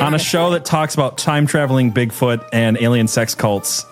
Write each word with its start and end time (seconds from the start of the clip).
on 0.00 0.14
a 0.14 0.18
show 0.18 0.50
that 0.50 0.64
talks 0.64 0.94
about 0.94 1.18
time 1.18 1.46
traveling 1.46 1.92
Bigfoot 1.92 2.46
and 2.52 2.76
alien 2.80 3.08
sex 3.08 3.34
cults. 3.34 3.84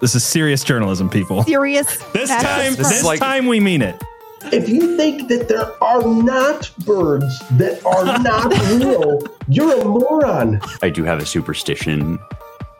This 0.00 0.14
is 0.14 0.22
serious 0.24 0.62
journalism, 0.62 1.08
people. 1.08 1.42
Serious. 1.44 1.86
This 2.12 2.28
time, 2.30 2.74
just 2.76 2.90
this 2.90 3.04
like- 3.04 3.18
time 3.20 3.46
we 3.46 3.60
mean 3.60 3.82
it. 3.82 4.02
If 4.52 4.68
you 4.68 4.96
think 4.96 5.28
that 5.28 5.48
there 5.48 5.82
are 5.82 6.02
not 6.22 6.70
birds 6.84 7.26
that 7.52 7.84
are 7.84 8.04
not 8.22 8.52
real, 8.78 9.20
you're 9.48 9.80
a 9.80 9.84
moron. 9.84 10.60
I 10.82 10.90
do 10.90 11.02
have 11.04 11.18
a 11.18 11.26
superstition 11.26 12.18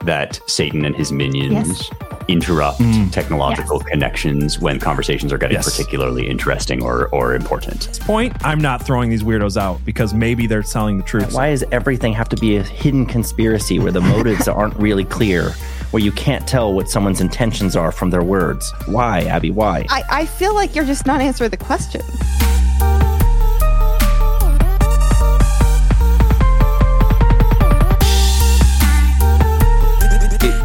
that 0.05 0.39
Satan 0.47 0.85
and 0.85 0.95
his 0.95 1.11
minions 1.11 1.69
Yes. 1.91 1.91
Interrupt 2.29 2.79
mm. 2.79 3.11
technological 3.13 3.81
connections 3.81 4.59
when 4.59 4.79
conversations 4.79 5.33
are 5.33 5.39
getting 5.39 5.57
Yes. 5.57 5.71
particularly 5.71 6.29
interesting 6.29 6.83
or, 6.83 7.09
or 7.09 7.35
important. 7.35 8.01
Point, 8.03 8.35
I'm 8.45 8.61
not 8.61 8.85
throwing 8.85 9.11
these 9.11 9.23
weirdos 9.23 9.57
out 9.57 9.85
because 9.85 10.13
maybe 10.13 10.47
they're 10.47 10.63
telling 10.63 10.99
the 10.99 11.05
truth. 11.05 11.33
Why 11.33 11.51
does 11.51 11.65
everything 11.73 12.13
have 12.13 12.29
to 12.31 12.37
be 12.37 12.57
a 12.57 12.63
hidden 12.63 13.07
conspiracy 13.07 13.79
where 13.79 13.93
the 13.93 14.01
motives 14.01 14.49
aren't 14.49 14.75
really 14.77 15.05
clear, 15.05 15.51
where 15.91 16.03
you 16.03 16.13
can't 16.13 16.47
tell 16.47 16.75
what 16.75 16.89
someone's 16.91 17.21
intentions 17.21 17.77
are 17.77 17.93
from 17.93 18.11
their 18.11 18.23
words? 18.23 18.73
Why, 18.87 19.23
Abby? 19.23 19.51
Why? 19.51 19.87
I, 19.89 20.03
I 20.11 20.27
feel 20.27 20.55
like 20.55 20.75
you're 20.75 20.85
just 20.85 21.07
not 21.07 21.21
answering 21.21 21.51
the 21.51 21.57
question. 21.57 22.03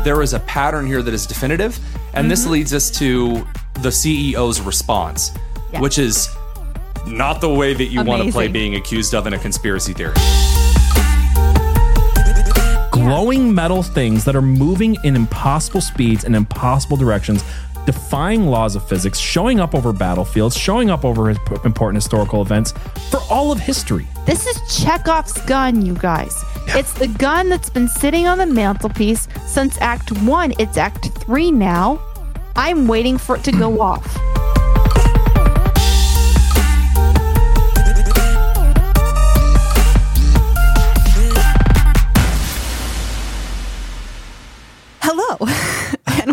There 0.03 0.21
is 0.21 0.33
a 0.33 0.39
pattern 0.41 0.85
here 0.87 1.01
that 1.01 1.13
is 1.13 1.25
definitive, 1.25 1.79
and 2.13 2.29
this 2.29 2.41
Mm-hmm. 2.41 2.51
leads 2.51 2.73
us 2.73 2.89
to 2.91 3.45
the 3.81 3.89
CEO's 3.89 4.59
response, 4.62 5.31
Yeah. 5.71 5.79
which 5.81 5.98
is 5.98 6.29
not 7.07 7.41
the 7.41 7.49
way 7.49 7.73
that 7.73 7.85
you 7.85 8.03
want 8.03 8.23
to 8.23 8.31
play 8.31 8.48
being 8.48 8.76
accused 8.76 9.13
of 9.13 9.26
in 9.27 9.34
a 9.34 9.39
conspiracy 9.39 9.93
theory. 9.93 10.13
glowing 12.91 13.53
metal 13.55 13.81
things 13.81 14.23
that 14.26 14.35
are 14.35 14.41
moving 14.43 14.95
in 15.03 15.15
impossible 15.15 15.81
speeds 15.81 16.23
and 16.23 16.35
impossible 16.35 16.95
directions, 16.98 17.43
defying 17.85 18.48
laws 18.48 18.76
of 18.76 18.87
physics, 18.87 19.20
showing 19.20 19.60
up 19.60 19.74
over 19.76 19.91
battlefields, 19.93 20.55
showing 20.57 20.90
up 20.90 21.04
over 21.04 21.29
important 21.29 21.96
historical 21.96 22.41
events 22.41 22.73
for 23.10 23.20
all 23.29 23.51
of 23.51 23.60
history. 23.60 24.07
This 24.26 24.46
is 24.48 24.84
Chekhov's 24.84 25.40
gun, 25.46 25.85
you 25.85 25.96
guys. 25.96 26.43
It's 26.68 26.93
the 26.93 27.07
gun 27.07 27.49
that's 27.49 27.70
been 27.70 27.88
sitting 27.88 28.27
on 28.27 28.38
the 28.38 28.46
mantelpiece 28.46 29.27
since 29.48 29.77
Act 29.79 30.12
1. 30.21 30.54
It's 30.60 30.77
Act 30.77 31.10
3 31.20 31.51
now. 31.51 31.99
I'm 32.55 32.88
waiting 32.88 33.18
for 33.18 33.35
it 33.35 33.43
to 33.46 33.51
go 33.51 33.82
off. 33.82 34.30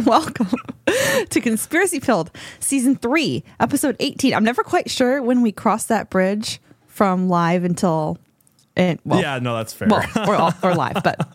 Welcome 0.09 0.49
to 1.29 1.41
Conspiracy 1.41 2.01
Pilled, 2.01 2.31
Season 2.61 2.97
3, 2.97 3.45
Episode 3.61 3.95
18. 4.01 4.33
I'm 4.33 4.43
never 4.43 4.65
quite 4.65 4.91
sure 4.91 5.23
when 5.23 5.43
we 5.43 5.53
cross 5.53 5.85
that 5.85 6.09
bridge 6.09 6.61
from 6.87 7.29
live 7.29 7.63
until 7.63 8.19
it, 8.75 9.01
well, 9.05 9.21
yeah, 9.21 9.39
no, 9.39 9.55
that's 9.57 9.75
fair. 9.75 9.89
well, 9.89 10.53
or, 10.63 10.71
or 10.71 10.75
live, 10.75 11.03
but 11.05 11.29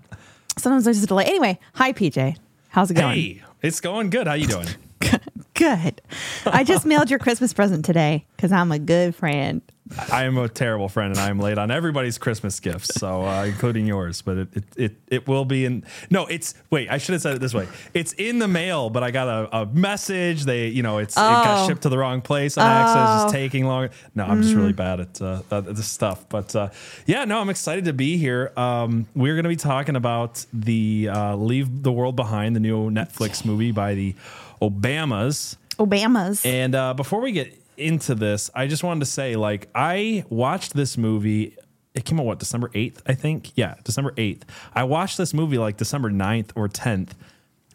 sometimes 0.58 0.86
there's 0.86 1.04
a 1.04 1.08
delay. 1.08 1.26
Anyway, 1.26 1.60
hi 1.76 1.94
PJ, 1.94 2.36
how's 2.70 2.90
it 2.90 2.96
going? 2.96 3.16
hey, 3.16 3.44
it's 3.62 3.80
going 3.80 4.10
good. 4.10 4.28
How 4.28 4.34
you 4.34 4.48
doing? 4.48 4.68
Good. 5.56 6.02
I 6.48 6.64
just 6.64 6.84
mailed 6.84 7.12
your 7.12 7.20
Christmas 7.20 7.54
present 7.54 7.86
today 7.86 8.26
because 8.36 8.52
I'm 8.52 8.72
a 8.72 8.80
good 8.80 9.14
friend. 9.14 9.62
I 10.10 10.24
am 10.24 10.38
a 10.38 10.48
terrible 10.48 10.88
friend, 10.88 11.12
and 11.12 11.20
I 11.20 11.30
am 11.30 11.40
late 11.40 11.58
on 11.58 11.70
everybody's 11.70 12.18
Christmas 12.18 12.60
gifts, 12.62 12.96
so 12.96 13.24
uh, 13.24 13.44
including 13.44 13.86
yours. 13.86 14.22
But 14.22 14.38
it, 14.38 14.48
it 14.56 14.64
it 14.78 14.96
it 15.08 15.28
will 15.28 15.44
be 15.44 15.66
in. 15.66 15.84
No, 16.10 16.26
it's 16.26 16.54
wait. 16.70 16.90
I 16.90 16.98
should 16.98 17.14
have 17.14 17.22
said 17.22 17.36
it 17.36 17.40
this 17.40 17.54
way. 17.54 17.68
It's 17.94 18.14
in 18.14 18.40
the 18.40 18.48
mail, 18.48 18.90
but 18.90 19.04
I 19.04 19.12
got 19.12 19.28
a, 19.28 19.58
a 19.58 19.66
message. 19.66 20.46
They, 20.46 20.68
you 20.70 20.84
know, 20.84 21.00
it's 21.00 21.16
it 21.16 21.20
got 21.20 21.66
Oh. 21.66 21.68
shipped 21.68 21.82
to 21.84 21.90
the 21.90 21.98
wrong 21.98 22.22
place 22.22 22.58
on 22.58 22.66
accident. 22.66 23.04
It's 23.10 23.12
Oh. 23.12 23.24
just 23.26 23.34
taking 23.36 23.66
longer. 23.66 23.92
No, 24.16 24.24
I'm 24.24 24.42
just 24.42 24.56
really 24.56 24.72
bad 24.74 25.02
at 25.02 25.22
uh, 25.22 25.42
uh, 25.52 25.62
this 25.62 25.88
stuff. 25.92 26.30
But 26.30 26.56
uh, 26.56 26.70
yeah, 27.06 27.26
no, 27.26 27.40
I'm 27.42 27.50
excited 27.50 27.84
to 27.86 27.94
be 27.94 28.16
here. 28.18 28.54
Um, 28.56 29.06
we're 29.16 29.34
going 29.36 29.44
to 29.44 29.50
be 29.50 29.56
talking 29.58 29.98
about 29.98 30.46
the 30.54 31.10
uh, 31.12 31.36
Leave 31.36 31.84
the 31.84 31.92
World 31.92 32.16
Behind, 32.16 32.56
the 32.56 32.62
new 32.62 32.90
Netflix 32.90 33.44
movie 33.44 33.72
by 33.72 33.96
the 33.96 34.16
Obamas. 34.62 35.58
Obama's. 35.78 36.46
And 36.46 36.76
uh, 36.76 36.94
before 36.94 37.20
we 37.20 37.32
get 37.32 37.60
into 37.78 38.16
this, 38.16 38.50
I 38.54 38.68
just 38.68 38.84
wanted 38.84 39.02
to 39.02 39.06
say, 39.06 39.36
like, 39.36 39.70
I 39.74 40.26
watched 40.30 40.74
this 40.74 40.98
movie. 40.98 41.58
It 41.94 42.06
came 42.06 42.20
out 42.20 42.26
what 42.26 42.40
December 42.40 42.72
eighth, 42.74 43.02
I 43.06 43.14
think. 43.14 43.52
Yeah, 43.56 43.76
December 43.84 44.14
eighth. 44.18 44.46
I 44.74 44.84
watched 44.84 45.18
this 45.18 45.34
movie 45.34 45.58
like 45.58 45.78
December 45.78 46.10
9th 46.10 46.52
or 46.56 46.68
tenth. 46.68 47.16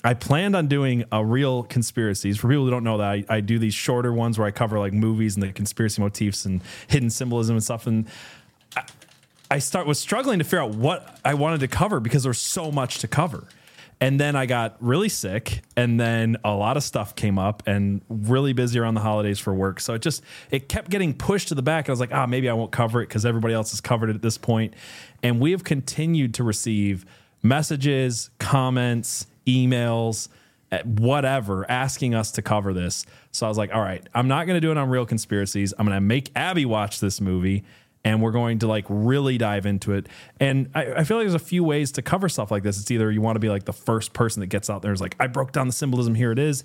I 0.05 0.15
planned 0.15 0.55
on 0.55 0.69
doing 0.69 1.05
a 1.11 1.25
real 1.25 1.65
conspiracies. 1.65 2.39
For 2.39 2.49
people 2.49 2.65
who 2.65 2.71
don't 2.71 2.85
know 2.85 2.99
that, 2.99 3.09
I, 3.09 3.25
I 3.29 3.41
do 3.41 3.59
these 3.59 3.75
shorter 3.75 4.13
ones 4.13 4.39
where 4.39 4.47
I 4.47 4.51
cover 4.51 4.79
like 4.79 4.93
movies 4.93 5.35
and 5.35 5.43
the 5.43 5.53
conspiracy 5.53 6.01
motifs 6.01 6.45
and 6.45 6.63
hidden 6.87 7.11
symbolism 7.11 7.57
and 7.57 7.65
stuff. 7.65 7.87
And 7.87 8.07
I, 8.77 8.85
I 9.51 9.59
start 9.59 9.87
was 9.87 9.99
struggling 9.99 10.39
to 10.39 10.45
figure 10.45 10.61
out 10.61 10.71
what 10.71 11.19
I 11.25 11.35
wanted 11.35 11.61
to 11.61 11.69
cover 11.69 12.01
because 12.01 12.23
there's 12.23 12.41
so 12.41 12.71
much 12.71 12.99
to 13.01 13.09
cover. 13.09 13.45
And 14.01 14.21
then 14.21 14.37
I 14.37 14.47
got 14.47 14.77
really 14.81 15.09
sick, 15.09 15.63
and 15.77 15.99
then 15.99 16.37
a 16.45 16.55
lot 16.55 16.77
of 16.77 16.85
stuff 16.85 17.17
came 17.17 17.37
up, 17.37 17.65
and 17.67 18.01
really 18.09 18.53
busy 18.53 18.79
around 18.79 18.95
the 18.95 19.01
holidays 19.01 19.41
for 19.41 19.53
work. 19.53 19.81
So 19.81 19.95
it 19.95 20.03
just 20.03 20.23
it 20.53 20.69
kept 20.69 20.89
getting 20.89 21.15
pushed 21.15 21.49
to 21.49 21.57
the 21.57 21.63
back. 21.63 21.89
I 21.89 21.93
was 21.93 21.99
like, 21.99 22.13
ah, 22.13 22.27
maybe 22.27 22.49
I 22.49 22.53
won't 22.53 22.71
cover 22.71 23.03
it 23.03 23.09
because 23.09 23.27
everybody 23.27 23.55
else 23.55 23.73
has 23.73 23.81
covered 23.81 24.11
it 24.11 24.15
at 24.15 24.23
this 24.23 24.39
point. 24.39 24.75
And 25.23 25.41
we 25.41 25.51
have 25.51 25.65
continued 25.65 26.35
to 26.35 26.45
receive 26.45 27.05
messages, 27.43 28.31
comments, 28.39 29.27
emails, 29.47 30.29
eh, 30.71 30.83
whatever, 30.85 31.69
asking 31.69 32.15
us 32.15 32.31
to 32.33 32.43
cover 32.43 32.73
this. 32.73 33.05
So 33.33 33.47
I 33.47 33.49
was 33.49 33.59
like, 33.59 33.75
all 33.75 33.81
right, 33.81 34.07
I'm 34.15 34.29
not 34.29 34.47
going 34.47 34.57
to 34.57 34.61
do 34.61 34.71
it 34.71 34.77
on 34.77 34.89
Real 34.89 35.07
Conspiracies. 35.07 35.75
I'm 35.77 35.87
going 35.87 35.97
to 35.97 36.01
make 36.01 36.31
Abby 36.37 36.65
watch 36.65 37.01
this 37.01 37.21
movie 37.21 37.65
and 38.05 38.23
we're 38.23 38.33
going 38.33 38.61
to 38.61 38.67
like 38.67 38.85
really 38.89 39.39
dive 39.39 39.67
into 39.67 39.93
it. 39.93 40.09
And 40.41 40.71
I, 40.75 40.93
I 40.93 41.05
feel 41.05 41.17
like 41.17 41.25
there's 41.25 41.35
a 41.35 41.39
few 41.39 41.65
ways 41.65 41.93
to 41.93 42.03
cover 42.03 42.29
stuff 42.29 42.51
like 42.51 42.63
this. 42.63 42.81
It's 42.81 42.91
either 42.91 43.11
you 43.11 43.21
want 43.21 43.37
to 43.37 43.41
be 43.41 43.49
like 43.49 43.65
the 43.65 43.73
first 43.73 44.13
person 44.13 44.41
that 44.41 44.47
gets 44.47 44.71
out 44.71 44.83
there 44.83 44.93
is 44.93 45.01
like, 45.01 45.17
I 45.19 45.27
broke 45.27 45.53
down 45.53 45.67
the 45.67 45.73
symbolism, 45.73 46.15
here 46.15 46.33
it 46.33 46.39
is. 46.39 46.65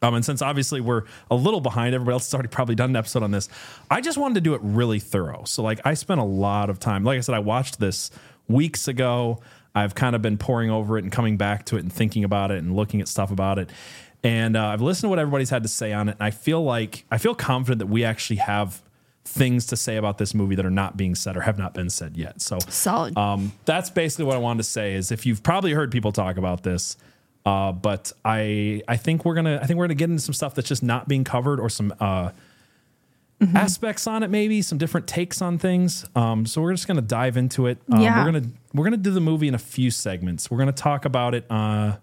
Um, 0.00 0.14
and 0.14 0.24
since 0.24 0.42
obviously 0.42 0.80
we're 0.80 1.04
a 1.30 1.36
little 1.36 1.60
behind, 1.60 1.94
everybody 1.94 2.14
else 2.14 2.26
has 2.26 2.34
already 2.34 2.48
probably 2.48 2.74
done 2.74 2.90
an 2.90 2.96
episode 2.96 3.22
on 3.22 3.30
this. 3.30 3.48
I 3.90 4.00
just 4.00 4.18
wanted 4.18 4.34
to 4.34 4.40
do 4.40 4.54
it 4.54 4.60
really 4.64 4.98
thorough. 4.98 5.44
So 5.44 5.62
like 5.62 5.80
I 5.84 5.94
spent 5.94 6.20
a 6.20 6.24
lot 6.24 6.70
of 6.70 6.80
time. 6.80 7.04
Like 7.04 7.18
I 7.18 7.20
said, 7.20 7.34
I 7.36 7.38
watched 7.38 7.78
this 7.78 8.10
weeks 8.48 8.88
ago. 8.88 9.40
I've 9.74 9.94
kind 9.94 10.16
of 10.16 10.20
been 10.20 10.38
pouring 10.38 10.70
over 10.70 10.98
it 10.98 11.04
and 11.04 11.12
coming 11.12 11.36
back 11.36 11.64
to 11.66 11.76
it 11.76 11.80
and 11.80 11.92
thinking 11.92 12.24
about 12.24 12.50
it 12.50 12.58
and 12.58 12.74
looking 12.74 13.00
at 13.00 13.08
stuff 13.08 13.30
about 13.30 13.58
it. 13.58 13.70
And 14.24 14.56
uh, 14.56 14.66
I've 14.66 14.82
listened 14.82 15.06
to 15.06 15.08
what 15.08 15.18
everybody's 15.18 15.50
had 15.50 15.62
to 15.62 15.68
say 15.68 15.92
on 15.92 16.08
it. 16.08 16.12
And 16.12 16.22
I 16.22 16.30
feel 16.30 16.62
like 16.62 17.04
I 17.10 17.18
feel 17.18 17.34
confident 17.34 17.78
that 17.78 17.86
we 17.86 18.04
actually 18.04 18.36
have 18.36 18.82
things 19.24 19.66
to 19.66 19.76
say 19.76 19.96
about 19.96 20.18
this 20.18 20.34
movie 20.34 20.54
that 20.56 20.66
are 20.66 20.70
not 20.70 20.96
being 20.96 21.14
said 21.14 21.36
or 21.36 21.40
have 21.42 21.56
not 21.58 21.74
been 21.74 21.88
said 21.88 22.16
yet. 22.16 22.40
So 22.42 22.58
Solid. 22.68 23.16
um, 23.16 23.52
that's 23.64 23.88
basically 23.90 24.24
what 24.24 24.36
I 24.36 24.40
wanted 24.40 24.58
to 24.64 24.68
say. 24.68 24.94
Is 24.94 25.12
if 25.12 25.24
you've 25.26 25.42
probably 25.42 25.72
heard 25.72 25.90
people 25.92 26.12
talk 26.12 26.36
about 26.36 26.62
this, 26.64 26.96
uh, 27.46 27.72
but 27.72 28.12
I 28.24 28.82
I 28.88 28.96
think 28.96 29.24
we're 29.24 29.34
gonna 29.34 29.58
I 29.62 29.66
think 29.66 29.78
we're 29.78 29.84
gonna 29.86 29.94
get 29.94 30.10
into 30.10 30.22
some 30.22 30.34
stuff 30.34 30.54
that's 30.54 30.68
just 30.68 30.82
not 30.82 31.08
being 31.08 31.24
covered 31.24 31.60
or 31.60 31.68
some 31.68 31.94
uh, 32.00 32.30
aspects 33.54 34.06
on 34.06 34.22
it, 34.22 34.30
maybe 34.30 34.62
some 34.62 34.78
different 34.78 35.06
takes 35.08 35.42
on 35.42 35.58
things. 35.58 36.04
Um, 36.14 36.46
so 36.46 36.62
we're 36.62 36.72
just 36.72 36.86
gonna 36.86 37.00
dive 37.00 37.36
into 37.36 37.66
it. 37.66 37.78
Um, 37.90 38.00
Yeah. 38.00 38.18
We're 38.24 38.32
gonna 38.32 38.46
we're 38.74 38.84
gonna 38.84 38.96
do 38.96 39.10
the 39.10 39.20
movie 39.20 39.48
in 39.48 39.54
a 39.54 39.58
few 39.58 39.90
segments. 39.90 40.50
We're 40.50 40.58
gonna 40.58 40.72
talk 40.72 41.04
about 41.04 41.34
it. 41.34 41.44
Uh, 41.50 41.96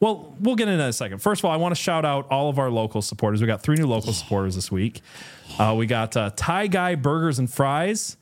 well, 0.00 0.34
we'll 0.40 0.56
get 0.56 0.66
into 0.66 0.78
that 0.78 0.84
in 0.84 0.90
a 0.90 0.94
second. 0.94 1.18
First 1.18 1.40
of 1.40 1.44
all, 1.44 1.52
I 1.52 1.56
want 1.56 1.74
to 1.74 1.80
shout 1.80 2.06
out 2.06 2.26
all 2.30 2.48
of 2.48 2.58
our 2.58 2.70
local 2.70 3.02
supporters. 3.02 3.40
We 3.42 3.46
got 3.46 3.62
three 3.62 3.76
new 3.76 3.86
local 3.86 4.12
supporters 4.14 4.54
this 4.54 4.72
week. 4.72 5.02
Uh, 5.58 5.74
we 5.76 5.86
got 5.86 6.16
uh, 6.16 6.30
Thai 6.34 6.68
Guy 6.68 6.94
Burgers 6.94 7.38
and 7.38 7.52
Fries. 7.52 8.16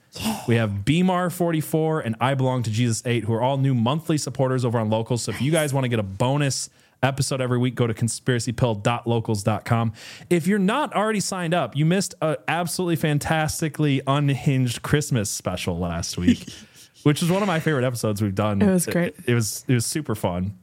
We 0.49 0.57
have 0.57 0.71
BMAR44 0.85 2.05
and 2.05 2.17
I 2.21 2.35
Belong 2.35 2.65
to 2.65 2.71
Jesus 2.71 3.03
8, 3.07 3.25
who 3.25 3.33
are 3.35 3.41
all 3.41 3.57
new 3.59 3.75
monthly 3.75 4.19
supporters 4.19 4.65
over 4.65 4.79
on 4.79 4.91
Locals. 4.91 5.23
So 5.23 5.31
if 5.31 5.41
you 5.41 5.53
guys 5.53 5.73
want 5.73 5.85
to 5.85 5.89
get 5.89 6.01
a 6.01 6.05
bonus 6.05 6.69
episode 7.01 7.41
every 7.41 7.59
week, 7.59 7.77
go 7.77 7.87
to 7.87 7.95
conspiracypill.locals.com. 7.95 9.93
If 10.31 10.49
you're 10.49 10.59
not 10.59 10.93
already 10.95 11.21
signed 11.21 11.55
up, 11.55 11.77
you 11.77 11.87
missed 11.87 12.17
an 12.21 12.37
absolutely 12.49 12.97
fantastically 12.97 14.03
unhinged 14.05 14.83
Christmas 14.83 15.31
special 15.31 15.79
last 15.79 16.19
week, 16.19 16.49
which 17.05 17.23
is 17.23 17.31
one 17.31 17.43
of 17.43 17.47
my 17.47 17.61
favorite 17.61 17.85
episodes 17.85 18.21
we've 18.21 18.35
done. 18.35 18.61
It 18.61 18.69
was 18.73 18.87
great. 18.87 19.15
It, 19.27 19.35
was 19.35 19.65
it 19.69 19.75
was 19.75 19.87
super 19.87 20.17
fun. 20.17 20.59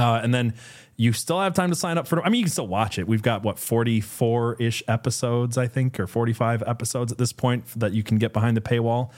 Uh, 0.00 0.20
and 0.22 0.32
then 0.32 0.54
you 0.96 1.12
still 1.12 1.40
have 1.40 1.54
time 1.54 1.70
to 1.70 1.76
sign 1.76 1.98
up 1.98 2.08
for. 2.08 2.24
I 2.24 2.28
mean, 2.28 2.40
you 2.40 2.44
can 2.44 2.52
still 2.52 2.66
watch 2.66 2.98
it. 2.98 3.06
We've 3.06 3.22
got 3.22 3.42
what 3.42 3.58
forty 3.58 4.00
four 4.00 4.56
ish 4.58 4.82
episodes, 4.88 5.56
I 5.58 5.66
think, 5.66 6.00
or 6.00 6.06
forty 6.06 6.32
five 6.32 6.62
episodes 6.66 7.12
at 7.12 7.18
this 7.18 7.32
point 7.32 7.66
that 7.76 7.92
you 7.92 8.02
can 8.02 8.18
get 8.18 8.32
behind 8.32 8.56
the 8.56 8.60
paywall. 8.60 9.10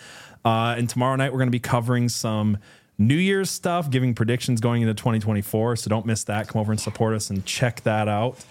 Uh, 0.45 0.75
and 0.77 0.89
tomorrow 0.89 1.17
night 1.17 1.33
we're 1.33 1.39
going 1.39 1.49
to 1.49 1.53
be 1.53 1.61
covering 1.61 2.09
some 2.09 2.59
New 2.99 3.17
Year's 3.17 3.51
stuff, 3.51 3.91
giving 3.91 4.15
predictions 4.15 4.61
going 4.61 4.83
into 4.83 4.95
twenty 4.95 5.19
twenty 5.19 5.43
four. 5.43 5.77
So 5.77 5.89
don't 5.89 6.07
miss 6.07 6.25
that. 6.25 6.49
Come 6.49 6.61
over 6.61 6.73
and 6.73 6.81
support 6.81 7.15
us 7.15 7.31
and 7.31 7.45
check 7.47 7.81
that 7.83 8.09
out. 8.09 8.45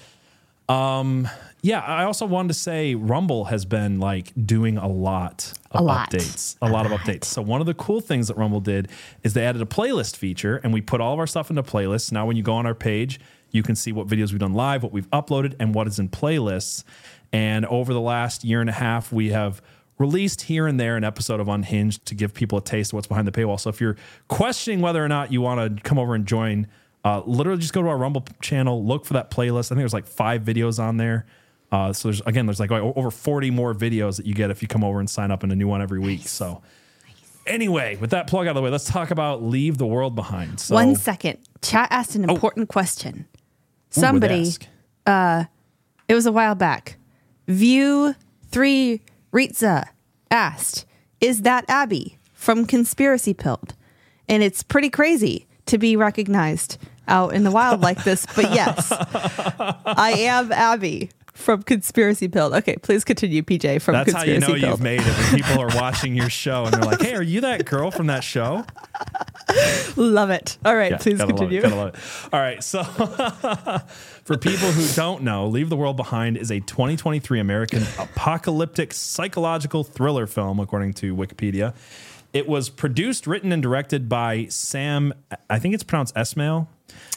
Yeah, 1.64 1.80
I 1.82 2.06
also 2.06 2.26
wanted 2.26 2.48
to 2.50 2.54
say 2.56 2.96
Rumble 2.96 3.46
has 3.46 3.66
been 3.66 4.00
like 4.00 4.34
doing 4.46 4.78
a 4.78 4.88
lot 4.88 5.54
of 5.70 5.82
A 5.82 5.84
lot. 5.84 6.10
updates, 6.10 6.58
a, 6.62 6.68
lot, 6.68 6.88
of 6.88 6.92
updates. 6.92 7.26
So 7.26 7.42
one 7.42 7.62
of 7.62 7.68
the 7.68 7.76
cool 7.76 8.02
things 8.02 8.28
that 8.30 8.38
Rumble 8.38 8.62
did 8.62 8.90
is 9.24 9.34
they 9.34 9.46
added 9.46 9.62
a 9.62 9.66
playlist 9.66 10.16
feature, 10.18 10.60
and 10.64 10.74
we 10.74 10.82
put 10.82 11.02
all 11.02 11.14
of 11.14 11.20
our 11.20 11.28
stuff 11.28 11.52
into 11.52 11.62
playlists. 11.62 12.12
Now, 12.12 12.26
when 12.26 12.36
you 12.36 12.42
go 12.42 12.54
on 12.54 12.66
our 12.66 12.74
page, 12.74 13.20
you 13.52 13.62
can 13.62 13.76
see 13.76 13.92
what 13.92 14.08
videos 14.08 14.32
we've 14.32 14.40
done 14.40 14.54
live, 14.54 14.82
what 14.82 14.92
we've 14.92 15.10
uploaded, 15.12 15.56
and 15.60 15.76
what 15.76 15.88
is 15.88 16.00
in 16.00 16.10
playlists. 16.10 16.84
And 17.32 17.66
over 17.68 17.94
the 17.94 18.02
last 18.02 18.44
year 18.44 18.60
and 18.62 18.70
a 18.70 18.74
half, 18.74 19.12
we 19.12 19.30
have 19.30 19.62
released 20.00 20.42
here 20.42 20.66
and 20.66 20.80
there 20.80 20.98
an 20.98 21.04
episode 21.04 21.40
of 21.40 21.48
Unhinged 21.48 22.06
to 22.08 22.16
give 22.16 22.34
people 22.34 22.58
a 22.58 22.64
taste 22.64 22.92
of 22.92 22.96
what's 22.96 23.08
behind 23.08 23.28
the 23.28 23.32
paywall. 23.32 23.60
So 23.60 23.70
if 23.70 23.80
you're 23.80 23.98
questioning 24.30 24.82
whether 24.82 25.04
or 25.04 25.08
not 25.08 25.32
you 25.32 25.42
want 25.42 25.78
to 25.78 25.84
come 25.84 26.00
over 26.00 26.16
and 26.16 26.26
join, 26.26 26.66
uh, 27.06 27.22
literally 27.26 27.62
just 27.62 27.74
go 27.74 27.84
to 27.84 27.88
our 27.88 27.98
Rumble 27.98 28.26
channel, 28.42 28.84
look 28.84 29.06
for 29.06 29.14
that 29.14 29.30
playlist. 29.30 29.68
I 29.68 29.70
think 29.76 29.80
there's 29.80 29.94
like 29.94 30.08
five 30.08 30.42
videos 30.42 30.82
on 30.82 30.98
there. 30.98 31.28
Uh, 31.72 31.94
so 31.94 32.10
there's 32.10 32.22
again, 32.22 32.46
there's 32.46 32.60
like 32.60 32.72
over 32.72 33.12
40 33.12 33.52
more 33.52 33.74
videos 33.74 34.18
that 34.18 34.26
you 34.26 34.34
get 34.34 34.52
if 34.52 34.62
you 34.62 34.68
come 34.68 34.84
over 34.84 35.00
and 35.00 35.10
sign 35.10 35.32
up 35.32 35.44
in 35.44 35.52
a 35.52 35.56
new 35.56 35.68
one 35.68 35.82
every 35.82 36.00
week. 36.00 36.28
So 36.28 36.62
anyway, 37.46 37.96
with 37.96 38.10
that 38.12 38.28
plug 38.28 38.48
out 38.48 38.52
of 38.52 38.56
the 38.56 38.62
way, 38.62 38.70
let's 38.70 38.86
talk 38.86 39.12
about 39.12 39.42
Leave 39.44 39.78
the 39.78 39.86
World 39.86 40.16
Behind. 40.16 40.60
So 40.60 40.76
One 40.76 40.96
second. 40.96 41.38
Chat 41.62 41.88
asked 41.92 42.16
an 42.16 42.30
important 42.30 42.70
question. 42.70 43.28
Somebody, 43.90 44.54
ask. 45.08 45.48
it 46.08 46.14
was 46.16 46.26
a 46.26 46.32
while 46.32 46.56
back. 46.56 46.98
View 47.48 48.16
3 48.50 49.02
Ritza 49.32 49.86
asked, 50.30 50.86
Is 51.20 51.44
that 51.44 51.66
Abby 51.68 52.18
from 52.34 52.66
Conspiracy 52.66 53.34
Pilled? 53.34 53.76
And 54.28 54.42
it's 54.44 54.64
pretty 54.64 54.90
crazy 54.90 55.48
to 55.68 55.78
be 55.78 55.96
recognized 55.96 56.78
out 57.08 57.34
in 57.34 57.44
the 57.44 57.52
wild 57.52 57.82
like 57.82 58.04
this. 58.04 58.26
But 58.36 58.54
yes, 58.54 58.92
I 58.92 60.14
am 60.18 60.52
Abby 60.52 61.12
from 61.42 61.64
Conspiracy 61.64 62.28
Pilled. 62.28 62.54
Okay, 62.54 62.76
please 62.78 63.04
continue, 63.04 63.42
PJ, 63.44 63.82
from 63.82 63.94
That's 63.94 64.14
how 64.14 64.24
you 64.24 64.34
Conspiracy 64.36 64.62
know 64.62 64.68
Pilled. 64.68 64.80
you've 64.80 64.84
made 64.84 65.02
it 65.02 65.08
when 65.08 65.42
people 65.42 65.62
are 65.62 65.76
watching 65.76 66.16
your 66.16 66.30
show 66.30 66.64
and 66.66 66.74
they're 66.74 66.82
like, 66.84 67.02
"Hey, 67.02 67.14
are 67.16 67.22
you 67.22 67.42
that 67.42 67.66
girl 67.66 67.92
from 67.92 68.08
that 68.08 68.24
show?" 68.24 68.64
Love 69.98 70.30
it. 70.30 70.58
All 70.64 70.76
right, 70.76 70.92
Yeah, 70.92 70.98
please 70.98 71.18
gotta 71.18 71.34
love 71.34 71.42
it, 71.42 71.50
continue. 71.62 71.76
love 71.76 71.96
it. 71.96 72.34
All 72.34 72.40
right, 72.40 72.64
so 72.64 72.84
for 74.24 74.38
people 74.38 74.72
who 74.72 74.88
don't 74.96 75.24
know, 75.24 75.48
Leave 75.48 75.70
the 75.70 75.76
World 75.76 75.98
Behind 75.98 76.38
is 76.38 76.52
a 76.52 76.60
2023 76.62 77.40
American 77.40 77.84
apocalyptic 78.00 78.94
psychological 78.94 79.84
thriller 79.84 80.28
film, 80.28 80.60
according 80.60 80.94
to 80.96 81.16
Wikipedia. 81.16 81.74
It 82.34 82.48
was 82.48 82.70
produced, 82.70 83.28
written, 83.28 83.52
and 83.52 83.62
directed 83.62 84.08
by 84.08 84.46
Sam. 84.50 85.14
I 85.50 85.60
think 85.60 85.74
it's 85.74 85.84
pronounced 85.84 86.16
Esmail. 86.16 86.68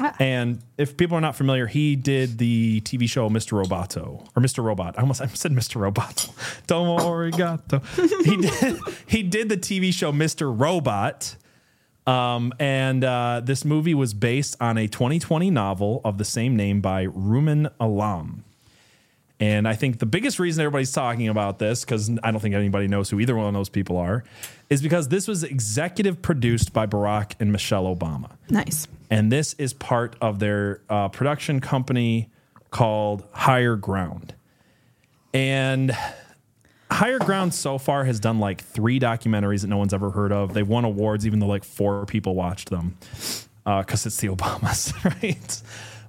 Ah. 0.01 0.15
And 0.19 0.61
if 0.79 0.97
people 0.97 1.17
are 1.17 1.21
not 1.21 1.37
familiar, 1.37 1.67
he 1.67 1.97
did 1.97 2.39
the 2.39 2.81
TV 2.83 3.09
show 3.09 3.29
Mr. 3.29 3.63
Roboto 3.63 4.27
or 4.37 4.43
Mr. 4.43 4.63
Robot. 4.63 4.99
I 4.99 5.03
almost 5.03 5.21
I 5.21 5.27
said 5.27 5.53
Mr. 5.53 5.81
Roboto. 5.81 6.33
Don't 6.67 7.05
worry, 7.05 7.31
gato. 7.31 7.81
He 8.25 8.37
did 8.37 8.79
he 9.07 9.23
did 9.23 9.49
the 9.49 9.57
TV 9.57 9.93
show 9.93 10.13
Mr. 10.13 10.53
Robot. 10.57 11.37
Um, 12.07 12.53
and 12.59 13.03
uh, 13.03 13.41
this 13.43 13.65
movie 13.65 13.95
was 13.95 14.13
based 14.13 14.57
on 14.61 14.77
a 14.77 14.87
2020 14.87 15.51
novel 15.51 16.03
of 16.05 16.19
the 16.19 16.25
same 16.25 16.55
name 16.55 16.83
by 16.83 17.07
Rumaan 17.07 17.71
Alam. 17.81 18.45
And 19.41 19.67
I 19.67 19.75
think 19.75 19.99
the 19.99 20.07
biggest 20.07 20.39
reason 20.39 20.63
everybody's 20.63 20.93
talking 20.93 21.29
about 21.29 21.59
this, 21.59 21.85
because 21.85 22.11
I 22.23 22.31
don't 22.31 22.41
think 22.41 22.55
anybody 22.55 22.87
knows 22.87 23.11
who 23.11 23.19
either 23.19 23.35
one 23.35 23.49
of 23.49 23.55
those 23.55 23.69
people 23.69 23.97
are, 23.97 24.23
is 24.71 24.81
because 24.81 25.09
this 25.09 25.27
was 25.27 25.43
executive 25.43 26.23
produced 26.23 26.73
by 26.73 26.87
Barack 26.87 27.35
and 27.41 27.51
Michelle 27.51 27.85
Obama. 27.85 28.31
Nice. 28.49 28.87
And 29.11 29.33
this 29.33 29.55
is 29.55 29.73
part 29.75 30.17
of 30.21 30.39
their 30.39 30.83
uh, 30.89 31.09
production 31.09 31.61
company 31.61 32.31
called 32.71 33.25
Higher 33.33 33.77
Ground. 33.77 34.35
And 35.33 35.97
Higher 36.91 37.19
Ground 37.19 37.53
so 37.53 37.77
far 37.77 38.05
has 38.05 38.21
done 38.21 38.39
like 38.39 38.63
three 38.63 39.01
documentaries 39.01 39.63
that 39.63 39.67
no 39.69 39.79
one's 39.79 39.93
ever 39.93 40.11
heard 40.11 40.31
of. 40.31 40.55
They've 40.55 40.67
won 40.67 40.85
awards, 40.85 41.27
even 41.27 41.41
though 41.41 41.47
like 41.47 41.65
four 41.65 42.07
people 42.07 42.37
watched 42.37 42.71
them 42.71 42.97
because 43.65 44.07
it's 44.07 44.19
the 44.19 44.29
Obamas, 44.29 44.95
right? 45.23 45.63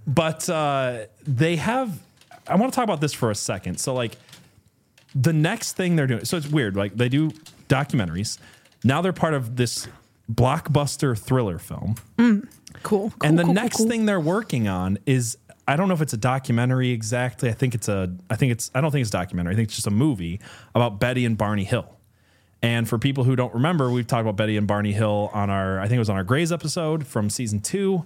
But 0.05 0.47
uh, 0.49 1.05
they 1.23 1.55
have. 1.55 1.99
I 2.47 2.55
want 2.55 2.71
to 2.71 2.75
talk 2.75 2.83
about 2.83 3.01
this 3.01 3.13
for 3.13 3.31
a 3.31 3.35
second. 3.35 3.79
So, 3.79 3.93
like, 3.93 4.17
the 5.13 5.33
next 5.33 5.73
thing 5.73 5.95
they're 5.95 6.07
doing, 6.07 6.25
so 6.25 6.37
it's 6.37 6.47
weird. 6.47 6.75
Like, 6.75 6.95
they 6.95 7.09
do 7.09 7.31
documentaries. 7.69 8.37
Now 8.83 9.01
they're 9.01 9.13
part 9.13 9.33
of 9.33 9.55
this 9.55 9.87
blockbuster 10.31 11.17
thriller 11.17 11.59
film. 11.59 11.95
Mm, 12.17 12.47
cool. 12.83 13.13
and 13.23 13.37
the 13.37 13.43
cool, 13.43 13.53
cool, 13.53 13.63
next 13.63 13.77
cool. 13.77 13.87
thing 13.89 14.05
they're 14.05 14.19
working 14.19 14.67
on 14.67 14.97
is 15.05 15.37
I 15.67 15.75
don't 15.75 15.87
know 15.87 15.93
if 15.93 16.01
it's 16.01 16.13
a 16.13 16.17
documentary 16.17 16.91
exactly. 16.91 17.49
I 17.49 17.53
think 17.53 17.73
it's 17.73 17.87
a 17.87 18.13
I 18.29 18.35
think 18.35 18.51
it's 18.51 18.69
I 18.75 18.81
don't 18.81 18.91
think 18.91 19.01
it's 19.01 19.09
a 19.09 19.17
documentary. 19.17 19.53
I 19.53 19.55
think 19.55 19.67
it's 19.67 19.75
just 19.75 19.87
a 19.87 19.91
movie 19.91 20.39
about 20.73 20.99
Betty 20.99 21.25
and 21.25 21.37
Barney 21.37 21.63
Hill. 21.63 21.91
And 22.61 22.87
for 22.87 22.97
people 22.97 23.23
who 23.23 23.35
don't 23.35 23.53
remember, 23.53 23.91
we've 23.91 24.07
talked 24.07 24.21
about 24.21 24.35
Betty 24.37 24.57
and 24.57 24.67
Barney 24.67 24.93
Hill 24.93 25.29
on 25.33 25.49
our 25.49 25.79
I 25.79 25.83
think 25.83 25.95
it 25.95 25.99
was 25.99 26.09
on 26.09 26.17
our 26.17 26.23
Grays 26.23 26.51
episode 26.51 27.07
from 27.07 27.29
season 27.29 27.59
2 27.61 28.03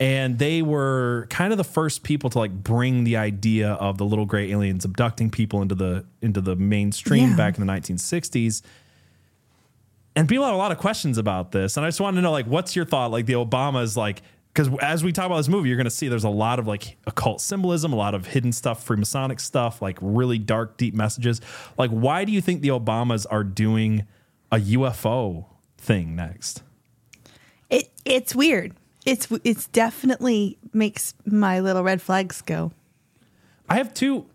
and 0.00 0.38
they 0.38 0.62
were 0.62 1.26
kind 1.28 1.52
of 1.52 1.58
the 1.58 1.64
first 1.64 2.02
people 2.02 2.30
to 2.30 2.38
like 2.38 2.50
bring 2.52 3.04
the 3.04 3.16
idea 3.18 3.72
of 3.74 3.98
the 3.98 4.04
little 4.06 4.24
gray 4.26 4.50
aliens 4.50 4.84
abducting 4.84 5.30
people 5.30 5.60
into 5.62 5.74
the 5.74 6.06
into 6.22 6.40
the 6.40 6.56
mainstream 6.56 7.30
Yeah. 7.30 7.36
back 7.36 7.58
in 7.58 7.66
the 7.66 7.70
1960s 7.72 8.62
and 10.16 10.28
people 10.28 10.44
have 10.44 10.54
a 10.54 10.58
lot 10.58 10.72
of 10.72 10.78
questions 10.78 11.18
about 11.18 11.52
this. 11.52 11.76
And 11.76 11.84
i 11.86 11.88
just 11.88 12.00
wanted 12.00 12.16
to 12.16 12.22
know 12.22 12.32
like 12.32 12.46
what's 12.46 12.74
your 12.74 12.84
thought? 12.84 13.10
Like 13.10 13.26
the 13.26 13.34
obamas 13.34 13.96
like 13.96 14.22
because 14.52 14.68
as 14.80 15.04
we 15.04 15.12
talk 15.12 15.26
about 15.26 15.36
this 15.36 15.48
movie 15.48 15.68
you're 15.68 15.76
going 15.76 15.84
to 15.84 15.90
see 15.90 16.08
there's 16.08 16.24
a 16.24 16.28
lot 16.30 16.58
of 16.58 16.66
like 16.66 16.96
occult 17.06 17.40
symbolism 17.40 17.92
a 17.92 17.96
lot 17.96 18.14
of 18.16 18.26
hidden 18.26 18.50
stuff 18.52 18.84
freemasonic 18.84 19.38
stuff 19.40 19.80
like 19.80 19.96
really 20.00 20.38
dark 20.38 20.76
deep 20.78 20.94
messages. 20.94 21.40
Like 21.78 21.90
why 21.90 22.24
do 22.24 22.32
you 22.32 22.40
think 22.40 22.62
the 22.62 22.68
obamas 22.68 23.26
are 23.30 23.44
doing 23.44 24.06
a 24.50 24.56
ufo 24.56 25.44
thing 25.78 26.16
next? 26.16 26.62
It 27.68 27.90
it's 28.04 28.34
weird. 28.34 28.74
It's 29.06 29.28
it's 29.44 29.66
definitely 29.68 30.58
makes 30.72 31.14
my 31.24 31.60
little 31.60 31.82
red 31.82 32.02
flags 32.02 32.42
go. 32.42 32.72
I 33.68 33.76
have 33.76 33.94
two 33.94 34.26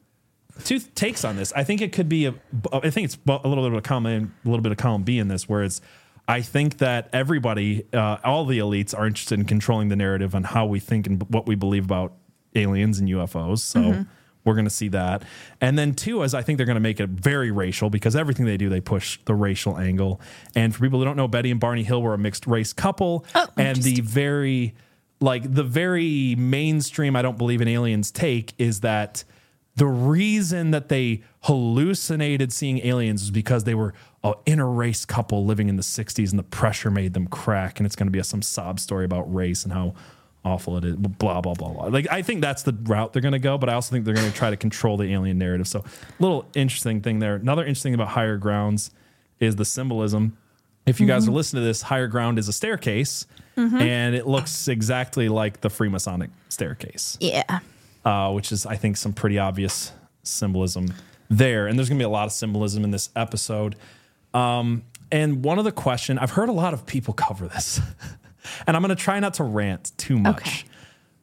two 0.64 0.80
takes 0.80 1.24
on 1.24 1.36
this. 1.36 1.52
I 1.54 1.64
think 1.64 1.82
it 1.82 1.92
could 1.92 2.10
be 2.10 2.26
a. 2.26 2.34
I 2.72 2.90
think 2.90 3.06
it's 3.06 3.18
a 3.28 3.48
little 3.48 3.64
bit 3.64 3.74
of 3.74 3.78
a 3.78 3.82
column, 3.82 4.34
a 4.44 4.50
little 4.50 4.64
bit 4.64 4.72
of 4.72 4.78
column 4.78 5.04
B 5.04 5.20
in 5.20 5.28
this, 5.28 5.48
where 5.48 5.64
it's. 5.64 5.82
I 6.28 6.42
think 6.42 6.80
that 6.80 7.08
everybody, 7.14 7.86
uh, 7.94 8.18
all 8.24 8.46
the 8.46 8.58
elites, 8.58 8.98
are 8.98 9.06
interested 9.06 9.38
in 9.38 9.46
controlling 9.46 9.90
the 9.90 9.96
narrative 9.96 10.34
on 10.34 10.44
how 10.44 10.66
we 10.66 10.80
think 10.80 11.06
and 11.06 11.22
what 11.30 11.46
we 11.46 11.54
believe 11.54 11.86
about 11.86 12.14
aliens 12.56 12.98
and 12.98 13.08
UFOs. 13.10 13.60
So 13.60 14.06
we're 14.46 14.54
going 14.54 14.66
to 14.66 14.72
see 14.72 14.88
that. 14.90 15.24
And 15.60 15.78
then 15.78 15.94
two 15.94 16.22
is 16.22 16.34
I 16.34 16.42
think 16.42 16.58
they're 16.58 16.66
going 16.66 16.76
to 16.76 16.80
make 16.80 17.00
it 17.00 17.10
very 17.10 17.52
racial 17.52 17.90
because 17.90 18.16
everything 18.16 18.46
they 18.46 18.58
do, 18.58 18.70
they 18.70 18.82
push 18.82 19.20
the 19.26 19.36
racial 19.36 19.78
angle. 19.78 20.22
And 20.56 20.74
for 20.74 20.82
people 20.82 21.00
who 21.00 21.06
don't 21.06 21.18
know, 21.18 21.28
Betty 21.28 21.52
and 21.52 21.60
Barney 21.60 21.84
Hill 21.84 22.02
were 22.02 22.14
a 22.14 22.18
mixed 22.18 22.48
race 22.48 22.72
couple, 22.72 23.26
Oh, 23.36 23.48
and 23.58 23.78
the 23.78 24.02
very 24.02 24.76
like 25.20 25.54
the 25.54 25.64
very 25.64 26.36
mainstream 26.36 27.16
I 27.16 27.22
don't 27.22 27.38
believe 27.38 27.62
in 27.62 27.68
aliens 27.68 28.12
take 28.12 28.54
is 28.58 28.82
that 28.82 29.24
the 29.78 29.88
reason 29.88 30.72
that 30.72 30.90
they 30.90 31.22
hallucinated 31.44 32.54
seeing 32.54 32.80
aliens 32.86 33.24
is 33.24 33.32
because 33.32 33.64
they 33.64 33.76
were 33.76 33.94
an 34.24 34.34
interrace 34.46 35.06
couple 35.08 35.46
living 35.46 35.68
in 35.70 35.76
the 35.76 35.84
60s 35.84 36.30
and 36.30 36.40
the 36.40 36.44
pressure 36.44 36.90
made 36.92 37.14
them 37.14 37.28
crack 37.28 37.80
and 37.80 37.86
it's 37.86 37.96
going 37.96 38.08
to 38.08 38.12
be 38.12 38.20
a, 38.20 38.24
some 38.24 38.42
sob 38.42 38.80
story 38.80 39.06
about 39.06 39.34
race 39.34 39.64
and 39.64 39.74
how 39.74 39.94
awful 40.46 40.78
it 40.78 40.86
is 40.86 40.96
blah 40.96 41.42
blah 41.42 41.54
blah 41.54 41.70
blah. 41.70 41.86
Like 41.88 42.08
i 42.12 42.22
think 42.22 42.40
that's 42.42 42.64
the 42.64 42.72
route 42.84 43.12
they're 43.12 43.22
going 43.22 43.32
to 43.34 43.40
go 43.40 43.58
but 43.58 43.68
i 43.68 43.74
also 43.74 43.92
think 43.92 44.06
they're 44.06 44.14
going 44.14 44.30
to 44.32 44.38
try 44.38 44.50
to 44.52 44.56
control 44.58 44.96
the 44.96 45.12
alien 45.12 45.38
narrative. 45.38 45.68
So 45.68 45.84
little 46.20 46.46
interesting 46.56 47.02
thing 47.02 47.20
there. 47.20 47.36
Another 47.36 47.64
interesting 47.64 47.90
thing 47.92 47.96
about 48.02 48.10
higher 48.10 48.38
grounds 48.38 48.92
is 49.40 49.56
the 49.58 49.66
symbolism. 49.66 50.38
If 50.86 51.00
you 51.02 51.08
guys 51.08 51.28
are 51.28 51.32
listening 51.32 51.64
to 51.64 51.68
this 51.68 51.82
higher 51.82 52.08
ground 52.08 52.38
is 52.40 52.48
a 52.48 52.54
staircase 52.54 53.26
and 53.58 54.16
it 54.16 54.28
looks 54.28 54.68
exactly 54.68 55.30
like 55.30 55.62
the 55.62 55.70
freemasonic 55.70 56.30
staircase. 56.50 57.18
Yeah. 57.20 57.60
uh, 58.06 58.32
which 58.32 58.52
is 58.52 58.66
I 58.66 58.76
think 58.76 58.98
some 58.98 59.12
pretty 59.14 59.40
obvious 59.40 59.92
symbolism 60.24 60.94
there. 61.30 61.66
And 61.68 61.78
there's 61.80 61.90
going 61.90 61.98
to 61.98 62.04
be 62.04 62.06
a 62.06 62.10
lot 62.10 62.26
of 62.28 62.34
symbolism 62.34 62.84
in 62.84 62.92
this 62.92 63.10
episode. 63.16 63.76
Um, 64.34 64.84
and 65.12 65.44
one 65.44 65.58
of 65.58 65.66
the 65.66 65.72
question 65.72 66.20
I've 66.20 66.32
heard 66.32 66.50
a 66.50 66.54
lot 66.54 66.74
of 66.74 66.86
people 66.86 67.14
cover 67.14 67.48
this, 67.48 67.80
and 68.68 68.76
I'm 68.76 68.82
going 68.82 68.96
to 68.96 69.02
try 69.02 69.20
not 69.20 69.36
to 69.36 69.44
rant 69.44 69.92
too 69.98 70.18
much. 70.18 70.42
Okay. 70.42 70.64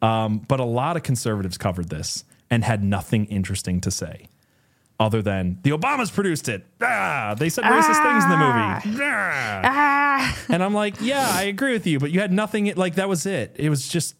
Um, 0.02 0.38
but 0.38 0.61
a 0.61 0.64
lot 0.64 0.97
of 0.97 1.02
conservatives 1.02 1.57
covered 1.57 1.88
this 1.88 2.25
and 2.50 2.64
had 2.64 2.83
nothing 2.83 3.26
interesting 3.26 3.81
to 3.83 3.91
say. 3.91 4.29
Other 5.00 5.23
than 5.23 5.59
the 5.62 5.71
Obamas 5.71 6.12
produced 6.12 6.49
it. 6.49 6.64
Ah, 6.81 7.35
they 7.37 7.49
said 7.49 7.64
racist 7.64 8.02
things 8.02 8.25
in 8.25 8.31
the 8.31 8.37
movie. 8.37 9.02
Ah. 9.64 10.45
And 10.49 10.62
I'm 10.62 10.75
like, 10.75 11.00
yeah, 11.00 11.29
I 11.33 11.45
agree 11.45 11.73
with 11.73 11.87
you, 11.87 11.99
but 11.99 12.12
you 12.12 12.21
had 12.21 12.31
nothing 12.31 12.73
like 12.76 12.95
that 12.97 13.09
was 13.09 13.26
it. 13.26 13.57
It 13.59 13.69
was 13.69 13.88
just 13.88 14.14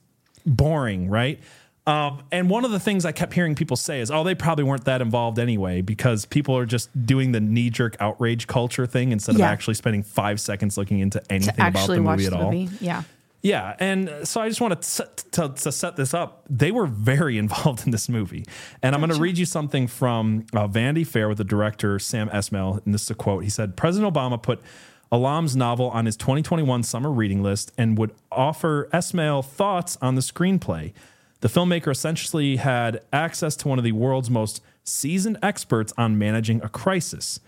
boring, 0.45 1.09
right? 1.09 1.39
Um, 1.87 2.23
and 2.31 2.49
one 2.49 2.65
of 2.65 2.71
the 2.71 2.79
things 2.79 3.05
I 3.05 3.11
kept 3.13 3.35
hearing 3.35 3.57
people 3.57 3.77
say 3.77 4.01
is, 4.01 4.11
oh, 4.11 4.23
they 4.23 4.37
probably 4.37 4.63
weren't 4.65 4.85
that 4.85 5.03
involved 5.03 5.41
anyway 5.41 5.81
because 5.81 6.27
people 6.27 6.57
are 6.57 6.65
just 6.67 6.89
doing 7.07 7.33
the 7.33 7.41
knee 7.41 7.71
jerk 7.71 7.97
outrage 7.99 8.47
culture 8.47 8.87
thing 8.87 9.11
instead 9.11 9.37
Yeah. 9.37 9.47
of 9.47 9.53
actually 9.53 9.75
spending 9.75 10.05
five 10.05 10.41
seconds 10.41 10.79
looking 10.79 11.01
into 11.01 11.21
anything 11.31 11.55
about 11.67 11.89
the 11.89 12.01
movie 12.01 12.27
the 12.27 12.37
at 12.37 12.41
all. 12.41 12.53
movie. 12.53 12.77
Yeah. 12.81 13.03
Yeah, 13.45 13.75
and 13.81 14.09
so 14.23 14.41
I 14.41 14.49
just 14.49 14.61
want 14.61 14.81
to 14.81 14.89
set, 14.89 15.17
to, 15.33 15.49
to 15.49 15.73
set 15.73 15.97
this 15.97 16.15
up. 16.15 16.45
They 16.49 16.71
were 16.71 16.87
very 16.87 17.39
involved 17.45 17.85
in 17.85 17.91
this 17.91 18.09
movie, 18.09 18.45
and 18.85 18.95
I'm 18.95 19.01
going 19.01 19.13
to 19.13 19.19
read 19.21 19.37
you 19.37 19.47
something 19.47 19.89
from 19.89 20.47
uh, 20.55 20.69
Vanity 20.69 21.03
Fair 21.03 21.29
with 21.29 21.39
the 21.39 21.45
director 21.45 21.99
Sam 21.99 22.29
Esmail, 22.29 22.85
and 22.87 22.95
this 22.95 23.03
is 23.03 23.11
a 23.11 23.17
quote. 23.17 23.43
He 23.43 23.51
said, 23.51 23.77
"President 23.77 24.15
Obama 24.15 24.41
put 24.41 24.61
Alam's 25.11 25.57
novel 25.57 25.91
on 25.91 26.07
his 26.07 26.17
2021 26.17 26.85
summer 26.85 27.11
reading 27.11 27.43
list 27.43 27.73
and 27.77 27.99
would 27.99 28.13
offer 28.31 28.89
Esmail 28.93 29.45
thoughts 29.45 29.99
on 30.01 30.15
the 30.15 30.21
screenplay. 30.23 30.93
The 31.43 31.49
filmmaker 31.49 31.91
essentially 31.91 32.57
had 32.57 33.03
access 33.13 33.55
to 33.57 33.69
one 33.69 33.79
of 33.79 33.85
the 33.85 33.93
world's 33.93 34.31
most 34.31 34.63
seasoned 34.85 35.39
experts 35.43 35.93
on 35.99 36.19
managing 36.19 36.63
a 36.63 36.69
crisis." 36.69 37.39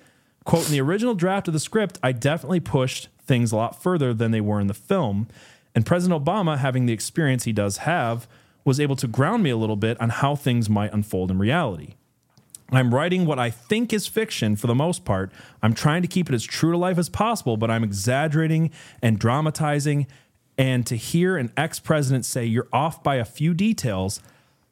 Quote, 0.44 0.66
in 0.66 0.72
the 0.72 0.80
original 0.80 1.14
draft 1.14 1.48
of 1.48 1.54
the 1.54 1.60
script, 1.60 1.98
I 2.02 2.12
definitely 2.12 2.60
pushed 2.60 3.08
things 3.24 3.50
a 3.50 3.56
lot 3.56 3.82
further 3.82 4.12
than 4.12 4.30
they 4.30 4.42
were 4.42 4.60
in 4.60 4.66
the 4.66 4.74
film. 4.74 5.26
And 5.74 5.86
President 5.86 6.22
Obama, 6.22 6.58
having 6.58 6.86
the 6.86 6.92
experience 6.92 7.44
he 7.44 7.52
does 7.52 7.78
have, 7.78 8.28
was 8.64 8.78
able 8.78 8.96
to 8.96 9.06
ground 9.06 9.42
me 9.42 9.50
a 9.50 9.56
little 9.56 9.76
bit 9.76 9.98
on 10.00 10.10
how 10.10 10.36
things 10.36 10.68
might 10.68 10.92
unfold 10.92 11.30
in 11.30 11.38
reality. 11.38 11.94
I'm 12.70 12.94
writing 12.94 13.26
what 13.26 13.38
I 13.38 13.50
think 13.50 13.92
is 13.92 14.06
fiction 14.06 14.56
for 14.56 14.66
the 14.66 14.74
most 14.74 15.04
part. 15.04 15.30
I'm 15.62 15.74
trying 15.74 16.02
to 16.02 16.08
keep 16.08 16.28
it 16.28 16.34
as 16.34 16.44
true 16.44 16.72
to 16.72 16.78
life 16.78 16.98
as 16.98 17.08
possible, 17.08 17.56
but 17.56 17.70
I'm 17.70 17.84
exaggerating 17.84 18.70
and 19.02 19.18
dramatizing. 19.18 20.06
And 20.56 20.86
to 20.86 20.96
hear 20.96 21.36
an 21.36 21.52
ex 21.56 21.78
president 21.80 22.24
say 22.24 22.44
you're 22.44 22.68
off 22.72 23.02
by 23.02 23.16
a 23.16 23.24
few 23.24 23.54
details, 23.54 24.20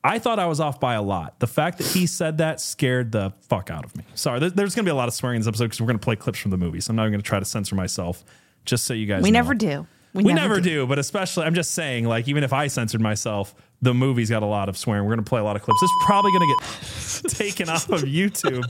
I 0.05 0.19
thought 0.19 0.39
I 0.39 0.47
was 0.47 0.61
off 0.61 0.79
by 0.81 0.95
a 0.95 1.03
lot. 1.03 1.39
The 1.41 1.47
fact 1.47 1.79
that 1.79 1.87
he 1.89 2.07
said 2.07 2.39
that 2.39 2.61
scared 2.61 3.13
the 3.13 3.33
fuck 3.49 3.71
out 3.71 3.85
of 3.85 3.97
me. 3.97 4.05
Sorry, 4.15 4.39
there- 4.41 4.51
there's 4.51 4.75
going 4.75 4.85
to 4.85 4.89
be 4.89 4.93
a 4.93 4.97
lot 4.97 5.09
of 5.09 5.15
swearing 5.15 5.37
in 5.37 5.41
this 5.43 5.49
episode 5.49 5.65
because 5.67 5.81
we're 5.81 5.87
going 5.89 5.99
to 5.99 6.05
play 6.05 6.17
clips 6.17 6.39
from 6.39 6.51
the 6.53 6.57
movie. 6.57 6.81
So 6.81 6.91
I'm 6.91 6.97
not 6.97 7.09
going 7.09 7.15
to 7.15 7.23
try 7.23 7.39
to 7.39 7.45
censor 7.45 7.75
myself, 7.75 8.25
just 8.65 8.85
so 8.85 8.95
you 8.95 9.07
guys 9.07 9.21
know. 9.21 9.25
We 9.25 9.31
know. 9.31 9.39
never 9.41 9.55
do. 9.55 9.87
We, 10.15 10.25
never, 10.35 10.61
do. 10.61 10.87
but 10.87 10.99
especially, 10.99 11.47
I'm 11.47 11.55
just 11.55 11.71
saying, 11.71 12.05
like, 12.05 12.29
even 12.29 12.45
if 12.45 12.53
I 12.53 12.67
censored 12.67 13.01
myself, 13.01 13.55
the 13.81 13.95
movie's 13.95 14.29
got 14.29 14.43
a 14.43 14.47
lot 14.47 14.69
of 14.69 14.77
swearing. 14.77 15.05
We're 15.05 15.15
going 15.15 15.25
to 15.25 15.29
play 15.29 15.41
a 15.41 15.45
lot 15.45 15.57
of 15.57 15.63
clips. 15.63 15.83
It's 15.83 15.93
probably 16.05 16.33
going 16.33 16.49
to 16.49 16.55
get 16.59 17.31
taken 17.39 17.71
off 17.71 17.89
of 17.89 18.03
YouTube, 18.03 18.63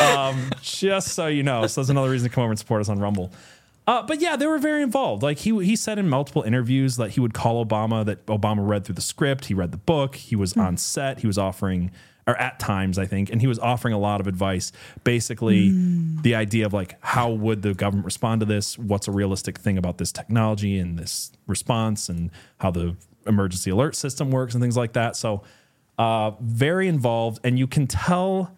um, 0.00 0.50
just 0.62 1.08
so 1.08 1.26
you 1.26 1.42
know. 1.42 1.66
So 1.66 1.82
that's 1.82 1.90
another 1.90 2.08
reason 2.08 2.30
to 2.30 2.34
come 2.34 2.42
over 2.42 2.52
and 2.52 2.58
support 2.58 2.80
us 2.80 2.88
on 2.88 2.98
Rumble. 3.00 3.30
Uh, 3.88 4.02
but 4.02 4.20
yeah, 4.20 4.36
they 4.36 4.46
were 4.46 4.58
very 4.58 4.82
involved. 4.82 5.22
Like 5.22 5.38
he 5.38 5.64
he 5.64 5.74
said 5.74 5.98
in 5.98 6.10
multiple 6.10 6.42
interviews 6.42 6.96
that 6.96 7.12
he 7.12 7.20
would 7.20 7.32
call 7.32 7.64
Obama 7.64 8.04
that 8.04 8.24
Obama 8.26 8.68
read 8.68 8.84
through 8.84 8.96
the 8.96 9.00
script, 9.00 9.46
he 9.46 9.54
read 9.54 9.72
the 9.72 9.78
book, 9.78 10.14
he 10.16 10.36
was 10.36 10.54
on 10.58 10.76
set, 10.76 11.20
he 11.20 11.26
was 11.26 11.38
offering 11.38 11.90
or 12.26 12.36
at 12.36 12.58
times 12.58 12.98
I 12.98 13.06
think, 13.06 13.30
and 13.30 13.40
he 13.40 13.46
was 13.46 13.58
offering 13.58 13.94
a 13.94 13.98
lot 13.98 14.20
of 14.20 14.26
advice. 14.26 14.72
Basically, 15.04 15.70
the 16.20 16.34
idea 16.34 16.66
of 16.66 16.74
like 16.74 16.96
how 17.00 17.30
would 17.30 17.62
the 17.62 17.72
government 17.72 18.04
respond 18.04 18.40
to 18.40 18.44
this? 18.44 18.78
What's 18.78 19.08
a 19.08 19.10
realistic 19.10 19.56
thing 19.56 19.78
about 19.78 19.96
this 19.96 20.12
technology 20.12 20.78
and 20.78 20.98
this 20.98 21.32
response, 21.46 22.10
and 22.10 22.30
how 22.58 22.70
the 22.70 22.94
emergency 23.26 23.70
alert 23.70 23.96
system 23.96 24.30
works 24.30 24.52
and 24.52 24.62
things 24.62 24.76
like 24.76 24.92
that. 24.92 25.16
So, 25.16 25.44
uh, 25.98 26.32
very 26.42 26.88
involved, 26.88 27.40
and 27.42 27.58
you 27.58 27.66
can 27.66 27.86
tell 27.86 28.54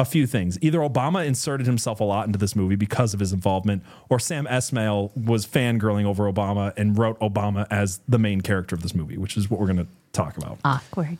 a 0.00 0.04
few 0.06 0.26
things. 0.26 0.58
Either 0.62 0.78
Obama 0.78 1.24
inserted 1.26 1.66
himself 1.66 2.00
a 2.00 2.04
lot 2.04 2.26
into 2.26 2.38
this 2.38 2.56
movie 2.56 2.74
because 2.74 3.12
of 3.12 3.20
his 3.20 3.34
involvement, 3.34 3.82
or 4.08 4.18
Sam 4.18 4.46
Esmail 4.46 5.14
was 5.14 5.46
fangirling 5.46 6.06
over 6.06 6.30
Obama 6.30 6.72
and 6.76 6.96
wrote 6.96 7.20
Obama 7.20 7.66
as 7.70 8.00
the 8.08 8.18
main 8.18 8.40
character 8.40 8.74
of 8.74 8.82
this 8.82 8.94
movie, 8.94 9.18
which 9.18 9.36
is 9.36 9.50
what 9.50 9.60
we're 9.60 9.66
going 9.66 9.76
to 9.76 9.86
talk 10.12 10.38
about. 10.38 10.58
Awkward. 10.64 11.18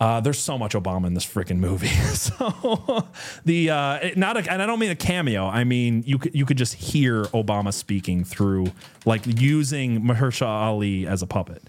Uh, 0.00 0.20
there's 0.20 0.38
so 0.38 0.56
much 0.56 0.72
Obama 0.72 1.06
in 1.06 1.14
this 1.14 1.26
freaking 1.26 1.58
movie. 1.58 1.86
so 2.14 3.06
the 3.44 3.70
uh, 3.70 4.10
not 4.16 4.36
a, 4.36 4.50
and 4.50 4.62
I 4.62 4.66
don't 4.66 4.78
mean 4.78 4.90
a 4.90 4.96
cameo. 4.96 5.46
I 5.46 5.62
mean 5.62 6.02
you 6.06 6.18
could 6.18 6.34
you 6.34 6.44
could 6.44 6.58
just 6.58 6.74
hear 6.74 7.24
Obama 7.26 7.72
speaking 7.72 8.24
through 8.24 8.72
like 9.04 9.22
using 9.40 10.00
Mahershala 10.00 10.48
Ali 10.48 11.06
as 11.06 11.22
a 11.22 11.26
puppet. 11.26 11.62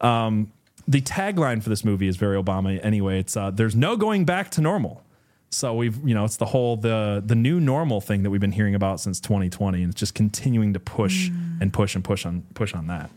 Um, 0.00 0.52
the 0.86 1.00
tagline 1.00 1.60
for 1.60 1.68
this 1.68 1.84
movie 1.84 2.06
is 2.06 2.16
very 2.16 2.40
Obama 2.40 2.78
anyway. 2.84 3.18
It's 3.18 3.36
uh, 3.36 3.50
there's 3.50 3.74
no 3.74 3.96
going 3.96 4.24
back 4.24 4.50
to 4.52 4.60
normal. 4.60 5.02
So 5.50 5.74
we've 5.74 5.96
you 6.06 6.14
know 6.14 6.24
it's 6.24 6.36
the 6.36 6.46
whole 6.46 6.76
the 6.76 7.22
the 7.24 7.34
new 7.34 7.60
normal 7.60 8.00
thing 8.00 8.22
that 8.22 8.30
we've 8.30 8.40
been 8.40 8.52
hearing 8.52 8.74
about 8.74 9.00
since 9.00 9.18
2020, 9.20 9.82
and 9.82 9.92
it's 9.92 9.98
just 9.98 10.14
continuing 10.14 10.74
to 10.74 10.80
push 10.80 11.30
and 11.60 11.72
push 11.72 11.94
and 11.94 12.04
push 12.04 12.26
on 12.26 12.42
push 12.54 12.74
on 12.74 12.86
that. 12.88 13.10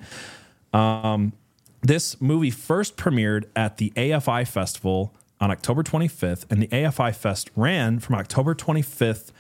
Um, 0.78 1.34
this 1.82 2.22
movie 2.22 2.52
first 2.52 2.96
premiered 2.96 3.46
at 3.56 3.78
the 3.78 3.92
AFI 3.96 4.48
Festival 4.48 5.14
on 5.42 5.52
October 5.52 5.84
25th, 5.84 6.50
and 6.50 6.62
the 6.62 6.68
AFI 6.68 7.14
Fest 7.16 7.50
ran 7.56 8.00
from 8.00 8.16
October 8.16 8.54
25th 8.54 9.32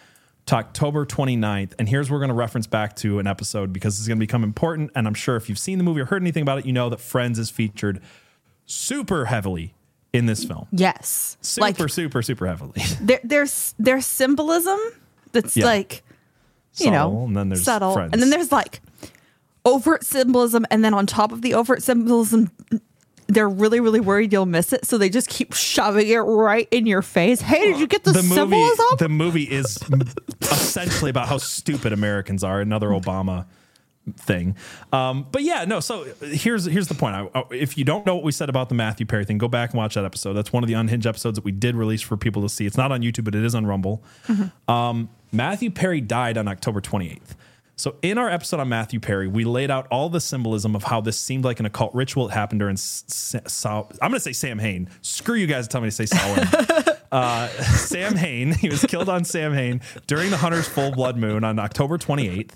to 0.48 0.56
October 0.56 1.06
29th. 1.06 1.74
And 1.78 1.88
here's 1.88 2.10
where 2.10 2.18
we're 2.18 2.26
going 2.26 2.36
to 2.36 2.40
reference 2.40 2.66
back 2.68 2.96
to 2.98 3.20
an 3.20 3.28
episode 3.28 3.72
because 3.72 4.00
is 4.00 4.08
going 4.08 4.18
to 4.18 4.26
become 4.26 4.44
important. 4.44 4.92
And 4.96 5.08
I'm 5.08 5.14
sure 5.14 5.36
if 5.36 5.48
you've 5.48 5.60
seen 5.60 5.78
the 5.78 5.84
movie 5.84 6.02
or 6.02 6.06
heard 6.06 6.24
anything 6.24 6.42
about 6.42 6.58
it, 6.58 6.66
you 6.66 6.74
know 6.74 6.90
that 6.90 7.00
Friends 7.00 7.38
is 7.38 7.52
featured 7.52 8.02
super 8.66 9.26
heavily 9.26 9.76
in 10.14 10.26
this 10.26 10.44
film. 10.44 10.68
Yes. 10.72 11.38
Super, 11.42 11.62
like 11.62 11.90
super, 11.90 12.22
super 12.22 12.48
heavily. 12.48 12.82
there, 13.02 13.20
there's 13.24 13.74
there's 13.80 14.06
symbolism 14.06 14.80
that's 15.32 15.56
Yeah. 15.56 15.66
like 15.66 16.04
you 16.78 16.92
know 16.92 17.10
Subtle, 17.10 17.24
and 17.26 17.38
then 17.38 17.50
there's 17.50 17.64
subtle, 17.64 17.94
Friends. 17.94 18.10
and 18.14 18.22
then 18.22 18.30
there's 18.30 18.52
like 18.52 18.82
overt 19.66 20.04
symbolism, 20.04 20.66
and 20.72 20.84
then 20.84 20.94
on 20.94 21.06
top 21.06 21.32
of 21.32 21.42
the 21.42 21.54
overt 21.54 21.84
symbolism, 21.84 22.52
they're 23.28 23.50
really 23.50 23.80
really 23.80 24.00
worried 24.00 24.34
you'll 24.34 24.46
miss 24.46 24.74
it, 24.74 24.86
so 24.86 24.98
they 24.98 25.10
just 25.10 25.30
keep 25.30 25.54
shoving 25.54 26.08
it 26.08 26.18
right 26.18 26.68
in 26.72 26.86
your 26.86 27.02
face. 27.02 27.42
Hey, 27.42 27.60
did 27.72 27.80
you 27.80 27.88
get 27.88 28.04
the, 28.04 28.12
the 28.12 28.24
movie 28.24 28.36
symbolism? 28.36 28.86
the 29.00 29.10
movie 29.10 29.44
is 29.44 29.78
essentially 30.42 31.10
about 31.10 31.28
how 31.28 31.38
stupid 31.38 31.94
Americans 31.94 32.44
are. 32.44 32.60
Another 32.62 32.90
Obama 32.90 33.46
thing. 34.18 34.56
Um, 34.92 35.28
but 35.32 35.44
yeah, 35.44 35.66
no. 35.66 35.80
So 35.80 36.06
here's 36.22 36.66
here's 36.66 36.88
the 36.88 36.96
point. 36.96 37.16
I, 37.16 37.30
I- 37.40 37.44
if 37.52 37.78
you 37.78 37.84
don't 37.84 38.06
know 38.06 38.16
what 38.16 38.24
we 38.24 38.32
said 38.32 38.50
about 38.50 38.70
the 38.70 38.76
Matthew 38.76 39.06
Perry 39.06 39.26
thing, 39.26 39.38
go 39.38 39.48
back 39.48 39.72
and 39.72 39.78
watch 39.78 39.96
that 39.96 40.06
episode. 40.06 40.34
That's 40.34 40.52
one 40.52 40.64
of 40.64 40.68
the 40.68 40.74
unhinged 40.74 41.06
episodes 41.08 41.36
that 41.38 41.46
we 41.46 41.52
did 41.52 41.76
release 41.76 42.02
for 42.02 42.18
people 42.18 42.42
to 42.42 42.50
see. 42.50 42.66
It's 42.66 42.78
not 42.78 42.92
on 42.92 43.02
YouTube, 43.02 43.26
but 43.26 43.36
it 43.36 43.44
is 43.44 43.54
on 43.56 43.66
Rumble. 43.66 44.04
Um, 44.68 45.10
Matthew 45.32 45.70
Perry 45.72 46.02
died 46.02 46.38
on 46.38 46.48
October 46.48 46.82
28th. 46.82 47.36
So 47.78 47.96
in 48.04 48.20
our 48.20 48.30
episode 48.30 48.60
on 48.60 48.70
Matthew 48.70 49.00
Perry, 49.00 49.28
we 49.28 49.44
laid 49.44 49.72
out 49.72 49.88
all 49.90 50.08
the 50.10 50.20
symbolism 50.22 50.76
of 50.76 50.84
how 50.84 51.02
this 51.02 51.18
seemed 51.18 51.44
like 51.44 51.60
an 51.60 51.66
occult 51.66 51.96
ritual. 51.96 52.28
It 52.30 52.32
happened 52.34 52.60
during. 52.60 52.74
S- 52.74 53.34
S- 53.36 53.52
Sa- 53.54 53.86
I'm 54.02 54.12
going 54.12 54.14
to 54.14 54.20
say 54.20 54.34
Sam 54.34 54.60
Hain. 54.60 54.88
Screw 55.02 55.36
you 55.36 55.48
guys. 55.48 55.68
To 55.68 55.72
tell 55.72 55.82
me 55.82 55.88
to 55.88 55.92
say 55.92 56.06
Samhain. 56.06 56.86
uh, 57.12 57.48
Sam 57.48 58.16
Hain. 58.18 58.52
He 58.54 58.70
was 58.70 58.86
killed 58.86 59.10
on 59.10 59.24
Sam 59.26 59.54
Hain 59.54 59.82
during 60.06 60.30
the 60.30 60.38
Hunter's 60.38 60.68
full 60.68 60.92
blood 60.92 61.18
moon 61.18 61.44
on 61.44 61.58
October 61.58 61.98
28th, 61.98 62.52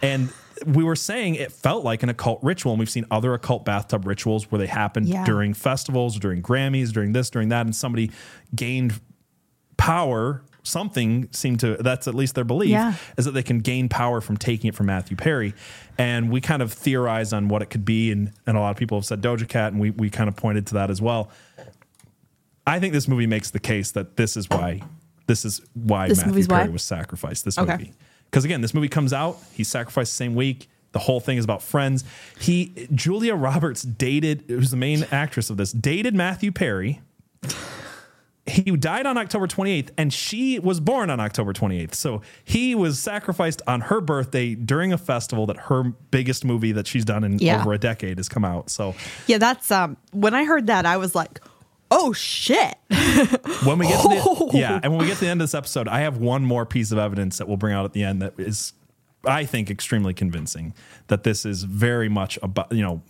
and 0.00 0.32
we 0.66 0.84
were 0.84 0.96
saying 0.96 1.34
it 1.36 1.52
felt 1.52 1.84
like 1.84 2.02
an 2.02 2.08
occult 2.08 2.40
ritual. 2.42 2.72
And 2.72 2.78
we've 2.78 2.90
seen 2.90 3.04
other 3.10 3.34
occult 3.34 3.64
bathtub 3.64 4.06
rituals 4.06 4.50
where 4.50 4.58
they 4.58 4.66
happened 4.66 5.08
Yeah. 5.08 5.24
during 5.24 5.54
festivals, 5.54 6.18
during 6.18 6.42
Grammys, 6.42 6.92
during 6.92 7.12
this, 7.12 7.30
during 7.30 7.48
that, 7.48 7.66
and 7.66 7.74
somebody 7.74 8.10
gained 8.54 9.00
power. 9.76 10.42
Something 10.64 11.28
seemed 11.32 11.58
to 11.60 11.76
that's 11.80 12.06
at 12.06 12.14
least 12.14 12.36
their 12.36 12.44
belief 12.44 12.70
Yeah. 12.70 12.94
is 13.16 13.24
that 13.24 13.32
they 13.32 13.42
can 13.42 13.58
gain 13.58 13.88
power 13.88 14.20
from 14.20 14.36
taking 14.36 14.68
it 14.68 14.74
from 14.76 14.86
Matthew 14.86 15.16
Perry. 15.16 15.54
And 15.98 16.30
we 16.30 16.40
kind 16.40 16.62
of 16.62 16.72
theorized 16.72 17.34
on 17.34 17.48
what 17.48 17.62
it 17.62 17.66
could 17.70 17.84
be, 17.84 18.12
and, 18.12 18.30
and 18.46 18.56
a 18.56 18.60
lot 18.60 18.70
of 18.70 18.76
people 18.76 18.96
have 18.96 19.04
said 19.04 19.20
Doja 19.20 19.48
Cat, 19.48 19.72
and 19.72 19.80
we, 19.80 19.90
we 19.90 20.08
kind 20.08 20.28
of 20.28 20.36
pointed 20.36 20.66
to 20.68 20.74
that 20.74 20.88
as 20.88 21.02
well. 21.02 21.30
I 22.64 22.78
think 22.78 22.92
this 22.92 23.08
movie 23.08 23.26
makes 23.26 23.50
the 23.50 23.58
case 23.58 23.90
that 23.90 24.16
this 24.16 24.36
is 24.36 24.48
why 24.48 24.80
this 25.26 25.44
is 25.44 25.60
why 25.74 26.08
This 26.08 26.24
Matthew 26.24 26.46
Perry 26.46 26.64
why? 26.66 26.68
was 26.72 26.82
sacrificed. 26.82 27.44
This 27.44 27.58
Okay. 27.58 27.72
movie. 27.72 27.92
Because 28.32 28.44
again, 28.44 28.62
this 28.62 28.72
movie 28.74 28.88
comes 28.88 29.12
out, 29.12 29.38
he 29.52 29.62
sacrificed 29.62 30.12
the 30.12 30.16
same 30.16 30.34
week. 30.34 30.68
The 30.92 30.98
whole 30.98 31.20
thing 31.20 31.38
is 31.38 31.44
about 31.44 31.62
friends. 31.62 32.02
He 32.40 32.88
Julia 32.94 33.34
Roberts 33.36 33.82
dated, 33.82 34.44
who's 34.48 34.70
the 34.70 34.76
main 34.76 35.06
actress 35.12 35.50
of 35.50 35.56
this, 35.58 35.70
dated 35.72 36.14
Matthew 36.14 36.50
Perry 36.50 37.00
he 38.44 38.62
died 38.72 39.06
on 39.06 39.16
October 39.16 39.46
28th 39.46 39.90
and 39.96 40.12
she 40.12 40.58
was 40.58 40.80
born 40.80 41.10
on 41.10 41.20
October 41.20 41.52
28th. 41.52 41.94
So 41.94 42.22
he 42.44 42.74
was 42.74 42.98
sacrificed 42.98 43.62
on 43.68 43.82
her 43.82 44.00
birthday 44.00 44.56
during 44.56 44.92
a 44.92 44.98
festival 44.98 45.46
that 45.46 45.56
her 45.56 45.84
biggest 46.10 46.44
movie 46.44 46.72
that 46.72 46.88
she's 46.88 47.04
done 47.04 47.22
in 47.22 47.38
Yeah. 47.38 47.60
over 47.60 47.72
a 47.72 47.78
decade 47.78 48.18
has 48.18 48.28
come 48.28 48.44
out. 48.44 48.68
So 48.68 48.94
yeah, 49.28 49.38
that's 49.38 49.70
um. 49.70 49.96
When 50.10 50.34
I 50.34 50.44
heard 50.44 50.66
that, 50.66 50.86
I 50.86 50.96
was 50.96 51.14
like, 51.14 51.40
oh 51.92 52.12
shit. 52.12 52.76
when 53.64 53.78
we 53.78 53.86
get 53.86 54.02
to 54.02 54.08
the, 54.08 54.50
yeah, 54.54 54.80
and 54.82 54.92
when 54.92 55.00
we 55.00 55.06
get 55.06 55.14
to 55.14 55.24
the 55.24 55.30
end 55.30 55.40
of 55.40 55.44
this 55.44 55.54
episode, 55.54 55.88
I 55.88 56.00
have 56.00 56.18
one 56.18 56.44
more 56.44 56.66
piece 56.66 56.92
of 56.92 56.98
evidence 56.98 57.38
that 57.38 57.48
we'll 57.48 57.56
bring 57.56 57.74
out 57.74 57.84
at 57.84 57.92
the 57.92 58.04
end 58.04 58.22
that 58.22 58.38
is 58.38 58.72
I 59.24 59.44
think 59.44 59.70
extremely 59.70 60.14
convincing 60.14 60.74
that 61.06 61.22
this 61.22 61.44
is 61.46 61.62
very 61.62 62.08
much 62.08 62.38
about, 62.42 62.72
you 62.72 62.82
know, 62.82 63.02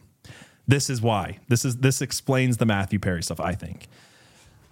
this 0.68 0.90
is 0.90 1.00
why. 1.00 1.38
This 1.48 1.64
is 1.64 1.78
this 1.78 2.02
explains 2.02 2.58
the 2.58 2.66
Matthew 2.66 2.98
Perry 2.98 3.22
stuff, 3.22 3.40
I 3.40 3.54
think. 3.54 3.88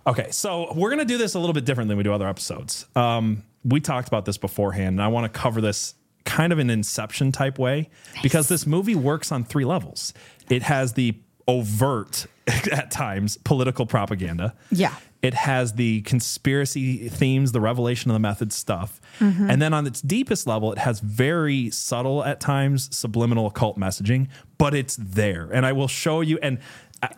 Okay, 0.07 0.31
so 0.31 0.73
we're 0.75 0.91
gonna 0.91 1.05
do 1.05 1.19
this 1.19 1.35
a 1.35 1.39
little 1.39 1.55
bit 1.55 1.65
different 1.65 1.89
than 1.89 1.97
we 1.97 2.05
do 2.05 2.13
other 2.13 2.29
episodes. 2.29 2.87
Um, 2.97 3.45
we 3.65 3.81
talked 3.81 4.09
about 4.09 4.25
this 4.25 4.39
beforehand, 4.39 4.95
and 4.95 5.03
I 5.03 5.09
want 5.09 5.33
to 5.33 5.39
cover 5.39 5.61
this 5.61 5.95
kind 6.25 6.53
of 6.53 6.59
an 6.59 6.71
Inception 6.71 7.33
type 7.33 7.59
way 7.59 7.91
because 8.23 8.49
this 8.49 8.67
movie 8.67 8.95
works 8.95 9.33
on 9.33 9.45
three 9.45 9.65
levels. 9.65 10.15
It 10.49 10.63
has 10.63 10.95
the 10.95 11.17
overt, 11.49 12.27
at 12.73 12.91
times, 12.91 13.37
political 13.39 13.87
propaganda. 13.87 14.55
Yeah. 14.71 14.95
It 15.23 15.35
has 15.35 15.75
the 15.75 16.01
conspiracy 16.03 17.09
themes, 17.09 17.53
the 17.53 17.61
revelation 17.61 18.11
of 18.11 18.15
the 18.15 18.21
method 18.21 18.53
stuff. 18.53 19.01
Mm-hmm. 19.19 19.51
And 19.51 19.61
then 19.61 19.75
on 19.75 19.87
its 19.87 20.01
deepest 20.01 20.47
level, 20.47 20.73
it 20.73 20.79
has 20.79 21.01
very 21.01 21.71
subtle 21.71 22.25
at 22.25 22.41
times 22.41 22.95
subliminal 22.97 23.47
occult 23.47 23.79
messaging, 23.79 24.29
but 24.57 24.75
it's 24.75 24.97
there. 24.97 25.51
And 25.53 25.67
I 25.67 25.73
will 25.73 25.89
show 25.89 26.23
you. 26.23 26.39
And 26.43 26.59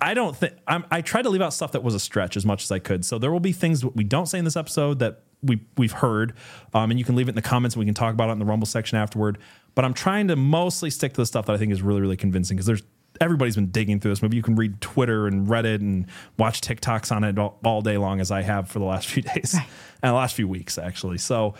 I- 0.00 0.14
don't 0.14 0.36
think 0.36 0.54
I'm, 0.66 0.84
I 0.90 1.00
tried 1.00 1.22
to 1.22 1.30
leave 1.30 1.42
out 1.42 1.52
stuff 1.52 1.72
that 1.72 1.82
was 1.82 1.94
a 1.94 2.00
stretch 2.00 2.36
as 2.36 2.44
much 2.44 2.64
as 2.64 2.70
I 2.70 2.78
could. 2.78 3.04
So 3.04 3.18
there 3.18 3.32
will 3.32 3.40
be 3.40 3.52
things 3.52 3.80
that 3.82 3.96
we 3.96 4.04
don't 4.04 4.26
say 4.26 4.38
in 4.38 4.44
this 4.44 4.56
episode 4.56 4.98
that 4.98 5.22
we 5.42 5.60
we've 5.76 5.92
heard, 5.92 6.34
um, 6.72 6.90
and 6.90 7.00
you 7.00 7.04
can 7.04 7.16
leave 7.16 7.26
it 7.26 7.30
in 7.30 7.34
the 7.34 7.42
comments. 7.42 7.74
and 7.74 7.80
We 7.80 7.86
can 7.86 7.94
talk 7.94 8.14
about 8.14 8.28
it 8.28 8.32
in 8.32 8.38
the 8.38 8.44
Rumble 8.44 8.66
section 8.66 8.96
afterward. 8.96 9.38
But 9.74 9.84
I'm 9.84 9.94
trying 9.94 10.28
to 10.28 10.36
mostly 10.36 10.90
stick 10.90 11.14
to 11.14 11.20
the 11.20 11.26
stuff 11.26 11.46
that 11.46 11.52
I 11.52 11.56
think 11.58 11.72
is 11.72 11.82
really 11.82 12.00
really 12.00 12.16
convincing 12.16 12.56
because 12.56 12.66
there's 12.66 12.82
everybody's 13.20 13.54
been 13.54 13.70
digging 13.70 14.00
through 14.00 14.12
this 14.12 14.22
movie. 14.22 14.36
You 14.36 14.42
can 14.42 14.56
read 14.56 14.80
Twitter 14.80 15.26
and 15.26 15.46
Reddit 15.46 15.76
and 15.76 16.06
watch 16.38 16.60
TikToks 16.60 17.14
on 17.14 17.24
it 17.24 17.38
all, 17.38 17.58
all 17.64 17.82
day 17.82 17.96
long 17.96 18.20
as 18.20 18.30
I 18.30 18.42
have 18.42 18.68
for 18.68 18.78
the 18.78 18.84
last 18.84 19.06
few 19.12 19.22
days 19.22 19.54
and 19.54 20.10
the 20.10 20.14
last 20.14 20.34
few 20.34 20.48
weeks 20.48 20.78
actually. 20.78 21.18
So 21.18 21.54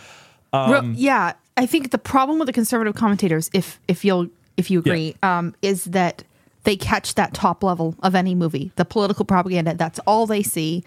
Um, 0.53 0.95
yeah, 0.97 1.33
I 1.57 1.67
think 1.67 1.91
the 1.91 1.99
problem 1.99 2.39
with 2.39 2.47
the 2.47 2.53
conservative 2.53 2.95
commentators, 2.95 3.51
if 3.53 3.81
if 3.89 4.05
you'll 4.05 4.29
if 4.57 4.71
you 4.71 4.81
agree, 4.81 5.15
um, 5.23 5.55
is 5.63 5.85
that 5.85 6.25
they 6.65 6.77
catch 6.77 7.15
that 7.15 7.35
top 7.35 7.63
level 7.65 7.97
of 8.03 8.15
any 8.15 8.35
movie, 8.35 8.71
the 8.77 8.85
political 8.85 9.25
propaganda. 9.25 9.75
That's 9.75 9.99
all 10.01 10.27
they 10.27 10.43
see, 10.43 10.85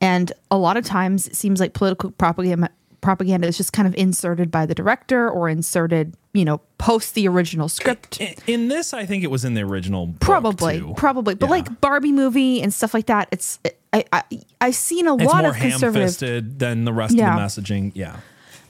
and 0.00 0.32
a 0.50 0.58
lot 0.58 0.76
of 0.76 0.84
times 0.84 1.28
it 1.28 1.36
seems 1.36 1.60
like 1.60 1.72
political 1.74 2.10
propaganda 2.10 2.70
propaganda 3.02 3.46
is 3.46 3.58
just 3.58 3.74
kind 3.74 3.86
of 3.86 3.94
inserted 3.96 4.50
by 4.50 4.64
the 4.64 4.74
director 4.74 5.28
or 5.28 5.48
inserted, 5.50 6.14
you 6.32 6.44
know, 6.46 6.62
post 6.78 7.14
the 7.14 7.28
original 7.28 7.68
script. 7.68 8.18
in, 8.20 8.34
in 8.46 8.68
this, 8.68 8.94
I 8.94 9.04
think 9.04 9.22
it 9.22 9.30
was 9.30 9.44
in 9.44 9.52
the 9.52 9.60
original. 9.62 10.14
Probably, 10.20 10.82
probably, 10.96 11.34
but 11.34 11.46
Yeah. 11.48 11.50
like 11.50 11.80
Barbie 11.82 12.12
movie 12.12 12.62
and 12.62 12.72
stuff 12.72 12.94
like 12.94 13.06
that, 13.06 13.28
it's 13.30 13.58
I, 13.92 14.04
I 14.12 14.22
I've 14.62 14.74
seen 14.74 15.06
a 15.06 15.14
it's 15.16 15.24
lot 15.24 15.42
more 15.42 15.50
of 15.50 15.56
conservative 15.58 16.58
than 16.58 16.84
the 16.86 16.92
rest 16.94 17.14
Yeah. 17.14 17.34
of 17.34 17.54
the 17.54 17.60
messaging. 17.62 17.92
Yeah. 17.94 18.16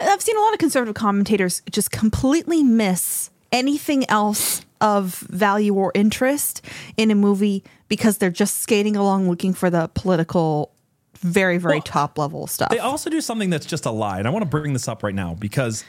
I've 0.00 0.20
seen 0.20 0.36
a 0.36 0.40
lot 0.40 0.52
of 0.52 0.58
conservative 0.58 0.96
commentators 0.96 1.62
just 1.70 1.92
completely 1.92 2.64
miss 2.64 3.30
anything 3.52 4.08
else 4.10 4.62
of 4.80 5.14
value 5.30 5.74
or 5.74 5.92
interest 5.94 6.64
in 6.96 7.12
a 7.12 7.14
movie 7.14 7.62
because 7.86 8.18
they're 8.18 8.30
just 8.30 8.60
skating 8.62 8.96
along 8.96 9.28
looking 9.28 9.52
for 9.54 9.70
the 9.70 9.88
political, 9.94 10.71
very, 11.22 11.58
very 11.58 11.76
Well, 11.76 11.82
top 11.82 12.18
level 12.18 12.46
stuff. 12.46 12.68
They 12.70 12.78
also 12.78 13.08
do 13.10 13.20
something 13.20 13.50
that's 13.50 13.66
just 13.66 13.86
a 13.86 13.90
lie. 13.90 14.18
And 14.18 14.26
I 14.28 14.30
want 14.30 14.42
to 14.42 14.48
bring 14.48 14.72
this 14.72 14.88
up 14.88 15.02
right 15.02 15.14
now 15.14 15.34
because 15.34 15.84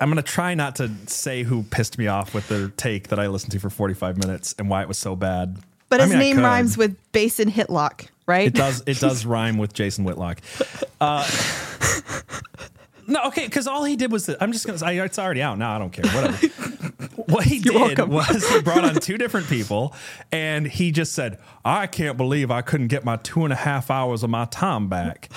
I'm 0.00 0.10
going 0.10 0.22
to 0.22 0.30
try 0.30 0.54
not 0.54 0.76
to 0.76 0.90
say 1.06 1.42
who 1.42 1.62
pissed 1.64 1.98
me 1.98 2.06
off 2.06 2.34
with 2.34 2.48
their 2.48 2.68
take 2.68 3.08
that 3.08 3.18
I 3.18 3.26
listened 3.28 3.52
to 3.52 3.58
for 3.58 3.70
45 3.70 4.18
minutes 4.18 4.54
and 4.58 4.68
why 4.68 4.82
it 4.82 4.88
was 4.88 4.98
so 4.98 5.16
bad. 5.16 5.58
but 5.88 6.00
I 6.00 6.04
his 6.04 6.12
mean, 6.12 6.18
name 6.20 6.38
rhymes 6.40 6.76
with 6.76 6.96
Basin 7.12 7.48
Hitlock, 7.48 8.06
right? 8.26 8.46
It 8.48 8.54
does. 8.54 8.82
It 8.86 8.98
does 9.00 9.24
rhyme 9.24 9.56
with 9.58 9.72
Jason 9.72 10.04
Whitlock. 10.04 10.40
Uh, 11.00 11.26
no, 13.06 13.24
okay, 13.26 13.44
because 13.44 13.66
all 13.66 13.84
he 13.84 13.96
did 13.96 14.12
was 14.12 14.26
that 14.26 14.38
I'm 14.40 14.52
just 14.52 14.66
gonna. 14.66 14.78
I, 14.84 15.04
it's 15.04 15.18
already 15.18 15.42
out 15.42 15.58
now. 15.58 15.74
I 15.74 15.78
don't 15.78 15.90
care. 15.90 16.04
Whatever. 16.12 16.46
what 17.26 17.44
he 17.44 17.58
did 17.58 17.74
welcome. 17.74 18.10
was 18.10 18.48
he 18.48 18.60
brought 18.62 18.84
on 18.84 18.96
two 18.96 19.18
different 19.18 19.48
people, 19.48 19.94
and 20.32 20.66
he 20.66 20.92
just 20.92 21.12
said, 21.12 21.38
"I 21.64 21.86
can't 21.86 22.16
believe 22.16 22.50
I 22.50 22.62
couldn't 22.62 22.88
get 22.88 23.04
my 23.04 23.16
two 23.16 23.44
and 23.44 23.52
a 23.52 23.56
half 23.56 23.90
hours 23.90 24.22
of 24.22 24.30
my 24.30 24.44
time 24.46 24.88
back." 24.88 25.30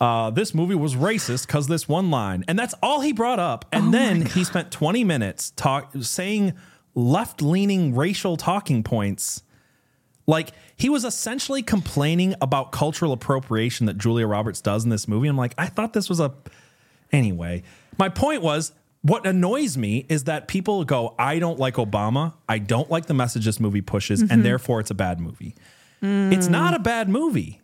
Uh, 0.00 0.30
this 0.30 0.52
movie 0.52 0.74
was 0.74 0.96
racist 0.96 1.46
because 1.46 1.68
this 1.68 1.88
one 1.88 2.10
line, 2.10 2.44
and 2.48 2.58
that's 2.58 2.74
all 2.82 3.00
he 3.00 3.12
brought 3.12 3.38
up. 3.38 3.64
Oh 3.72 3.78
And 3.78 3.94
then 3.94 4.26
he 4.26 4.42
spent 4.42 4.72
20 4.72 5.04
minutes 5.04 5.50
talk 5.50 5.92
saying 6.00 6.54
left-leaning 6.94 7.94
racial 7.94 8.36
talking 8.36 8.82
points 8.82 9.42
like 10.26 10.50
he 10.76 10.88
was 10.88 11.04
essentially 11.04 11.62
complaining 11.62 12.34
about 12.40 12.72
cultural 12.72 13.12
appropriation 13.12 13.86
that 13.86 13.98
Julia 13.98 14.26
Roberts 14.26 14.60
does 14.60 14.84
in 14.84 14.90
this 14.90 15.06
movie. 15.06 15.28
I'm 15.28 15.36
like, 15.36 15.54
I 15.58 15.66
thought 15.66 15.92
this 15.92 16.08
was 16.08 16.20
a 16.20 16.32
anyway. 17.12 17.62
My 17.98 18.08
point 18.08 18.42
was 18.42 18.72
what 19.02 19.26
annoys 19.26 19.76
me 19.76 20.06
is 20.08 20.24
that 20.24 20.48
people 20.48 20.84
go, 20.84 21.14
I 21.18 21.38
don't 21.38 21.58
like 21.58 21.74
Obama. 21.74 22.34
I 22.48 22.58
don't 22.58 22.90
like 22.90 23.06
the 23.06 23.14
message 23.14 23.44
this 23.44 23.58
movie 23.60 23.80
pushes, 23.80 24.22
Mm-hmm. 24.22 24.32
and 24.32 24.44
therefore 24.44 24.80
it's 24.80 24.90
a 24.90 24.94
bad 24.94 25.20
movie. 25.20 25.54
It's 26.04 26.48
not 26.48 26.74
a 26.74 26.80
bad 26.80 27.08
movie. 27.08 27.60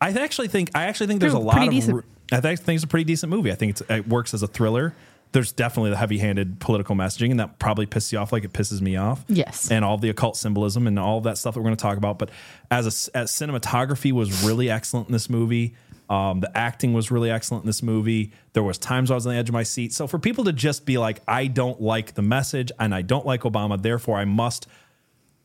I 0.00 0.10
actually 0.12 0.48
think 0.48 0.70
I 0.74 0.84
actually 0.84 1.08
think 1.08 1.20
there's 1.20 1.34
a 1.34 1.38
lot 1.38 1.62
of 1.62 1.70
decent. 1.70 2.04
I 2.32 2.40
think 2.40 2.60
it's 2.68 2.84
a 2.84 2.86
pretty 2.86 3.04
decent 3.04 3.28
movie. 3.28 3.52
I 3.52 3.54
think 3.54 3.70
it's, 3.70 3.82
it 3.90 4.08
works 4.08 4.32
as 4.32 4.42
a 4.42 4.46
thriller. 4.46 4.94
There's 5.32 5.52
definitely 5.52 5.90
the 5.90 5.96
heavy-handed 5.98 6.58
political 6.58 6.96
messaging, 6.96 7.30
and 7.30 7.38
that 7.38 7.58
probably 7.58 7.86
pisses 7.86 8.12
you 8.12 8.18
off, 8.18 8.32
like 8.32 8.44
it 8.44 8.52
pisses 8.52 8.80
me 8.80 8.96
off. 8.96 9.24
Yes. 9.28 9.70
and 9.70 9.84
all 9.84 9.98
the 9.98 10.08
occult 10.08 10.36
symbolism 10.36 10.86
and 10.86 10.98
all 10.98 11.20
that 11.20 11.38
stuff 11.38 11.54
that 11.54 11.60
we're 11.60 11.64
going 11.66 11.76
to 11.76 11.82
talk 11.82 11.98
about. 11.98 12.18
But 12.18 12.30
as 12.70 12.86
a, 12.86 13.16
as 13.16 13.30
cinematography 13.30 14.10
was 14.12 14.42
really 14.42 14.70
excellent 14.70 15.08
in 15.08 15.12
this 15.12 15.28
movie. 15.28 15.74
Um, 16.10 16.40
the 16.40 16.54
acting 16.58 16.92
was 16.92 17.12
really 17.12 17.30
excellent 17.30 17.62
in 17.62 17.68
this 17.68 17.84
movie. 17.84 18.32
There 18.52 18.64
was 18.64 18.78
times 18.78 19.12
I 19.12 19.14
was 19.14 19.26
on 19.26 19.32
the 19.32 19.38
edge 19.38 19.48
of 19.48 19.52
my 19.52 19.62
seat. 19.62 19.92
So 19.92 20.08
for 20.08 20.18
people 20.18 20.42
to 20.44 20.52
just 20.52 20.84
be 20.84 20.98
like, 20.98 21.22
I 21.28 21.46
don't 21.46 21.80
like 21.80 22.14
the 22.14 22.22
message 22.22 22.72
and 22.80 22.92
I 22.92 23.02
don't 23.02 23.24
like 23.24 23.42
Obama, 23.42 23.80
therefore 23.80 24.18
I 24.18 24.24
must 24.24 24.66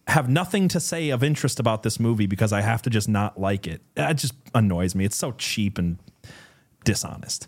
have 0.07 0.27
nothing 0.27 0.67
to 0.69 0.79
say 0.79 1.09
of 1.11 1.23
interest 1.23 1.59
about 1.59 1.83
this 1.83 1.99
movie 1.99 2.25
because 2.25 2.51
I 2.51 2.61
have 2.61 2.81
to 2.83 2.89
just 2.89 3.07
not 3.07 3.39
like 3.39 3.67
it. 3.67 3.81
It 3.95 4.15
just 4.15 4.33
annoys 4.55 4.95
me. 4.95 5.05
It's 5.05 5.15
so 5.15 5.33
cheap 5.33 5.77
and 5.77 5.97
dishonest. 6.83 7.47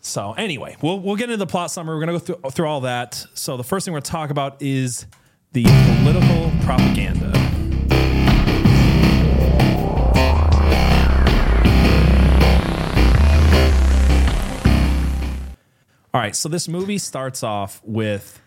So 0.00 0.32
anyway, 0.34 0.76
we'll 0.80 1.00
we'll 1.00 1.16
get 1.16 1.24
into 1.24 1.38
the 1.38 1.48
plot 1.48 1.72
summary. 1.72 1.96
We're 1.96 2.06
gonna 2.06 2.12
go 2.12 2.18
through, 2.20 2.50
through 2.52 2.68
all 2.68 2.82
that. 2.82 3.26
So 3.34 3.56
the 3.56 3.64
first 3.64 3.84
thing 3.84 3.92
we're 3.92 4.00
gonna 4.00 4.10
talk 4.10 4.30
about 4.30 4.62
is 4.62 5.06
the 5.52 5.64
political 5.64 6.52
propaganda. 6.64 7.55
All 16.16 16.22
right, 16.22 16.34
so 16.34 16.48
this 16.48 16.66
movie 16.66 16.96
starts 16.96 17.42
off 17.42 17.82
with 17.84 18.40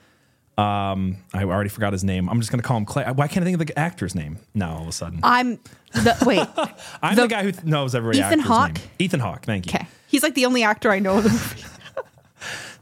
um 0.57 1.17
I 1.35 1.43
already 1.43 1.69
forgot 1.69 1.93
his 1.93 2.03
name. 2.03 2.27
I'm 2.27 2.39
just 2.39 2.49
gonna 2.49 2.63
call 2.63 2.77
him 2.77 2.85
Clay. 2.85 3.03
Why 3.13 3.27
can't 3.27 3.43
I 3.43 3.45
think 3.45 3.61
of 3.61 3.67
the 3.67 3.77
actor's 3.77 4.15
name 4.15 4.39
now 4.55 4.73
all 4.77 4.81
of 4.81 4.87
a 4.87 4.91
sudden? 4.91 5.19
I'm 5.21 5.59
the 5.93 6.17
wait. 6.25 6.39
I'm 7.03 7.15
the, 7.15 7.21
the- 7.21 7.27
guy 7.27 7.43
who 7.43 7.51
th- 7.51 7.63
knows 7.65 7.93
every 7.93 8.17
Ethan 8.17 8.39
Hawke? 8.39 8.79
Ethan 8.97 9.19
Hawke, 9.19 9.45
thank 9.45 9.67
you. 9.67 9.75
Okay, 9.75 9.87
he's 10.07 10.23
like 10.23 10.33
the 10.33 10.47
only 10.47 10.63
actor 10.63 10.89
I 10.89 10.97
know 10.97 11.19
of 11.19 11.25
the 11.25 11.29
movie. 11.29 11.63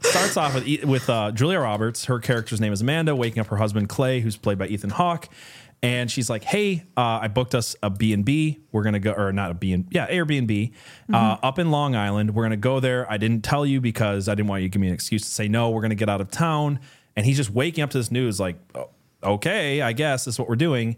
starts 0.00 0.38
off 0.38 0.54
with 0.54 0.84
with 0.86 1.10
uh, 1.10 1.32
Julia 1.32 1.60
Roberts. 1.60 2.06
Her 2.06 2.18
character's 2.18 2.58
name 2.58 2.72
is 2.72 2.80
Amanda, 2.80 3.14
waking 3.14 3.42
up 3.42 3.48
her 3.48 3.58
husband 3.58 3.90
Clay, 3.90 4.20
who's 4.20 4.38
played 4.38 4.56
by 4.56 4.68
Ethan 4.68 4.88
Hawke, 4.88 5.28
and 5.82 6.10
she's 6.10 6.28
like, 6.28 6.44
"Hey, 6.44 6.84
uh, 6.96 7.20
I 7.22 7.28
booked 7.28 7.54
us 7.54 7.76
a 7.82 7.90
B 7.90 8.12
and 8.12 8.24
B. 8.24 8.58
We're 8.72 8.82
gonna 8.82 8.98
go, 8.98 9.12
or 9.12 9.32
not 9.32 9.50
a 9.50 9.54
B 9.54 9.72
and 9.72 9.86
yeah, 9.90 10.08
Airbnb 10.08 10.72
uh, 11.12 11.36
up 11.42 11.58
in 11.58 11.70
Long 11.70 11.94
Island. 11.94 12.34
We're 12.34 12.42
gonna 12.42 12.56
go 12.56 12.80
there. 12.80 13.10
I 13.10 13.16
didn't 13.16 13.42
tell 13.42 13.64
you 13.64 13.80
because 13.80 14.28
I 14.28 14.34
didn't 14.34 14.48
want 14.48 14.62
you 14.62 14.68
to 14.68 14.72
give 14.72 14.80
me 14.80 14.88
an 14.88 14.94
excuse 14.94 15.22
to 15.22 15.30
say 15.30 15.46
no. 15.48 15.70
We're 15.70 15.82
gonna 15.82 15.94
get 15.94 16.08
out 16.08 16.20
of 16.20 16.30
town." 16.30 16.80
And 17.16 17.26
he's 17.26 17.36
just 17.36 17.50
waking 17.50 17.82
up 17.82 17.90
to 17.90 17.98
this 17.98 18.10
news, 18.10 18.38
like, 18.40 18.56
"Oh, 18.74 18.90
"Okay, 19.22 19.80
I 19.82 19.92
guess 19.92 20.24
that's 20.24 20.38
what 20.38 20.48
we're 20.48 20.56
doing." 20.56 20.96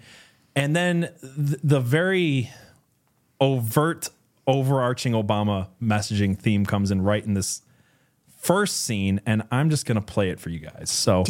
And 0.56 0.74
then 0.74 1.10
th- 1.22 1.60
the 1.62 1.80
very 1.80 2.50
overt, 3.40 4.08
overarching 4.46 5.12
Obama 5.12 5.68
messaging 5.82 6.38
theme 6.38 6.66
comes 6.66 6.90
in 6.90 7.02
right 7.02 7.24
in 7.24 7.34
this 7.34 7.62
first 8.38 8.82
scene, 8.84 9.20
and 9.26 9.42
I'm 9.50 9.70
just 9.70 9.86
gonna 9.86 10.00
play 10.00 10.30
it 10.30 10.40
for 10.40 10.48
you 10.50 10.58
guys. 10.58 10.90
So 10.90 11.24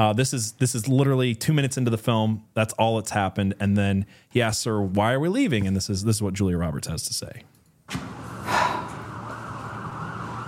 uh, 0.00 0.14
this 0.14 0.32
is 0.32 0.52
this 0.52 0.74
is 0.74 0.88
literally 0.88 1.34
two 1.34 1.52
minutes 1.52 1.76
into 1.76 1.90
the 1.90 1.98
film. 1.98 2.42
That's 2.54 2.72
all 2.78 2.96
that's 2.96 3.10
happened, 3.10 3.54
and 3.60 3.76
then 3.76 4.06
he 4.30 4.40
asks 4.40 4.64
her, 4.64 4.80
"Why 4.80 5.12
are 5.12 5.20
we 5.20 5.28
leaving?" 5.28 5.66
And 5.66 5.76
this 5.76 5.90
is 5.90 6.04
this 6.04 6.16
is 6.16 6.22
what 6.22 6.32
Julia 6.32 6.56
Roberts 6.56 6.88
has 6.88 7.02
to 7.02 7.12
say. 7.12 7.42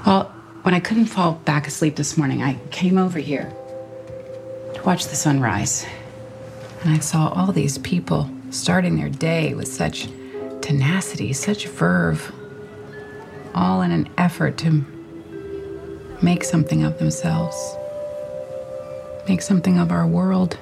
Well, 0.07 0.33
when 0.63 0.73
I 0.73 0.81
couldn't 0.81 1.05
fall 1.05 1.35
back 1.35 1.67
asleep 1.67 1.97
this 1.97 2.17
morning, 2.17 2.43
I 2.43 2.55
came 2.71 2.97
over 2.97 3.19
here 3.19 3.53
to 4.73 4.83
watch 4.85 5.09
the 5.09 5.17
sunrise. 5.17 5.85
And 6.83 6.91
I 6.95 7.01
saw 7.01 7.29
all 7.29 7.53
these 7.53 7.77
people 7.77 8.31
starting 8.49 8.97
their 8.97 9.11
day 9.11 9.53
with 9.53 9.69
such 9.69 10.09
tenacity, 10.63 11.35
such 11.35 11.67
verve, 11.67 12.33
all 13.55 13.83
in 13.83 13.91
an 13.91 14.09
effort 14.17 14.57
to 14.59 14.83
make 16.23 16.43
something 16.43 16.85
of 16.85 16.99
themselves, 16.99 17.77
make 19.29 19.43
something 19.43 19.79
of 19.79 19.93
our 19.93 20.07
world. 20.07 20.59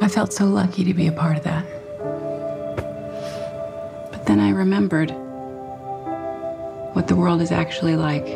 I 0.00 0.08
felt 0.08 0.32
so 0.32 0.46
lucky 0.46 0.84
to 0.84 0.94
be 0.94 1.06
a 1.06 1.12
part 1.12 1.36
of 1.36 1.44
that. 1.44 1.66
But 4.12 4.26
then 4.26 4.40
I 4.40 4.50
remembered 4.50 5.10
what 6.94 7.08
the 7.08 7.16
world 7.16 7.40
is 7.40 7.52
actually 7.52 7.96
like. 7.96 8.26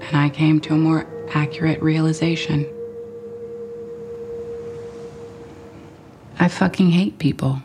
And 0.00 0.16
I 0.16 0.30
came 0.30 0.60
to 0.62 0.74
a 0.74 0.76
more 0.78 1.06
accurate 1.32 1.80
realization. 1.80 2.66
I 6.38 6.48
fucking 6.48 6.90
hate 6.90 7.18
people. 7.18 7.62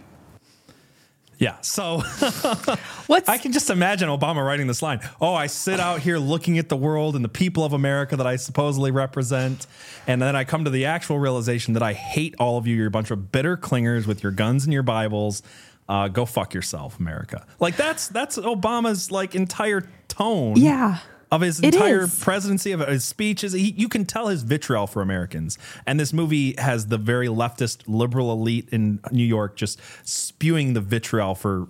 Yeah. 1.39 1.61
So 1.61 1.99
What's 3.07 3.29
I 3.29 3.37
can 3.37 3.51
just 3.51 3.69
imagine 3.69 4.09
Obama 4.09 4.45
writing 4.45 4.67
this 4.67 4.81
line. 4.81 4.99
Oh, 5.21 5.33
I 5.33 5.47
sit 5.47 5.79
out 5.79 5.99
here 5.99 6.17
looking 6.17 6.57
at 6.57 6.67
the 6.69 6.75
world 6.77 7.15
and 7.15 7.23
the 7.23 7.29
people 7.29 7.63
of 7.63 7.73
America 7.73 8.15
that 8.15 8.25
I 8.27 8.37
supposedly 8.37 8.91
represent. 8.91 9.67
And 10.07 10.21
then 10.21 10.35
I 10.35 10.43
come 10.43 10.63
to 10.65 10.69
the 10.71 10.85
actual 10.85 11.19
realization 11.19 11.73
that 11.75 11.83
I 11.83 11.93
hate 11.93 12.35
all 12.39 12.57
of 12.57 12.65
you. 12.65 12.75
You're 12.75 12.87
a 12.87 12.91
bunch 12.91 13.11
of 13.11 13.31
bitter 13.31 13.55
clingers 13.55 14.07
with 14.07 14.23
your 14.23 14.31
guns 14.31 14.63
and 14.63 14.73
your 14.73 14.83
Bibles. 14.83 15.43
uh, 15.89 16.07
"Go 16.07 16.25
fuck 16.25 16.53
yourself, 16.53 16.99
America." 16.99 17.45
Like 17.59 17.77
that's 17.77 18.07
that's 18.07 18.37
Obama's 18.37 19.11
like 19.11 19.35
entire 19.35 19.87
tone. 20.07 20.55
Yeah. 20.57 20.99
Of 21.29 21.41
his 21.41 21.59
It 21.59 21.75
entire 21.75 22.03
is. 22.03 22.19
presidency, 22.19 22.71
of 22.71 22.79
his 22.87 23.03
speeches, 23.03 23.51
he, 23.51 23.71
you 23.77 23.89
can 23.89 24.05
tell 24.05 24.27
his 24.27 24.43
vitriol 24.43 24.87
for 24.87 25.01
Americans. 25.01 25.57
And 25.85 25.99
this 25.99 26.13
movie 26.13 26.55
has 26.57 26.87
the 26.87 26.97
very 26.97 27.27
leftist 27.27 27.83
liberal 27.85 28.31
elite 28.31 28.69
in 28.71 28.99
New 29.11 29.25
York 29.25 29.57
just 29.57 29.79
spewing 30.07 30.73
the 30.73 30.79
vitriol 30.79 31.35
for 31.35 31.67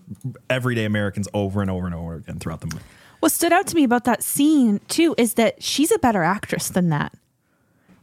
everyday 0.47 0.85
Americans 0.85 1.27
over 1.33 1.61
and 1.61 1.71
over 1.71 1.87
and 1.87 1.95
over 1.95 2.13
again 2.15 2.37
throughout 2.37 2.61
the 2.61 2.67
movie. 2.67 2.83
What 3.19 3.31
stood 3.31 3.51
out 3.51 3.65
to 3.67 3.75
me 3.75 3.83
about 3.83 4.03
that 4.03 4.21
scene 4.21 4.79
too 4.89 5.15
is 5.17 5.33
that 5.33 5.63
she's 5.63 5.91
a 5.91 5.97
better 5.97 6.21
actress 6.21 6.69
than 6.69 6.89
that. 6.89 7.13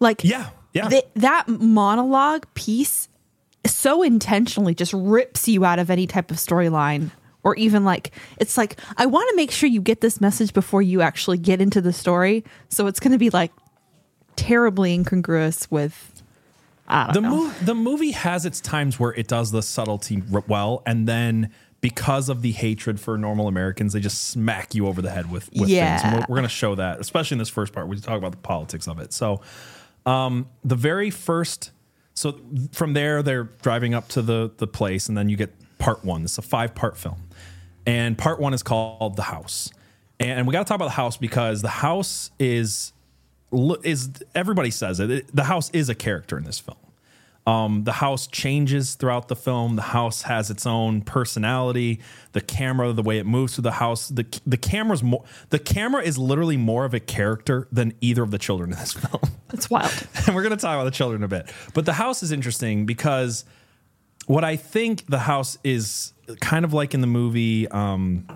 Like, 0.00 0.24
Yeah, 0.24 0.48
yeah. 0.72 0.88
th- 0.88 1.06
that 1.14 1.46
monologue 1.46 2.46
piece 2.54 3.08
so 3.64 4.02
intentionally 4.02 4.74
just 4.74 4.92
rips 4.92 5.46
you 5.46 5.64
out 5.64 5.78
of 5.78 5.88
any 5.88 6.08
type 6.08 6.32
of 6.32 6.36
storyline. 6.36 7.12
Or 7.44 7.54
even 7.56 7.84
like, 7.84 8.10
it's 8.38 8.56
like, 8.56 8.80
I 8.96 9.06
want 9.06 9.28
to 9.30 9.36
make 9.36 9.50
sure 9.50 9.68
you 9.68 9.80
get 9.82 10.00
this 10.00 10.20
message 10.20 10.52
before 10.54 10.80
you 10.82 11.02
actually 11.02 11.38
get 11.38 11.60
into 11.60 11.80
the 11.82 11.92
story. 11.92 12.42
So 12.70 12.86
it's 12.86 12.98
going 12.98 13.12
to 13.12 13.18
be 13.18 13.30
like 13.30 13.52
terribly 14.36 14.92
incongruous 14.94 15.70
with, 15.70 16.22
I 16.88 17.12
don't 17.12 17.22
the 17.22 17.28
know. 17.30 17.48
mov- 17.50 17.66
the 17.66 17.74
movie 17.74 18.10
has 18.12 18.44
its 18.46 18.60
times 18.60 18.98
where 18.98 19.12
it 19.14 19.28
does 19.28 19.50
the 19.50 19.62
subtlety 19.62 20.22
r- 20.32 20.44
well, 20.48 20.82
and 20.86 21.06
then 21.06 21.50
because 21.80 22.28
of 22.30 22.40
the 22.42 22.52
hatred 22.52 22.98
for 22.98 23.16
normal 23.18 23.46
Americans, 23.46 23.92
they 23.92 24.00
just 24.00 24.28
smack 24.28 24.74
you 24.74 24.86
over 24.86 25.02
the 25.02 25.10
head 25.10 25.30
with, 25.30 25.50
with 25.54 25.68
Yeah. 25.68 25.98
things. 25.98 26.02
And 26.04 26.14
we're, 26.14 26.20
we're 26.30 26.36
going 26.36 26.42
to 26.44 26.48
show 26.48 26.74
that, 26.76 26.98
especially 27.00 27.34
in 27.36 27.38
this 27.40 27.50
first 27.50 27.72
part. 27.74 27.88
We 27.88 27.98
talk 28.00 28.16
about 28.18 28.32
the 28.32 28.38
politics 28.38 28.88
of 28.88 28.98
it. 29.00 29.12
So, 29.12 29.40
um, 30.06 30.48
the 30.64 30.76
very 30.76 31.10
first, 31.10 31.72
so 32.14 32.38
from 32.72 32.92
there 32.94 33.22
they're 33.22 33.44
driving 33.62 33.92
up 33.94 34.08
to 34.08 34.22
the 34.22 34.50
the 34.56 34.66
place, 34.66 35.08
and 35.08 35.16
then 35.16 35.28
you 35.28 35.36
get 35.36 35.52
part 35.78 36.04
one. 36.04 36.22
This 36.22 36.32
is 36.32 36.38
a 36.38 36.42
five 36.42 36.74
part 36.74 36.96
film, 36.96 37.22
and 37.86 38.16
part 38.16 38.40
one 38.40 38.54
is 38.54 38.62
called 38.62 39.16
The 39.16 39.22
House. 39.22 39.70
And 40.20 40.46
we 40.46 40.52
got 40.52 40.60
to 40.60 40.64
talk 40.64 40.76
about 40.76 40.86
the 40.86 40.90
house 40.92 41.16
because 41.16 41.62
the 41.62 41.68
house 41.68 42.30
is 42.38 42.92
is 43.82 44.10
everybody 44.34 44.70
says 44.70 45.00
it. 45.00 45.34
The 45.34 45.44
house 45.44 45.70
is 45.70 45.88
a 45.88 45.94
character 45.94 46.36
in 46.36 46.44
this 46.44 46.58
film. 46.58 46.78
Um, 47.46 47.84
the 47.84 47.92
house 47.92 48.26
changes 48.26 48.94
throughout 48.94 49.28
the 49.28 49.36
film. 49.36 49.76
The 49.76 49.82
house 49.82 50.22
has 50.22 50.50
its 50.50 50.66
own 50.66 51.02
personality. 51.02 52.00
The 52.32 52.40
camera, 52.40 52.92
the 52.92 53.02
way 53.02 53.18
it 53.18 53.26
moves 53.26 53.54
through 53.54 53.62
the 53.62 53.72
house, 53.72 54.08
the 54.08 54.24
the 54.46 54.56
camera's 54.56 55.02
more. 55.02 55.24
The 55.50 55.58
camera 55.58 56.02
is 56.02 56.16
literally 56.16 56.56
more 56.56 56.84
of 56.86 56.94
a 56.94 57.00
character 57.00 57.68
than 57.70 57.92
either 58.00 58.22
of 58.22 58.30
the 58.30 58.38
children 58.38 58.72
in 58.72 58.78
this 58.78 58.92
film. 58.94 59.22
It's 59.52 59.68
wild. 59.68 59.92
and 60.26 60.34
we're 60.34 60.42
going 60.42 60.56
to 60.56 60.60
talk 60.60 60.74
about 60.74 60.84
the 60.84 60.90
children 60.90 61.22
a 61.22 61.28
bit. 61.28 61.52
But 61.74 61.84
the 61.84 61.92
house 61.92 62.22
is 62.22 62.32
interesting 62.32 62.86
because 62.86 63.44
what 64.26 64.44
I 64.44 64.56
think 64.56 65.06
the 65.06 65.18
house 65.18 65.58
is 65.64 66.12
kind 66.40 66.64
of 66.64 66.72
like 66.72 66.94
in 66.94 67.00
the 67.00 67.06
movie 67.06 67.68
um, 67.68 68.26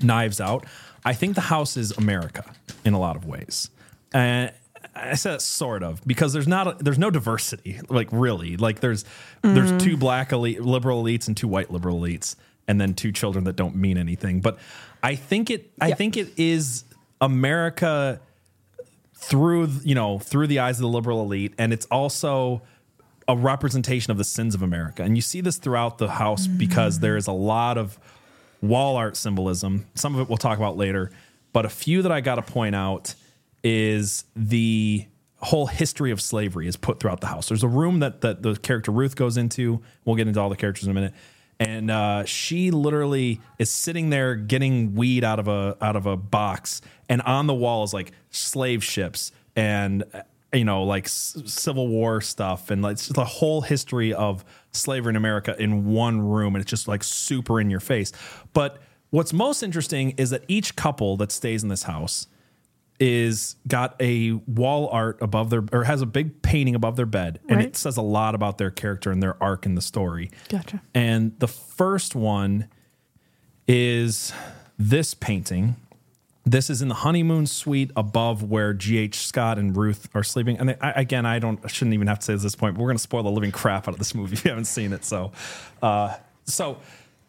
Knives 0.00 0.40
Out. 0.40 0.66
I 1.04 1.14
think 1.14 1.34
the 1.34 1.42
house 1.42 1.76
is 1.76 1.90
America 1.92 2.44
in 2.84 2.94
a 2.94 3.00
lot 3.00 3.16
of 3.16 3.26
ways, 3.26 3.70
and 4.12 4.52
I 4.94 5.14
said 5.14 5.40
sort 5.40 5.82
of 5.82 6.04
because 6.06 6.32
there's 6.32 6.48
not 6.48 6.66
a, 6.66 6.84
there's 6.84 6.98
no 6.98 7.10
diversity 7.10 7.80
like 7.88 8.08
really 8.12 8.56
like 8.56 8.80
there's 8.80 9.04
there's 9.42 9.82
two 9.82 9.96
black 9.96 10.32
elite, 10.32 10.60
liberal 10.62 11.02
elites 11.02 11.28
and 11.28 11.36
two 11.36 11.48
white 11.48 11.70
liberal 11.70 12.00
elites 12.00 12.36
and 12.68 12.80
then 12.80 12.94
two 12.94 13.10
children 13.12 13.44
that 13.44 13.56
don't 13.56 13.74
mean 13.74 13.98
anything. 13.98 14.40
But 14.40 14.58
I 15.02 15.14
think 15.14 15.50
it 15.50 15.72
I 15.80 15.92
think 15.92 16.16
it 16.16 16.38
is 16.38 16.84
America 17.20 18.20
through 19.14 19.70
you 19.82 19.94
know 19.94 20.18
through 20.18 20.48
the 20.48 20.58
eyes 20.58 20.78
of 20.78 20.82
the 20.82 20.88
liberal 20.88 21.22
elite 21.22 21.54
and 21.58 21.72
it's 21.72 21.86
also 21.86 22.62
a 23.28 23.36
representation 23.36 24.10
of 24.10 24.18
the 24.18 24.24
sins 24.24 24.54
of 24.54 24.62
america. 24.62 25.02
And 25.02 25.16
you 25.16 25.22
see 25.22 25.40
this 25.40 25.56
throughout 25.56 25.98
the 25.98 26.10
house 26.10 26.46
because 26.46 27.00
there 27.00 27.16
is 27.16 27.26
a 27.26 27.32
lot 27.32 27.78
of 27.78 27.98
wall 28.60 28.96
art 28.96 29.16
symbolism. 29.16 29.86
Some 29.94 30.14
of 30.14 30.20
it 30.20 30.28
we'll 30.28 30.38
talk 30.38 30.58
about 30.58 30.76
later. 30.76 31.10
But 31.52 31.66
a 31.66 31.68
few 31.68 32.02
that 32.02 32.12
i 32.12 32.20
got 32.20 32.36
to 32.36 32.42
point 32.42 32.74
out 32.74 33.14
is 33.62 34.24
the 34.34 35.06
whole 35.38 35.66
history 35.66 36.10
of 36.10 36.20
slavery 36.20 36.68
is 36.68 36.76
put 36.76 37.00
throughout 37.00 37.20
the 37.20 37.26
house. 37.26 37.48
There's 37.48 37.64
a 37.64 37.68
room 37.68 37.98
that, 37.98 38.20
that 38.20 38.42
the 38.42 38.54
character 38.56 38.92
ruth 38.92 39.16
goes 39.16 39.36
into. 39.36 39.82
We'll 40.04 40.16
get 40.16 40.28
into 40.28 40.40
all 40.40 40.48
the 40.48 40.56
characters 40.56 40.84
in 40.84 40.90
a 40.90 40.94
minute. 40.94 41.14
And 41.58 41.90
uh, 41.90 42.24
she 42.24 42.70
literally 42.70 43.40
is 43.58 43.70
sitting 43.70 44.10
there 44.10 44.34
getting 44.34 44.94
weed 44.94 45.22
out 45.22 45.38
of 45.38 45.48
a 45.48 45.76
out 45.80 45.94
of 45.94 46.06
a 46.06 46.16
box, 46.16 46.80
and 47.08 47.22
on 47.22 47.46
the 47.46 47.54
wall 47.54 47.84
is 47.84 47.94
like 47.94 48.10
slave 48.30 48.82
ships 48.82 49.30
and 49.54 50.02
you 50.52 50.64
know 50.64 50.82
like 50.84 51.06
s- 51.06 51.36
Civil 51.46 51.88
War 51.88 52.20
stuff, 52.20 52.70
and 52.70 52.82
like 52.82 52.96
just 52.98 53.16
whole 53.16 53.60
history 53.62 54.12
of 54.14 54.44
slavery 54.72 55.10
in 55.10 55.16
America 55.16 55.54
in 55.58 55.86
one 55.86 56.20
room, 56.20 56.54
and 56.54 56.62
it's 56.62 56.70
just 56.70 56.88
like 56.88 57.02
super 57.04 57.60
in 57.60 57.70
your 57.70 57.80
face. 57.80 58.12
But 58.52 58.78
what's 59.10 59.32
most 59.32 59.62
interesting 59.62 60.10
is 60.12 60.30
that 60.30 60.44
each 60.48 60.76
couple 60.76 61.16
that 61.18 61.32
stays 61.32 61.62
in 61.62 61.68
this 61.68 61.84
house 61.84 62.26
is 63.00 63.56
got 63.66 63.96
a 64.00 64.32
wall 64.46 64.88
art 64.92 65.18
above 65.20 65.50
their 65.50 65.64
or 65.72 65.84
has 65.84 66.02
a 66.02 66.06
big 66.06 66.40
painting 66.42 66.74
above 66.74 66.94
their 66.94 67.06
bed 67.06 67.40
and 67.48 67.56
Right. 67.58 67.66
it 67.68 67.76
says 67.76 67.96
a 67.96 68.02
lot 68.02 68.34
about 68.36 68.58
their 68.58 68.70
character 68.70 69.10
and 69.10 69.20
their 69.20 69.42
arc 69.42 69.66
in 69.66 69.74
the 69.74 69.80
story. 69.80 70.30
Gotcha. 70.48 70.80
And 70.94 71.36
the 71.40 71.48
first 71.48 72.14
one 72.14 72.68
is 73.66 74.32
this 74.78 75.14
painting. 75.14 75.76
This 76.44 76.70
is 76.70 76.82
in 76.82 76.88
the 76.88 76.94
honeymoon 76.94 77.46
suite 77.46 77.92
above 77.96 78.42
where 78.42 78.72
G.H. 78.74 79.16
Scott 79.18 79.58
and 79.58 79.76
Ruth 79.76 80.08
are 80.12 80.24
sleeping. 80.24 80.58
And 80.58 80.76
I, 80.80 80.90
again, 80.96 81.24
I 81.24 81.38
don't, 81.38 81.60
I 81.64 81.68
shouldn't 81.68 81.94
even 81.94 82.08
have 82.08 82.18
to 82.18 82.24
say 82.24 82.32
this 82.32 82.42
at 82.42 82.44
this 82.44 82.56
point, 82.56 82.74
but 82.74 82.80
we're 82.80 82.88
going 82.88 82.96
to 82.96 83.02
spoil 83.02 83.22
the 83.22 83.30
living 83.30 83.52
crap 83.52 83.86
out 83.86 83.94
of 83.94 83.98
this 83.98 84.14
movie 84.14 84.34
if 84.34 84.44
you 84.44 84.50
haven't 84.50 84.64
seen 84.64 84.92
it. 84.92 85.04
So, 85.04 85.30
uh, 85.82 86.16
so 86.44 86.78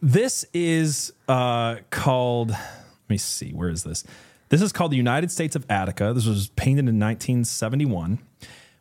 this 0.02 0.46
is 0.54 1.14
uh, 1.28 1.78
called. 1.92 2.50
Let 2.50 3.10
me 3.10 3.18
see. 3.18 3.52
Where 3.52 3.70
is 3.70 3.84
this? 3.84 4.04
This 4.50 4.62
is 4.62 4.72
called 4.72 4.92
the 4.92 4.98
United 4.98 5.32
States 5.32 5.56
of 5.56 5.66
Attica. 5.70 6.14
This 6.14 6.26
was 6.26 6.50
painted 6.50 6.88
in 6.90 7.00
1971 7.00 8.20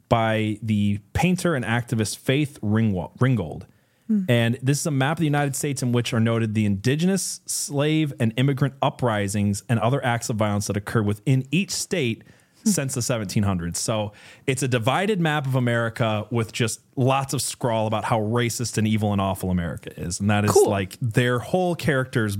by 0.09 0.59
the 0.62 0.99
painter 1.12 1.55
and 1.55 1.64
activist 1.64 2.18
Faith 2.18 2.59
Ringwald, 2.62 3.66
Ringgold. 4.08 4.30
And 4.30 4.58
this 4.62 4.80
is 4.80 4.86
a 4.86 4.90
map 4.90 5.16
of 5.16 5.20
the 5.20 5.26
United 5.26 5.56
States 5.56 5.82
in 5.82 5.92
which 5.92 6.12
are 6.12 6.20
noted 6.20 6.54
the 6.54 6.64
indigenous, 6.64 7.40
slave, 7.46 8.12
and 8.18 8.32
immigrant 8.36 8.74
uprisings 8.82 9.62
and 9.68 9.78
other 9.80 10.04
acts 10.04 10.28
of 10.28 10.36
violence 10.36 10.66
that 10.66 10.76
occurred 10.76 11.06
within 11.06 11.46
each 11.50 11.70
state 11.70 12.22
hmm. 12.62 12.70
since 12.70 12.94
the 12.94 13.00
1700s. 13.00 13.76
So 13.76 14.12
it's 14.46 14.62
a 14.62 14.68
divided 14.68 15.20
map 15.20 15.46
of 15.46 15.54
America 15.54 16.26
with 16.30 16.52
just 16.52 16.80
lots 16.96 17.32
of 17.32 17.42
scrawl 17.42 17.86
about 17.86 18.04
how 18.04 18.20
racist 18.20 18.78
and 18.78 18.86
evil 18.86 19.12
and 19.12 19.20
awful 19.20 19.50
America 19.50 19.98
is. 20.00 20.20
And 20.20 20.30
that 20.30 20.44
is 20.44 20.50
Cool. 20.52 20.68
like 20.68 20.96
their 21.00 21.38
whole 21.38 21.74
character's 21.74 22.36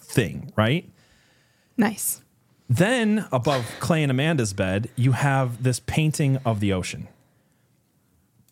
thing, 0.00 0.52
right? 0.56 0.88
Nice. 1.76 2.20
Then 2.68 3.26
above 3.30 3.70
Clay 3.80 4.02
and 4.02 4.10
Amanda's 4.10 4.52
bed, 4.52 4.88
you 4.96 5.12
have 5.12 5.62
this 5.62 5.80
painting 5.80 6.38
of 6.46 6.60
the 6.60 6.72
ocean. 6.72 7.08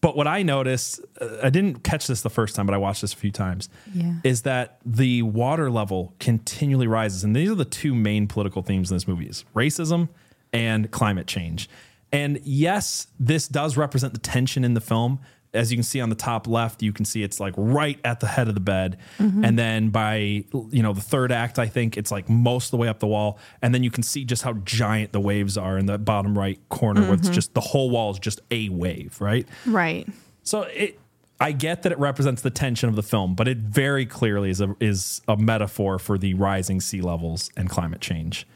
But 0.02 0.16
what 0.16 0.26
I 0.26 0.42
noticed, 0.42 1.00
uh, 1.20 1.28
I 1.42 1.48
didn't 1.48 1.82
catch 1.84 2.06
this 2.08 2.20
the 2.22 2.28
first 2.28 2.54
time, 2.54 2.66
but 2.66 2.74
I 2.74 2.78
watched 2.78 3.00
this 3.00 3.14
a 3.14 3.16
few 3.16 3.30
times, 3.30 3.70
Yeah. 3.94 4.14
is 4.24 4.42
that 4.42 4.78
the 4.84 5.22
water 5.22 5.70
level 5.70 6.12
continually 6.18 6.86
rises. 6.88 7.24
And 7.24 7.34
these 7.34 7.50
are 7.50 7.54
the 7.54 7.64
two 7.64 7.94
main 7.94 8.26
political 8.26 8.62
themes 8.62 8.90
in 8.90 8.96
this 8.96 9.06
movie 9.08 9.26
is 9.26 9.44
racism 9.54 10.08
and 10.52 10.90
climate 10.90 11.26
change. 11.28 11.70
And 12.12 12.40
yes, 12.44 13.06
this 13.18 13.48
does 13.48 13.76
represent 13.78 14.12
the 14.12 14.18
tension 14.18 14.64
in 14.64 14.74
the 14.74 14.80
film. 14.82 15.20
As 15.54 15.70
you 15.70 15.76
can 15.76 15.82
see 15.82 16.00
on 16.00 16.08
the 16.08 16.14
top 16.14 16.46
left, 16.46 16.82
you 16.82 16.92
can 16.92 17.04
see 17.04 17.22
it's 17.22 17.38
like 17.38 17.52
right 17.56 17.98
at 18.04 18.20
the 18.20 18.26
head 18.26 18.48
of 18.48 18.54
the 18.54 18.60
bed. 18.60 18.98
Mm-hmm. 19.18 19.44
And 19.44 19.58
then 19.58 19.90
by 19.90 20.16
you 20.16 20.82
know 20.82 20.92
the 20.92 21.00
third 21.00 21.30
act, 21.30 21.58
I 21.58 21.66
think 21.66 21.96
it's 21.96 22.10
like 22.10 22.28
most 22.28 22.66
of 22.66 22.70
the 22.72 22.76
way 22.78 22.88
up 22.88 23.00
the 23.00 23.06
wall. 23.06 23.38
And 23.60 23.74
then 23.74 23.82
you 23.82 23.90
can 23.90 24.02
see 24.02 24.24
just 24.24 24.42
how 24.42 24.54
giant 24.64 25.12
the 25.12 25.20
waves 25.20 25.58
are 25.58 25.76
in 25.76 25.86
the 25.86 25.98
bottom 25.98 26.38
right 26.38 26.58
corner, 26.68 27.02
where 27.02 27.14
it's 27.14 27.24
mm-hmm. 27.24 27.34
just 27.34 27.54
the 27.54 27.60
whole 27.60 27.90
wall 27.90 28.10
is 28.12 28.18
just 28.18 28.40
a 28.50 28.68
wave, 28.70 29.20
right? 29.20 29.46
Right. 29.66 30.08
So 30.42 30.62
it, 30.62 30.98
I 31.38 31.52
get 31.52 31.82
that 31.82 31.92
it 31.92 31.98
represents 31.98 32.40
the 32.40 32.50
tension 32.50 32.88
of 32.88 32.94
the 32.94 33.02
film, 33.02 33.34
but 33.34 33.48
it 33.48 33.58
very 33.58 34.06
clearly 34.06 34.48
is 34.48 34.60
a 34.60 34.76
is 34.78 35.20
a 35.26 35.36
metaphor 35.36 35.98
for 35.98 36.16
the 36.16 36.34
rising 36.34 36.80
sea 36.80 37.00
levels 37.00 37.50
and 37.56 37.68
climate 37.68 38.00
change. 38.00 38.46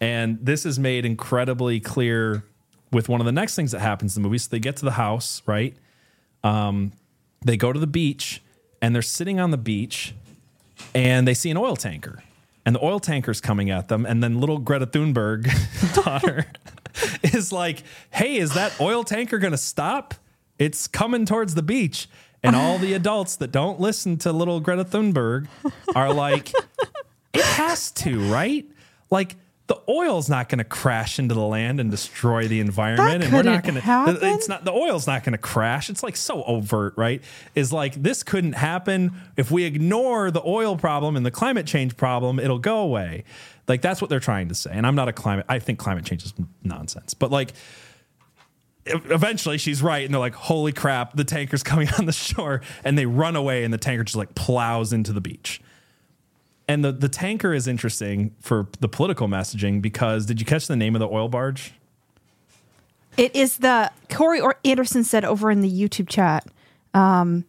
And 0.00 0.38
this 0.40 0.64
is 0.64 0.78
made 0.78 1.04
incredibly 1.04 1.80
clear 1.80 2.44
with 2.92 3.08
one 3.08 3.20
of 3.20 3.26
the 3.26 3.32
next 3.32 3.56
things 3.56 3.72
that 3.72 3.80
happens 3.80 4.16
in 4.16 4.22
the 4.22 4.28
movie. 4.28 4.38
So 4.38 4.48
they 4.50 4.60
get 4.60 4.76
to 4.76 4.84
the 4.84 4.92
house, 4.92 5.42
right? 5.46 5.76
Um, 6.44 6.92
they 7.44 7.56
go 7.56 7.72
to 7.72 7.78
the 7.78 7.86
beach 7.86 8.42
and 8.80 8.94
they're 8.94 9.02
sitting 9.02 9.40
on 9.40 9.50
the 9.50 9.58
beach 9.58 10.14
and 10.94 11.26
they 11.26 11.34
see 11.34 11.50
an 11.50 11.56
oil 11.56 11.76
tanker. 11.76 12.22
And 12.64 12.74
the 12.74 12.84
oil 12.84 13.00
tanker's 13.00 13.40
coming 13.40 13.70
at 13.70 13.88
them. 13.88 14.04
And 14.04 14.22
then 14.22 14.40
little 14.40 14.58
Greta 14.58 14.86
Thunberg 14.86 15.50
daughter 16.04 16.46
is 17.22 17.52
like, 17.52 17.82
hey, 18.10 18.36
is 18.36 18.54
that 18.54 18.78
oil 18.80 19.04
tanker 19.04 19.38
going 19.38 19.52
to 19.52 19.58
stop? 19.58 20.14
It's 20.58 20.86
coming 20.86 21.24
towards 21.24 21.54
the 21.54 21.62
beach. 21.62 22.08
And 22.42 22.54
all 22.54 22.78
the 22.78 22.94
adults 22.94 23.36
that 23.36 23.50
don't 23.50 23.80
listen 23.80 24.16
to 24.18 24.32
little 24.32 24.60
Greta 24.60 24.84
Thunberg 24.84 25.48
are 25.96 26.12
like, 26.12 26.52
it 27.32 27.42
has 27.42 27.90
to, 27.92 28.20
right? 28.30 28.64
Like, 29.10 29.36
the 29.68 29.78
oil's 29.86 30.30
not 30.30 30.48
going 30.48 30.58
to 30.58 30.64
crash 30.64 31.18
into 31.18 31.34
the 31.34 31.44
land 31.44 31.78
and 31.78 31.90
destroy 31.90 32.48
the 32.48 32.58
environment, 32.58 33.20
That 33.20 33.26
and 33.26 33.32
we're 33.34 33.42
not 33.42 33.62
going 33.62 33.74
to. 33.74 33.80
It's 34.34 34.48
not 34.48 34.64
the 34.64 34.72
oil's 34.72 35.06
not 35.06 35.24
going 35.24 35.32
to 35.32 35.38
crash. 35.38 35.90
It's 35.90 36.02
like 36.02 36.16
so 36.16 36.42
overt, 36.44 36.94
right? 36.96 37.22
Is 37.54 37.70
like 37.70 37.94
this 37.94 38.22
couldn't 38.22 38.54
happen 38.54 39.12
if 39.36 39.50
we 39.50 39.64
ignore 39.64 40.30
the 40.30 40.42
oil 40.42 40.76
problem 40.76 41.16
and 41.16 41.24
the 41.24 41.30
climate 41.30 41.66
change 41.66 41.98
problem. 41.98 42.40
It'll 42.40 42.58
go 42.58 42.78
away. 42.78 43.24
Like 43.68 43.82
that's 43.82 44.00
what 44.00 44.08
they're 44.08 44.20
trying 44.20 44.48
to 44.48 44.54
say. 44.54 44.70
And 44.72 44.86
I'm 44.86 44.94
not 44.94 45.08
a 45.08 45.12
climate. 45.12 45.44
I 45.50 45.58
think 45.58 45.78
climate 45.78 46.06
change 46.06 46.24
is 46.24 46.32
nonsense. 46.64 47.12
But 47.12 47.30
like 47.30 47.52
eventually 48.86 49.58
she's 49.58 49.82
right 49.82 50.06
and 50.06 50.14
they're 50.14 50.18
like 50.18 50.34
holy 50.34 50.72
crap 50.72 51.14
the 51.14 51.24
tanker's 51.24 51.62
coming 51.62 51.88
on 51.98 52.06
the 52.06 52.12
shore 52.12 52.62
and 52.84 52.96
they 52.96 53.04
run 53.04 53.36
away 53.36 53.62
and 53.64 53.74
the 53.74 53.76
tanker 53.76 54.02
just 54.02 54.16
like 54.16 54.34
plows 54.34 54.94
into 54.94 55.12
the 55.12 55.20
beach 55.20 55.60
and 56.68 56.84
the, 56.84 56.92
the 56.92 57.08
tanker 57.08 57.54
is 57.54 57.66
interesting 57.66 58.34
for 58.40 58.68
the 58.80 58.88
political 58.88 59.26
messaging 59.26 59.80
because 59.80 60.26
did 60.26 60.38
you 60.38 60.46
catch 60.46 60.66
the 60.66 60.76
name 60.76 60.94
of 60.94 61.00
the 61.00 61.08
oil 61.08 61.28
barge 61.28 61.72
It 63.16 63.34
is 63.34 63.58
the 63.58 63.90
Corey 64.10 64.40
or 64.40 64.56
Anderson 64.64 65.02
said 65.02 65.24
over 65.24 65.50
in 65.50 65.60
the 65.60 65.70
YouTube 65.70 66.08
chat. 66.08 66.46
Um, 66.94 67.44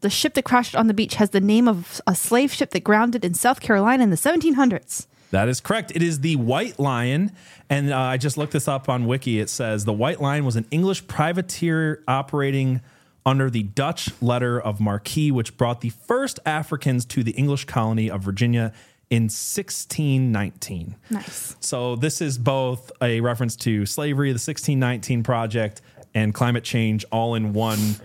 the 0.00 0.08
ship 0.08 0.32
that 0.34 0.44
crashed 0.44 0.74
on 0.74 0.86
the 0.86 0.94
beach 0.94 1.16
has 1.16 1.30
the 1.30 1.40
name 1.40 1.68
of 1.68 2.00
a 2.06 2.14
slave 2.14 2.52
ship 2.52 2.70
that 2.70 2.82
grounded 2.82 3.22
in 3.24 3.34
South 3.34 3.60
Carolina 3.60 4.02
in 4.02 4.10
the 4.10 4.16
1700s. 4.16 5.06
that 5.30 5.48
is 5.48 5.60
correct 5.60 5.92
it 5.94 6.02
is 6.02 6.20
the 6.20 6.36
white 6.36 6.78
lion 6.78 7.30
and 7.68 7.92
uh, 7.92 7.98
i 7.98 8.16
just 8.16 8.36
looked 8.36 8.52
this 8.52 8.66
up 8.66 8.88
on 8.88 9.06
wiki 9.06 9.38
it 9.38 9.48
says 9.48 9.84
the 9.84 9.92
white 9.92 10.20
lion 10.20 10.44
was 10.44 10.56
an 10.56 10.66
english 10.72 11.06
privateer 11.06 12.02
operating 12.08 12.80
under 13.26 13.50
the 13.50 13.62
dutch 13.62 14.10
letter 14.22 14.60
of 14.60 14.80
marquis 14.80 15.30
which 15.30 15.56
brought 15.56 15.80
the 15.80 15.90
first 15.90 16.38
africans 16.46 17.04
to 17.04 17.22
the 17.22 17.32
english 17.32 17.64
colony 17.64 18.10
of 18.10 18.22
virginia 18.22 18.72
in 19.10 19.24
1619 19.24 20.94
Nice. 21.10 21.56
So 21.60 21.96
this 21.96 22.20
is 22.20 22.38
both 22.38 22.92
a 23.02 23.20
reference 23.20 23.56
to 23.56 23.84
slavery, 23.86 24.28
the 24.28 24.34
1619 24.34 25.22
project, 25.22 25.82
and 26.14 26.32
climate 26.32 26.62
change 26.64 27.04
all 27.10 27.34
in 27.34 27.52
one 27.52 27.96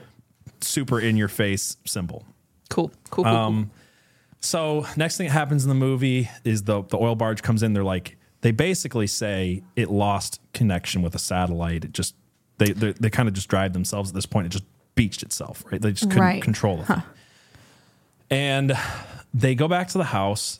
super 0.61 0.99
in 0.99 1.15
your 1.15 1.27
face 1.27 1.77
symbol. 1.85 2.25
Cool. 2.69 2.91
Cool. 3.11 3.23
cool, 3.25 3.33
Um, 3.33 3.71
So 4.39 4.85
next 4.97 5.17
thing 5.17 5.27
that 5.27 5.33
happens 5.33 5.63
in 5.63 5.69
the 5.69 5.75
movie 5.75 6.29
is 6.43 6.63
the 6.63 6.81
the 6.83 6.97
oil 6.97 7.15
barge 7.15 7.41
comes 7.43 7.61
in. 7.63 7.73
They're 7.73 7.83
like 7.83 8.17
they 8.41 8.51
basically 8.51 9.07
say 9.07 9.63
it 9.75 9.89
lost 9.89 10.39
connection 10.53 11.01
with 11.01 11.13
a 11.15 11.19
satellite. 11.19 11.85
It 11.85 11.93
just 11.93 12.15
they 12.57 12.71
they, 12.71 12.93
they 12.93 13.09
kind 13.09 13.27
of 13.27 13.35
just 13.35 13.47
drive 13.47 13.73
themselves 13.73 14.09
at 14.09 14.15
this 14.15 14.25
point. 14.25 14.47
It 14.47 14.49
just 14.49 14.65
beached 14.95 15.21
itself, 15.23 15.63
right? 15.71 15.81
They 15.81 15.91
just 15.91 16.09
couldn't 16.09 16.21
Right. 16.23 16.41
control 16.41 16.81
it. 16.81 16.85
thing. 16.87 17.03
And 18.29 18.73
they 19.33 19.55
go 19.55 19.67
back 19.67 19.89
to 19.89 19.97
the 19.97 20.05
house. 20.05 20.59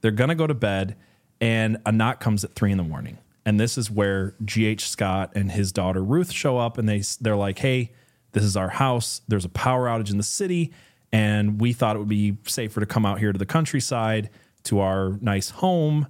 They're 0.00 0.10
gonna 0.10 0.34
go 0.34 0.46
to 0.46 0.54
bed, 0.54 0.96
and 1.40 1.78
a 1.84 1.92
knock 1.92 2.20
comes 2.20 2.44
at 2.44 2.54
three 2.54 2.72
in 2.72 2.78
the 2.78 2.84
morning. 2.84 3.18
And 3.44 3.58
this 3.58 3.76
is 3.76 3.90
where 3.90 4.34
G.H. 4.44 4.88
Scott 4.88 5.32
and 5.34 5.50
his 5.50 5.72
daughter 5.72 6.02
Ruth 6.02 6.30
show 6.32 6.58
up, 6.58 6.78
and 6.78 6.88
they 6.88 7.02
they're 7.20 7.36
like, 7.36 7.58
"Hey, 7.58 7.90
this 8.32 8.44
is 8.44 8.56
our 8.56 8.68
house. 8.70 9.20
There's 9.28 9.44
a 9.44 9.48
power 9.50 9.86
outage 9.86 10.10
in 10.10 10.16
the 10.16 10.22
city, 10.22 10.72
and 11.12 11.60
we 11.60 11.72
thought 11.72 11.96
it 11.96 11.98
would 11.98 12.08
be 12.08 12.38
safer 12.46 12.80
to 12.80 12.86
come 12.86 13.04
out 13.04 13.18
here 13.18 13.32
to 13.32 13.38
the 13.38 13.46
countryside 13.46 14.30
to 14.64 14.78
our 14.78 15.18
nice 15.20 15.50
home 15.50 16.06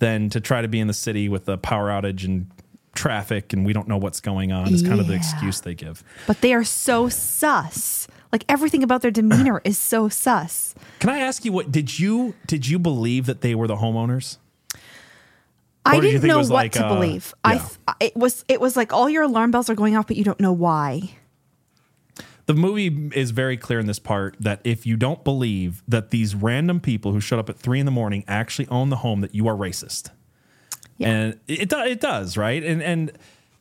than 0.00 0.28
to 0.30 0.40
try 0.40 0.60
to 0.60 0.68
be 0.68 0.80
in 0.80 0.88
the 0.88 0.92
city 0.92 1.28
with 1.28 1.44
the 1.46 1.56
power 1.56 1.88
outage 1.88 2.24
and 2.24 2.46
traffic, 2.96 3.52
and 3.52 3.64
we 3.64 3.72
don't 3.72 3.86
know 3.86 3.98
what's 3.98 4.20
going 4.20 4.50
on." 4.52 4.72
Is 4.72 4.82
kind 4.82 5.00
of 5.00 5.06
the 5.06 5.14
excuse 5.14 5.60
they 5.60 5.74
give. 5.74 6.02
But 6.26 6.40
they 6.40 6.52
are 6.54 6.64
so 6.64 7.08
sus. 7.08 8.08
Like 8.32 8.44
everything 8.48 8.82
about 8.82 9.02
their 9.02 9.10
demeanor 9.10 9.60
is 9.64 9.78
so 9.78 10.08
sus. 10.08 10.74
Can 10.98 11.10
I 11.10 11.18
ask 11.18 11.44
you 11.44 11.52
what 11.52 11.70
did 11.70 11.98
you 11.98 12.34
did 12.46 12.66
you 12.66 12.78
believe 12.78 13.26
that 13.26 13.40
they 13.40 13.54
were 13.54 13.66
the 13.66 13.76
homeowners? 13.76 14.38
I 15.84 15.98
Or 15.98 16.00
did 16.00 16.10
didn't 16.10 16.28
know 16.28 16.38
what 16.38 16.50
like, 16.50 16.72
to 16.72 16.84
uh, 16.84 16.94
believe. 16.94 17.32
I 17.44 17.58
th- 17.58 17.70
it 18.00 18.16
was 18.16 18.44
it 18.48 18.60
was 18.60 18.76
like 18.76 18.92
all 18.92 19.08
your 19.08 19.22
alarm 19.22 19.52
bells 19.52 19.70
are 19.70 19.74
going 19.74 19.96
off, 19.96 20.08
but 20.08 20.16
you 20.16 20.24
don't 20.24 20.40
know 20.40 20.52
why. 20.52 21.16
The 22.46 22.54
movie 22.54 23.10
is 23.14 23.32
very 23.32 23.56
clear 23.56 23.78
in 23.80 23.86
this 23.86 23.98
part 23.98 24.36
that 24.38 24.60
if 24.62 24.86
you 24.86 24.96
don't 24.96 25.24
believe 25.24 25.82
that 25.88 26.10
these 26.10 26.34
random 26.34 26.80
people 26.80 27.12
who 27.12 27.20
showed 27.20 27.38
up 27.40 27.48
at 27.48 27.58
three 27.58 27.80
in 27.80 27.86
the 27.86 27.92
morning 27.92 28.24
actually 28.28 28.68
own 28.68 28.88
the 28.90 28.96
home, 28.96 29.20
that 29.20 29.34
you 29.34 29.48
are 29.48 29.54
racist. 29.56 30.10
Yeah. 30.98 31.08
And 31.08 31.40
it 31.46 31.72
it 31.72 32.00
does 32.00 32.36
right, 32.36 32.62
and 32.62 32.82
and 32.82 33.12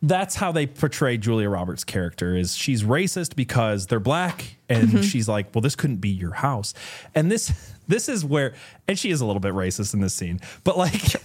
that's 0.02 0.36
how 0.36 0.52
they 0.52 0.68
portray 0.68 1.18
Julia 1.18 1.50
Roberts' 1.50 1.84
character 1.84 2.36
is 2.38 2.56
she's 2.56 2.84
racist 2.84 3.36
because 3.36 3.88
they're 3.88 4.00
black, 4.00 4.58
and 4.70 4.90
Mm-hmm. 4.90 5.02
she's 5.02 5.28
like, 5.28 5.54
well, 5.56 5.62
this 5.62 5.76
couldn't 5.76 5.98
be 5.98 6.10
your 6.10 6.34
house, 6.34 6.74
and 7.16 7.32
this 7.32 7.74
this 7.88 8.08
is 8.10 8.24
where, 8.26 8.54
and 8.88 8.98
she 8.98 9.12
is 9.12 9.22
a 9.22 9.26
little 9.26 9.40
bit 9.40 9.54
racist 9.54 9.94
in 9.94 10.02
this 10.02 10.14
scene, 10.14 10.40
but 10.64 10.78
like. 10.78 11.02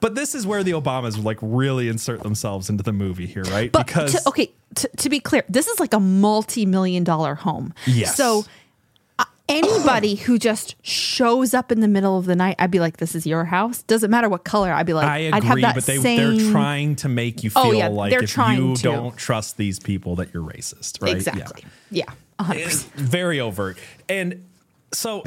But 0.00 0.14
this 0.14 0.34
is 0.34 0.46
where 0.46 0.62
the 0.62 0.72
Obamas 0.72 1.22
like 1.24 1.38
really 1.40 1.88
insert 1.88 2.22
themselves 2.22 2.68
into 2.68 2.82
the 2.82 2.92
movie 2.92 3.24
here, 3.24 3.44
right? 3.44 3.72
But 3.72 3.86
because 3.86 4.12
to, 4.22 4.28
okay, 4.28 4.52
to, 4.74 4.86
to 4.98 5.08
be 5.08 5.18
clear, 5.18 5.44
this 5.48 5.66
is 5.66 5.80
like 5.80 5.94
a 5.94 5.98
multi-million 5.98 7.04
dollar 7.04 7.34
home. 7.34 7.72
Yes. 7.86 8.14
So 8.14 8.44
anybody 9.56 10.14
who 10.26 10.38
just 10.38 10.74
shows 10.84 11.54
up 11.54 11.70
in 11.72 11.80
the 11.80 11.88
middle 11.88 12.18
of 12.18 12.26
the 12.26 12.34
night, 12.36 12.56
I'd 12.58 12.70
be 12.70 12.80
like, 12.80 12.96
"This 12.96 13.14
is 13.14 13.26
your 13.26 13.44
house." 13.44 13.82
Doesn't 13.82 14.10
matter 14.10 14.28
what 14.28 14.44
color. 14.44 14.72
I'd 14.72 14.86
be 14.86 14.94
like, 14.94 15.06
I 15.06 15.30
would 15.34 15.44
have 15.44 15.52
agree, 15.52 15.62
that 15.62 15.74
but 15.74 15.84
they 15.84 15.98
same. 15.98 16.36
they're 16.38 16.50
trying 16.52 16.96
to 16.96 17.08
make 17.08 17.42
you 17.44 17.50
oh, 17.56 17.62
feel 17.64 17.70
Oh, 17.72 17.74
yeah, 17.74 17.88
like 17.88 18.12
if 18.12 18.36
you 18.36 18.76
to. 18.76 18.82
don't 18.82 19.16
trust 19.16 19.56
these 19.56 19.78
people 19.78 20.16
that 20.16 20.32
you're 20.34 20.42
racist, 20.42 21.02
right? 21.02 21.14
Exactly. 21.14 21.64
Yeah. 21.90 22.04
Yeah. 22.40 22.52
It's 22.54 22.84
percent. 22.84 22.94
very 22.94 23.38
overt. 23.40 23.78
And 24.08 24.44
so 24.92 25.22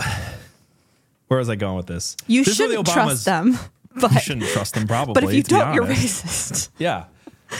where 1.27 1.39
was 1.39 1.49
I 1.49 1.55
going 1.55 1.77
with 1.77 1.87
this? 1.87 2.17
You 2.27 2.43
This 2.43 2.57
the 2.57 2.63
shouldn't 2.63 2.87
Obamas- 2.87 2.93
trust 2.93 3.25
them, 3.25 3.57
but 3.95 4.11
You 4.13 4.19
shouldn't 4.19 4.47
trust 4.47 4.73
them 4.73 4.87
probably. 4.87 5.13
but 5.21 5.23
if 5.23 5.33
you 5.33 5.43
don't, 5.43 5.73
you're 5.73 5.85
racist. 5.85 6.69
Yeah. 6.77 7.05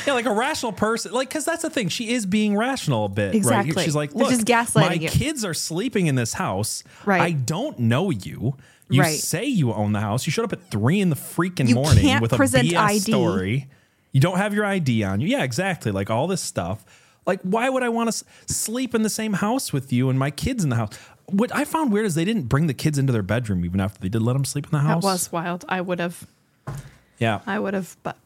Yeah, 0.06 0.14
like 0.14 0.26
a 0.26 0.34
rational 0.34 0.72
person, 0.72 1.12
like 1.14 1.30
because 1.30 1.46
that's 1.46 1.62
the 1.64 1.70
thing. 1.70 1.90
She 1.90 2.10
is 2.14 2.26
being 2.26 2.56
rational 2.58 3.06
a 3.06 3.10
bit, 3.10 3.28
right? 3.28 3.36
Exactly. 3.36 3.84
She's 3.84 3.96
like, 3.96 4.14
look, 4.14 4.30
just 4.30 4.46
gaslighting 4.46 4.88
my 4.88 4.94
you." 4.94 5.10
kids 5.10 5.44
are 5.46 5.54
sleeping 5.54 6.08
in 6.08 6.16
this 6.16 6.34
house. 6.34 6.84
Right. 7.06 7.22
I 7.22 7.32
don't 7.32 7.80
know 7.80 8.10
you. 8.10 8.56
You 8.90 9.02
Right. 9.02 9.18
say 9.20 9.46
you 9.46 9.74
own 9.74 9.94
the 9.94 10.00
house. 10.02 10.28
You 10.28 10.32
showed 10.32 10.46
up 10.46 10.54
at 10.54 10.70
three 10.70 11.02
in 11.02 11.10
the 11.10 11.16
freaking 11.16 11.68
You 11.68 11.76
morning 11.76 12.04
can't 12.04 12.22
with 12.22 12.34
a 12.34 12.38
present 12.38 12.68
BS 12.70 12.78
ID. 12.78 13.00
story. 13.00 13.68
You 14.12 14.22
don't 14.22 14.38
have 14.38 14.54
your 14.54 14.64
ID 14.66 15.04
on 15.04 15.22
you. 15.22 15.28
Yeah, 15.28 15.44
exactly. 15.44 15.92
Like 15.92 16.10
all 16.12 16.28
this 16.28 16.42
stuff. 16.42 16.86
Like, 17.26 17.42
why 17.42 17.68
would 17.70 17.82
I 17.82 17.90
want 17.90 18.12
to 18.14 18.24
sleep 18.54 18.94
in 18.94 19.02
the 19.02 19.10
same 19.10 19.34
house 19.34 19.74
with 19.74 19.92
you 19.92 20.10
and 20.12 20.20
my 20.20 20.30
kids 20.30 20.64
in 20.64 20.70
the 20.70 20.76
house? 20.76 20.92
What 21.26 21.54
I 21.56 21.66
found 21.66 21.92
weird 21.92 22.06
is 22.06 22.14
they 22.14 22.24
didn't 22.26 22.44
bring 22.44 22.68
the 22.68 22.74
kids 22.76 23.00
into 23.00 23.12
their 23.12 23.24
bedroom 23.24 23.66
even 23.66 23.82
after 23.82 24.00
they 24.00 24.10
did 24.10 24.22
let 24.22 24.34
them 24.34 24.46
sleep 24.46 24.66
in 24.66 24.72
the 24.72 24.80
house. 24.80 25.02
That 25.02 25.08
was 25.08 25.32
wild. 25.32 25.66
I 25.68 25.82
would 25.82 26.00
have. 26.00 26.28
yeah. 27.18 27.40
I 27.48 27.58
would 27.58 27.74
have. 27.74 27.98
But 28.04 28.18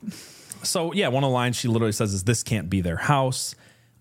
So 0.64 0.94
yeah, 0.94 1.08
one 1.10 1.24
of 1.24 1.30
the 1.30 1.34
lines 1.34 1.56
she 1.56 1.68
literally 1.68 1.92
says 1.92 2.14
is, 2.14 2.24
"This 2.24 2.44
can't 2.44 2.70
be 2.70 2.82
their 2.82 2.98
house." 2.98 3.56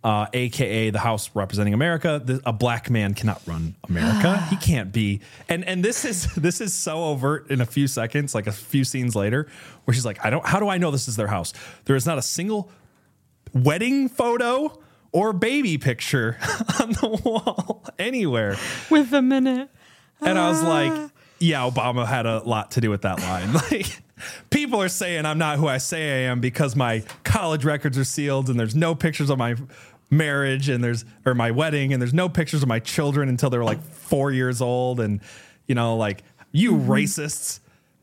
Uh, 0.05 0.27
AKA 0.33 0.91
the 0.91 1.01
house 1.01 1.29
representing 1.35 1.75
America. 1.75 2.23
Th- 2.25 2.41
a 2.47 2.53
black 2.53 2.89
man 2.89 3.15
cannot 3.15 3.43
run 3.47 3.75
America. 3.89 4.39
he 4.49 4.57
can't 4.73 4.93
be. 4.93 5.21
And 5.49 5.65
and 5.65 5.85
this 5.85 6.05
is 6.05 6.33
this 6.37 6.61
is 6.61 6.73
so 6.73 7.03
overt 7.05 7.51
in 7.51 7.61
a 7.61 7.67
few 7.67 7.89
seconds, 7.89 8.33
like 8.35 8.47
a 8.47 8.53
few 8.53 8.85
scenes 8.85 9.17
later, 9.17 9.49
where 9.85 9.95
she's 9.95 10.07
like, 10.07 10.25
"I 10.25 10.31
don't. 10.31 10.47
How 10.47 10.61
do 10.61 10.69
I 10.69 10.79
know 10.79 10.91
this 10.93 11.09
is 11.09 11.17
their 11.17 11.27
house? 11.27 11.53
There 11.87 11.97
is 11.97 12.07
not 12.07 12.17
a 12.17 12.23
single 12.23 12.71
wedding 13.53 14.09
photo 14.09 14.79
or 15.11 15.33
baby 15.33 15.79
picture 15.79 16.39
on 16.81 16.93
the 16.93 17.21
wall 17.25 17.85
anywhere." 17.99 18.57
with 18.91 19.13
a 19.13 19.21
minute. 19.23 19.69
And 20.21 20.39
I 20.39 20.49
was 20.49 20.63
like, 20.63 21.11
yeah, 21.39 21.61
Obama 21.69 22.05
had 22.07 22.27
a 22.27 22.39
lot 22.41 22.73
to 22.73 22.81
do 22.81 22.91
with 22.91 23.03
that 23.03 23.21
line. 23.21 23.53
Like, 23.53 24.01
people 24.51 24.81
are 24.81 24.89
saying 24.89 25.27
I'm 25.27 25.39
not 25.39 25.59
who 25.59 25.69
I 25.69 25.79
say 25.79 26.27
I 26.27 26.31
am 26.31 26.41
because 26.41 26.77
my 26.77 27.03
college 27.25 27.65
records 27.65 27.99
are 27.99 28.05
sealed 28.05 28.49
and 28.49 28.59
there's 28.59 28.75
no 28.75 28.95
pictures 28.95 29.31
of 29.31 29.39
my 29.39 29.57
marriage 30.11 30.69
and 30.69 30.83
there's, 30.83 31.05
or 31.27 31.35
my 31.35 31.51
wedding 31.51 31.93
and 31.93 32.01
there's 32.01 32.15
no 32.15 32.29
pictures 32.29 32.63
of 32.63 32.69
my 32.69 32.79
children 32.79 33.29
until 33.29 33.51
they 33.51 33.59
were 33.59 33.65
like 33.65 33.83
four 33.83 34.33
years 34.33 34.61
old. 34.61 35.01
And, 35.01 35.21
you 35.67 35.75
know, 35.75 35.97
like, 35.97 36.23
you 36.53 36.73
racists. 36.73 37.61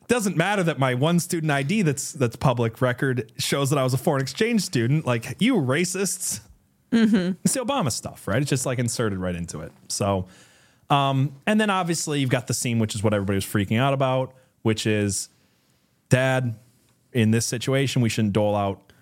Doesn't 0.07 0.37
matter 0.37 0.61
that 0.63 0.77
my 0.77 0.93
one 0.93 1.19
student 1.19 1.51
ID 1.51 1.81
that's 1.81 2.11
that's 2.11 2.35
public 2.35 2.79
record 2.79 3.31
shows 3.37 3.71
that 3.71 3.79
I 3.79 3.83
was 3.83 3.93
a 3.93 3.97
foreign 3.97 4.21
exchange 4.21 4.61
student. 4.61 5.05
Like 5.05 5.35
you 5.39 5.55
racists. 5.55 6.41
It's 7.43 7.53
the 7.53 7.61
Obama 7.61 7.91
stuff, 7.91 8.27
right? 8.27 8.39
It's 8.39 8.49
just 8.49 8.65
like 8.67 8.77
inserted 8.77 9.17
right 9.17 9.35
into 9.35 9.61
it. 9.61 9.71
So, 9.89 10.27
um, 10.91 11.35
and 11.47 11.59
then 11.59 11.71
obviously 11.71 12.19
you've 12.19 12.29
got 12.29 12.45
the 12.45 12.53
scene, 12.53 12.77
which 12.77 12.93
is 12.93 13.01
what 13.01 13.13
everybody 13.13 13.37
was 13.37 13.45
freaking 13.45 13.79
out 13.79 13.93
about, 13.93 14.33
which 14.61 14.85
is 14.85 15.29
dad, 16.15 16.55
in 17.11 17.31
this 17.31 17.45
situation, 17.45 18.01
we 18.01 18.07
shouldn't 18.09 18.33
dole 18.33 18.55
out 18.55 18.93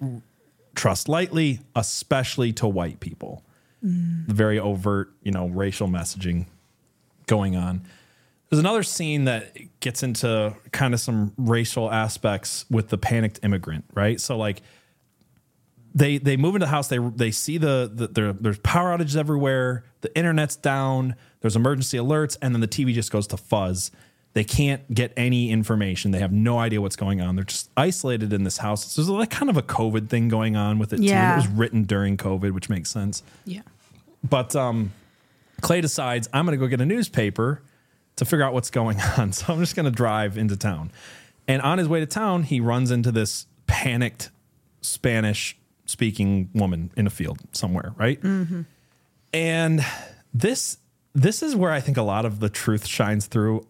trust 0.76 1.08
lightly, 1.08 1.60
especially 1.76 2.52
to 2.54 2.68
white 2.68 3.00
people. 3.00 3.44
The 4.28 4.34
very 4.34 4.60
overt, 4.60 5.12
you 5.22 5.32
know, 5.32 5.48
racial 5.48 5.88
messaging 5.88 6.48
going 7.28 7.56
on. 7.56 7.84
There's 8.50 8.60
another 8.60 8.82
scene 8.82 9.26
that 9.26 9.58
gets 9.80 10.02
into 10.04 10.56
kind 10.72 10.94
of 10.94 11.00
some 11.00 11.34
racial 11.38 11.92
aspects 11.92 12.66
with 12.70 12.90
the 12.90 12.98
panicked 12.98 13.40
immigrant, 13.44 13.86
right? 13.94 14.20
So 14.20 14.38
like 14.38 14.62
they 15.94 16.18
they 16.18 16.38
move 16.38 16.56
into 16.56 16.66
the 16.66 16.72
house. 16.72 16.88
They 16.88 16.98
they 16.98 17.32
see 17.32 17.58
the, 17.60 17.92
the 17.94 18.08
there, 18.08 18.34
there's 18.34 18.60
power 18.60 18.98
outages 18.98 19.16
everywhere. 19.16 19.84
The 20.02 20.16
internet's 20.18 20.56
down. 20.56 21.16
There's 21.42 21.56
emergency 21.56 21.98
alerts, 21.98 22.38
and 22.42 22.56
then 22.56 22.62
the 22.62 22.68
TV 22.68 22.94
just 22.94 23.12
goes 23.12 23.28
to 23.28 23.38
fuzz. 23.38 23.92
They 24.34 24.44
can't 24.44 24.92
get 24.94 25.14
any 25.16 25.52
information. 25.52 26.12
They 26.12 26.20
have 26.20 26.32
no 26.32 26.58
idea 26.58 26.82
what's 26.82 26.96
going 26.96 27.22
on. 27.22 27.36
They're 27.36 27.46
just 27.46 27.70
isolated 27.78 28.34
in 28.34 28.44
this 28.44 28.58
house. 28.58 28.92
So 28.92 29.02
there's 29.02 29.10
like 29.10 29.30
kind 29.30 29.50
of 29.50 29.58
a 29.58 29.62
COVID 29.62 30.10
thing 30.10 30.28
going 30.28 30.56
on 30.56 30.80
with 30.80 30.92
it 30.94 30.98
too. 30.98 31.04
It 31.34 31.38
was 31.38 31.48
written 31.48 31.84
during 31.84 32.18
COVID, 32.18 32.52
which 32.52 32.68
makes 32.68 32.90
sense. 32.90 33.22
Yeah. 33.46 33.62
But 34.28 34.56
um, 34.56 34.92
Clay 35.62 35.82
decides 35.82 36.28
I'm 36.34 36.46
going 36.46 36.58
to 36.58 36.64
go 36.64 36.68
get 36.68 36.82
a 36.82 36.86
newspaper 36.86 37.62
to 38.16 38.26
figure 38.26 38.44
out 38.44 38.54
what's 38.54 38.72
going 38.72 39.00
on. 39.18 39.34
So 39.34 39.54
I'm 39.54 39.60
just 39.60 39.76
going 39.76 39.86
to 39.86 39.92
drive 39.92 40.38
into 40.38 40.58
town. 40.58 40.92
And 41.48 41.62
on 41.62 41.78
his 41.78 41.88
way 41.88 42.00
to 42.00 42.06
town, 42.06 42.44
he 42.44 42.60
runs 42.60 42.90
into 42.90 43.12
this 43.12 43.46
panicked 43.68 44.32
Spanish 44.82 45.58
speaking 45.86 46.50
woman 46.54 46.92
in 46.96 47.06
a 47.06 47.10
field 47.10 47.40
somewhere, 47.52 47.94
right? 47.98 48.20
And 49.34 49.86
this 50.34 50.78
this 51.16 51.44
is 51.44 51.56
where 51.56 51.72
I 51.72 51.80
think 51.80 51.98
a 51.98 52.02
lot 52.02 52.26
of 52.26 52.40
the 52.40 52.50
truth 52.50 52.88
shines 52.88 53.28
through 53.28 53.68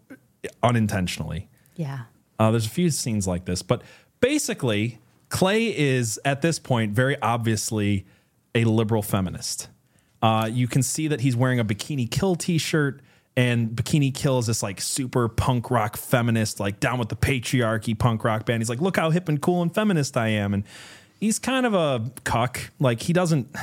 unintentionally. 0.62 1.50
Yeah. 1.76 2.02
Uh, 2.40 2.52
there's 2.52 2.66
a 2.66 2.70
few 2.70 2.90
scenes 2.90 3.28
like 3.28 3.46
this, 3.46 3.62
but 3.62 3.82
basically, 4.20 5.00
Clay 5.30 5.76
is 5.76 6.20
at 6.26 6.42
this 6.42 6.60
point 6.60 6.94
very 6.94 7.20
obviously 7.22 8.06
a 8.56 8.66
liberal 8.66 9.02
feminist. 9.02 9.70
Uh, 10.22 10.50
you 10.52 10.68
can 10.68 10.84
see 10.84 11.08
that 11.08 11.22
he's 11.22 11.36
wearing 11.36 11.60
a 11.60 11.66
Bikini 11.66 12.10
Kill 12.10 12.36
T-shirt, 12.36 13.02
and 13.36 13.70
Bikini 13.70 14.14
Kill 14.14 14.40
is 14.40 14.48
this 14.48 14.64
like 14.64 14.80
super 14.80 15.28
punk 15.28 15.72
rock 15.72 15.98
feminist, 15.98 16.60
like 16.60 16.80
down 16.80 17.00
with 17.00 17.10
the 17.10 17.16
patriarchy 17.16 17.98
punk 17.98 18.24
rock 18.24 18.46
band. 18.46 18.62
He's 18.62 18.70
like, 18.70 18.80
look 18.82 18.96
how 18.96 19.10
hip 19.10 19.28
and 19.28 19.42
cool 19.42 19.62
and 19.62 19.74
feminist 19.74 20.16
I 20.16 20.30
am, 20.30 20.54
and 20.54 20.64
he's 21.20 21.40
kind 21.40 21.66
of 21.66 21.74
a 21.74 22.12
cuck. 22.24 22.72
Like 22.80 23.02
he 23.02 23.14
doesn't. 23.14 23.54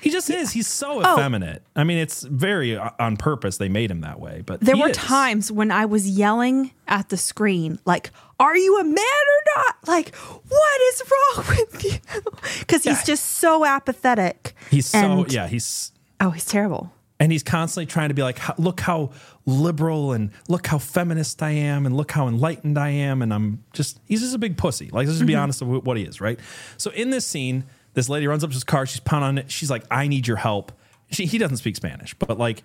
He 0.00 0.10
just 0.10 0.28
is. 0.30 0.52
He's 0.52 0.66
so 0.66 1.02
Oh. 1.04 1.14
effeminate. 1.14 1.62
I 1.74 1.84
mean, 1.84 1.98
it's 1.98 2.22
very 2.22 2.76
uh, 2.76 2.90
on 2.98 3.16
purpose. 3.16 3.56
They 3.58 3.68
made 3.68 3.90
him 3.90 4.00
that 4.02 4.20
way, 4.20 4.42
but 4.44 4.60
There 4.60 4.76
were 4.76 4.88
is. 4.90 4.96
times 4.96 5.50
when 5.52 5.70
I 5.70 5.86
was 5.86 6.08
yelling 6.08 6.70
at 6.88 7.08
the 7.08 7.16
screen, 7.16 7.78
like, 7.84 8.10
"Are 8.38 8.56
you 8.56 8.78
a 8.80 8.84
man 8.84 8.96
or 8.98 9.62
not? 9.62 9.76
Like, 9.86 10.14
what 10.14 10.80
is 10.92 11.02
wrong 11.10 11.44
with 11.48 11.84
you?" 11.84 12.22
Because 12.60 12.84
he's 12.84 12.98
Yeah. 13.00 13.04
just 13.04 13.26
so 13.26 13.64
apathetic. 13.64 14.54
He's 14.70 14.86
so 14.86 14.98
And- 14.98 15.32
yeah. 15.32 15.46
He's 15.48 15.92
Oh, 16.20 16.30
he's 16.30 16.44
terrible. 16.44 16.92
and 17.20 17.32
he's 17.32 17.42
constantly 17.42 17.86
trying 17.86 18.08
to 18.08 18.14
be 18.14 18.22
like, 18.22 18.38
look 18.58 18.80
how 18.80 19.10
liberal 19.46 20.12
and 20.12 20.30
look 20.48 20.66
how 20.66 20.76
feminist 20.78 21.42
I 21.42 21.50
am 21.50 21.86
and 21.86 21.96
look 21.96 22.10
how 22.12 22.26
enlightened 22.28 22.78
I 22.78 22.90
am. 22.90 23.22
And 23.22 23.32
I'm 23.32 23.62
just, 23.72 24.00
he's 24.06 24.20
just 24.20 24.34
a 24.34 24.38
big 24.38 24.56
pussy. 24.56 24.86
Like, 24.86 25.06
let's 25.06 25.18
just 25.18 25.26
be 25.26 25.34
honest 25.36 25.62
with 25.62 25.84
what 25.84 25.96
he 25.96 26.02
is, 26.04 26.20
right? 26.20 26.38
So 26.78 26.90
in 26.90 27.10
this 27.10 27.26
scene, 27.26 27.64
this 27.96 28.10
lady 28.10 28.26
runs 28.26 28.44
up 28.44 28.50
to 28.50 28.54
his 28.54 28.62
car. 28.62 28.84
She's 28.84 29.00
pounding 29.00 29.26
on 29.28 29.38
it. 29.38 29.50
She's 29.50 29.70
like, 29.70 29.82
I 29.90 30.06
need 30.06 30.26
your 30.26 30.36
help. 30.36 30.70
She, 31.10 31.24
he 31.24 31.38
doesn't 31.38 31.56
speak 31.56 31.76
Spanish, 31.76 32.12
but 32.14 32.38
like, 32.38 32.62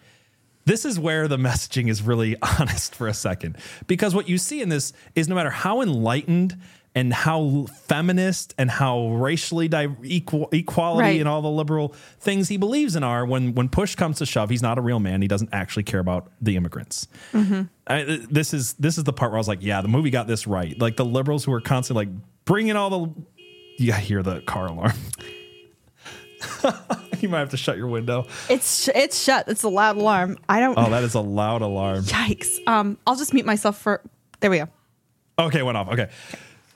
this 0.65 0.83
is 0.83 0.99
where 0.99 1.27
the 1.29 1.37
messaging 1.49 1.89
is 1.89 2.01
really 2.01 2.35
honest 2.59 2.93
for 2.93 3.07
a 3.07 3.13
second. 3.13 3.57
Because 3.87 4.13
what 4.13 4.27
you 4.27 4.37
see 4.37 4.61
in 4.61 4.67
this 4.69 4.91
is 5.15 5.29
no 5.29 5.35
matter 5.35 5.49
how 5.49 5.81
enlightened 5.81 6.57
and 6.93 7.13
how 7.13 7.67
feminist 7.87 8.53
and 8.57 8.69
how 8.69 9.11
racially 9.11 9.69
di- 9.69 9.95
equal 10.03 10.49
equality 10.51 11.01
Right. 11.01 11.19
and 11.21 11.29
all 11.29 11.41
the 11.41 11.49
liberal 11.49 11.95
things 12.19 12.49
he 12.49 12.57
believes 12.57 12.97
in 12.97 13.03
are 13.03 13.25
when 13.25 13.55
when 13.55 13.69
push 13.69 13.95
comes 13.95 14.17
to 14.17 14.25
shove 14.25 14.49
he's 14.49 14.61
not 14.61 14.77
a 14.77 14.81
real 14.81 14.99
man 14.99 15.21
he 15.21 15.29
doesn't 15.29 15.51
actually 15.53 15.83
care 15.83 16.01
about 16.01 16.29
the 16.41 16.57
immigrants 16.57 17.07
mm-hmm. 17.31 17.61
I, 17.87 18.19
this 18.29 18.53
is 18.53 18.73
this 18.73 18.97
is 18.97 19.05
the 19.05 19.13
part 19.13 19.31
where 19.31 19.37
I 19.37 19.39
was 19.39 19.47
like 19.47 19.59
yeah 19.61 19.79
the 19.79 19.87
movie 19.87 20.09
got 20.09 20.27
this 20.27 20.45
right 20.47 20.77
like 20.81 20.97
the 20.97 21.05
liberals 21.05 21.45
who 21.45 21.53
are 21.53 21.61
constantly 21.61 22.07
like 22.07 22.15
bringing 22.43 22.75
all 22.75 22.89
the 22.89 23.13
you 23.81 23.93
hear 23.93 24.21
the 24.23 24.41
car 24.41 24.67
alarm 24.67 24.93
you 27.19 27.29
might 27.29 27.39
have 27.39 27.49
to 27.51 27.57
shut 27.57 27.77
your 27.77 27.87
window 27.87 28.25
It's 28.49 28.83
sh- 28.85 28.89
it's 28.95 29.21
shut. 29.21 29.47
It's 29.47 29.63
a 29.63 29.69
loud 29.69 29.97
alarm. 29.97 30.37
I 30.49 30.59
don't. 30.59 30.77
oh 30.77 30.89
that 30.89 31.03
is 31.03 31.13
a 31.13 31.19
loud 31.21 31.61
alarm 31.61 32.03
Yikes. 32.03 32.65
Um, 32.67 32.97
I'll 33.05 33.15
just 33.15 33.33
mute 33.33 33.45
myself 33.45 33.77
for. 33.77 34.01
There 34.39 34.49
we 34.49 34.57
go. 34.57 34.67
Okay, 35.37 35.61
went 35.61 35.77
off. 35.77 35.89
Okay. 35.89 36.09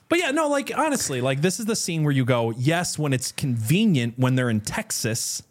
But 0.08 0.20
yeah, 0.20 0.30
no, 0.30 0.48
like 0.48 0.70
honestly, 0.76 1.20
like 1.20 1.40
this 1.40 1.58
is 1.58 1.66
the 1.66 1.74
scene 1.74 2.04
where 2.04 2.12
you 2.12 2.24
go, 2.24 2.52
yes, 2.56 2.96
when 2.98 3.12
it's 3.12 3.32
convenient 3.32 4.14
when 4.18 4.36
they're 4.36 4.50
in 4.50 4.60
Texas. 4.60 5.42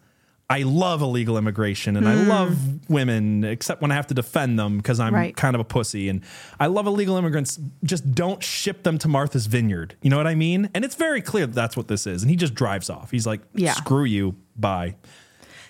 I 0.48 0.62
love 0.62 1.02
illegal 1.02 1.36
immigration 1.38 1.96
and 1.96 2.08
I 2.08 2.14
love 2.14 2.56
women, 2.88 3.42
except 3.42 3.82
when 3.82 3.90
I 3.90 3.96
have 3.96 4.06
to 4.06 4.14
defend 4.14 4.56
them 4.58 4.76
because 4.76 5.00
I'm 5.00 5.12
Right. 5.12 5.34
kind 5.36 5.56
of 5.56 5.60
a 5.60 5.64
pussy. 5.64 6.08
And 6.08 6.20
I 6.60 6.66
love 6.68 6.86
illegal 6.86 7.16
immigrants. 7.16 7.58
Just 7.82 8.14
don't 8.14 8.40
ship 8.44 8.84
them 8.84 8.96
to 8.98 9.08
Martha's 9.08 9.46
Vineyard. 9.46 9.96
You 10.02 10.10
know 10.10 10.16
what 10.16 10.28
I 10.28 10.36
mean? 10.36 10.70
And 10.72 10.84
it's 10.84 10.94
very 10.94 11.20
clear 11.20 11.46
that 11.48 11.54
that's 11.54 11.76
what 11.76 11.88
this 11.88 12.06
is. 12.06 12.22
And 12.22 12.30
he 12.30 12.36
just 12.36 12.54
drives 12.54 12.88
off. 12.88 13.10
He's 13.10 13.26
like, 13.26 13.40
Yeah. 13.56 13.72
screw 13.72 14.04
you. 14.04 14.36
Bye. 14.56 14.94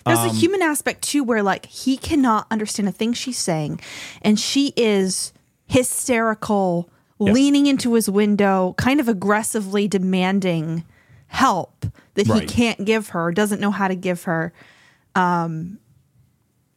There's 0.05 0.19
Um, 0.19 0.29
a 0.29 0.33
human 0.33 0.61
aspect 0.61 1.01
too, 1.01 1.23
where 1.23 1.41
like 1.41 1.65
he 1.65 1.97
cannot 1.97 2.45
understand 2.51 2.87
a 2.87 2.91
thing 2.91 3.13
she's 3.13 3.39
saying, 3.39 3.79
and 4.21 4.39
she 4.39 4.73
is 4.77 5.33
hysterical, 5.65 6.87
Yeah. 7.19 7.31
leaning 7.31 7.65
into 7.65 7.95
his 7.95 8.07
window, 8.09 8.75
kind 8.77 8.99
of 8.99 9.07
aggressively 9.09 9.87
demanding 9.87 10.83
help 11.27 11.85
that 12.15 12.25
he 12.27 12.45
can't 12.45 12.83
give 12.85 13.09
her, 13.09 13.31
doesn't 13.31 13.59
know 13.61 13.71
how 13.71 13.87
to 13.87 13.95
give 13.95 14.23
her, 14.23 14.53
um, 15.15 15.77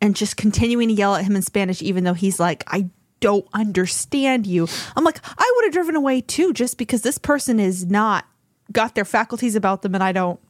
and 0.00 0.16
just 0.16 0.36
continuing 0.36 0.88
to 0.88 0.94
yell 0.94 1.14
at 1.14 1.24
him 1.24 1.36
in 1.36 1.42
Spanish, 1.42 1.82
even 1.82 2.04
though 2.04 2.14
he's 2.14 2.38
like, 2.40 2.64
I 2.66 2.88
don't 3.20 3.46
understand 3.52 4.46
you. 4.46 4.66
I'm 4.96 5.04
like, 5.04 5.20
I 5.38 5.52
would 5.56 5.64
have 5.66 5.72
driven 5.72 5.94
away 5.96 6.20
too, 6.22 6.52
just 6.52 6.78
because 6.78 7.02
this 7.02 7.18
person 7.18 7.60
is 7.60 7.86
not 7.86 8.24
got 8.72 8.94
their 8.94 9.04
faculties 9.04 9.54
about 9.56 9.82
them, 9.82 9.94
and 9.94 10.02
I 10.04 10.12
don't. 10.12 10.40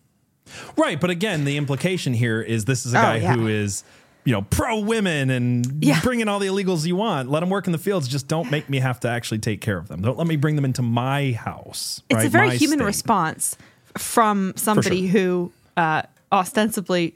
Right, 0.77 1.01
but 1.01 1.11
again, 1.11 1.45
the 1.45 1.57
implication 1.57 2.13
here 2.15 2.41
is 2.41 2.65
this 2.65 2.85
is 2.87 2.95
a 2.95 2.99
Oh, 2.99 3.03
guy 3.03 3.17
yeah. 3.17 3.35
who 3.35 3.47
is, 3.47 3.83
you 4.25 4.33
know, 4.33 4.43
pro 4.43 4.79
women 4.81 5.31
and 5.31 5.83
Yeah. 5.85 6.01
bring 6.01 6.21
in 6.21 6.29
all 6.29 6.39
the 6.39 6.47
illegals 6.49 6.87
you 6.87 6.97
want. 6.97 7.31
Let 7.31 7.41
them 7.41 7.51
work 7.51 7.67
in 7.67 7.73
the 7.73 7.79
fields. 7.79 8.09
Just 8.09 8.29
don't 8.29 8.51
make 8.51 8.69
me 8.69 8.79
have 8.81 9.01
to 9.01 9.09
actually 9.09 9.39
take 9.39 9.61
care 9.61 9.79
of 9.79 9.89
them. 9.89 10.03
Don't 10.03 10.19
let 10.19 10.27
me 10.27 10.37
bring 10.37 10.57
them 10.57 10.65
into 10.65 10.83
my 10.83 11.33
house. 11.33 12.03
It's 12.09 12.17
right? 12.17 12.27
a 12.27 12.31
very 12.31 12.49
My 12.49 12.55
human 12.57 12.79
state. 12.79 12.85
response 12.87 13.57
from 14.01 14.53
somebody 14.57 15.07
who 15.07 15.53
uh, 15.77 16.03
ostensibly 16.33 17.15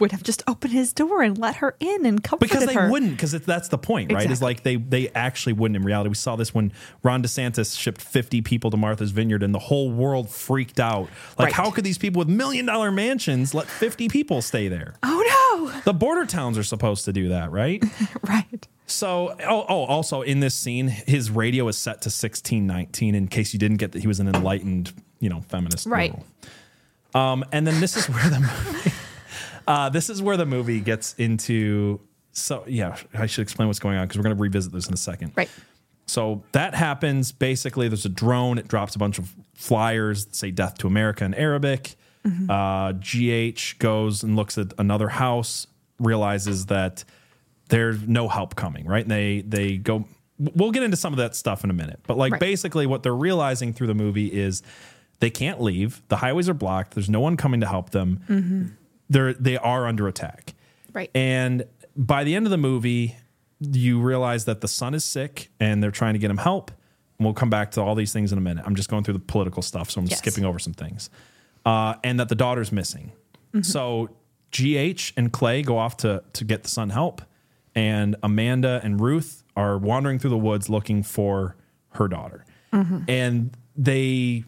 would 0.00 0.12
have 0.12 0.22
just 0.22 0.42
opened 0.46 0.72
his 0.72 0.94
door 0.94 1.20
and 1.22 1.36
let 1.36 1.56
her 1.56 1.76
in 1.78 2.06
and 2.06 2.24
comforted 2.24 2.48
Because 2.50 2.66
they 2.66 2.72
her. 2.72 2.90
wouldn't, 2.90 3.10
because 3.12 3.32
that's 3.32 3.68
the 3.68 3.76
point, 3.76 4.10
right? 4.14 4.30
Is 4.30 4.40
like 4.40 4.62
they 4.62 4.76
they 4.76 5.10
actually 5.10 5.52
wouldn't 5.52 5.76
in 5.76 5.82
reality. 5.82 6.08
We 6.08 6.14
saw 6.14 6.36
this 6.36 6.54
when 6.54 6.72
Ron 7.02 7.22
DeSantis 7.22 7.78
shipped 7.78 8.00
50 8.00 8.40
people 8.40 8.70
to 8.70 8.78
Martha's 8.78 9.10
Vineyard 9.10 9.42
and 9.42 9.54
the 9.54 9.58
whole 9.58 9.90
world 9.90 10.30
freaked 10.30 10.80
out. 10.80 11.10
Like, 11.38 11.46
Right. 11.48 11.52
how 11.52 11.70
could 11.70 11.84
these 11.84 11.98
people 11.98 12.18
with 12.20 12.28
million 12.30 12.64
dollar 12.64 12.90
mansions 12.90 13.52
let 13.52 13.66
50 13.66 14.08
people 14.08 14.40
stay 14.40 14.68
there? 14.68 14.94
Oh 15.02 15.68
no. 15.74 15.80
The 15.82 15.92
border 15.92 16.24
towns 16.24 16.56
are 16.56 16.62
supposed 16.64 17.04
to 17.04 17.12
do 17.12 17.28
that, 17.28 17.50
right? 17.50 17.84
right. 18.22 18.66
So, 18.86 19.36
oh, 19.46 19.66
oh, 19.68 19.84
also 19.84 20.22
in 20.22 20.40
this 20.40 20.54
scene, 20.54 20.88
his 20.88 21.30
radio 21.30 21.68
is 21.68 21.76
set 21.76 22.00
to 22.02 22.06
1619 22.08 23.14
in 23.14 23.28
case 23.28 23.52
you 23.52 23.58
didn't 23.58 23.76
get 23.76 23.92
that 23.92 24.00
he 24.00 24.08
was 24.08 24.18
an 24.18 24.28
enlightened, 24.28 24.94
you 25.20 25.28
know, 25.28 25.40
feminist. 25.42 25.86
Right. 25.86 26.10
liberal. 26.10 26.26
Um, 27.14 27.44
and 27.52 27.66
then 27.66 27.80
this 27.80 27.96
is 27.96 28.08
where 28.08 28.28
the 28.28 28.40
movie, 28.72 28.92
uh, 29.66 29.88
this 29.88 30.10
is 30.10 30.20
where 30.22 30.36
the 30.36 30.46
movie 30.46 30.80
gets 30.80 31.14
into. 31.14 32.00
So, 32.32 32.64
yeah, 32.68 32.96
I 33.14 33.26
should 33.26 33.42
explain 33.42 33.66
what's 33.68 33.80
going 33.80 33.96
on 33.96 34.06
because 34.06 34.18
we're 34.18 34.24
going 34.24 34.36
to 34.36 34.40
revisit 34.42 34.72
this 34.72 34.86
in 34.86 34.94
a 34.94 34.98
second. 34.98 35.32
Right. 35.34 35.50
So 36.06 36.42
that 36.52 36.74
happens. 36.74 37.32
Basically, 37.32 37.88
there's 37.88 38.04
a 38.06 38.08
drone. 38.10 38.58
It 38.58 38.68
drops 38.68 38.94
a 38.94 38.98
bunch 38.98 39.18
of 39.18 39.34
flyers 39.54 40.24
that 40.26 40.34
say 40.36 40.50
"Death 40.50 40.78
to 40.78 40.86
America" 40.86 41.24
in 41.24 41.34
Arabic. 41.34 41.96
Uh, 42.48 42.92
GH 42.92 43.78
goes 43.78 44.22
and 44.22 44.36
looks 44.36 44.58
at 44.58 44.74
another 44.78 45.08
house, 45.08 45.66
realizes 45.98 46.66
that 46.66 47.02
there's 47.70 48.06
no 48.06 48.28
help 48.28 48.54
coming. 48.54 48.86
Right? 48.86 49.02
And 49.02 49.10
they 49.10 49.40
they 49.42 49.76
go. 49.78 50.06
We'll 50.38 50.70
get 50.70 50.82
into 50.82 50.96
some 50.96 51.12
of 51.12 51.16
that 51.18 51.34
stuff 51.34 51.64
in 51.64 51.70
a 51.70 51.74
minute. 51.74 52.00
But 52.06 52.16
like 52.16 52.32
Right. 52.32 52.40
basically, 52.40 52.86
what 52.86 53.02
they're 53.02 53.14
realizing 53.16 53.72
through 53.72 53.88
the 53.88 53.94
movie 53.94 54.28
is 54.28 54.62
they 55.20 55.30
can't 55.30 55.60
leave. 55.60 56.02
The 56.08 56.16
highways 56.16 56.48
are 56.48 56.54
blocked. 56.54 56.94
There's 56.94 57.10
no 57.10 57.20
one 57.20 57.36
coming 57.36 57.60
to 57.60 57.66
help 57.66 57.90
them. 57.90 58.20
Mm-hmm. 58.28 58.66
They're 59.10 59.32
they 59.34 59.56
are 59.56 59.86
under 59.86 60.06
attack. 60.08 60.54
Right. 60.92 61.10
And 61.14 61.64
by 61.96 62.24
the 62.24 62.34
end 62.34 62.46
of 62.46 62.50
the 62.50 62.58
movie, 62.58 63.16
you 63.60 64.00
realize 64.00 64.44
that 64.44 64.60
the 64.60 64.68
son 64.68 64.94
is 64.94 65.04
sick 65.04 65.50
and 65.58 65.82
they're 65.82 65.90
trying 65.90 66.14
to 66.14 66.18
get 66.18 66.30
him 66.30 66.36
help. 66.38 66.70
And 67.18 67.24
we'll 67.26 67.34
come 67.34 67.50
back 67.50 67.72
to 67.72 67.80
all 67.82 67.94
these 67.94 68.12
things 68.12 68.30
in 68.32 68.38
a 68.38 68.40
minute. 68.40 68.64
I'm 68.66 68.76
just 68.76 68.88
going 68.88 69.02
through 69.02 69.14
the 69.14 69.20
political 69.20 69.62
stuff, 69.62 69.90
so 69.90 70.00
I'm 70.00 70.06
Yes. 70.06 70.18
skipping 70.18 70.44
over 70.44 70.58
some 70.58 70.72
things. 70.74 71.10
Uh, 71.66 71.94
and 72.04 72.20
that 72.20 72.28
the 72.28 72.36
daughter's 72.36 72.70
missing. 72.70 73.12
Mm-hmm. 73.52 73.62
So 73.62 74.10
GH 74.52 75.12
and 75.16 75.32
Clay 75.32 75.62
go 75.62 75.78
off 75.78 75.96
to 75.98 76.22
to 76.34 76.44
get 76.44 76.62
the 76.62 76.68
son 76.68 76.90
help, 76.90 77.22
and 77.74 78.16
Amanda 78.22 78.80
and 78.84 79.00
Ruth 79.00 79.42
are 79.56 79.76
wandering 79.76 80.18
through 80.18 80.30
the 80.30 80.38
woods 80.38 80.68
looking 80.68 81.02
for 81.02 81.56
her 81.90 82.08
daughter, 82.08 82.44
mm-hmm. 82.72 83.00
and 83.08 83.50
they 83.76 84.44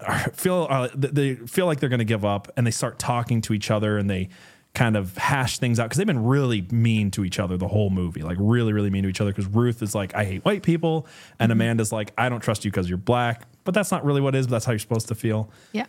feel 0.32 0.66
uh, 0.70 0.88
they 0.94 1.34
feel 1.34 1.66
like 1.66 1.80
they're 1.80 1.88
going 1.88 1.98
to 1.98 2.04
give 2.04 2.24
up, 2.24 2.50
and 2.56 2.66
they 2.66 2.70
start 2.70 2.98
talking 2.98 3.40
to 3.42 3.52
each 3.52 3.70
other, 3.70 3.98
and 3.98 4.08
they 4.08 4.28
kind 4.72 4.96
of 4.96 5.16
hash 5.16 5.58
things 5.58 5.80
out 5.80 5.84
because 5.84 5.98
they've 5.98 6.06
been 6.06 6.24
really 6.24 6.62
mean 6.70 7.10
to 7.10 7.24
each 7.24 7.40
other 7.40 7.56
the 7.56 7.68
whole 7.68 7.90
movie, 7.90 8.22
like 8.22 8.36
really, 8.40 8.72
really 8.72 8.90
mean 8.90 9.02
to 9.02 9.08
each 9.08 9.20
other. 9.20 9.30
Because 9.30 9.46
Ruth 9.46 9.82
is 9.82 9.94
like, 9.94 10.14
"I 10.14 10.24
hate 10.24 10.44
white 10.44 10.62
people," 10.62 11.06
and 11.38 11.50
Amanda's 11.50 11.92
like, 11.92 12.12
"I 12.16 12.28
don't 12.28 12.40
trust 12.40 12.64
you 12.64 12.70
because 12.70 12.88
you're 12.88 12.98
black," 12.98 13.46
but 13.64 13.74
that's 13.74 13.90
not 13.90 14.04
really 14.04 14.20
what 14.20 14.34
it 14.34 14.38
is. 14.38 14.46
But 14.46 14.52
that's 14.52 14.64
how 14.64 14.72
you're 14.72 14.78
supposed 14.78 15.08
to 15.08 15.14
feel. 15.14 15.50
Yeah. 15.72 15.86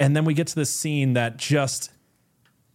And 0.00 0.14
then 0.14 0.24
we 0.24 0.34
get 0.34 0.46
to 0.48 0.54
this 0.54 0.72
scene 0.72 1.14
that 1.14 1.36
just 1.38 1.90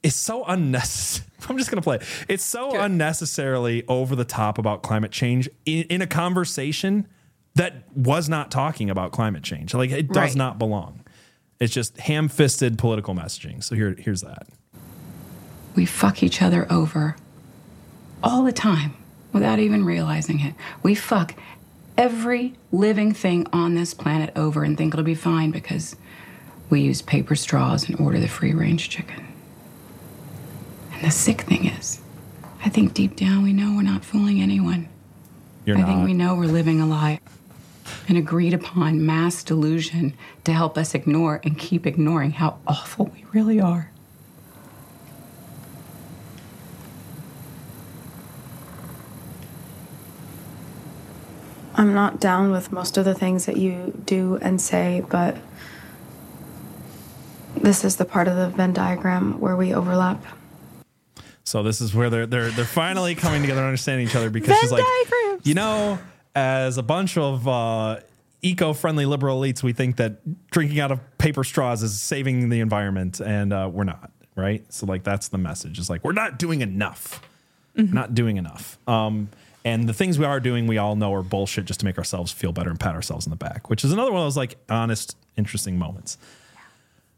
is 0.04 0.16
so 0.16 0.44
unnecessary. 0.44 1.30
I'm 1.50 1.58
just 1.58 1.70
gonna 1.70 1.82
play. 1.82 1.98
it. 1.98 2.04
It's 2.28 2.44
so 2.44 2.78
unnecessarily 2.80 3.84
over 3.88 4.16
the 4.16 4.26
top 4.26 4.58
about 4.58 4.84
climate 4.84 5.12
change 5.12 5.50
in, 5.66 5.84
in 5.84 6.02
a 6.02 6.08
conversation 6.08 7.08
that 7.56 7.84
was 7.96 8.28
not 8.30 8.50
talking 8.52 8.90
about 8.90 9.12
climate 9.12 9.44
change. 9.44 9.74
Like 9.74 9.92
it 9.92 10.08
does 10.08 10.16
Right. 10.32 10.36
not 10.36 10.58
belong. 10.60 11.02
It's 11.60 11.74
just 11.74 11.98
ham-fisted 12.00 12.78
political 12.78 13.14
messaging. 13.16 13.64
So 13.64 13.76
here, 13.76 13.96
here's 13.98 14.22
that. 14.22 14.48
We 15.76 15.86
fuck 15.86 16.22
each 16.24 16.42
other 16.42 16.68
over 16.72 17.16
all 18.24 18.44
the 18.44 18.52
time 18.52 18.94
without 19.32 19.60
even 19.60 19.86
realizing 19.86 20.40
it. 20.40 20.56
We 20.82 20.96
fuck 20.96 21.36
every 21.98 22.54
living 22.72 23.14
thing 23.14 23.46
on 23.54 23.76
this 23.76 23.94
planet 23.94 24.32
over 24.36 24.64
and 24.64 24.78
think 24.78 24.94
it'll 24.94 25.04
be 25.06 25.16
fine 25.16 25.52
because 25.52 25.96
we 26.70 26.82
use 26.82 27.02
paper 27.02 27.36
straws 27.36 27.88
and 27.88 28.00
order 28.00 28.20
the 28.20 28.28
free 28.28 28.54
range 28.54 28.90
chicken. 28.90 29.26
And 30.92 31.04
the 31.04 31.12
sick 31.12 31.42
thing 31.42 31.66
is, 31.66 32.02
I 32.66 32.70
think 32.70 32.94
deep 32.94 33.16
down 33.16 33.44
we 33.44 33.54
know 33.54 33.74
we're 33.76 33.84
not 33.84 34.04
fooling 34.04 34.42
anyone. 34.42 34.90
You're 35.66 35.78
I 35.78 35.82
not. 35.82 35.88
think 35.88 36.06
we 36.06 36.14
know 36.14 36.36
we're 36.36 36.46
living 36.46 36.82
a 36.82 36.86
lie. 36.86 37.20
An 38.08 38.16
agreed 38.16 38.54
upon 38.54 39.06
mass 39.06 39.44
delusion 39.44 40.14
to 40.44 40.54
help 40.54 40.78
us 40.78 40.94
ignore 40.94 41.42
and 41.44 41.58
keep 41.58 41.86
ignoring 41.86 42.32
how 42.32 42.58
awful 42.68 43.06
we 43.08 43.26
really 43.32 43.60
are. 43.60 43.92
I'm 51.76 51.94
not 51.94 52.20
down 52.20 52.52
with 52.52 52.72
most 52.72 52.98
of 52.98 53.06
the 53.06 53.16
things 53.16 53.46
that 53.46 53.58
you 53.58 54.00
do 54.06 54.38
and 54.42 54.62
say, 54.62 55.04
but 55.10 55.38
this 57.56 57.84
is 57.84 57.96
the 57.96 58.06
part 58.06 58.28
of 58.28 58.36
the 58.36 58.50
Venn 58.50 58.74
diagram 58.74 59.40
where 59.40 59.56
we 59.56 59.74
overlap. 59.74 60.24
So 61.44 61.64
this 61.64 61.82
is 61.82 61.94
where 61.94 62.10
they're 62.10 62.26
they're 62.26 62.50
they're 62.52 62.66
finally 62.66 63.16
coming 63.16 63.42
together 63.42 63.62
and 63.62 63.68
understanding 63.68 64.08
each 64.08 64.16
other 64.16 64.30
because 64.30 64.50
Venn 64.50 64.58
she's 64.62 64.72
like, 64.72 64.84
diagrams. 64.84 65.46
you 65.46 65.56
know, 65.56 66.00
as 66.36 66.78
a 66.78 66.84
bunch 66.84 67.18
of 67.18 67.48
uh, 67.48 68.00
eco-friendly 68.42 69.06
liberal 69.06 69.40
elites, 69.40 69.64
we 69.64 69.74
think 69.74 69.98
that 69.98 70.50
drinking 70.52 70.80
out 70.80 70.92
of 70.92 71.00
paper 71.18 71.44
straws 71.44 71.84
is 71.84 72.00
saving 72.00 72.50
the 72.50 72.60
environment, 72.60 73.20
and 73.20 73.54
uh, 73.54 73.70
we're 73.72 73.84
not, 73.84 74.12
right? 74.36 74.64
So 74.74 74.86
like 74.86 75.04
that's 75.04 75.30
the 75.30 75.38
message. 75.38 75.80
It's 75.80 75.90
like 75.90 76.04
we're 76.04 76.12
not 76.14 76.40
doing 76.40 76.62
enough, 76.62 77.22
not 77.76 78.14
doing 78.16 78.38
enough. 78.38 78.78
Um, 78.88 79.30
and 79.66 79.88
the 79.88 79.94
things 79.94 80.20
we 80.20 80.26
are 80.26 80.40
doing, 80.40 80.68
we 80.68 80.78
all 80.78 80.96
know 80.96 81.14
are 81.14 81.24
bullshit 81.24 81.66
just 81.66 81.80
to 81.80 81.86
make 81.86 81.98
ourselves 81.98 82.32
feel 82.32 82.52
better 82.52 82.70
and 82.70 82.80
pat 82.80 82.96
ourselves 82.96 83.26
in 83.26 83.30
the 83.30 83.38
back, 83.38 83.70
which 83.70 83.86
is 83.86 83.92
another 83.94 84.12
one 84.12 84.22
of 84.22 84.26
those 84.26 84.38
like 84.38 84.58
honest, 84.70 85.16
interesting 85.38 85.78
moments. 85.78 86.18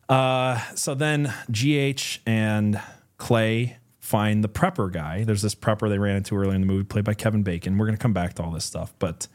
Uh, 0.07 0.59
so 0.75 0.93
then 0.93 1.33
GH 1.51 2.19
and 2.27 2.79
Clay 3.17 3.77
find 4.05 4.43
the 4.43 4.47
prepper 4.47 4.91
guy. 4.91 5.23
There's 5.23 5.41
this 5.41 5.55
prepper 5.55 5.89
they 5.89 5.97
ran 5.97 6.15
into 6.15 6.37
earlier 6.37 6.53
in 6.53 6.61
the 6.61 6.67
movie, 6.67 6.83
played 6.83 7.05
by 7.05 7.15
Kevin 7.15 7.41
Bacon. 7.41 7.75
We're 7.75 7.87
going 7.87 7.97
to 7.97 8.01
come 8.01 8.13
back 8.13 8.35
to 8.35 8.43
all 8.43 8.51
this 8.51 8.63
stuff, 8.63 8.93
but 8.99 9.27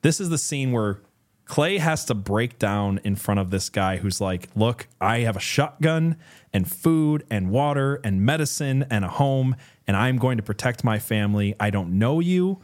this 0.00 0.18
is 0.18 0.30
the 0.30 0.38
scene 0.38 0.72
where 0.72 1.00
Clay 1.44 1.76
has 1.76 2.06
to 2.06 2.14
break 2.14 2.58
down 2.58 3.00
in 3.04 3.16
front 3.16 3.38
of 3.38 3.50
this 3.50 3.68
guy 3.68 3.98
who's 3.98 4.18
like, 4.18 4.48
Look, 4.56 4.88
I 4.98 5.20
have 5.20 5.36
a 5.36 5.40
shotgun 5.40 6.16
and 6.54 6.70
food 6.70 7.26
and 7.28 7.50
water 7.50 8.00
and 8.02 8.22
medicine 8.22 8.86
and 8.88 9.04
a 9.04 9.08
home, 9.08 9.54
and 9.86 9.94
I'm 9.94 10.16
going 10.16 10.38
to 10.38 10.42
protect 10.42 10.84
my 10.84 10.98
family. 10.98 11.54
I 11.60 11.68
don't 11.68 11.98
know 11.98 12.20
you. 12.20 12.60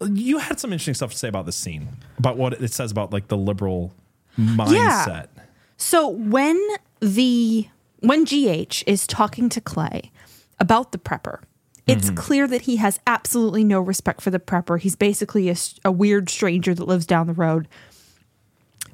You 0.00 0.38
had 0.38 0.58
some 0.58 0.72
interesting 0.72 0.94
stuff 0.94 1.10
to 1.10 1.18
say 1.18 1.28
about 1.28 1.44
this 1.44 1.56
scene, 1.56 1.88
about 2.16 2.38
what 2.38 2.54
it 2.54 2.72
says 2.72 2.90
about 2.90 3.12
like 3.12 3.28
the 3.28 3.36
liberal 3.36 3.92
mindset. 4.38 5.28
So 5.76 6.08
when 6.08 6.58
the 7.00 7.68
when 8.00 8.24
GH 8.24 8.84
is 8.86 9.06
talking 9.06 9.50
to 9.50 9.60
Clay 9.60 10.12
about 10.60 10.92
the 10.92 10.98
prepper, 10.98 11.40
it's 11.88 12.06
mm-hmm. 12.06 12.16
clear 12.16 12.46
that 12.46 12.62
he 12.62 12.76
has 12.76 13.00
absolutely 13.06 13.64
no 13.64 13.80
respect 13.80 14.20
for 14.20 14.30
the 14.30 14.38
prepper. 14.38 14.78
He's 14.78 14.94
basically 14.94 15.48
a, 15.48 15.56
a 15.84 15.90
weird 15.90 16.28
stranger 16.28 16.74
that 16.74 16.84
lives 16.84 17.06
down 17.06 17.26
the 17.26 17.32
road. 17.32 17.66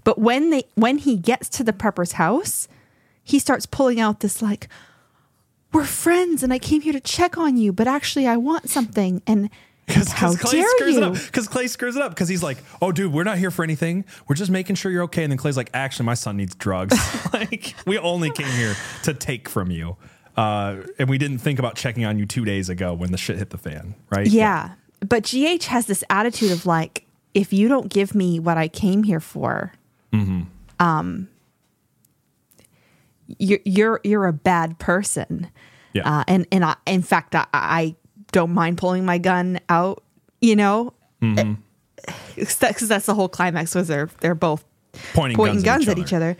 But 0.04 0.18
when 0.18 0.50
they 0.50 0.64
when 0.74 0.98
he 0.98 1.16
gets 1.16 1.48
to 1.50 1.64
the 1.64 1.72
prepper's 1.72 2.12
house, 2.12 2.68
he 3.24 3.38
starts 3.38 3.66
pulling 3.66 3.98
out 3.98 4.20
this 4.20 4.40
like 4.40 4.68
we're 5.72 5.84
friends 5.84 6.44
and 6.44 6.52
I 6.52 6.60
came 6.60 6.82
here 6.82 6.92
to 6.92 7.00
check 7.00 7.36
on 7.36 7.56
you, 7.56 7.72
but 7.72 7.88
actually 7.88 8.28
I 8.28 8.36
want 8.36 8.70
something 8.70 9.22
and 9.26 9.50
Because 9.86 10.12
how 10.12 10.32
Clay 10.34 10.60
dare 10.60 10.68
screws 10.76 10.94
you? 10.94 10.98
it 10.98 11.02
up. 11.02 11.14
Because 11.14 11.48
Clay 11.48 11.66
screws 11.66 11.96
it 11.96 12.02
up. 12.02 12.12
Because 12.12 12.28
he's 12.28 12.42
like, 12.44 12.58
"Oh, 12.80 12.92
dude, 12.92 13.12
we're 13.12 13.24
not 13.24 13.38
here 13.38 13.50
for 13.50 13.64
anything. 13.64 14.04
We're 14.28 14.36
just 14.36 14.52
making 14.52 14.76
sure 14.76 14.92
you're 14.92 15.02
okay." 15.04 15.24
And 15.24 15.32
then 15.32 15.38
Clay's 15.38 15.56
like, 15.56 15.70
"Actually, 15.74 16.06
my 16.06 16.14
son 16.14 16.36
needs 16.36 16.54
drugs. 16.54 16.96
like, 17.32 17.74
we 17.86 17.98
only 17.98 18.30
came 18.30 18.50
here 18.52 18.76
to 19.02 19.12
take 19.12 19.48
from 19.48 19.70
you, 19.70 19.96
uh, 20.36 20.76
and 20.98 21.08
we 21.08 21.18
didn't 21.18 21.38
think 21.38 21.58
about 21.58 21.76
checking 21.76 22.04
on 22.04 22.18
you 22.18 22.26
two 22.26 22.44
days 22.44 22.68
ago 22.68 22.94
when 22.94 23.12
the 23.12 23.18
shit 23.18 23.38
hit 23.38 23.50
the 23.50 23.58
fan, 23.58 23.94
right?" 24.10 24.26
Yeah. 24.26 24.74
But 25.00 25.24
GH 25.24 25.64
has 25.64 25.86
this 25.86 26.02
attitude 26.08 26.50
of 26.50 26.64
like, 26.64 27.06
if 27.34 27.52
you 27.52 27.68
don't 27.68 27.90
give 27.90 28.14
me 28.14 28.38
what 28.40 28.56
I 28.56 28.68
came 28.68 29.02
here 29.02 29.20
for, 29.20 29.72
um, 30.80 31.28
you're 33.38 33.58
you're 33.64 34.00
you're 34.04 34.26
a 34.26 34.32
bad 34.32 34.78
person. 34.78 35.50
Yeah. 35.92 36.20
Uh, 36.20 36.24
and 36.26 36.46
and 36.50 36.64
I, 36.64 36.76
in 36.86 37.02
fact, 37.02 37.34
I, 37.34 37.46
I 37.52 37.96
don't 38.32 38.52
mind 38.52 38.78
pulling 38.78 39.04
my 39.04 39.18
gun 39.18 39.60
out. 39.68 40.02
You 40.40 40.56
know, 40.56 40.92
because 42.36 42.88
that's 42.88 43.06
the 43.06 43.14
whole 43.14 43.28
climax 43.28 43.74
was 43.74 43.88
they're 43.88 44.10
they're 44.20 44.34
both 44.34 44.64
Pointing, 45.12 45.36
pointing 45.36 45.62
guns, 45.62 45.86
guns, 45.86 45.88
at 45.88 45.98
each 45.98 46.12
other. 46.12 46.36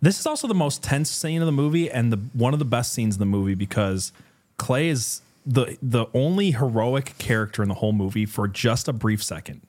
This 0.00 0.20
is 0.20 0.26
also 0.26 0.46
the 0.46 0.54
most 0.54 0.82
tense 0.82 1.10
scene 1.10 1.42
of 1.42 1.46
the 1.46 1.52
movie, 1.52 1.90
and 1.90 2.12
the 2.12 2.16
one 2.32 2.52
of 2.52 2.58
the 2.58 2.64
best 2.64 2.92
scenes 2.92 3.16
in 3.16 3.18
the 3.20 3.26
movie 3.26 3.54
because 3.54 4.12
Clay 4.56 4.88
is 4.88 5.22
the 5.44 5.76
the 5.82 6.06
only 6.14 6.52
heroic 6.52 7.16
character 7.18 7.62
in 7.62 7.68
the 7.68 7.76
whole 7.76 7.92
movie 7.92 8.26
for 8.26 8.46
just 8.46 8.88
a 8.88 8.92
brief 8.92 9.22
second. 9.22 9.62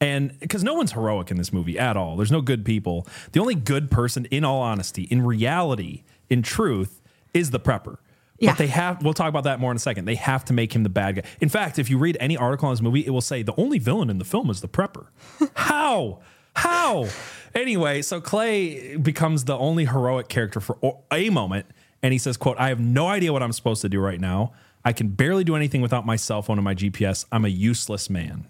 And 0.00 0.38
because 0.40 0.62
no 0.62 0.74
one's 0.74 0.92
heroic 0.92 1.30
in 1.30 1.38
this 1.38 1.52
movie 1.52 1.78
at 1.78 1.96
all, 1.96 2.16
there's 2.16 2.32
no 2.32 2.42
good 2.42 2.64
people. 2.64 3.06
The 3.32 3.40
only 3.40 3.54
good 3.54 3.90
person, 3.90 4.26
in 4.26 4.44
all 4.44 4.60
honesty, 4.60 5.04
in 5.04 5.22
reality, 5.22 6.02
in 6.28 6.42
truth, 6.42 7.00
is 7.32 7.50
the 7.50 7.60
prepper. 7.60 7.96
Yeah. 8.38 8.50
But 8.50 8.58
they 8.58 8.66
have, 8.66 9.02
we'll 9.02 9.14
talk 9.14 9.30
about 9.30 9.44
that 9.44 9.58
more 9.60 9.70
in 9.70 9.76
a 9.76 9.80
second. 9.80 10.04
They 10.04 10.16
have 10.16 10.44
to 10.46 10.52
make 10.52 10.74
him 10.74 10.82
the 10.82 10.90
bad 10.90 11.16
guy. 11.16 11.22
In 11.40 11.48
fact, 11.48 11.78
if 11.78 11.88
you 11.88 11.96
read 11.96 12.16
any 12.20 12.36
article 12.36 12.68
on 12.68 12.74
this 12.74 12.82
movie, 12.82 13.06
it 13.06 13.10
will 13.10 13.22
say 13.22 13.42
the 13.42 13.54
only 13.56 13.78
villain 13.78 14.10
in 14.10 14.18
the 14.18 14.24
film 14.24 14.50
is 14.50 14.60
the 14.60 14.68
prepper. 14.68 15.06
How? 15.54 16.18
How? 16.56 17.06
Anyway, 17.54 18.02
so 18.02 18.20
Clay 18.20 18.96
becomes 18.96 19.44
the 19.44 19.56
only 19.56 19.84
heroic 19.86 20.28
character 20.28 20.60
for 20.60 20.76
a 21.10 21.30
moment. 21.30 21.66
And 22.02 22.12
he 22.12 22.18
says, 22.18 22.36
quote, 22.36 22.56
I 22.58 22.68
have 22.68 22.80
no 22.80 23.08
idea 23.08 23.32
what 23.32 23.42
I'm 23.42 23.52
supposed 23.52 23.82
to 23.82 23.88
do 23.88 23.98
right 24.00 24.20
now. 24.20 24.52
I 24.84 24.92
can 24.92 25.08
barely 25.08 25.42
do 25.44 25.56
anything 25.56 25.80
without 25.80 26.04
my 26.06 26.16
cell 26.16 26.42
phone 26.42 26.58
and 26.58 26.64
my 26.64 26.74
GPS. 26.74 27.24
I'm 27.32 27.44
a 27.44 27.48
useless 27.48 28.08
man. 28.10 28.46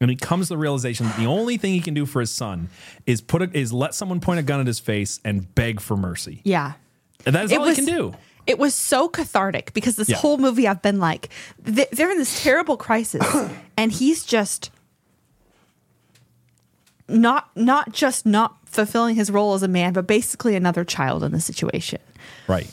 And 0.00 0.10
he 0.10 0.16
comes 0.16 0.48
to 0.48 0.54
the 0.54 0.58
realization 0.58 1.06
that 1.06 1.16
the 1.16 1.24
only 1.26 1.56
thing 1.56 1.72
he 1.72 1.80
can 1.80 1.94
do 1.94 2.04
for 2.04 2.20
his 2.20 2.30
son 2.30 2.68
is 3.06 3.20
put 3.22 3.40
a, 3.42 3.50
is 3.58 3.72
let 3.72 3.94
someone 3.94 4.20
point 4.20 4.38
a 4.38 4.42
gun 4.42 4.60
at 4.60 4.66
his 4.66 4.78
face 4.78 5.20
and 5.24 5.52
beg 5.54 5.80
for 5.80 5.96
mercy. 5.96 6.42
Yeah. 6.44 6.74
And 7.24 7.34
that 7.34 7.44
is 7.46 7.52
all 7.52 7.64
he 7.66 7.74
can 7.74 7.86
do. 7.86 8.14
It 8.46 8.58
was 8.58 8.74
so 8.74 9.08
cathartic 9.08 9.72
because 9.72 9.96
this 9.96 10.08
Yeah. 10.10 10.16
whole 10.16 10.36
movie 10.38 10.68
I've 10.68 10.82
been 10.82 11.00
like, 11.00 11.30
they're 11.58 12.10
in 12.12 12.18
this 12.18 12.42
terrible 12.42 12.76
crisis, 12.76 13.26
and 13.76 13.90
he's 13.90 14.22
just 14.24 14.70
not 17.08 17.50
not 17.56 17.92
just 17.92 18.26
not 18.26 18.56
fulfilling 18.64 19.14
his 19.14 19.30
role 19.30 19.54
as 19.54 19.62
a 19.62 19.68
man, 19.68 19.92
but 19.92 20.06
basically 20.06 20.54
another 20.56 20.84
child 20.84 21.22
in 21.22 21.32
the 21.32 21.40
situation. 21.40 22.00
Right. 22.48 22.68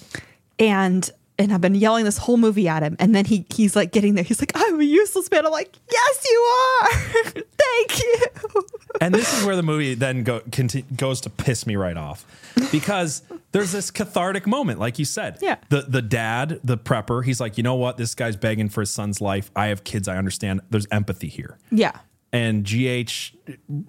And 0.60 1.10
and 1.40 1.52
I've 1.52 1.62
been 1.62 1.76
yelling 1.76 2.06
this 2.06 2.20
whole 2.20 2.38
movie 2.38 2.68
at 2.68 2.84
him, 2.84 2.96
and 3.00 3.16
then 3.16 3.26
he 3.26 3.46
he's 3.50 3.76
like 3.76 3.92
getting 3.92 4.16
there. 4.16 4.24
He's 4.24 4.40
like, 4.40 4.52
"I'm 4.56 4.80
a 4.80 4.84
useless 4.84 5.32
man." 5.32 5.46
I'm 5.46 5.52
like, 5.52 5.76
"Yes, 5.92 6.26
you 6.30 6.40
are. 6.40 6.90
Thank 7.58 8.00
you." 8.04 8.26
And 9.02 9.14
this 9.16 9.38
is 9.38 9.44
where 9.44 9.56
the 9.56 9.64
movie 9.64 9.96
then 9.96 10.24
go, 10.24 10.42
conti- 10.52 10.86
goes 10.96 11.22
to 11.22 11.30
piss 11.30 11.66
me 11.66 11.76
right 11.76 11.98
off 11.98 12.26
because 12.72 13.24
there's 13.52 13.72
this 13.72 13.90
cathartic 13.90 14.46
moment, 14.46 14.80
like 14.80 15.00
you 15.00 15.06
said. 15.06 15.40
Yeah. 15.42 15.56
The 15.70 15.82
the 15.82 16.02
dad, 16.02 16.60
the 16.64 16.78
prepper, 16.78 17.24
he's 17.26 17.40
like, 17.40 17.58
you 17.58 17.64
know 17.64 17.76
what? 17.76 17.98
This 17.98 18.14
guy's 18.14 18.36
begging 18.36 18.70
for 18.70 18.82
his 18.82 18.92
son's 18.92 19.20
life. 19.20 19.50
I 19.56 19.68
have 19.68 19.84
kids. 19.84 20.08
I 20.08 20.18
understand. 20.18 20.62
There's 20.70 20.88
empathy 20.92 21.30
here. 21.30 21.58
Yeah. 21.72 21.98
And 22.34 22.66
GH, 22.66 23.32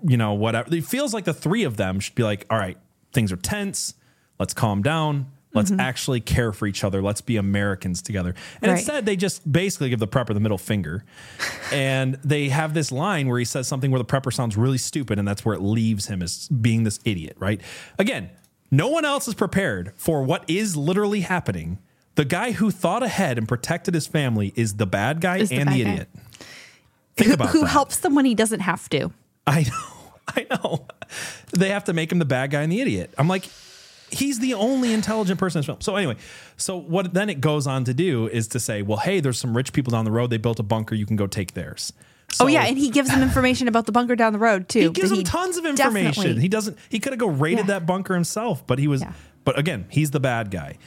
you 0.07 0.17
know, 0.17 0.35
whatever. 0.35 0.73
It 0.73 0.85
feels 0.85 1.13
like 1.13 1.25
the 1.25 1.35
three 1.35 1.65
of 1.65 1.77
them 1.77 1.99
should 1.99 2.15
be 2.15 2.23
like, 2.23 2.47
all 2.51 2.59
right, 2.59 2.79
things 3.13 3.33
are 3.33 3.37
tense. 3.37 3.95
Let's 4.39 4.55
calm 4.55 4.83
down. 4.83 5.27
Let's 5.55 5.71
actually 5.79 6.21
care 6.21 6.53
for 6.53 6.67
each 6.67 6.83
other. 6.83 7.01
Let's 7.01 7.21
be 7.21 7.37
Americans 7.37 8.03
together. 8.03 8.35
And 8.61 8.73
Right. 8.73 8.79
instead, 8.79 9.07
they 9.07 9.15
just 9.15 9.51
basically 9.51 9.89
give 9.89 10.01
the 10.01 10.09
prepper 10.09 10.35
the 10.35 10.41
middle 10.41 10.59
finger. 10.59 11.05
and 11.73 12.19
they 12.25 12.49
have 12.49 12.75
this 12.75 12.91
line 12.91 13.29
where 13.29 13.39
he 13.39 13.45
says 13.45 13.69
something 13.69 13.93
where 13.93 14.01
the 14.01 14.05
prepper 14.05 14.33
sounds 14.33 14.57
really 14.57 14.79
stupid, 14.79 15.17
and 15.17 15.29
that's 15.29 15.45
where 15.45 15.55
it 15.55 15.61
leaves 15.63 16.07
him 16.07 16.23
as 16.23 16.49
being 16.49 16.83
this 16.83 16.99
idiot, 17.05 17.37
right? 17.39 17.61
Again, 18.01 18.31
no 18.73 18.89
one 18.89 19.05
else 19.05 19.29
is 19.29 19.35
prepared 19.35 19.93
for 19.95 20.25
what 20.25 20.43
is 20.49 20.77
literally 20.77 21.21
happening. 21.21 21.79
The 22.17 22.25
guy 22.25 22.51
who 22.51 22.73
thought 22.73 23.05
ahead 23.05 23.39
and 23.39 23.47
protected 23.47 23.95
his 23.95 24.09
family 24.09 24.53
is 24.57 24.75
the 24.75 24.87
bad 24.87 25.21
guy 25.21 25.37
Is 25.39 25.53
and 25.53 25.69
the 25.69 25.81
idiot. 25.83 26.09
guy. 26.13 26.21
Think 27.17 27.29
who 27.29 27.35
about 27.35 27.49
who 27.51 27.61
that. 27.61 27.69
helps 27.69 27.99
them 27.99 28.15
when 28.15 28.25
he 28.25 28.35
doesn't 28.35 28.61
have 28.61 28.89
to. 28.91 29.13
I 29.47 29.63
know. 29.63 30.13
I 30.37 30.47
know. 30.51 30.87
They 31.53 31.69
have 31.69 31.85
to 31.85 31.93
make 31.93 32.11
him 32.11 32.19
the 32.19 32.25
bad 32.25 32.51
guy 32.51 32.63
and 32.63 32.73
the 32.73 32.81
idiot. 32.81 33.13
I'm 33.19 33.29
like, 33.29 33.45
he's 34.11 34.39
the 34.41 34.55
only 34.55 34.93
intelligent 34.93 35.39
person 35.39 35.59
in 35.59 35.61
this 35.61 35.67
film. 35.67 35.81
So 35.81 35.97
anyway, 35.97 36.17
so 36.57 36.77
what 36.77 37.13
then 37.15 37.29
it 37.31 37.41
goes 37.41 37.67
on 37.67 37.85
to 37.85 37.95
do 37.95 38.27
is 38.29 38.49
to 38.49 38.61
say, 38.61 38.83
well, 38.83 38.99
hey, 38.99 39.21
there's 39.21 39.39
some 39.39 39.57
rich 39.57 39.73
people 39.73 39.91
down 39.93 40.05
the 40.05 40.11
road. 40.11 40.31
They 40.31 40.39
built 40.39 40.59
a 40.59 40.63
bunker. 40.65 40.95
You 40.95 41.07
can 41.07 41.17
go 41.17 41.27
take 41.27 41.55
theirs. 41.55 41.93
oh 42.41 42.47
yeah, 42.49 42.65
and 42.65 42.77
he 42.79 42.91
gives 42.91 43.11
them 43.11 43.23
information 43.23 43.69
about 43.69 43.87
the 43.87 43.93
bunker 43.93 44.17
down 44.17 44.33
the 44.33 44.39
road 44.39 44.69
too. 44.69 44.81
he 44.81 44.89
gives 44.91 45.13
him 45.13 45.23
tons 45.23 45.57
of 45.57 45.65
information. 45.67 46.13
definitely- 46.23 46.43
He 46.43 46.49
doesn't. 46.49 46.79
He 46.89 46.99
could 46.99 47.13
have 47.13 47.21
go 47.21 47.29
raided 47.29 47.67
Yeah. 47.69 47.79
that 47.79 47.87
bunker 47.87 48.15
himself, 48.15 48.67
but 48.67 48.79
he 48.79 48.89
was. 48.89 49.03
Yeah. 49.03 49.13
But 49.45 49.59
again, 49.59 49.85
he's 49.91 50.11
the 50.11 50.21
bad 50.21 50.51
guy, 50.51 50.79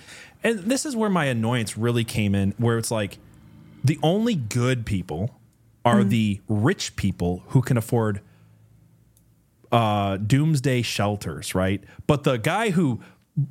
and 0.44 0.60
this 0.62 0.84
is 0.86 0.96
where 0.96 1.12
my 1.12 1.26
annoyance 1.26 1.78
really 1.78 2.04
came 2.04 2.34
in. 2.34 2.54
Where 2.58 2.78
it's 2.80 2.90
like, 2.92 3.20
the 3.84 4.00
only 4.02 4.34
good 4.36 4.86
people 4.86 5.37
are 5.88 6.02
Mm. 6.04 6.10
the 6.10 6.42
rich 6.48 6.96
people 6.96 7.44
who 7.50 7.62
can 7.62 7.78
afford 7.78 8.22
uh, 9.72 10.18
doomsday 10.18 10.82
shelters, 10.82 11.54
right? 11.54 11.84
But 12.08 12.24
the 12.24 12.38
guy 12.38 12.70
who 12.72 13.02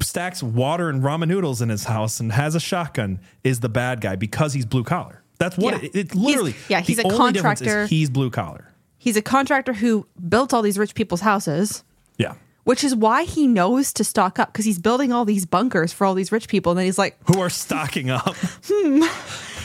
stacks 0.02 0.42
water 0.42 0.88
and 0.88 1.02
ramen 1.02 1.28
noodles 1.28 1.60
in 1.62 1.68
his 1.68 1.84
house 1.84 2.20
and 2.20 2.32
has 2.32 2.54
a 2.54 2.60
shotgun 2.60 3.20
is 3.44 3.60
the 3.60 3.68
bad 3.68 4.00
guy 4.00 4.16
because 4.16 4.52
he's 4.54 4.64
blue 4.66 4.82
collar. 4.84 5.22
That's 5.38 5.56
what 5.58 5.74
Yeah. 5.74 5.88
it, 5.88 5.94
it 5.94 6.12
He's- 6.12 6.24
literally. 6.24 6.54
yeah, 6.68 6.80
he's 6.80 6.98
a 6.98 7.02
only 7.02 7.32
difference 7.32 7.60
is 7.60 7.66
contractor. 7.66 7.86
He's 7.86 8.08
blue 8.10 8.30
collar. 8.30 8.72
He's 8.98 9.16
a 9.16 9.22
contractor 9.22 9.74
who 9.74 10.06
built 10.28 10.54
all 10.54 10.62
these 10.62 10.78
rich 10.78 10.94
people's 10.94 11.20
houses. 11.20 11.84
Yeah. 12.18 12.34
Which 12.64 12.82
is 12.82 12.96
why 12.96 13.24
he 13.24 13.46
knows 13.46 13.92
to 13.92 14.02
stock 14.02 14.38
up 14.40 14.52
because 14.52 14.64
he's 14.64 14.78
building 14.80 15.12
all 15.12 15.24
these 15.24 15.44
bunkers 15.46 15.92
for 15.92 16.04
all 16.06 16.14
these 16.14 16.32
rich 16.32 16.48
people. 16.48 16.72
And 16.72 16.78
then 16.78 16.86
he's 16.86 16.98
like, 16.98 17.16
who 17.30 17.40
are 17.40 17.50
stocking 17.50 18.10
up. 18.10 18.34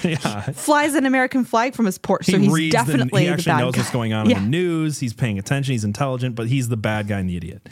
yeah. 0.10 0.41
flies 0.52 0.95
an 0.95 1.06
American 1.06 1.43
flag 1.45 1.74
from 1.76 1.86
his 1.86 1.97
porch. 1.97 2.26
So 2.26 2.38
he's 2.38 2.52
reads 2.52 2.74
the, 2.74 2.78
definitely 2.78 3.22
he 3.24 3.28
the 3.28 3.34
actually 3.34 3.52
bad 3.52 3.60
knows 3.60 3.74
guy. 3.76 3.80
what's 3.82 3.91
going 3.91 4.14
on 4.14 4.30
Yeah. 4.30 4.38
in 4.38 4.43
the 4.43 4.49
news. 4.49 4.99
He's 4.99 5.14
paying 5.14 5.39
attention. 5.39 5.74
He's 5.74 5.84
intelligent, 5.84 6.36
but 6.36 6.47
he's 6.47 6.70
the 6.70 6.78
bad 6.78 7.08
guy 7.08 7.20
and 7.20 7.30
the 7.30 7.38
idiot. 7.38 7.68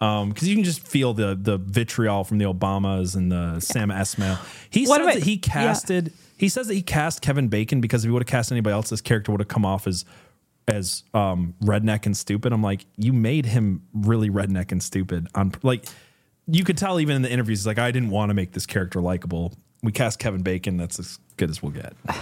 Um, 0.00 0.28
because 0.28 0.46
you 0.46 0.54
can 0.54 0.64
just 0.64 0.86
feel 0.86 1.14
the 1.14 1.34
the 1.40 1.56
vitriol 1.56 2.22
from 2.24 2.36
the 2.38 2.44
Obamas 2.44 3.16
and 3.16 3.32
the 3.32 3.60
Sam 3.60 3.88
Esmail. 3.88 4.38
He 4.68 4.86
What 4.86 5.02
says 5.02 5.14
that 5.14 5.22
he 5.22 5.38
casted. 5.38 6.12
He 6.36 6.50
says 6.50 6.66
that 6.66 6.74
he 6.74 6.82
cast 6.82 7.22
Kevin 7.22 7.48
Bacon 7.48 7.80
because 7.80 8.04
if 8.04 8.08
he 8.08 8.12
would 8.12 8.20
have 8.22 8.26
cast 8.28 8.52
anybody 8.52 8.74
else, 8.74 8.90
this 8.90 9.00
character 9.00 9.32
would 9.32 9.40
have 9.40 9.48
come 9.48 9.64
off 9.64 9.86
as 9.86 10.04
as 10.68 11.04
um, 11.14 11.54
redneck 11.62 12.04
and 12.06 12.16
stupid. 12.16 12.52
I'm 12.52 12.62
like, 12.62 12.84
you 12.96 13.12
made 13.12 13.46
him 13.46 13.82
really 13.94 14.28
redneck 14.28 14.70
and 14.72 14.82
stupid. 14.82 15.28
On 15.34 15.52
like, 15.62 15.86
you 16.46 16.64
could 16.64 16.76
tell 16.76 17.00
even 17.00 17.16
in 17.16 17.22
the 17.22 17.30
interviews, 17.30 17.64
like, 17.66 17.78
I 17.78 17.90
didn't 17.90 18.10
want 18.10 18.30
to 18.30 18.34
make 18.34 18.52
this 18.52 18.66
character 18.66 19.00
likable. 19.00 19.54
We 19.86 19.92
cast 19.92 20.18
Kevin 20.18 20.42
Bacon. 20.42 20.76
That's 20.76 20.98
as 20.98 21.18
good 21.38 21.48
as 21.48 21.62
we'll 21.62 21.72
get. 21.72 21.94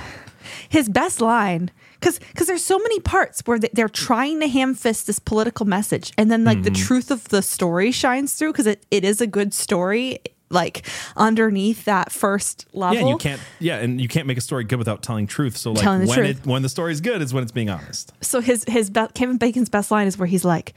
his 0.68 0.88
best 0.88 1.20
line 1.20 1.70
because 1.98 2.18
because 2.18 2.46
there's 2.46 2.64
so 2.64 2.78
many 2.78 3.00
parts 3.00 3.40
where 3.46 3.58
they- 3.58 3.70
they're 3.72 3.88
trying 3.88 4.38
to 4.40 4.48
ham 4.48 4.74
fist 4.74 5.06
this 5.06 5.18
political 5.18 5.64
message 5.66 6.12
and 6.18 6.30
then 6.30 6.44
like 6.44 6.62
the 6.62 6.70
Mm-hmm. 6.70 6.84
truth 6.86 7.10
of 7.10 7.28
the 7.28 7.40
story 7.42 7.90
shines 7.90 8.34
through 8.34 8.52
because 8.52 8.66
it, 8.66 8.84
it 8.90 9.04
is 9.04 9.20
a 9.20 9.26
good 9.26 9.54
story 9.54 10.18
like 10.50 10.86
underneath 11.16 11.84
that 11.86 12.12
first 12.12 12.66
level 12.74 12.94
Yeah, 12.94 13.00
and 13.00 13.08
you 13.08 13.16
can't. 13.18 13.40
Yeah, 13.58 13.76
and 13.78 14.00
you 14.00 14.06
can't 14.08 14.26
make 14.26 14.36
a 14.36 14.42
story 14.42 14.64
good 14.64 14.78
without 14.78 15.02
telling 15.02 15.26
truth. 15.26 15.56
So 15.56 15.72
like 15.72 15.82
the 15.82 16.06
when 16.06 16.18
truth. 16.18 16.40
it 16.40 16.46
when 16.46 16.62
the 16.62 16.68
story's 16.68 17.00
good 17.00 17.22
is 17.22 17.32
when 17.32 17.42
it's 17.42 17.52
being 17.52 17.70
honest. 17.70 18.12
so 18.20 18.40
his 18.40 18.64
his 18.68 18.90
be- 18.90 19.06
Kevin 19.14 19.38
Bacon's 19.38 19.68
best 19.70 19.90
line 19.90 20.06
is 20.06 20.18
where 20.18 20.26
he's 20.26 20.44
like, 20.44 20.74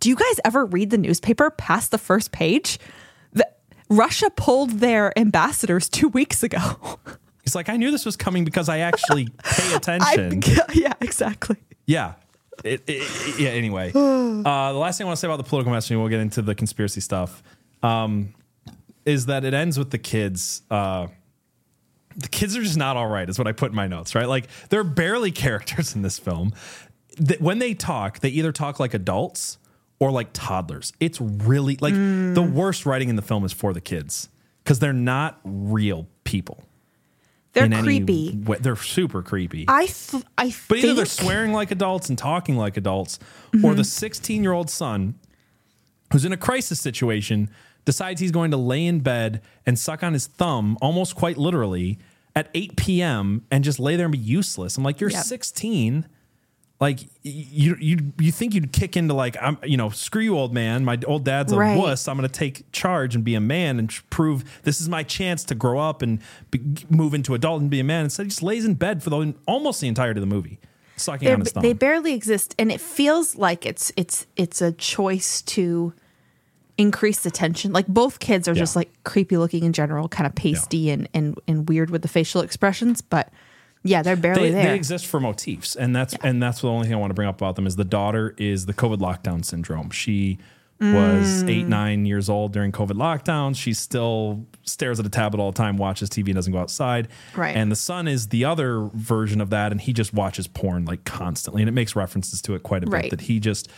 "Do 0.00 0.08
you 0.08 0.16
guys 0.16 0.40
ever 0.44 0.64
read 0.64 0.90
the 0.90 0.98
newspaper 0.98 1.50
past 1.50 1.90
the 1.90 1.98
first 1.98 2.32
page? 2.32 2.78
Russia 3.90 4.30
pulled 4.30 4.78
their 4.80 5.16
ambassadors 5.18 5.88
two 5.88 6.08
weeks 6.08 6.42
ago." 6.42 6.98
He's 7.42 7.54
like, 7.54 7.68
I 7.68 7.76
knew 7.76 7.90
this 7.90 8.04
was 8.06 8.16
coming 8.16 8.44
because 8.44 8.68
I 8.68 8.78
actually 8.78 9.26
pay 9.42 9.72
I, 9.72 9.76
attention. 9.76 10.42
yeah, 10.74 10.92
exactly. 11.00 11.56
yeah. 11.86 12.14
It, 12.62 12.82
it- 12.86 13.38
yeah. 13.40 13.48
Anyway, 13.50 13.88
uh, 13.94 14.72
the 14.72 14.78
last 14.78 14.98
thing 14.98 15.06
I 15.06 15.08
want 15.08 15.16
to 15.16 15.20
say 15.20 15.26
about 15.26 15.38
the 15.38 15.44
political 15.44 15.72
messaging, 15.72 15.98
we'll 15.98 16.08
get 16.08 16.20
into 16.20 16.42
the 16.42 16.54
conspiracy 16.54 17.00
stuff, 17.00 17.42
um, 17.82 18.34
is 19.06 19.26
that 19.26 19.44
it 19.44 19.54
ends 19.54 19.78
with 19.78 19.90
the 19.90 19.98
kids. 19.98 20.62
Uh, 20.70 21.08
the 22.16 22.28
kids 22.28 22.56
are 22.56 22.62
just 22.62 22.76
not 22.76 22.96
all 22.98 23.08
right, 23.08 23.28
is 23.28 23.38
what 23.38 23.48
I 23.48 23.52
put 23.52 23.70
in 23.70 23.76
my 23.76 23.86
notes. 23.86 24.14
Right, 24.14 24.28
like 24.28 24.46
they're 24.68 24.84
barely 24.84 25.32
characters 25.32 25.94
in 25.96 26.02
this 26.02 26.18
film. 26.18 26.52
That 27.18 27.40
when 27.40 27.58
they 27.58 27.72
talk, 27.74 28.20
they 28.20 28.28
either 28.28 28.52
talk 28.52 28.78
like 28.78 28.92
adults 28.94 29.58
or 30.00 30.10
like 30.10 30.30
toddlers. 30.32 30.92
It's 30.98 31.20
really 31.20 31.76
like 31.80 31.94
the 31.94 32.42
worst 32.42 32.86
writing 32.86 33.08
in 33.10 33.16
the 33.16 33.22
film 33.22 33.44
is 33.44 33.52
for 33.52 33.72
the 33.72 33.80
kids 33.80 34.28
because 34.64 34.78
they're 34.80 34.92
not 34.92 35.38
real 35.44 36.08
people. 36.24 36.64
They're 37.52 37.68
creepy. 37.68 38.36
way. 38.46 38.58
They're 38.60 38.76
super 38.76 39.22
creepy. 39.22 39.64
I 39.68 39.86
th- 39.86 40.22
I 40.38 40.54
But 40.68 40.78
either 40.78 40.94
they're 40.94 41.04
swearing 41.04 41.52
like 41.52 41.70
adults 41.72 42.08
and 42.08 42.16
talking 42.16 42.56
like 42.56 42.76
adults, 42.76 43.18
or 43.52 43.58
Mm-hmm. 43.58 43.76
the 43.76 43.84
16 43.84 44.42
year 44.42 44.52
old 44.52 44.70
son 44.70 45.14
who's 46.12 46.24
in 46.24 46.32
a 46.32 46.36
crisis 46.36 46.80
situation 46.80 47.50
decides 47.84 48.20
he's 48.20 48.30
going 48.30 48.50
to 48.52 48.56
lay 48.56 48.86
in 48.86 49.00
bed 49.00 49.42
and 49.66 49.78
suck 49.78 50.02
on 50.04 50.12
his 50.12 50.26
thumb, 50.28 50.78
almost 50.80 51.14
quite 51.16 51.38
literally, 51.38 51.98
at 52.36 52.48
8 52.54 52.76
p.m. 52.76 53.44
and 53.50 53.64
just 53.64 53.80
lay 53.80 53.96
there 53.96 54.06
and 54.06 54.12
be 54.12 54.18
useless. 54.18 54.76
I'm 54.78 54.84
like, 54.84 55.00
you're 55.00 55.10
Yep. 55.10 55.24
16. 55.24 56.06
Like 56.80 57.00
you, 57.22 57.76
you, 57.78 58.12
you 58.18 58.32
think 58.32 58.54
you'd 58.54 58.72
kick 58.72 58.96
into 58.96 59.12
like 59.12 59.36
I'm, 59.40 59.58
you 59.62 59.76
know, 59.76 59.90
screw 59.90 60.22
you, 60.22 60.34
old 60.38 60.54
man. 60.54 60.82
My 60.84 60.98
old 61.06 61.24
dad's 61.26 61.52
a 61.52 61.56
Right. 61.58 61.76
wuss. 61.76 62.08
I'm 62.08 62.16
going 62.16 62.26
to 62.26 62.34
take 62.34 62.70
charge 62.72 63.14
and 63.14 63.22
be 63.22 63.34
a 63.34 63.40
man 63.40 63.78
and 63.78 63.92
prove 64.08 64.44
this 64.62 64.80
is 64.80 64.88
my 64.88 65.02
chance 65.02 65.44
to 65.44 65.54
grow 65.54 65.78
up 65.78 66.00
and 66.00 66.20
be, 66.50 66.60
move 66.88 67.12
into 67.12 67.34
adult 67.34 67.60
and 67.60 67.68
be 67.70 67.80
a 67.80 67.84
man. 67.84 68.04
Instead, 68.04 68.22
he 68.24 68.30
just 68.30 68.42
lays 68.42 68.64
in 68.64 68.74
bed 68.74 69.02
for 69.02 69.10
the 69.10 69.34
almost 69.46 69.82
the 69.82 69.88
entirety 69.88 70.20
of 70.20 70.22
the 70.26 70.34
movie, 70.34 70.58
sucking 70.96 71.26
They're- 71.26 71.34
on 71.34 71.40
his 71.40 71.52
thumb. 71.52 71.62
they 71.62 71.74
barely 71.74 72.14
exist, 72.14 72.54
and 72.58 72.72
it 72.72 72.80
feels 72.80 73.36
like 73.36 73.66
it's 73.66 73.92
it's 73.98 74.26
it's 74.36 74.62
a 74.62 74.72
choice 74.72 75.42
to 75.42 75.92
increase 76.78 77.20
the 77.20 77.30
tension. 77.30 77.74
Like 77.74 77.88
both 77.88 78.20
kids 78.20 78.48
are 78.48 78.54
just 78.54 78.74
like 78.74 78.90
creepy 79.04 79.36
looking 79.36 79.64
in 79.64 79.74
general, 79.74 80.08
kind 80.08 80.26
of 80.26 80.34
pasty 80.34 80.88
and, 80.88 81.10
and 81.12 81.38
and 81.46 81.68
weird 81.68 81.90
with 81.90 82.00
the 82.00 82.08
facial 82.08 82.40
expressions, 82.40 83.02
but 83.02 83.30
yeah, 83.82 84.02
they're 84.02 84.16
barely 84.16 84.48
they, 84.48 84.50
there. 84.50 84.64
they 84.64 84.74
exist 84.74 85.06
for 85.06 85.20
motifs, 85.20 85.74
and 85.76 85.94
that's 85.94 86.14
and 86.22 86.42
that's 86.42 86.60
the 86.60 86.68
only 86.68 86.86
thing 86.86 86.94
I 86.94 86.98
want 86.98 87.10
to 87.10 87.14
bring 87.14 87.28
up 87.28 87.36
about 87.40 87.56
them 87.56 87.66
is 87.66 87.76
the 87.76 87.84
daughter 87.84 88.34
is 88.38 88.66
the 88.66 88.74
COVID 88.74 88.98
lockdown 88.98 89.44
syndrome. 89.44 89.90
She 89.90 90.38
was 90.80 91.44
Mm. 91.44 91.50
eight 91.50 91.66
nine 91.68 92.06
years 92.06 92.30
old 92.30 92.54
during 92.54 92.72
COVID 92.72 92.92
lockdown. 92.92 93.54
She 93.54 93.74
still 93.74 94.46
stares 94.62 94.98
at 94.98 95.04
a 95.04 95.10
tablet 95.10 95.38
all 95.42 95.52
the 95.52 95.56
time, 95.58 95.76
watches 95.76 96.08
TV, 96.08 96.28
and 96.28 96.36
doesn't 96.36 96.54
go 96.54 96.58
outside. 96.58 97.08
Right. 97.36 97.54
And 97.54 97.70
the 97.70 97.76
son 97.76 98.08
is 98.08 98.28
the 98.28 98.46
other 98.46 98.88
version 98.94 99.42
of 99.42 99.50
that, 99.50 99.72
and 99.72 99.80
he 99.80 99.92
just 99.92 100.14
watches 100.14 100.46
porn 100.46 100.86
like 100.86 101.04
constantly, 101.04 101.60
and 101.60 101.68
it 101.68 101.72
makes 101.72 101.94
references 101.94 102.40
to 102.42 102.54
it 102.54 102.62
quite 102.62 102.82
a 102.82 102.86
bit. 102.86 102.92
Right. 102.94 103.10
That 103.10 103.20
he 103.22 103.40
just 103.40 103.68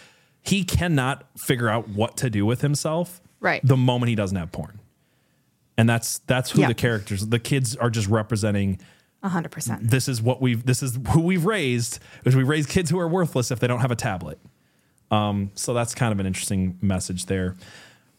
he 0.43 0.63
cannot 0.63 1.25
figure 1.39 1.69
out 1.69 1.89
what 1.89 2.17
to 2.19 2.31
do 2.31 2.47
with 2.47 2.61
himself. 2.61 3.21
Right. 3.41 3.61
The 3.67 3.77
moment 3.77 4.09
he 4.11 4.15
doesn't 4.15 4.37
have 4.37 4.53
porn. 4.53 4.79
And 5.77 5.89
that's 5.89 6.19
that's 6.29 6.51
who 6.53 6.61
Yeah. 6.61 6.69
the 6.69 6.75
characters 6.75 7.27
the 7.27 7.39
kids 7.41 7.75
are 7.75 7.91
just 7.91 8.07
representing 8.07 8.79
hundred 9.31 9.51
percent. 9.51 9.91
this 9.91 10.09
is 10.09 10.21
what 10.21 10.41
we've 10.41 10.65
this 10.67 10.83
is 10.83 10.99
who 11.11 11.21
we've 11.21 11.45
raised 11.45 11.99
is 12.25 12.35
we 12.35 12.43
raise 12.43 12.67
kids 12.67 12.91
who 12.91 12.99
are 12.99 13.09
worthless 13.09 13.51
if 13.51 13.61
they 13.61 13.67
don't 13.67 13.81
have 13.81 13.91
a 13.91 13.97
tablet. 13.97 14.39
Um, 15.11 15.51
so 15.55 15.75
that's 15.75 15.95
kind 15.95 16.13
of 16.13 16.21
an 16.21 16.27
interesting 16.27 16.79
message 16.81 17.27
there. 17.27 17.57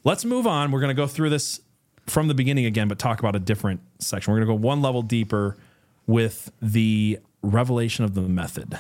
Let's 0.04 0.26
move 0.26 0.46
on. 0.46 0.72
We're 0.72 0.80
going 0.80 0.96
to 0.96 1.02
go 1.02 1.08
through 1.08 1.30
this 1.32 1.60
from 2.06 2.28
the 2.28 2.34
beginning 2.34 2.66
again 2.66 2.88
but 2.88 3.00
talk 3.00 3.20
about 3.20 3.36
a 3.36 3.40
different 3.40 3.82
section. 4.00 4.32
We're 4.32 4.40
going 4.40 4.48
to 4.48 4.54
go 4.54 4.68
one 4.68 4.82
level 4.82 5.02
deeper 5.02 5.58
with 6.06 6.52
the 6.62 7.20
revelation 7.42 8.06
of 8.06 8.14
the 8.14 8.22
method 8.22 8.78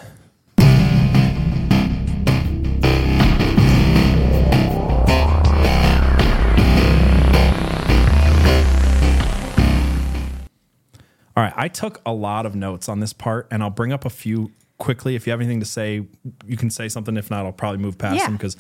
All 11.35 11.43
right, 11.43 11.53
I 11.55 11.67
took 11.67 12.01
a 12.05 12.13
lot 12.13 12.45
of 12.45 12.55
notes 12.55 12.87
on 12.89 12.99
this 12.99 13.13
part, 13.13 13.47
and 13.51 13.63
I'll 13.63 13.69
bring 13.69 13.91
up 13.91 14.05
a 14.05 14.09
few 14.09 14.51
quickly. 14.77 15.15
If 15.15 15.25
you 15.25 15.31
have 15.31 15.39
anything 15.41 15.59
to 15.61 15.65
say, 15.65 16.05
you 16.45 16.57
can 16.57 16.69
say 16.69 16.87
something. 16.89 17.17
If 17.17 17.31
not, 17.31 17.45
I'll 17.45 17.51
probably 17.51 17.79
move 17.79 17.97
past 17.97 18.17
Yeah. 18.17 18.25
them 18.27 18.37
because 18.37 18.55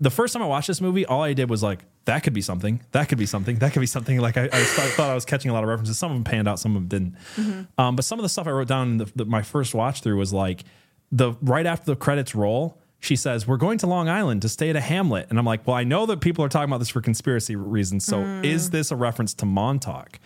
the 0.00 0.10
first 0.10 0.32
time 0.32 0.42
I 0.42 0.46
watched 0.46 0.68
this 0.68 0.80
movie, 0.80 1.04
all 1.04 1.22
I 1.22 1.32
did 1.32 1.50
was 1.50 1.62
like, 1.62 1.80
that 2.04 2.22
could 2.22 2.32
be 2.32 2.40
something, 2.40 2.80
that 2.92 3.08
could 3.08 3.18
be 3.18 3.26
something, 3.26 3.56
that 3.56 3.72
could 3.72 3.80
be 3.80 3.86
something. 3.86 4.18
Like 4.20 4.36
I, 4.38 4.44
I 4.44 4.48
thought, 4.48 4.88
thought 4.90 5.10
I 5.10 5.14
was 5.14 5.24
catching 5.26 5.50
a 5.50 5.54
lot 5.54 5.62
of 5.64 5.68
references. 5.68 5.98
Some 5.98 6.10
of 6.12 6.16
them 6.16 6.24
panned 6.24 6.48
out, 6.48 6.58
some 6.60 6.76
of 6.76 6.88
them 6.88 7.14
didn't. 7.36 7.68
Um, 7.76 7.96
but 7.96 8.04
some 8.04 8.18
of 8.18 8.22
the 8.22 8.28
stuff 8.30 8.46
I 8.46 8.50
wrote 8.50 8.68
down 8.68 8.92
in 8.92 8.96
the, 8.98 9.12
the, 9.16 9.24
my 9.26 9.42
first 9.42 9.74
watch 9.74 10.00
through 10.00 10.16
was 10.16 10.32
like 10.32 10.64
the 11.12 11.34
right 11.42 11.66
after 11.66 11.86
the 11.86 11.96
credits 11.96 12.34
roll. 12.34 12.78
She 13.00 13.14
says, 13.16 13.46
We're 13.46 13.58
going 13.58 13.78
to 13.78 13.86
Long 13.86 14.08
Island 14.08 14.42
to 14.42 14.48
stay 14.48 14.70
at 14.70 14.76
a 14.76 14.80
Hamlet. 14.80 15.26
And 15.30 15.38
I'm 15.38 15.44
like, 15.44 15.66
Well, 15.66 15.76
I 15.76 15.84
know 15.84 16.06
that 16.06 16.20
people 16.20 16.44
are 16.44 16.48
talking 16.48 16.68
about 16.70 16.78
this 16.78 16.88
for 16.88 17.00
conspiracy 17.00 17.54
reasons. 17.56 18.04
So 18.06 18.22
is 18.42 18.70
this 18.70 18.90
a 18.90 18.96
reference 18.96 19.34
to 19.34 19.46
Montauk? 19.46 20.18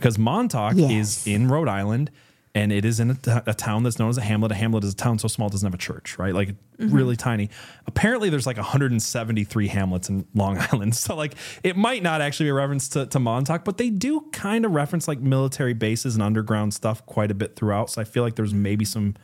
Because 0.00 0.18
Montauk 0.18 0.74
Yes. 0.76 0.90
is 0.90 1.26
in 1.26 1.48
Rhode 1.48 1.68
Island 1.68 2.10
and 2.54 2.72
it 2.72 2.84
is 2.84 2.98
in 2.98 3.10
a, 3.10 3.14
t- 3.14 3.30
a 3.46 3.54
town 3.54 3.84
that's 3.84 3.98
known 3.98 4.10
as 4.10 4.18
a 4.18 4.22
hamlet. 4.22 4.50
A 4.50 4.56
hamlet 4.56 4.82
is 4.82 4.92
a 4.92 4.96
town 4.96 5.18
so 5.18 5.28
small 5.28 5.46
it 5.46 5.52
doesn't 5.52 5.66
have 5.66 5.74
a 5.74 5.78
church, 5.78 6.18
right? 6.18 6.34
Like 6.34 6.48
mm-hmm. 6.78 6.94
really 6.94 7.14
tiny. 7.14 7.48
Apparently, 7.86 8.28
there's 8.28 8.46
like 8.46 8.56
173 8.56 9.68
hamlets 9.68 10.08
in 10.08 10.26
Long 10.34 10.58
Island. 10.72 10.96
So, 10.96 11.14
like, 11.14 11.34
it 11.62 11.76
might 11.76 12.02
not 12.02 12.20
actually 12.20 12.46
be 12.46 12.50
a 12.50 12.54
reference 12.54 12.88
to, 12.90 13.06
to 13.06 13.20
Montauk, 13.20 13.64
but 13.64 13.78
they 13.78 13.90
do 13.90 14.22
kind 14.32 14.64
of 14.64 14.72
reference 14.72 15.06
like 15.06 15.20
military 15.20 15.74
bases 15.74 16.14
and 16.14 16.22
underground 16.22 16.74
stuff 16.74 17.06
quite 17.06 17.30
a 17.30 17.34
bit 17.34 17.54
throughout. 17.54 17.90
So, 17.90 18.00
I 18.00 18.04
feel 18.04 18.24
like 18.24 18.34
there's 18.34 18.54
maybe 18.54 18.84
some 18.84 19.14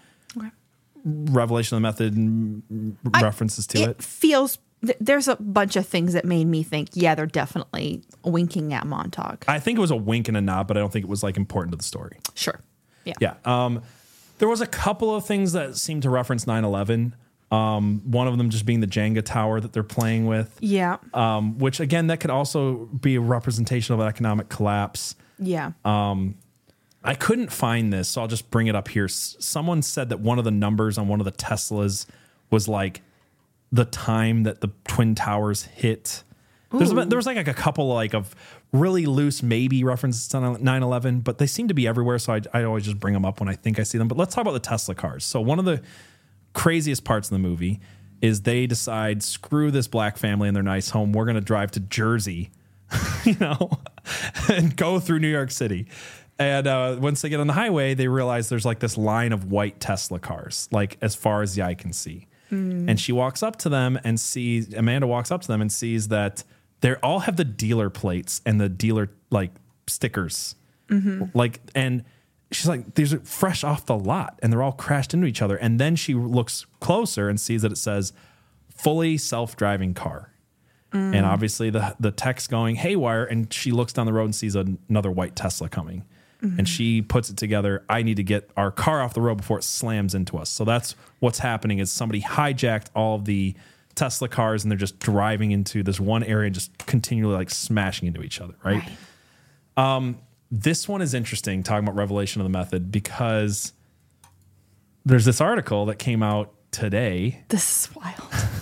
revelation 1.05 1.77
of 1.77 1.83
the 1.83 1.89
method 1.89 2.14
and 2.16 2.97
references 3.20 3.66
to 3.68 3.79
it, 3.79 3.89
it. 3.91 4.03
feels 4.03 4.59
th- 4.87 4.99
there's 5.01 5.28
a 5.28 5.37
bunch 5.37 5.76
of 5.76 5.87
things 5.87 6.12
that 6.14 6.24
made 6.24 6.47
me 6.47 6.62
think, 6.62 6.89
yeah, 6.95 7.14
they're 7.14 7.26
definitely 7.26 8.03
winking 8.24 8.72
at 8.72 8.87
Montauk. 8.87 9.45
I 9.49 9.59
think 9.61 9.78
it 9.78 9.80
was 9.80 9.91
a 9.91 9.97
wink 9.97 10.28
and 10.28 10.37
a 10.37 10.41
nod, 10.41 10.66
but 10.68 10.76
I 10.76 10.80
don't 10.80 10.93
think 10.93 11.05
it 11.05 11.09
was 11.09 11.22
like 11.22 11.37
important 11.37 11.72
to 11.72 11.76
the 11.78 11.84
story. 11.84 12.18
sure. 12.34 12.61
Yeah. 13.05 13.14
Yeah. 13.20 13.34
Um, 13.45 13.82
there 14.39 14.49
was 14.49 14.61
a 14.61 14.66
couple 14.66 15.14
of 15.14 15.24
things 15.26 15.53
that 15.53 15.76
seemed 15.76 16.03
to 16.03 16.11
reference 16.11 16.45
9/11. 16.45 17.12
Um, 17.53 18.01
one 18.05 18.26
of 18.26 18.37
them 18.39 18.51
just 18.51 18.66
being 18.66 18.80
the 18.80 18.89
Jenga 18.89 19.24
tower 19.24 19.61
that 19.61 19.72
they're 19.72 19.84
playing 19.84 20.26
with, 20.26 20.57
Yeah. 20.61 20.97
um, 21.14 21.59
which 21.59 21.78
again 21.78 22.09
that 22.09 22.18
could 22.18 22.30
also 22.30 22.87
be 22.87 23.14
a 23.14 23.20
representation 23.20 23.95
of 23.95 24.01
an 24.01 24.09
economic 24.09 24.49
collapse. 24.49 25.14
yeah. 25.39 25.70
I 27.05 27.14
couldn't 27.14 27.53
find 27.53 27.93
this, 27.93 28.09
so 28.09 28.20
I'll 28.20 28.26
just 28.26 28.51
bring 28.51 28.66
it 28.66 28.74
up 28.74 28.89
here. 28.89 29.05
S- 29.05 29.37
Someone 29.39 29.80
said 29.82 30.09
that 30.09 30.18
one 30.18 30.39
of 30.41 30.45
the 30.45 30.51
numbers 30.51 30.99
on 30.99 31.07
one 31.07 31.20
of 31.20 31.24
the 31.24 31.30
Teslas 31.30 32.07
was 32.51 32.66
like 32.66 33.01
the 33.73 33.85
time 33.85 34.45
that 34.45 34.61
the 34.61 34.71
twin 34.87 35.14
towers 35.14 35.64
hit. 35.64 36.23
There's 36.73 36.93
there 36.93 37.17
was 37.17 37.27
like 37.27 37.47
a 37.49 37.55
couple 37.55 37.89
like 37.89 38.14
of 38.14 38.35
really 38.73 39.07
loose 39.07 39.43
maybe 39.43 39.85
references 39.85 40.29
to 40.29 40.37
9/11, 40.39 41.25
but 41.25 41.39
they 41.39 41.47
seem 41.47 41.69
to 41.69 41.75
be 41.75 41.87
everywhere. 41.87 42.19
So 42.19 42.35
I, 42.35 42.41
I 42.53 42.64
always 42.64 42.85
just 42.85 42.99
bring 42.99 43.14
them 43.14 43.25
up 43.25 43.41
when 43.41 43.49
I 43.49 43.55
think 43.55 43.79
I 43.79 43.83
see 43.83 43.99
them. 43.99 44.09
But 44.09 44.19
let's 44.19 44.35
talk 44.35 44.43
about 44.43 44.53
the 44.53 44.61
Tesla 44.61 44.95
cars. 44.95 45.25
So 45.25 45.41
one 45.41 45.59
of 45.59 45.64
the 45.64 45.83
craziest 46.53 47.05
parts 47.05 47.29
of 47.29 47.33
the 47.33 47.39
movie 47.39 47.81
is 48.21 48.43
they 48.43 48.67
decide 48.67 49.23
screw 49.23 49.71
this 49.71 49.87
black 49.87 50.17
family 50.17 50.49
and 50.49 50.57
their 50.57 50.62
nice 50.62 50.91
home. 50.91 51.12
We're 51.12 51.25
going 51.25 51.37
to 51.37 51.41
drive 51.41 51.71
to 51.73 51.81
Jersey, 51.81 52.51
you 53.25 53.37
know, 53.39 53.71
and 54.49 54.77
go 54.77 54.99
through 55.01 55.21
New 55.21 55.31
York 55.31 55.51
City. 55.51 55.87
And 56.39 56.67
uh, 56.67 56.97
once 56.99 57.23
they 57.23 57.29
get 57.29 57.41
on 57.41 57.47
the 57.47 57.55
highway, 57.55 57.95
they 57.95 58.09
realize 58.09 58.49
there's 58.49 58.67
like 58.67 58.81
this 58.81 58.99
line 58.99 59.33
of 59.33 59.51
white 59.51 59.81
Tesla 59.81 60.19
cars, 60.19 60.69
like 60.71 60.99
as 61.01 61.14
far 61.14 61.43
as 61.43 61.55
the 61.55 61.62
eye 61.62 61.75
can 61.75 61.93
see. 61.93 62.27
Mm. 62.51 62.88
And 62.88 63.01
she 63.01 63.12
walks 63.12 63.42
up 63.42 63.57
to 63.57 63.68
them 63.68 63.99
and 64.05 64.20
sees 64.20 64.72
Amanda 64.74 65.07
walks 65.07 65.30
up 65.30 65.42
to 65.42 65.49
them 65.49 65.61
and 65.61 65.70
sees 65.70 66.09
that 66.09 66.44
they 66.80 66.94
all 66.97 67.20
have 67.20 67.36
the 67.36 67.44
dealer 67.44 67.90
plates 67.90 68.40
and 68.47 68.61
the 68.61 68.68
dealer 68.68 69.11
like 69.30 69.51
stickers, 69.86 70.55
mm-hmm. 70.88 71.24
like 71.34 71.61
and 71.74 72.05
she's 72.53 72.68
like 72.68 72.94
these 72.94 73.12
are 73.12 73.20
fresh 73.20 73.64
off 73.64 73.86
the 73.86 73.97
lot 73.97 74.38
and 74.42 74.53
they're 74.53 74.62
all 74.62 74.72
crashed 74.72 75.12
into 75.14 75.26
each 75.26 75.42
other. 75.42 75.57
And 75.57 75.80
then 75.80 75.97
she 75.97 76.14
looks 76.14 76.66
closer 76.80 77.28
and 77.28 77.40
sees 77.40 77.62
that 77.62 77.72
it 77.72 77.78
says 77.78 78.12
fully 78.74 79.16
self 79.16 79.57
driving 79.57 79.94
car. 79.94 80.32
And 80.92 81.14
mm. 81.14 81.24
obviously 81.24 81.70
the 81.70 81.97
the 81.99 82.12
text 82.12 82.51
going 82.51 82.76
haywire, 82.76 83.24
and 83.24 83.53
she 83.53 83.70
looks 83.70 83.92
down 83.92 84.07
the 84.07 84.12
road 84.12 84.26
and 84.26 84.34
sees 84.34 84.55
an- 84.55 84.78
another 84.88 85.11
white 85.11 85.36
Tesla 85.36 85.68
coming, 85.68 86.05
and 86.59 86.68
she 86.68 87.03
puts 87.03 87.30
it 87.30 87.36
together. 87.36 87.84
I 87.88 88.03
need 88.03 88.16
to 88.16 88.22
get 88.22 88.51
our 88.57 88.70
car 88.70 89.03
off 89.03 89.14
the 89.14 89.20
road 89.20 89.36
before 89.36 89.59
it 89.59 89.64
slams 89.64 90.14
into 90.14 90.38
us. 90.38 90.49
So 90.51 90.64
that's 90.64 90.94
what's 91.20 91.38
happening. 91.38 91.78
Is 91.78 91.90
somebody 91.90 92.20
hijacked 92.20 92.88
all 92.94 93.16
of 93.16 93.24
the 93.24 93.55
Tesla 93.94 94.28
cars 94.28 94.62
and 94.62 94.70
they're 94.70 94.78
just 94.78 94.99
driving 94.99 95.51
into 95.51 95.82
this 95.82 95.99
one 95.99 96.22
area 96.22 96.47
and 96.47 96.55
just 96.55 96.76
continually 96.86 97.34
like 97.34 97.51
smashing 97.51 98.07
into 98.07 98.22
each 98.22 98.40
other. 98.40 98.55
Right. 98.62 98.82
Um, 99.76 100.18
this 100.51 100.88
one 100.88 101.03
is 101.03 101.14
interesting. 101.14 101.62
Talking 101.62 101.88
about 101.88 101.97
revelation 101.97 102.40
of 102.40 102.44
the 102.44 102.57
method 102.57 102.92
because 102.92 103.72
there's 105.05 105.24
this 105.24 105.40
article 105.40 105.86
that 105.86 105.99
came 105.99 106.22
out 106.22 106.53
today 106.70 107.42
This 107.49 107.88
is 107.88 107.94
wild. 107.97 108.20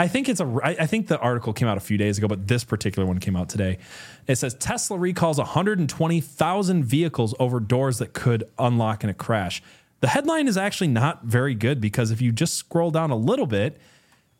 I 0.00 0.08
think 0.08 0.30
it's 0.30 0.40
a. 0.40 0.60
I 0.62 0.86
think 0.86 1.08
the 1.08 1.18
article 1.18 1.52
came 1.52 1.68
out 1.68 1.76
a 1.76 1.80
few 1.80 1.98
days 1.98 2.16
ago, 2.16 2.26
but 2.26 2.48
this 2.48 2.64
particular 2.64 3.06
one 3.06 3.18
came 3.18 3.36
out 3.36 3.50
today. 3.50 3.76
It 4.26 4.36
says 4.36 4.54
Tesla 4.54 4.96
recalls 4.96 5.36
120,000 5.36 6.84
vehicles 6.84 7.34
over 7.38 7.60
doors 7.60 7.98
that 7.98 8.14
could 8.14 8.44
unlock 8.58 9.04
in 9.04 9.10
a 9.10 9.14
crash. 9.14 9.62
The 10.00 10.08
headline 10.08 10.48
is 10.48 10.56
actually 10.56 10.88
not 10.88 11.24
very 11.24 11.54
good 11.54 11.82
because 11.82 12.10
if 12.10 12.22
you 12.22 12.32
just 12.32 12.54
scroll 12.54 12.90
down 12.90 13.10
a 13.10 13.16
little 13.16 13.44
bit, 13.44 13.78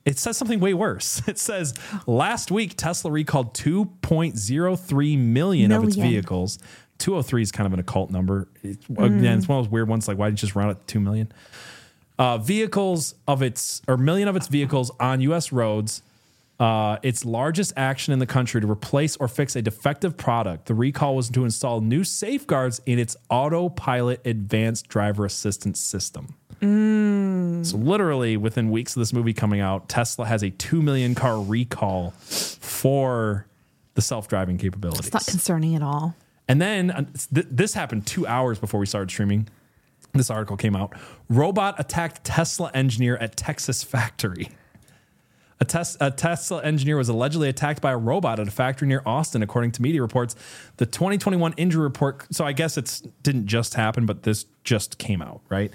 it 0.07 0.19
says 0.19 0.39
something 0.39 0.61
way 0.61 0.73
worse. 0.73 1.21
It 1.29 1.39
says 1.39 1.75
last 2.07 2.51
week 2.51 2.79
Tesla 2.79 3.11
recalled 3.11 3.53
2.03 3.53 5.19
million 5.19 5.73
of 5.73 5.85
its 5.85 5.99
Million. 5.99 6.13
vehicles. 6.15 6.59
203 7.01 7.43
is 7.43 7.53
kind 7.53 7.67
of 7.67 7.75
an 7.75 7.81
occult 7.81 8.11
number. 8.11 8.49
It's, 8.63 8.83
Again, 8.87 9.21
mm. 9.21 9.37
it's 9.37 9.47
one 9.47 9.59
of 9.59 9.67
those 9.67 9.73
weird 9.73 9.89
ones. 9.89 10.09
Like, 10.09 10.17
why 10.17 10.29
didn't 10.29 10.39
you 10.39 10.47
just 10.47 10.57
round 10.57 10.71
it 10.71 10.87
to 10.87 10.95
2 10.95 11.01
million? 11.01 11.31
Uh, 12.21 12.37
vehicles 12.39 13.15
of 13.27 13.43
its 13.43 13.81
or 13.89 13.97
million 13.97 14.29
of 14.29 14.37
its 14.37 14.47
vehicles 14.47 14.93
on 15.01 15.21
U.S. 15.23 15.51
roads. 15.51 16.03
Uh, 16.61 16.99
its 17.03 17.25
largest 17.25 17.73
action 17.75 18.13
in 18.13 18.19
the 18.19 18.27
country 18.27 18.61
to 18.61 18.71
replace 18.71 19.17
or 19.17 19.29
fix 19.29 19.57
a 19.57 19.63
defective 19.63 20.15
product. 20.19 20.67
The 20.67 20.75
recall 20.75 21.17
was 21.17 21.31
to 21.31 21.45
install 21.45 21.81
new 21.81 22.05
safeguards 22.05 22.83
in 22.85 22.99
its 22.99 23.17
autopilot 23.31 24.21
advanced 24.27 24.87
driver 24.89 25.25
assistance 25.25 25.81
system. 25.81 26.35
So 26.61 27.79
literally 27.79 28.37
within 28.37 28.71
weeks 28.71 28.95
of 28.95 29.01
this 29.01 29.15
movie 29.15 29.33
coming 29.33 29.61
out, 29.61 29.89
Tesla 29.89 30.27
has 30.27 30.43
a 30.43 30.51
two 30.51 30.83
million 30.83 31.15
car 31.15 31.41
recall 31.41 32.11
for 32.11 33.47
the 33.95 34.03
self-driving 34.03 34.59
capabilities. 34.59 35.07
It's 35.07 35.15
not 35.15 35.25
concerning 35.25 35.75
at 35.77 35.83
all. 35.83 36.15
And 36.47 36.61
then 36.61 36.91
uh, 36.91 37.07
th- 37.35 37.47
this 37.51 37.73
happened 37.73 38.07
two 38.07 38.27
hours 38.27 38.59
before 38.59 38.79
we 38.79 38.85
started 38.85 39.11
streaming. 39.11 39.49
This 40.13 40.31
article 40.31 40.57
came 40.57 40.75
out. 40.75 40.95
Robot 41.29 41.79
attacked 41.79 42.25
Tesla 42.25 42.71
engineer 42.75 43.17
at 43.17 43.37
Texas 43.37 43.83
factory. 43.83 44.49
A, 45.61 45.65
tes- 45.65 45.99
a 46.01 46.11
Tesla 46.11 46.63
engineer 46.63 46.97
was 46.97 47.11
allegedly 47.11 47.49
attacked 47.51 47.83
by 47.83 47.93
a 47.93 47.99
robot 47.99 48.41
at 48.41 48.49
a 48.49 48.51
factory 48.51 48.89
near 48.89 49.03
Austin, 49.05 49.43
according 49.43 49.73
to 49.73 49.83
media 49.83 50.01
reports. 50.01 50.35
The 50.79 50.87
2021 50.87 51.53
injury 51.59 51.83
report. 51.83 52.27
So 52.35 52.47
I 52.47 52.53
guess 52.53 52.79
it 52.79 53.03
didn't 53.23 53.47
just 53.47 53.75
happen, 53.75 54.07
but 54.07 54.23
this 54.23 54.47
just 54.65 54.97
came 54.97 55.21
out, 55.21 55.43
right? 55.51 55.71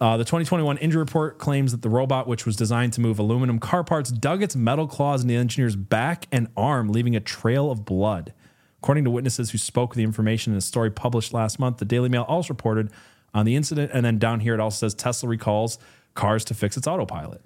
Uh, 0.00 0.16
the 0.16 0.24
2021 0.24 0.78
injury 0.78 1.00
report 1.00 1.38
claims 1.38 1.72
that 1.72 1.82
the 1.82 1.88
robot, 1.88 2.28
which 2.28 2.46
was 2.46 2.54
designed 2.54 2.92
to 2.92 3.00
move 3.00 3.18
aluminum 3.18 3.58
car 3.58 3.82
parts, 3.82 4.10
dug 4.10 4.40
its 4.40 4.54
metal 4.54 4.86
claws 4.86 5.22
in 5.22 5.28
the 5.28 5.36
engineer's 5.36 5.74
back 5.74 6.28
and 6.30 6.46
arm, 6.56 6.88
leaving 6.90 7.16
a 7.16 7.20
trail 7.20 7.72
of 7.72 7.84
blood. 7.84 8.32
According 8.78 9.02
to 9.04 9.10
witnesses 9.10 9.50
who 9.50 9.58
spoke 9.58 9.90
with 9.90 9.96
the 9.96 10.04
information 10.04 10.52
in 10.52 10.58
a 10.58 10.60
story 10.60 10.90
published 10.90 11.32
last 11.32 11.58
month, 11.58 11.78
the 11.78 11.84
Daily 11.84 12.08
Mail 12.08 12.22
also 12.28 12.50
reported 12.50 12.90
on 13.34 13.44
the 13.44 13.56
incident. 13.56 13.90
And 13.92 14.04
then 14.06 14.18
down 14.18 14.40
here, 14.40 14.54
it 14.54 14.60
also 14.60 14.86
says 14.86 14.94
Tesla 14.94 15.28
recalls 15.28 15.78
cars 16.14 16.44
to 16.46 16.54
fix 16.54 16.76
its 16.76 16.86
autopilot. 16.86 17.42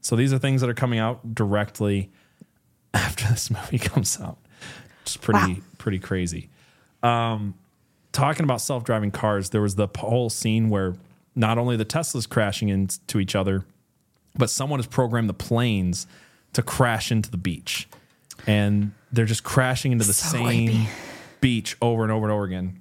So 0.00 0.16
these 0.16 0.32
are 0.32 0.38
things 0.38 0.60
that 0.62 0.68
are 0.70 0.74
coming 0.74 0.98
out 0.98 1.34
directly 1.34 2.10
after 2.94 3.28
this 3.28 3.50
movie 3.50 3.78
comes 3.78 4.20
out. 4.20 4.38
It's 5.02 5.16
pretty 5.16 5.62
pretty 5.78 5.98
crazy. 5.98 6.48
Um, 7.02 7.54
talking 8.12 8.44
about 8.44 8.60
self 8.62 8.84
driving 8.84 9.10
cars, 9.10 9.50
there 9.50 9.60
was 9.60 9.74
the 9.74 9.88
whole 9.98 10.30
scene 10.30 10.70
where 10.70 10.94
not 11.34 11.58
only 11.58 11.76
the 11.76 11.84
Teslas 11.84 12.28
crashing 12.28 12.68
into 12.70 13.18
each 13.18 13.34
other, 13.34 13.64
but 14.36 14.48
someone 14.48 14.78
has 14.78 14.86
programmed 14.86 15.28
the 15.28 15.34
planes 15.34 16.06
to 16.54 16.62
crash 16.62 17.10
into 17.12 17.30
the 17.30 17.36
beach, 17.36 17.86
and 18.46 18.92
they're 19.12 19.24
just 19.26 19.44
crashing 19.44 19.92
into 19.92 20.06
the 20.06 20.12
So 20.14 20.38
same 20.38 20.68
creepy. 20.68 20.88
beach 21.40 21.76
over 21.82 22.02
and 22.04 22.12
over 22.12 22.24
and 22.26 22.32
over 22.32 22.44
again. 22.44 22.80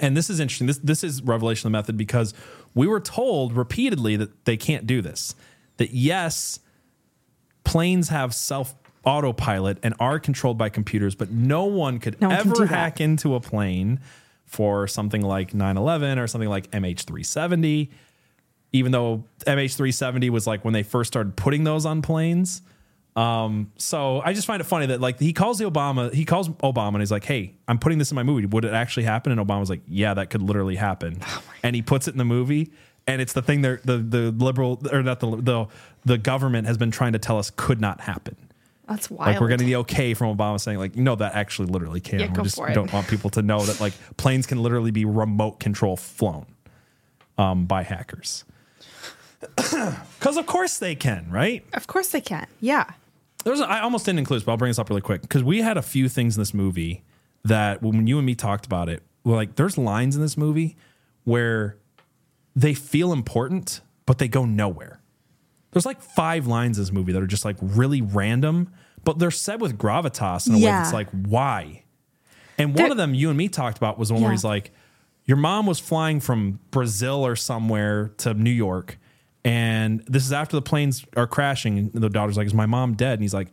And 0.00 0.16
this 0.16 0.30
is 0.30 0.40
interesting. 0.40 0.66
This 0.66 0.78
this 0.78 1.04
is 1.04 1.22
revelation 1.22 1.68
of 1.68 1.72
the 1.72 1.78
method 1.78 1.96
because 1.96 2.34
we 2.74 2.86
were 2.86 3.00
told 3.00 3.52
repeatedly 3.52 4.16
that 4.16 4.46
they 4.46 4.56
can't 4.56 4.86
do 4.86 5.02
this. 5.02 5.34
That 5.76 5.90
yes, 5.92 6.58
planes 7.64 8.08
have 8.08 8.34
self 8.34 8.74
autopilot 9.04 9.78
and 9.82 9.94
are 10.00 10.18
controlled 10.18 10.58
by 10.58 10.68
computers, 10.68 11.14
but 11.14 11.30
no 11.30 11.64
one 11.64 11.98
could 11.98 12.20
No 12.20 12.28
one 12.28 12.36
ever 12.38 12.54
that. 12.56 12.68
hack 12.68 13.00
into 13.00 13.34
a 13.34 13.40
plane 13.40 14.00
for 14.44 14.88
something 14.88 15.22
like 15.22 15.54
911 15.54 16.18
or 16.18 16.26
something 16.26 16.48
like 16.48 16.70
MH370. 16.70 17.88
Even 18.72 18.92
though 18.92 19.24
MH370 19.46 20.30
was 20.30 20.46
like 20.46 20.64
when 20.64 20.74
they 20.74 20.82
first 20.82 21.08
started 21.12 21.36
putting 21.36 21.64
those 21.64 21.86
on 21.86 22.02
planes. 22.02 22.62
Um, 23.20 23.70
so 23.76 24.22
I 24.24 24.32
just 24.32 24.46
find 24.46 24.60
it 24.60 24.64
funny 24.64 24.86
that 24.86 25.00
like 25.00 25.18
he 25.18 25.32
calls 25.34 25.58
the 25.58 25.70
Obama, 25.70 26.12
he 26.12 26.24
calls 26.24 26.48
Obama 26.48 26.94
and 26.94 27.00
he's 27.00 27.10
like, 27.10 27.24
Hey, 27.24 27.54
I'm 27.68 27.78
putting 27.78 27.98
this 27.98 28.10
in 28.10 28.14
my 28.14 28.22
movie. 28.22 28.46
Would 28.46 28.64
it 28.64 28.72
actually 28.72 29.02
happen? 29.02 29.30
And 29.30 29.40
Obama's 29.46 29.68
like, 29.68 29.82
Yeah, 29.86 30.14
that 30.14 30.30
could 30.30 30.40
literally 30.40 30.76
happen. 30.76 31.20
and 31.62 31.76
he 31.76 31.82
puts 31.82 32.08
it 32.08 32.12
in 32.12 32.18
the 32.18 32.24
movie. 32.24 32.72
And 33.06 33.20
it's 33.20 33.32
the 33.32 33.42
thing 33.42 33.60
that 33.62 33.84
the 33.84 33.98
the 33.98 34.30
liberal 34.30 34.80
or 34.90 35.02
not 35.02 35.20
the 35.20 35.36
the 35.36 35.66
the 36.04 36.18
government 36.18 36.66
has 36.66 36.78
been 36.78 36.90
trying 36.90 37.12
to 37.12 37.18
tell 37.18 37.38
us 37.38 37.50
could 37.50 37.80
not 37.80 38.00
happen. 38.00 38.36
That's 38.88 39.10
wild. 39.10 39.32
Like 39.32 39.40
we're 39.40 39.48
getting 39.48 39.66
the 39.66 39.76
okay 39.76 40.14
from 40.14 40.34
Obama 40.36 40.58
saying 40.58 40.78
like, 40.78 40.96
no, 40.96 41.14
that 41.16 41.34
actually 41.34 41.68
literally 41.68 42.00
can. 42.00 42.20
Yeah, 42.20 42.32
we 42.32 42.42
just 42.42 42.56
don't 42.56 42.92
want 42.92 43.06
people 43.06 43.30
to 43.30 43.42
know 43.42 43.60
that 43.60 43.80
like 43.80 43.92
planes 44.16 44.46
can 44.46 44.62
literally 44.62 44.90
be 44.90 45.04
remote 45.04 45.60
control 45.60 45.96
flown 45.96 46.46
um, 47.38 47.66
by 47.66 47.82
hackers. 47.82 48.44
Because 50.18 50.36
of 50.36 50.46
course 50.46 50.78
they 50.78 50.94
can, 50.94 51.30
right? 51.30 51.64
Of 51.72 51.86
course 51.86 52.08
they 52.08 52.20
can. 52.20 52.46
Yeah. 52.60 52.84
There's 53.44 53.60
a, 53.60 53.68
I 53.68 53.80
almost 53.80 54.04
didn't 54.04 54.18
include 54.20 54.38
this, 54.40 54.44
but 54.44 54.52
I'll 54.52 54.58
bring 54.58 54.70
this 54.70 54.78
up 54.78 54.88
really 54.90 55.00
quick 55.00 55.22
because 55.22 55.42
we 55.42 55.62
had 55.62 55.76
a 55.76 55.82
few 55.82 56.08
things 56.08 56.36
in 56.36 56.40
this 56.40 56.52
movie 56.54 57.04
that 57.44 57.82
when 57.82 58.06
you 58.06 58.18
and 58.18 58.26
me 58.26 58.34
talked 58.34 58.66
about 58.66 58.88
it, 58.88 59.02
we're 59.24 59.36
like, 59.36 59.56
there's 59.56 59.78
lines 59.78 60.14
in 60.16 60.22
this 60.22 60.36
movie 60.36 60.76
where 61.24 61.76
they 62.54 62.74
feel 62.74 63.12
important, 63.12 63.80
but 64.06 64.18
they 64.18 64.28
go 64.28 64.44
nowhere. 64.44 65.00
There's 65.72 65.86
like 65.86 66.02
five 66.02 66.46
lines 66.46 66.78
in 66.78 66.82
this 66.82 66.92
movie 66.92 67.12
that 67.12 67.22
are 67.22 67.26
just 67.26 67.44
like 67.44 67.56
really 67.60 68.02
random, 68.02 68.70
but 69.04 69.18
they're 69.18 69.30
said 69.30 69.60
with 69.60 69.78
gravitas 69.78 70.46
in 70.48 70.54
a 70.54 70.56
way 70.56 70.62
Yeah. 70.64 70.82
that's 70.82 70.92
like, 70.92 71.08
why? 71.10 71.84
And 72.58 72.70
one 72.70 72.76
There- 72.76 72.90
of 72.90 72.96
them 72.96 73.14
you 73.14 73.28
and 73.30 73.38
me 73.38 73.48
talked 73.48 73.78
about 73.78 73.98
was 73.98 74.08
the 74.08 74.14
one 74.14 74.24
where 74.24 74.32
he's 74.32 74.44
like, 74.44 74.72
your 75.24 75.36
mom 75.36 75.66
was 75.66 75.78
flying 75.78 76.18
from 76.20 76.58
Brazil 76.70 77.24
or 77.24 77.36
somewhere 77.36 78.08
to 78.18 78.34
New 78.34 78.50
York, 78.50 78.98
And 79.44 80.04
this 80.06 80.24
is 80.24 80.32
after 80.32 80.56
the 80.56 80.62
planes 80.62 81.04
are 81.16 81.26
crashing. 81.26 81.78
And 81.78 81.92
the 81.92 82.08
daughter's 82.08 82.36
like, 82.36 82.46
"Is 82.46 82.54
my 82.54 82.66
mom 82.66 82.94
dead?" 82.94 83.14
And 83.14 83.22
he's 83.22 83.34
like, 83.34 83.48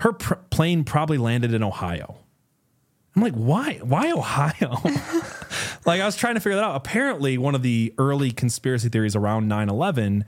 "Her 0.00 0.12
pr- 0.12 0.34
plane 0.50 0.84
probably 0.84 1.18
landed 1.18 1.54
in 1.54 1.62
Ohio." 1.62 2.18
I'm 3.16 3.22
like, 3.22 3.34
"Why? 3.34 3.80
Why 3.82 4.12
Ohio?" 4.12 4.78
like 5.86 6.00
I 6.00 6.06
was 6.06 6.16
trying 6.16 6.34
to 6.34 6.40
figure 6.40 6.56
that 6.56 6.64
out. 6.64 6.76
Apparently, 6.76 7.38
one 7.38 7.54
of 7.54 7.62
the 7.62 7.94
early 7.98 8.30
conspiracy 8.30 8.88
theories 8.88 9.16
around 9.16 9.48
9/11 9.48 10.24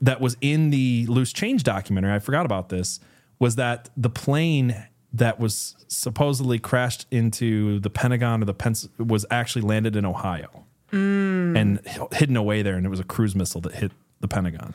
that 0.00 0.20
was 0.20 0.36
in 0.40 0.70
the 0.70 1.06
loose 1.08 1.32
change 1.32 1.62
documentary, 1.62 2.12
I 2.12 2.18
forgot 2.18 2.46
about 2.46 2.68
this, 2.68 3.00
was 3.38 3.56
that 3.56 3.90
the 3.96 4.10
plane 4.10 4.86
that 5.12 5.38
was 5.38 5.76
supposedly 5.88 6.58
crashed 6.58 7.06
into 7.10 7.80
the 7.80 7.90
Pentagon 7.90 8.42
or 8.42 8.44
the 8.44 8.54
Pens 8.54 8.88
was 8.98 9.24
actually 9.30 9.62
landed 9.62 9.96
in 9.96 10.04
Ohio 10.04 10.64
mm. 10.92 11.56
and 11.56 11.80
hidden 12.12 12.36
away 12.36 12.62
there, 12.62 12.76
and 12.76 12.84
it 12.84 12.88
was 12.90 13.00
a 13.00 13.04
cruise 13.04 13.34
missile 13.34 13.60
that 13.62 13.76
hit 13.76 13.92
the 14.20 14.28
Pentagon. 14.28 14.74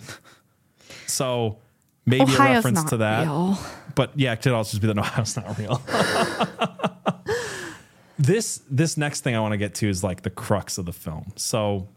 So 1.08 1.58
maybe 2.06 2.34
a 2.34 2.38
reference 2.38 2.84
to 2.86 2.98
that. 2.98 3.24
real. 3.24 3.58
But 3.96 4.18
yeah, 4.18 4.34
it 4.34 4.42
could 4.42 4.54
also 4.54 4.72
just 4.72 4.82
be 4.82 4.88
that 4.88 4.98
Ohio's 4.98 5.36
not 5.36 5.58
real. 5.58 5.82
this 8.20 8.62
this 8.70 8.98
next 8.98 9.22
thing 9.22 9.36
I 9.36 9.40
want 9.40 9.54
to 9.54 9.58
get 9.58 9.76
to 9.76 9.90
is 9.90 10.04
like 10.04 10.22
the 10.22 10.30
crux 10.30 10.78
of 10.78 10.86
the 10.86 10.94
film. 10.94 11.34
So 11.36 11.88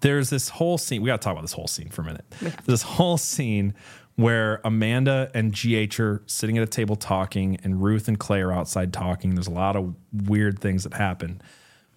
there's 0.00 0.30
this 0.30 0.48
whole 0.48 0.78
scene. 0.78 1.02
We 1.02 1.06
got 1.06 1.20
to 1.20 1.24
talk 1.24 1.32
about 1.32 1.42
this 1.42 1.52
whole 1.52 1.68
scene 1.68 1.88
for 1.88 2.02
a 2.02 2.04
minute. 2.04 2.24
This 2.66 2.82
whole 2.82 3.16
scene 3.16 3.74
where 4.16 4.60
Amanda 4.64 5.30
and 5.34 5.52
GH 5.54 5.98
are 5.98 6.22
sitting 6.26 6.58
at 6.58 6.64
a 6.64 6.66
table 6.66 6.96
talking, 6.96 7.58
and 7.64 7.82
Ruth 7.82 8.08
and 8.08 8.18
Clay 8.18 8.40
are 8.40 8.52
outside 8.52 8.92
talking. 8.92 9.34
There's 9.34 9.46
a 9.46 9.52
lot 9.52 9.74
of 9.76 9.94
weird 10.12 10.58
things 10.58 10.84
that 10.84 10.94
happen. 10.94 11.40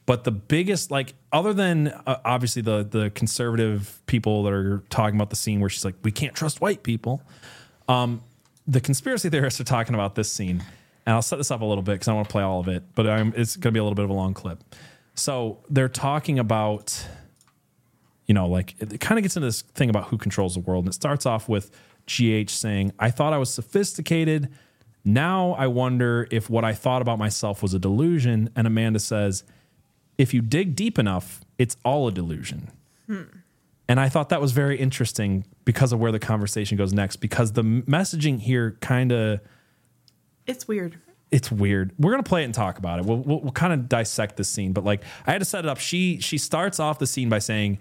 But 0.06 0.24
the 0.24 0.32
biggest, 0.32 0.92
like, 0.92 1.16
other 1.32 1.54
than 1.54 1.88
uh, 1.88 2.18
obviously 2.24 2.62
the 2.62 2.84
the 2.84 3.10
conservative 3.12 4.02
people 4.06 4.44
that 4.44 4.54
are 4.54 4.84
talking 4.90 5.16
about 5.16 5.32
the 5.32 5.36
scene 5.36 5.60
where 5.60 5.70
she's 5.70 5.84
like, 5.84 5.96
"We 6.04 6.12
can't 6.12 6.36
trust 6.36 6.62
white 6.62 6.84
people," 6.84 7.24
um, 7.88 8.22
the 8.68 8.82
conspiracy 8.82 9.30
theorists 9.30 9.60
are 9.60 9.66
talking 9.66 9.96
about 9.96 10.16
this 10.16 10.32
scene, 10.32 10.64
and 11.06 11.16
I'll 11.16 11.22
set 11.22 11.38
this 11.38 11.52
up 11.52 11.62
a 11.62 11.66
little 11.66 11.84
bit 11.84 11.94
because 11.94 12.08
I 12.08 12.14
want 12.14 12.28
to 12.28 12.32
play 12.32 12.44
all 12.44 12.60
of 12.60 12.68
it, 12.68 12.84
but 12.94 13.08
I'm, 13.08 13.34
it's 13.36 13.56
going 13.56 13.72
to 13.72 13.72
be 13.72 13.80
a 13.80 13.84
little 13.84 13.96
bit 13.96 14.06
of 14.06 14.12
a 14.12 14.14
long 14.14 14.34
clip. 14.34 14.64
So 15.16 15.60
they're 15.70 15.90
talking 15.90 16.40
about, 16.40 17.08
you 18.28 18.34
know, 18.34 18.48
like 18.48 18.76
it, 18.80 19.00
kind 19.00 19.18
of 19.18 19.24
gets 19.24 19.36
into 19.36 19.48
this 19.48 19.62
thing 19.62 19.90
about 19.90 20.06
who 20.06 20.18
controls 20.18 20.54
the 20.54 20.60
world, 20.60 20.86
and 20.86 20.92
it 20.92 20.96
starts 20.96 21.26
off 21.26 21.50
with 21.50 21.72
GH 22.06 22.50
saying, 22.50 22.92
"I 23.00 23.10
thought 23.10 23.34
I 23.34 23.38
was 23.38 23.52
sophisticated." 23.52 24.50
Now 25.08 25.52
I 25.54 25.68
wonder 25.68 26.28
if 26.32 26.50
what 26.50 26.64
I 26.64 26.74
thought 26.74 27.04
about 27.04 27.20
myself 27.20 27.62
was 27.62 27.76
a 27.76 27.80
delusion. 27.80 28.50
And 28.56 28.66
Amanda 28.66 29.00
says, 29.00 29.44
if 30.18 30.34
you 30.34 30.42
dig 30.42 30.76
deep 30.76 30.98
enough, 31.00 31.42
it's 31.58 31.78
all 31.84 32.08
a 32.08 32.12
delusion. 32.12 32.72
Hmm. 33.08 33.24
And 33.88 34.00
I 34.00 34.10
thought 34.10 34.30
that 34.30 34.42
was 34.42 34.52
very 34.52 34.78
interesting 34.80 35.46
because 35.64 35.92
of 35.94 36.00
where 36.00 36.12
the 36.12 36.20
conversation 36.20 36.78
goes 36.78 36.92
next, 36.94 37.18
because 37.18 37.52
the 37.52 37.62
messaging 37.64 38.40
here 38.40 38.78
kind 38.82 39.12
of 39.12 39.42
It's 40.48 40.68
weird. 40.68 40.98
it's 41.32 41.52
weird. 41.52 41.92
We're 42.00 42.12
gonna 42.12 42.24
play 42.24 42.42
it 42.42 42.46
and 42.46 42.54
talk 42.54 42.78
about 42.80 43.00
it. 43.00 43.06
We'll, 43.06 43.18
we'll, 43.18 43.42
we'll 43.42 43.52
kind 43.52 43.74
of 43.74 43.88
dissect 43.88 44.38
this 44.38 44.50
scene, 44.50 44.74
but 44.74 44.84
like 44.84 45.04
I 45.28 45.32
had 45.34 45.40
to 45.40 45.46
set 45.46 45.66
it 45.66 45.70
up. 45.70 45.78
She 45.78 46.20
she 46.20 46.38
starts 46.40 46.80
off 46.80 46.98
the 46.98 47.06
scene 47.08 47.30
by 47.30 47.40
saying 47.40 47.78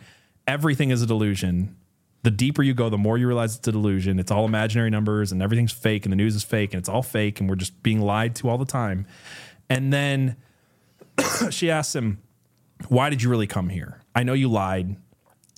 everything 0.47 0.91
is 0.91 1.01
a 1.01 1.07
delusion. 1.07 1.75
The 2.23 2.31
deeper 2.31 2.63
you 2.63 2.75
go, 2.75 2.89
the 2.91 2.99
more 2.99 3.17
you 3.19 3.27
realize 3.27 3.57
it's 3.57 3.69
a 3.69 3.73
delusion. 3.73 4.19
It's 4.19 4.31
all 4.31 4.45
imaginary 4.47 4.91
numbers 4.91 5.31
and 5.33 5.43
everything's 5.43 5.73
fake 5.73 6.05
and 6.05 6.13
the 6.13 6.17
news 6.17 6.35
is 6.35 6.43
fake 6.43 6.73
and 6.75 6.81
it's 6.81 6.89
all 6.89 7.03
fake 7.03 7.39
and 7.41 7.49
we're 7.49 7.55
just 7.57 7.83
being 7.83 8.01
lied 8.01 8.35
to 8.37 8.49
all 8.49 8.57
the 8.59 8.65
time. 8.65 9.07
And 9.69 9.93
then 9.93 10.37
she 11.51 11.71
asks 11.71 11.95
him, 11.95 12.19
"Why 12.89 13.11
did 13.11 13.23
you 13.23 13.31
really 13.31 13.47
come 13.47 13.69
here? 13.69 14.01
I 14.15 14.23
know 14.23 14.33
you 14.33 14.49
lied. 14.49 14.97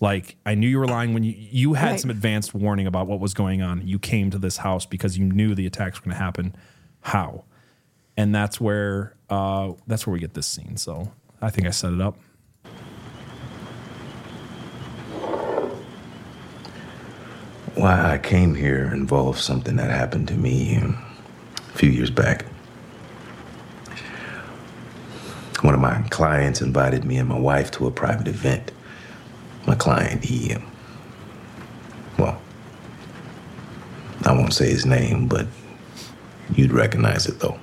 Like 0.00 0.36
I 0.44 0.54
knew 0.54 0.68
you 0.68 0.78
were 0.78 0.86
lying 0.86 1.14
when 1.14 1.24
you 1.24 1.34
you 1.36 1.72
had 1.74 1.92
Right. 1.92 2.00
some 2.00 2.10
advanced 2.10 2.54
warning 2.54 2.86
about 2.86 3.06
what 3.06 3.18
was 3.20 3.32
going 3.34 3.62
on. 3.62 3.86
You 3.86 3.98
came 3.98 4.30
to 4.30 4.38
this 4.38 4.58
house 4.58 4.84
because 4.86 5.16
you 5.16 5.24
knew 5.24 5.54
the 5.54 5.66
attacks 5.66 5.98
were 6.00 6.04
going 6.04 6.16
to 6.16 6.22
happen. 6.22 6.54
How?" 7.00 7.44
And 8.16 8.34
that's 8.34 8.60
where 8.60 9.14
uh, 9.30 9.72
that's 9.86 10.06
where 10.06 10.12
we 10.12 10.20
get 10.20 10.34
this 10.34 10.46
scene. 10.46 10.76
So 10.76 11.12
I 11.40 11.50
think 11.50 11.66
I 11.66 11.70
set 11.70 11.92
it 11.92 12.00
up. 12.00 12.16
Why 17.74 18.12
I 18.14 18.18
came 18.18 18.54
here 18.54 18.90
involved 18.94 19.38
something 19.38 19.76
that 19.76 19.90
happened 19.90 20.28
to 20.28 20.34
me 20.34 20.76
um, 20.78 20.96
a 21.58 21.78
few 21.78 21.90
years 21.90 22.10
back. 22.10 22.46
One 25.62 25.74
of 25.74 25.80
my 25.80 26.02
clients 26.10 26.60
invited 26.60 27.04
me 27.04 27.16
and 27.16 27.28
my 27.28 27.38
wife 27.38 27.70
to 27.72 27.86
a 27.86 27.90
private 27.90 28.28
event. 28.28 28.72
My 29.66 29.74
client, 29.74 30.24
he, 30.24 30.54
um, 30.54 30.70
well, 32.18 32.40
I 34.24 34.32
won't 34.32 34.52
say 34.52 34.68
his 34.68 34.84
name, 34.84 35.28
but 35.28 35.46
you'd 36.54 36.72
recognize 36.72 37.26
it 37.26 37.40
though. 37.40 37.58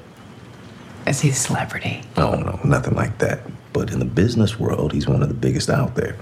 Is 1.06 1.22
he 1.22 1.30
a 1.30 1.34
celebrity? 1.34 2.02
I 2.16 2.22
don't 2.22 2.66
nothing 2.66 2.96
like 2.96 3.18
that. 3.20 3.42
But 3.74 3.92
in 3.92 4.00
the 4.00 4.06
business 4.06 4.60
world, 4.60 4.94
he's 4.94 5.08
one 5.08 5.22
of 5.22 5.28
the 5.28 5.36
biggest 5.36 5.70
out 5.70 5.96
there. 5.96 6.16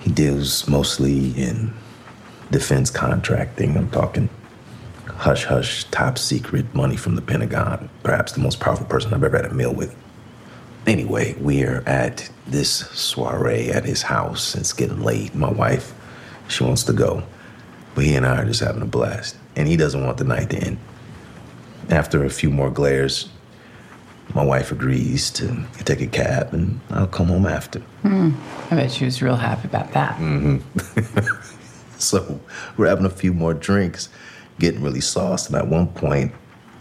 He 0.00 0.10
deals 0.10 0.68
mostly 0.68 1.30
in 1.30 1.72
defense 2.50 2.90
contracting. 2.90 3.76
I'm 3.76 3.90
talking 3.90 4.28
hush 5.06 5.44
hush, 5.44 5.84
top 5.84 6.18
secret 6.18 6.74
money 6.74 6.96
from 6.96 7.14
the 7.14 7.22
Pentagon. 7.22 7.88
Perhaps 8.02 8.32
the 8.32 8.40
most 8.40 8.60
powerful 8.60 8.86
person 8.86 9.14
I've 9.14 9.22
ever 9.24 9.36
had 9.36 9.46
a 9.46 9.54
meal 9.54 9.72
with. 9.72 9.94
Anyway, 10.86 11.34
we're 11.38 11.82
at 11.86 12.30
this 12.46 12.70
soiree 12.70 13.70
at 13.70 13.84
his 13.84 14.02
house. 14.02 14.54
It's 14.54 14.72
getting 14.72 15.02
late. 15.02 15.34
My 15.34 15.50
wife, 15.50 15.94
she 16.48 16.64
wants 16.64 16.82
to 16.84 16.92
go. 16.92 17.22
But 17.94 18.04
he 18.04 18.14
and 18.14 18.26
I 18.26 18.42
are 18.42 18.44
just 18.44 18.60
having 18.60 18.82
a 18.82 18.86
blast. 18.86 19.36
And 19.56 19.68
he 19.68 19.76
doesn't 19.76 20.04
want 20.04 20.18
the 20.18 20.24
night 20.24 20.50
to 20.50 20.58
end. 20.58 20.78
After 21.90 22.24
a 22.24 22.30
few 22.30 22.50
more 22.50 22.70
glares, 22.70 23.28
my 24.34 24.44
wife 24.44 24.72
agrees 24.72 25.30
to 25.32 25.64
take 25.84 26.00
a 26.00 26.06
cab 26.06 26.52
and 26.52 26.80
I'll 26.90 27.06
come 27.06 27.28
home 27.28 27.46
after. 27.46 27.82
I 28.04 28.32
bet 28.70 28.90
she 28.90 29.04
was 29.04 29.22
real 29.22 29.36
happy 29.36 29.68
about 29.68 29.92
that. 29.92 30.16
Mm-hmm. 30.18 31.50
So 32.04 32.40
we're 32.76 32.86
having 32.86 33.06
a 33.06 33.10
few 33.10 33.32
more 33.32 33.54
drinks, 33.54 34.08
getting 34.58 34.82
really 34.82 35.00
sauced. 35.00 35.48
And 35.48 35.56
at 35.56 35.68
one 35.68 35.88
point, 35.88 36.32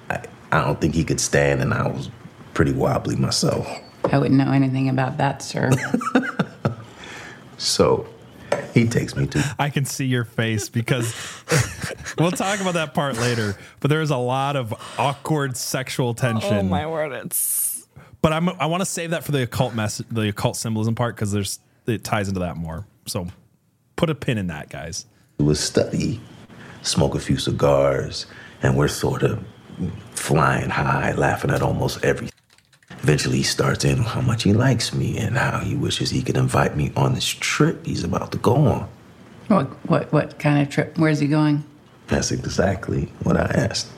I, 0.09 0.23
I 0.51 0.63
don't 0.63 0.79
think 0.79 0.95
he 0.95 1.03
could 1.03 1.19
stand, 1.19 1.61
and 1.61 1.73
I 1.73 1.87
was 1.87 2.09
pretty 2.53 2.73
wobbly 2.73 3.15
myself. 3.15 3.67
I 4.11 4.17
wouldn't 4.17 4.37
know 4.37 4.51
anything 4.51 4.89
about 4.89 5.17
that, 5.17 5.41
sir. 5.41 5.71
So 7.63 8.05
he 8.73 8.87
takes 8.87 9.15
me 9.15 9.25
to 9.27 9.55
I 9.57 9.69
can 9.69 9.85
see 9.85 10.05
your 10.05 10.25
face 10.25 10.69
because 10.69 11.15
we'll 12.19 12.31
talk 12.31 12.59
about 12.59 12.73
that 12.73 12.93
part 12.93 13.17
later. 13.17 13.55
But 13.79 13.89
there's 13.89 14.09
a 14.09 14.17
lot 14.17 14.55
of 14.55 14.73
awkward 14.99 15.55
sexual 15.55 16.13
tension. 16.13 16.53
Oh 16.53 16.63
my 16.63 16.85
word! 16.85 17.13
It's 17.13 17.87
But 18.21 18.33
I'm 18.33 18.49
I 18.49 18.65
want 18.65 18.81
to 18.81 18.85
save 18.85 19.11
that 19.11 19.23
for 19.23 19.31
the 19.31 19.43
occult 19.43 19.73
mess, 19.73 20.01
the 20.11 20.27
occult 20.29 20.57
symbolism 20.57 20.93
part 20.93 21.15
because 21.15 21.31
there's 21.31 21.59
it 21.87 22.03
ties 22.03 22.27
into 22.27 22.41
that 22.41 22.57
more. 22.57 22.85
So 23.05 23.27
put 23.95 24.09
a 24.09 24.15
pin 24.15 24.37
in 24.37 24.47
that, 24.47 24.69
guys. 24.69 25.05
a 25.39 25.55
study, 25.55 26.19
smoke 26.81 27.15
a 27.15 27.19
few 27.19 27.37
cigars, 27.37 28.25
and 28.61 28.77
we're 28.77 28.89
sort 28.89 29.23
of 29.23 29.43
flying 30.11 30.69
high, 30.69 31.13
laughing 31.13 31.51
at 31.51 31.61
almost 31.61 32.03
everything. 32.03 32.32
Eventually, 33.01 33.37
he 33.37 33.43
starts 33.43 33.83
in 33.83 33.97
how 33.97 34.21
much 34.21 34.43
he 34.43 34.53
likes 34.53 34.93
me 34.93 35.17
and 35.17 35.37
how 35.37 35.59
he 35.59 35.75
wishes 35.75 36.09
he 36.09 36.21
could 36.21 36.37
invite 36.37 36.77
me 36.77 36.91
on 36.95 37.13
this 37.15 37.27
trip 37.27 37.85
he's 37.85 38.03
about 38.03 38.31
to 38.31 38.37
go 38.37 38.55
on. 38.55 38.89
what, 39.47 39.67
what, 39.89 40.13
what 40.13 40.39
kind 40.39 40.61
of 40.61 40.69
trip? 40.69 40.97
Where's 40.97 41.19
he 41.19 41.27
going? 41.27 41.63
That's 42.07 42.31
exactly 42.31 43.09
what 43.23 43.37
I 43.37 43.45
asked. 43.45 43.89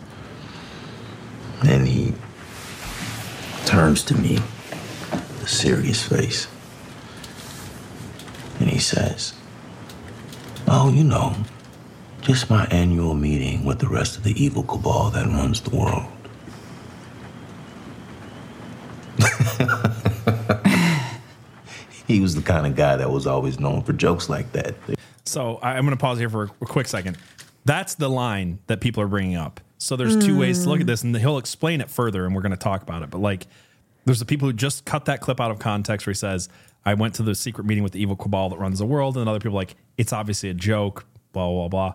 And 1.64 1.88
he 1.88 2.14
turns 3.66 4.04
to 4.06 4.16
me 4.16 4.40
a 5.42 5.48
serious 5.48 6.04
face. 6.04 6.48
And 8.60 8.70
he 8.70 8.80
says, 8.80 9.34
Oh, 10.68 10.92
you 10.92 11.04
know, 11.04 11.36
just 12.22 12.50
my 12.50 12.66
annual 12.68 13.14
meeting 13.14 13.64
with 13.66 13.80
the 13.80 13.88
rest 13.88 14.18
of 14.18 14.24
the 14.24 14.42
evil 14.42 14.64
cabal 14.64 15.12
that 15.12 15.28
runs 15.28 15.62
the 15.62 15.76
world. 15.76 16.06
he 22.08 22.20
was 22.20 22.36
the 22.36 22.42
kind 22.42 22.66
of 22.68 22.76
guy 22.76 22.96
that 22.98 23.10
was 23.10 23.26
always 23.28 23.60
known 23.60 23.82
for 23.84 23.94
jokes 23.94 24.30
like 24.30 24.52
that. 24.54 24.76
So 25.26 25.58
I, 25.58 25.74
I'm 25.78 25.86
going 25.86 25.98
to 25.98 26.02
pause 26.02 26.20
here 26.20 26.30
for 26.30 26.44
a, 26.44 26.52
a 26.62 26.66
quick 26.66 26.88
second. 26.88 27.18
That's 27.66 27.96
the 27.96 28.10
line 28.10 28.60
that 28.68 28.80
people 28.80 29.02
are 29.02 29.08
bringing 29.08 29.36
up. 29.36 29.60
So 29.78 29.96
there's 29.96 30.24
two 30.24 30.40
ways 30.40 30.64
to 30.64 30.70
look 30.70 30.82
at 30.82 30.88
this, 30.88 31.04
and 31.04 31.16
he'll 31.18 31.38
explain 31.38 31.82
it 31.82 31.90
further, 31.90 32.26
and 32.26 32.34
we're 32.36 32.42
going 32.42 32.52
to 32.52 32.58
talk 32.58 32.82
about 32.82 33.04
it. 33.04 33.10
But 33.10 33.20
like, 33.20 33.48
there's 34.06 34.20
the 34.20 34.26
people 34.26 34.48
who 34.48 34.54
just 34.54 34.86
cut 34.86 35.06
that 35.06 35.22
clip 35.22 35.40
out 35.42 35.52
of 35.52 35.60
context 35.60 36.06
where 36.08 36.14
he 36.14 36.18
says, 36.18 36.48
"I 36.86 36.94
went 36.94 37.16
to 37.16 37.24
the 37.24 37.36
secret 37.36 37.66
meeting 37.66 37.84
with 37.84 37.92
the 37.94 38.02
evil 38.02 38.16
cabal 38.16 38.50
that 38.50 38.60
runs 38.60 38.80
the 38.80 38.86
world," 38.86 39.18
and 39.18 39.28
other 39.28 39.40
people 39.40 39.52
are 39.58 39.62
like, 39.62 39.76
"It's 39.98 40.14
obviously 40.14 40.50
a 40.50 40.54
joke." 40.54 41.06
Blah 41.34 41.50
blah 41.50 41.68
blah. 41.68 41.94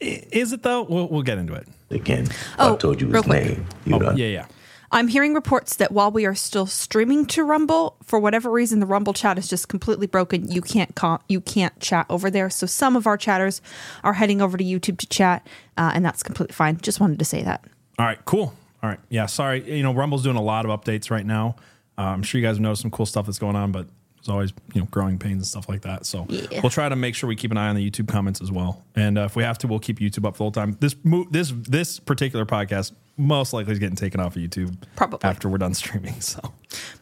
Is 0.00 0.52
it 0.52 0.62
though? 0.62 0.82
We'll, 0.82 1.08
we'll 1.08 1.22
get 1.22 1.38
into 1.38 1.54
it. 1.54 1.68
Again, 1.90 2.28
Oh, 2.58 2.74
I 2.74 2.76
told 2.78 3.00
you 3.00 3.08
his 3.08 3.22
quick. 3.22 3.44
name. 3.44 3.66
You 3.84 3.96
Oh, 3.96 3.98
done? 3.98 4.16
yeah, 4.16 4.26
yeah. 4.26 4.46
I'm 4.90 5.08
hearing 5.08 5.34
reports 5.34 5.76
that 5.76 5.92
while 5.92 6.10
we 6.10 6.24
are 6.24 6.34
still 6.34 6.66
streaming 6.66 7.26
to 7.26 7.44
Rumble, 7.44 7.96
for 8.04 8.18
whatever 8.18 8.50
reason, 8.50 8.80
the 8.80 8.86
Rumble 8.86 9.12
chat 9.12 9.36
is 9.38 9.46
just 9.48 9.68
completely 9.68 10.06
broken. 10.06 10.50
You 10.50 10.62
can't 10.62 10.90
you 11.28 11.40
can't 11.40 11.78
chat 11.80 12.06
over 12.08 12.30
there. 12.30 12.48
So 12.50 12.66
some 12.66 12.96
of 12.96 13.06
our 13.06 13.16
chatters 13.18 13.60
are 14.02 14.14
heading 14.14 14.40
over 14.40 14.56
to 14.56 14.64
YouTube 14.64 14.96
to 14.98 15.06
chat, 15.06 15.46
uh, 15.76 15.92
and 15.94 16.04
that's 16.04 16.22
completely 16.22 16.54
fine. 16.54 16.78
Just 16.78 17.00
wanted 17.00 17.18
to 17.18 17.24
say 17.24 17.42
that. 17.42 17.64
All 17.98 18.06
right, 18.06 18.22
cool. 18.24 18.54
All 18.82 18.88
right, 18.88 19.00
yeah. 19.10 19.26
Sorry, 19.26 19.76
you 19.76 19.82
know, 19.82 19.92
Rumble's 19.92 20.22
doing 20.22 20.36
a 20.36 20.42
lot 20.42 20.64
of 20.64 20.70
updates 20.80 21.10
right 21.10 21.26
now. 21.26 21.56
Uh, 21.98 22.02
I'm 22.02 22.22
sure 22.22 22.40
you 22.40 22.46
guys 22.46 22.58
know 22.60 22.74
some 22.74 22.90
cool 22.90 23.06
stuff 23.06 23.26
that's 23.26 23.38
going 23.40 23.56
on, 23.56 23.72
but 23.72 23.88
there's 24.16 24.28
always 24.28 24.52
you 24.72 24.80
know 24.80 24.86
growing 24.90 25.18
pains 25.18 25.34
and 25.36 25.46
stuff 25.46 25.68
like 25.68 25.82
that. 25.82 26.06
So 26.06 26.24
Yeah. 26.28 26.60
we'll 26.62 26.70
try 26.70 26.88
to 26.88 26.96
make 26.96 27.14
sure 27.14 27.28
we 27.28 27.36
keep 27.36 27.50
an 27.50 27.56
eye 27.58 27.68
on 27.68 27.76
the 27.76 27.90
YouTube 27.90 28.08
comments 28.08 28.40
as 28.40 28.50
well. 28.50 28.84
And 28.96 29.18
uh, 29.18 29.22
if 29.24 29.36
we 29.36 29.42
have 29.42 29.58
to, 29.58 29.66
we'll 29.66 29.80
keep 29.80 29.98
YouTube 29.98 30.24
up 30.26 30.34
the 30.34 30.38
whole 30.44 30.52
time. 30.52 30.76
This 30.80 30.94
mo- 31.04 31.26
this 31.30 31.52
this 31.54 31.98
particular 31.98 32.46
podcast 32.46 32.92
most 33.18 33.52
likely 33.52 33.72
is 33.72 33.78
getting 33.78 33.96
taken 33.96 34.20
off 34.20 34.36
of 34.36 34.42
YouTube 34.42 34.76
Probably. 34.96 35.18
after 35.22 35.48
we're 35.48 35.58
done 35.58 35.74
streaming. 35.74 36.20
So 36.20 36.40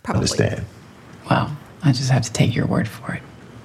Probably. 0.03 0.21
Understand? 0.21 0.64
Well, 1.31 1.57
I 1.83 1.93
just 1.93 2.11
have 2.11 2.23
to 2.23 2.33
take 2.33 2.55
your 2.55 2.67
word 2.67 2.89
for 2.89 3.12
it. 3.14 3.23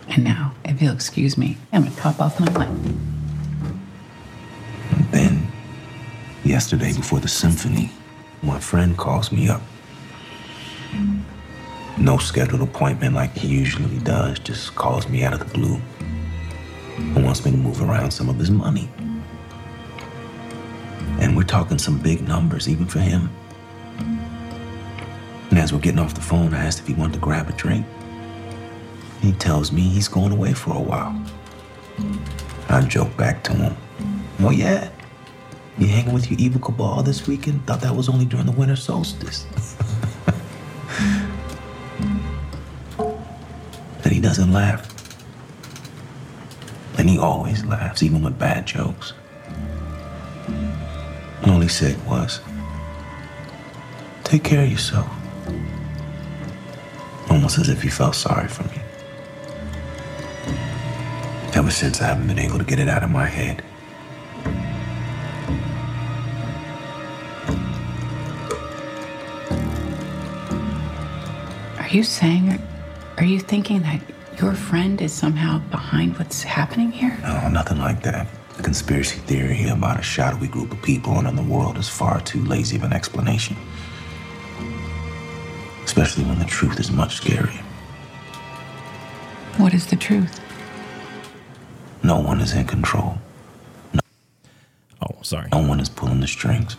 And 0.10 0.24
now, 0.24 0.54
if 0.66 0.82
you'll 0.82 0.94
excuse 0.94 1.38
me, 1.38 1.58
I'm 1.72 1.84
gonna 1.84 1.96
pop 1.96 2.20
off 2.20 2.40
my 2.40 2.48
plane. 2.48 3.00
Then, 5.12 5.48
yesterday 6.44 6.94
before 6.94 7.20
the 7.20 7.28
symphony, 7.28 7.92
my 8.44 8.60
friend 8.60 8.98
calls 8.98 9.32
me 9.32 9.48
up. 9.48 9.62
No 11.98 12.18
scheduled 12.18 12.62
appointment 12.62 13.16
like 13.16 13.34
he 13.38 13.48
usually 13.48 14.00
does, 14.00 14.40
just 14.40 14.76
calls 14.76 15.08
me 15.08 15.24
out 15.24 15.34
of 15.34 15.40
the 15.40 15.46
blue 15.46 15.80
and 16.98 17.24
wants 17.24 17.46
me 17.46 17.52
to 17.52 17.58
move 17.58 17.82
around 17.82 18.12
some 18.12 18.28
of 18.28 18.38
his 18.38 18.50
money. 18.52 18.90
And 21.20 21.36
we're 21.36 21.44
talking 21.44 21.78
some 21.78 22.00
big 22.00 22.28
numbers, 22.28 22.70
even 22.70 22.86
for 22.86 23.00
him. 23.00 23.30
And 25.50 25.60
as 25.60 25.74
we're 25.74 25.80
getting 25.80 26.00
off 26.00 26.14
the 26.14 26.22
phone, 26.22 26.54
I 26.54 26.66
asked 26.66 26.80
if 26.80 26.88
he 26.88 26.94
wanted 26.94 27.14
to 27.14 27.20
grab 27.20 27.50
a 27.50 27.54
drink. 27.54 27.86
He 29.22 29.34
tells 29.34 29.72
me 29.72 29.82
he's 29.82 30.08
going 30.08 30.32
away 30.32 30.54
for 30.54 30.76
a 30.76 30.82
while. 30.82 31.22
I 32.70 32.82
joke 32.82 33.16
back 33.18 33.44
to 33.44 33.54
him, 33.54 33.76
Oh, 34.40 34.50
yeah. 34.50 34.90
You 35.78 35.88
hanging 35.88 36.14
with 36.14 36.32
your 36.32 36.40
evil 36.40 36.60
cabal 36.62 37.04
this 37.04 37.28
weekend? 37.28 37.66
Thought 37.68 37.82
that 37.82 37.96
was 37.96 38.10
only 38.10 38.26
during 38.26 38.46
the 38.46 38.52
winter 38.52 38.76
solstice. 38.76 39.46
and 42.98 44.12
he 44.12 44.20
doesn't 44.20 44.52
laugh. 44.52 44.88
And 46.98 47.10
he 47.10 47.18
always 47.18 47.64
laughs, 47.66 48.02
even 48.04 48.24
with 48.24 48.40
bad 48.40 48.66
jokes. 48.66 49.14
And 51.42 51.52
all 51.52 51.60
he 51.60 51.68
said 51.68 52.04
was, 52.06 52.40
Take 54.24 54.44
care 54.44 54.64
of 54.64 54.72
yourself. 54.72 55.10
Almost 57.30 57.58
as 57.58 57.70
if 57.70 57.82
he 57.82 57.90
felt 57.90 58.16
sorry 58.16 58.48
for 58.48 58.64
me. 58.64 58.82
Ever 61.54 61.72
since 61.72 62.02
I 62.02 62.06
haven't 62.08 62.28
been 62.28 62.40
able 62.40 62.58
to 62.60 62.64
get 62.64 62.80
it 62.80 62.88
out 62.88 63.04
of 63.04 63.10
my 63.10 63.26
head. 63.26 63.64
Are 71.78 71.90
you 71.90 72.04
saying, 72.04 72.62
are 73.18 73.26
you 73.26 73.40
thinking 73.40 73.82
that 73.82 74.02
your 74.40 74.54
friend 74.54 75.02
is 75.02 75.12
somehow 75.12 75.60
behind 75.70 76.18
what's 76.18 76.44
happening 76.44 76.92
here? 76.92 77.18
No, 77.22 77.50
nothing 77.50 77.80
like 77.80 78.02
that. 78.04 78.28
The 78.62 78.66
conspiracy 78.66 79.18
theory 79.18 79.70
about 79.70 80.00
a 80.00 80.04
shadowy 80.04 80.48
group 80.48 80.72
of 80.72 80.84
people 80.84 81.18
in 81.26 81.36
the 81.36 81.42
world 81.42 81.80
is 81.80 81.90
far 81.90 82.22
too 82.22 82.46
lazy 82.46 82.76
of 82.76 82.84
an 82.84 82.94
explanation. 82.94 83.58
Especially 85.84 86.26
when 86.26 86.38
the 86.38 86.46
truth 86.46 86.80
is 86.80 86.92
much 86.92 87.22
scarier. 87.22 87.64
What 89.58 89.74
is 89.74 89.88
the 89.88 89.96
truth? 89.96 90.40
No 92.04 92.20
one 92.20 92.40
is 92.40 92.54
in 92.54 92.68
control. 92.68 93.18
oh, 95.02 95.16
sorry. 95.24 95.50
No 95.52 95.68
one 95.68 95.80
is 95.80 95.90
pulling 95.90 96.20
the 96.20 96.28
strings. 96.28 96.78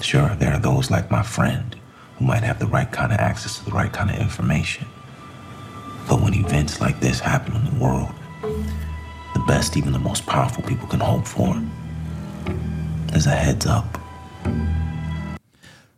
Sure, 0.00 0.34
there 0.40 0.52
are 0.54 0.58
those 0.58 0.90
like 0.90 1.08
my 1.08 1.22
friend 1.22 1.76
who 2.18 2.24
might 2.24 2.42
have 2.42 2.58
the 2.58 2.66
right 2.66 2.90
kind 2.90 3.12
of 3.12 3.20
access 3.20 3.58
to 3.60 3.64
the 3.64 3.70
right 3.70 3.92
kind 3.92 4.10
of 4.10 4.16
information. 4.16 4.88
But 6.08 6.20
when 6.20 6.34
events 6.34 6.80
like 6.80 6.98
this 6.98 7.20
happen 7.20 7.54
in 7.54 7.64
the 7.64 7.80
world, 7.80 8.10
the 8.16 8.21
best, 9.52 9.76
even 9.76 9.92
the 9.92 9.98
most 9.98 10.24
powerful 10.24 10.64
people 10.64 10.88
can 10.88 10.98
hope 10.98 11.26
for 11.26 11.54
is 13.14 13.26
a 13.26 13.30
heads 13.30 13.66
up. 13.66 13.98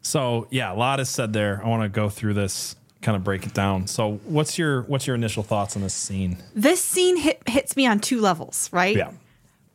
So 0.03 0.49
yeah, 0.51 0.73
a 0.73 0.75
lot 0.75 0.99
is 0.99 1.09
said 1.09 1.33
there. 1.33 1.63
I 1.65 1.69
want 1.69 1.85
to 1.85 1.89
go 1.89 2.09
through 2.09 2.35
this, 2.35 2.75
kind 3.01 3.15
of 3.15 3.23
break 3.23 3.47
it 3.47 3.55
down. 3.55 3.87
So 3.87 4.19
what's 4.25 4.59
your 4.59 4.83
what's 4.83 5.07
your 5.07 5.15
initial 5.15 5.45
thoughts 5.45 5.77
on 5.77 5.83
this 5.83 5.95
scene? 5.95 6.39
This 6.57 6.83
scene 6.83 7.17
hit, 7.17 7.49
hits 7.49 7.77
me 7.77 7.87
on 7.87 8.01
two 8.01 8.21
levels, 8.21 8.69
right? 8.73 8.97
Yeah. 8.97 9.13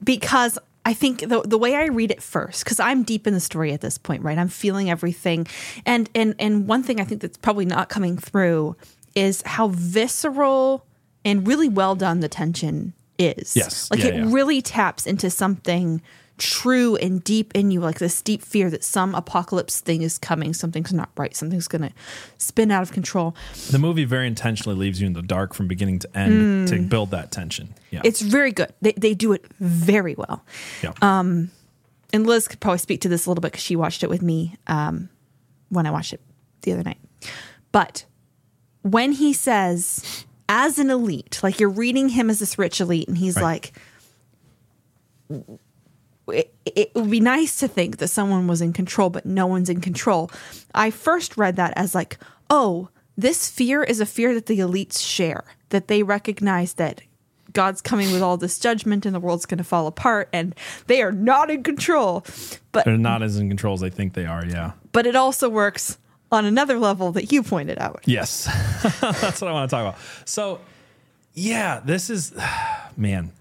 because 0.04 0.60
I 0.86 0.94
think 0.94 1.22
the 1.22 1.42
the 1.46 1.58
way 1.58 1.74
I 1.76 1.86
read 1.86 2.12
it 2.12 2.22
first, 2.22 2.66
because 2.66 2.82
I'm 2.82 3.04
deep 3.04 3.28
in 3.28 3.34
the 3.34 3.40
story 3.40 3.72
at 3.72 3.80
this 3.80 3.98
point, 3.98 4.24
right? 4.24 4.38
I'm 4.38 4.50
feeling 4.50 4.90
everything, 4.90 5.48
and 5.86 6.10
and 6.14 6.36
and 6.38 6.68
one 6.68 6.84
thing 6.84 7.00
I 7.00 7.06
think 7.06 7.22
that's 7.22 7.38
probably 7.38 7.66
not 7.66 7.88
coming 7.88 8.18
through 8.18 8.76
is 9.16 9.42
how 9.44 9.70
visceral 9.70 10.86
and 11.24 11.48
really 11.48 11.70
well 11.70 11.96
done 11.96 12.20
the 12.20 12.28
tension 12.28 12.94
is. 13.20 13.56
Yes. 13.56 13.92
like 13.92 14.00
Yeah, 14.00 14.08
it 14.08 14.16
yeah. 14.16 14.26
really 14.28 14.62
taps 14.62 15.06
into 15.06 15.30
something 15.30 16.02
true 16.38 16.96
and 16.96 17.22
deep 17.24 17.52
in 17.54 17.70
you, 17.70 17.82
like 17.82 18.00
this 18.00 18.22
deep 18.22 18.42
fear 18.42 18.70
that 18.70 18.84
some 18.84 19.14
apocalypse 19.14 19.82
thing 19.82 20.02
is 20.02 20.18
coming, 20.18 20.54
something's 20.54 20.94
not 20.94 21.10
right, 21.18 21.36
something's 21.36 21.68
gonna 21.68 21.92
spin 22.38 22.72
out 22.72 22.82
of 22.82 22.94
control. 22.94 23.36
The 23.72 23.80
movie 23.80 24.06
very 24.06 24.26
intentionally 24.26 24.78
leaves 24.78 25.02
you 25.02 25.08
in 25.08 25.14
the 25.14 25.22
dark 25.22 25.54
from 25.54 25.68
beginning 25.68 26.00
to 26.00 26.18
end 26.18 26.70
to 26.70 26.82
build 26.82 27.12
that 27.12 27.32
tension. 27.32 27.76
Yeah. 27.92 28.00
Mm. 28.00 28.06
It's 28.06 28.22
very 28.22 28.52
good. 28.54 28.74
They 28.82 28.94
they 28.94 29.14
do 29.14 29.34
it 29.34 29.46
very 29.60 30.16
well. 30.16 30.46
yeah. 30.82 30.94
Um, 31.02 31.52
and 32.12 32.26
Liz 32.26 32.48
could 32.48 32.60
probably 32.60 32.80
speak 32.80 33.02
to 33.02 33.10
this 33.10 33.26
a 33.26 33.30
little 33.30 33.42
bit 33.42 33.52
because 33.52 33.64
she 33.64 33.76
watched 33.76 34.04
it 34.04 34.10
with 34.10 34.22
me 34.22 34.56
um, 34.68 35.10
when 35.70 35.86
I 35.86 35.92
watched 35.92 36.14
it 36.14 36.22
the 36.62 36.72
other 36.72 36.84
night. 36.84 36.98
But 37.72 38.06
when 38.82 39.12
he 39.12 39.34
says, 39.34 40.26
as 40.50 40.78
an 40.80 40.90
elite, 40.90 41.40
like 41.44 41.60
you're 41.62 41.70
reading 41.70 42.10
him 42.10 42.30
as 42.30 42.40
this 42.40 42.58
rich 42.58 42.82
elite, 42.82 43.08
and 43.08 43.18
he's 43.18 43.38
Right. 43.38 43.72
like, 45.30 45.44
it, 46.28 46.54
it 46.66 46.92
would 46.96 47.10
be 47.10 47.20
nice 47.20 47.58
to 47.60 47.68
think 47.68 47.98
that 47.98 48.08
someone 48.10 48.48
was 48.48 48.62
in 48.62 48.74
control, 48.74 49.10
but 49.10 49.26
no 49.26 49.48
one's 49.48 49.70
in 49.70 49.80
control. 49.82 50.30
I 50.76 50.92
first 50.92 51.38
read 51.38 51.56
that 51.56 51.74
as 51.76 51.96
like, 51.96 52.18
oh, 52.50 52.90
this 53.18 53.50
fear 53.50 53.84
is 53.84 54.00
a 54.00 54.06
fear 54.06 54.34
that 54.34 54.46
the 54.48 54.60
elites 54.60 55.00
share, 55.06 55.44
that 55.70 55.88
they 55.88 56.04
recognize 56.04 56.74
that 56.74 57.02
God's 57.52 57.82
coming 57.82 58.12
with 58.12 58.22
all 58.22 58.38
this 58.38 58.60
judgment 58.60 59.06
and 59.06 59.16
the 59.16 59.20
world's 59.20 59.46
going 59.48 59.58
to 59.58 59.64
fall 59.64 59.88
apart 59.88 60.30
and 60.32 60.54
they 60.88 61.02
are 61.02 61.12
not 61.12 61.50
in 61.50 61.64
control. 61.64 62.24
But 62.72 62.86
They're 62.86 62.98
not 62.98 63.24
as 63.24 63.38
in 63.38 63.48
control 63.50 63.74
as 63.74 63.80
they 63.82 63.90
think 63.90 64.14
they 64.14 64.26
are. 64.26 64.46
Yeah. 64.46 64.74
but 64.92 65.06
it 65.08 65.16
also 65.16 65.50
works 65.50 65.98
on 66.32 66.46
another 66.46 66.78
level 66.80 67.12
that 67.14 67.32
you 67.32 67.44
pointed 67.44 67.80
out. 67.80 68.02
Yes. 68.06 68.46
That's 69.02 69.42
what 69.42 69.50
I 69.50 69.52
want 69.52 69.70
to 69.70 69.76
talk 69.76 69.88
about. 69.88 70.02
So, 70.26 70.60
yeah, 71.34 71.82
this 71.84 72.10
is, 72.10 72.34
man. 72.98 73.32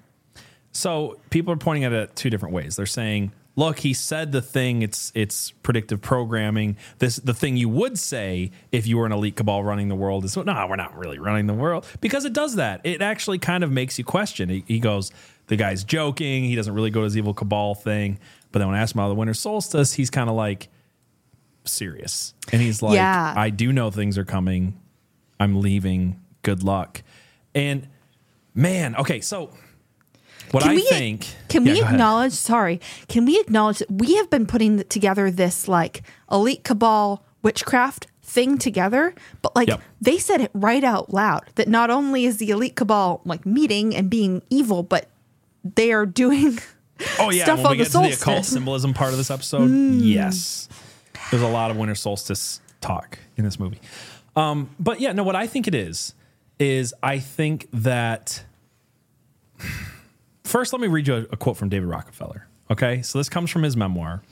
So 0.72 1.18
people 1.30 1.52
are 1.52 1.56
pointing 1.56 1.84
at 1.84 1.92
it 1.92 2.16
two 2.16 2.30
different 2.30 2.54
ways. 2.54 2.76
They're 2.76 2.86
saying, 2.86 3.32
look, 3.56 3.80
he 3.80 3.92
said 3.92 4.30
the 4.30 4.40
thing, 4.40 4.82
it's 4.82 5.10
it's 5.14 5.50
predictive 5.50 6.00
programming. 6.00 6.76
This 6.98 7.16
the 7.16 7.34
thing 7.34 7.56
you 7.56 7.68
would 7.68 7.98
say 7.98 8.52
if 8.70 8.86
you 8.86 8.96
were 8.96 9.04
an 9.04 9.10
elite 9.10 9.34
cabal 9.34 9.64
running 9.64 9.88
the 9.88 9.96
world 9.96 10.24
is, 10.24 10.36
no, 10.36 10.66
we're 10.70 10.76
not 10.76 10.96
really 10.96 11.18
running 11.18 11.48
the 11.48 11.54
world. 11.54 11.84
Because 12.00 12.24
it 12.24 12.32
does 12.32 12.54
that. 12.56 12.80
It 12.84 13.02
actually 13.02 13.38
kind 13.40 13.64
of 13.64 13.72
makes 13.72 13.98
you 13.98 14.04
question. 14.04 14.48
He, 14.48 14.64
he 14.68 14.78
goes, 14.78 15.10
the 15.48 15.56
guy's 15.56 15.82
joking. 15.82 16.44
He 16.44 16.54
doesn't 16.54 16.72
really 16.72 16.90
go 16.90 17.00
to 17.00 17.04
his 17.04 17.16
evil 17.16 17.34
cabal 17.34 17.74
thing. 17.74 18.20
But 18.52 18.60
then 18.60 18.68
when 18.68 18.76
I 18.76 18.80
ask 18.80 18.94
him 18.94 19.00
about 19.00 19.08
the 19.08 19.14
winter 19.16 19.34
solstice, 19.34 19.94
he's 19.94 20.10
kind 20.10 20.30
of 20.30 20.36
like 20.36 20.68
serious. 21.68 22.34
And 22.52 22.60
he's 22.62 22.82
like, 22.82 22.94
Yeah. 22.94 23.34
I 23.36 23.50
do 23.50 23.72
know 23.72 23.90
things 23.90 24.18
are 24.18 24.24
coming. 24.24 24.78
I'm 25.40 25.60
leaving. 25.60 26.20
Good 26.42 26.62
luck. 26.62 27.02
And 27.54 27.88
man, 28.54 28.96
okay, 28.96 29.20
so 29.20 29.50
what 30.50 30.62
Can 30.62 30.72
I 30.72 30.74
we- 30.76 30.82
think 30.82 31.26
Can 31.48 31.66
Yeah, 31.66 31.72
we 31.74 31.82
acknowledge? 31.82 32.32
Sorry, 32.32 32.80
can 33.08 33.24
we 33.24 33.38
acknowledge 33.40 33.78
that 33.78 33.90
we 33.90 34.14
have 34.16 34.30
been 34.30 34.46
putting 34.46 34.82
together 34.84 35.30
this 35.30 35.68
like 35.68 36.02
elite 36.30 36.64
cabal 36.64 37.22
witchcraft 37.42 38.06
thing 38.22 38.56
together? 38.58 39.14
But 39.42 39.54
like 39.54 39.68
Yep. 39.68 39.80
they 40.00 40.18
said 40.18 40.40
it 40.40 40.50
right 40.54 40.84
out 40.84 41.12
loud 41.12 41.42
that 41.56 41.68
not 41.68 41.90
only 41.90 42.24
is 42.24 42.38
the 42.38 42.50
elite 42.50 42.76
cabal 42.76 43.20
like 43.24 43.44
meeting 43.46 43.94
and 43.94 44.08
being 44.08 44.42
evil, 44.50 44.82
but 44.82 45.08
they 45.64 45.92
are 45.92 46.06
doing 46.06 46.58
Oh 47.18 47.30
yeah, 47.30 47.44
stuff 47.44 47.58
when 47.58 47.66
on 47.66 47.72
we 47.72 47.78
the 47.78 47.84
get 47.84 47.92
to 47.92 47.98
the 47.98 48.12
occult 48.14 48.44
symbolism 48.44 48.94
part 48.94 49.10
of 49.12 49.18
this 49.18 49.30
episode, 49.30 49.68
mm. 49.70 50.00
yes, 50.02 50.68
there's 51.30 51.42
a 51.42 51.48
lot 51.48 51.70
of 51.70 51.76
winter 51.76 51.94
solstice 51.94 52.60
talk 52.80 53.18
in 53.36 53.44
this 53.44 53.58
movie. 53.58 53.80
Um, 54.36 54.70
but 54.78 55.00
yeah, 55.00 55.12
no, 55.12 55.24
what 55.24 55.36
I 55.36 55.46
think 55.46 55.66
it 55.66 55.74
is 55.74 56.14
is 56.58 56.94
I 57.02 57.18
think 57.18 57.68
that 57.72 58.44
first, 60.44 60.72
let 60.72 60.80
me 60.80 60.88
read 60.88 61.06
you 61.06 61.14
a, 61.14 61.18
a 61.30 61.36
quote 61.36 61.56
from 61.56 61.68
David 61.68 61.88
Rockefeller. 61.88 62.46
Okay, 62.70 63.02
so 63.02 63.18
this 63.18 63.28
comes 63.28 63.50
from 63.50 63.62
his 63.62 63.76
memoir, 63.76 64.22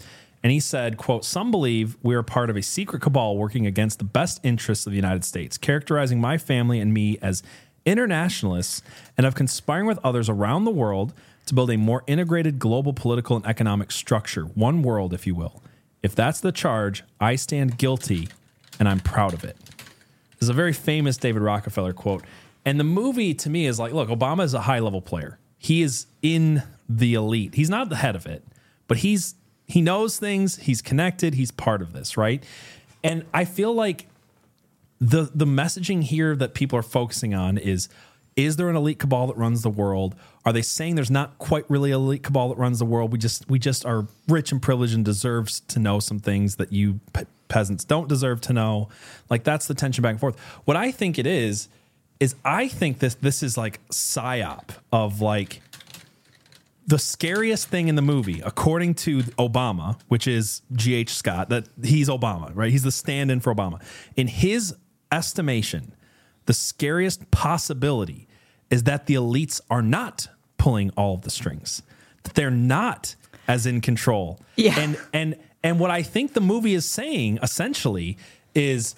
And 0.47 0.53
he 0.53 0.61
said, 0.61 0.97
quote, 0.97 1.25
some 1.25 1.51
believe 1.51 1.97
we 2.05 2.15
are 2.15 2.23
part 2.23 2.51
of 2.51 2.57
a 2.57 2.63
secret 2.63 3.03
cabal 3.03 3.37
working 3.37 3.67
against 3.67 3.99
the 3.99 4.05
best 4.05 4.39
interests 4.45 4.87
of 4.87 4.93
the 4.93 4.97
United 4.97 5.25
States, 5.25 5.59
characterizing 5.59 6.21
my 6.21 6.39
family 6.39 6.79
and 6.79 6.95
me 6.95 7.19
as 7.21 7.43
internationalists 7.85 8.81
and 9.17 9.27
of 9.27 9.35
conspiring 9.35 9.87
with 9.87 9.99
others 10.05 10.29
around 10.29 10.65
the 10.65 10.71
world 10.71 11.13
to 11.47 11.55
build 11.55 11.69
a 11.71 11.77
more 11.77 12.05
integrated 12.07 12.61
global 12.61 12.93
political 12.93 13.35
and 13.35 13.45
economic 13.45 13.91
structure, 13.91 14.43
one 14.43 14.83
world, 14.85 15.13
if 15.13 15.27
you 15.27 15.35
will. 15.35 15.63
If 16.03 16.15
that's 16.15 16.41
the 16.41 16.53
charge, 16.53 17.03
I 17.21 17.37
stand 17.37 17.79
guilty 17.79 18.29
and 18.79 18.89
I'm 18.89 19.01
proud 19.01 19.35
of 19.35 19.45
it. 19.45 19.57
This 20.39 20.43
is 20.43 20.49
a 20.49 20.55
very 20.55 20.73
famous 20.73 21.17
David 21.17 21.43
Rockefeller 21.43 21.93
quote. 21.93 22.25
And 22.65 22.79
the 22.79 22.85
movie 22.85 23.33
to 23.35 23.49
me 23.49 23.67
is 23.67 23.79
like, 23.79 23.93
look, 23.93 24.09
Obama 24.09 24.45
is 24.45 24.55
a 24.55 24.63
high 24.63 24.81
level 24.81 25.01
player. 25.01 25.39
He 25.59 25.83
is 25.83 26.07
in 26.23 26.63
the 26.89 27.15
elite. 27.15 27.55
He's 27.55 27.71
not 27.71 27.89
the 27.89 27.97
head 27.97 28.17
of 28.17 28.27
it, 28.27 28.45
but 28.89 28.99
he's 28.99 29.35
he 29.69 29.83
knows 29.83 30.19
things, 30.19 30.59
he's 30.59 30.81
connected, 30.81 31.35
he's 31.35 31.51
part 31.51 31.83
of 31.83 31.93
this, 31.93 32.17
right? 32.17 32.45
And 33.03 33.25
I 33.35 33.45
feel 33.45 33.75
like 33.75 34.07
the 35.01 35.31
the 35.35 35.47
messaging 35.47 36.03
here 36.03 36.37
that 36.37 36.55
people 36.55 36.79
are 36.79 36.83
focusing 36.83 37.35
on 37.35 37.59
is 37.59 37.89
is 38.37 38.57
there 38.57 38.69
an 38.69 38.77
elite 38.77 38.99
cabal 38.99 39.27
that 39.29 39.37
runs 39.37 39.63
the 39.63 39.71
world? 39.71 40.15
Are 40.45 40.53
they 40.53 40.63
saying 40.63 40.95
there's 40.95 41.11
not 41.11 41.39
quite 41.39 41.69
really 41.71 41.91
an 41.91 41.97
elite 41.97 42.23
cabal 42.23 42.51
that 42.51 42.59
runs 42.59 42.79
the 42.79 42.85
world? 42.85 43.11
We 43.11 43.19
just 43.19 43.49
we 43.49 43.59
just 43.59 43.87
are 43.87 44.07
rich 44.29 44.53
and 44.53 44.61
privileged 44.61 44.95
and 44.95 45.05
deserves 45.05 45.61
to 45.61 45.79
know 45.79 45.99
some 46.01 46.21
things 46.21 46.57
that 46.57 46.73
you 46.73 47.01
pe- 47.15 47.25
peasants 47.49 47.85
don't 47.85 48.09
deserve 48.09 48.43
to 48.43 48.53
know. 48.53 48.89
Like 49.31 49.43
that's 49.43 49.67
the 49.67 49.75
tension 49.75 50.03
back 50.03 50.13
and 50.13 50.21
forth. 50.21 50.39
What 50.67 50.77
I 50.77 50.91
think 50.93 51.19
it 51.19 51.27
is 51.27 51.69
is 52.21 52.35
I 52.45 52.69
think 52.69 52.99
this 52.99 53.15
this 53.15 53.43
is 53.43 53.57
like 53.57 53.87
psyop 53.89 54.71
of 54.93 55.23
like 55.23 55.63
the 56.87 56.99
scariest 56.99 57.69
thing 57.69 57.89
in 57.89 57.97
the 57.97 58.03
movie, 58.03 58.41
according 58.45 58.95
to 58.95 59.21
Obama, 59.39 59.99
which 60.07 60.29
is 60.29 60.63
G.H. 60.73 61.13
Scott, 61.13 61.49
that 61.49 61.69
he's 61.83 62.09
Obama, 62.09 62.53
right? 62.55 62.71
He's 62.71 62.85
the 62.85 62.93
stand 62.93 63.31
in 63.31 63.41
for 63.41 63.53
Obama. 63.53 63.83
In 64.15 64.29
his 64.29 64.73
estimation, 65.11 65.93
the 66.45 66.53
scariest 66.55 67.31
possibility 67.33 68.26
is 68.71 68.85
that 68.85 69.07
the 69.07 69.15
elites 69.15 69.61
are 69.71 69.83
not 69.83 70.29
pulling 70.59 70.91
all 70.91 71.15
of 71.15 71.23
the 71.23 71.31
strings, 71.31 71.83
that 72.25 72.35
they're 72.35 72.51
not 72.51 73.15
as 73.49 73.67
in 73.67 73.81
control. 73.81 74.41
Yeah. 74.57 74.79
And, 74.79 74.99
and, 75.13 75.37
and 75.63 75.79
what 75.79 75.91
I 75.91 76.03
think 76.03 76.33
the 76.33 76.41
movie 76.41 76.75
is 76.75 76.89
saying 76.89 77.39
essentially 77.43 78.17
is 78.55 78.95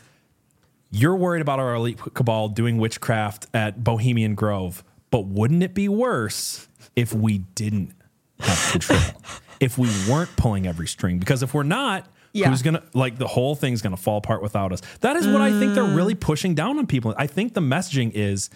you're 0.91 1.17
worried 1.17 1.43
about 1.43 1.59
our 1.59 1.75
elite 1.75 1.99
cabal 2.15 2.49
doing 2.49 2.79
witchcraft 2.79 3.47
at 3.53 3.85
Bohemian 3.85 4.35
Grove, 4.35 4.83
but 5.11 5.27
wouldn't 5.27 5.63
it 5.63 5.75
be 5.75 5.89
worse 5.89 6.69
if 6.97 7.13
we 7.13 7.39
didn't 7.39 7.93
have 8.41 8.73
control? 8.73 9.01
if 9.61 9.77
we 9.77 9.89
weren't 10.09 10.35
pulling 10.37 10.67
every 10.67 10.87
string? 10.87 11.19
Because 11.19 11.43
if 11.43 11.53
we're 11.53 11.63
not, 11.63 12.07
Yeah. 12.33 12.49
who's 12.49 12.63
gonna 12.63 12.83
like 12.95 13.19
the 13.19 13.27
whole 13.27 13.55
thing's 13.55 13.83
gonna 13.83 13.97
fall 13.97 14.19
apart 14.19 14.43
without 14.43 14.73
us? 14.73 14.81
That 15.01 15.17
is 15.17 15.27
what 15.27 15.41
I 15.41 15.51
think 15.59 15.75
they're 15.75 15.85
really 15.85 16.15
mm. 16.15 16.21
pushing 16.21 16.55
down 16.55 16.79
on 16.79 16.87
people. 16.87 17.15
I 17.19 17.27
think 17.27 17.55
the 17.55 17.61
messaging 17.61 18.13
is 18.15 18.49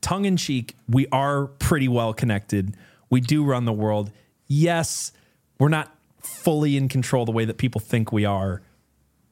tongue 0.00 0.24
in 0.24 0.36
cheek, 0.36 0.76
we 0.88 1.06
are 1.08 1.46
pretty 1.46 1.88
well 1.88 2.12
connected. 2.12 2.76
We 3.10 3.20
do 3.20 3.44
run 3.44 3.64
the 3.64 3.72
world. 3.72 4.10
Yes, 4.46 5.12
we're 5.58 5.68
not 5.68 5.94
fully 6.20 6.76
in 6.76 6.88
control 6.88 7.24
the 7.24 7.32
way 7.32 7.44
that 7.44 7.58
people 7.58 7.80
think 7.80 8.12
we 8.12 8.24
are. 8.24 8.62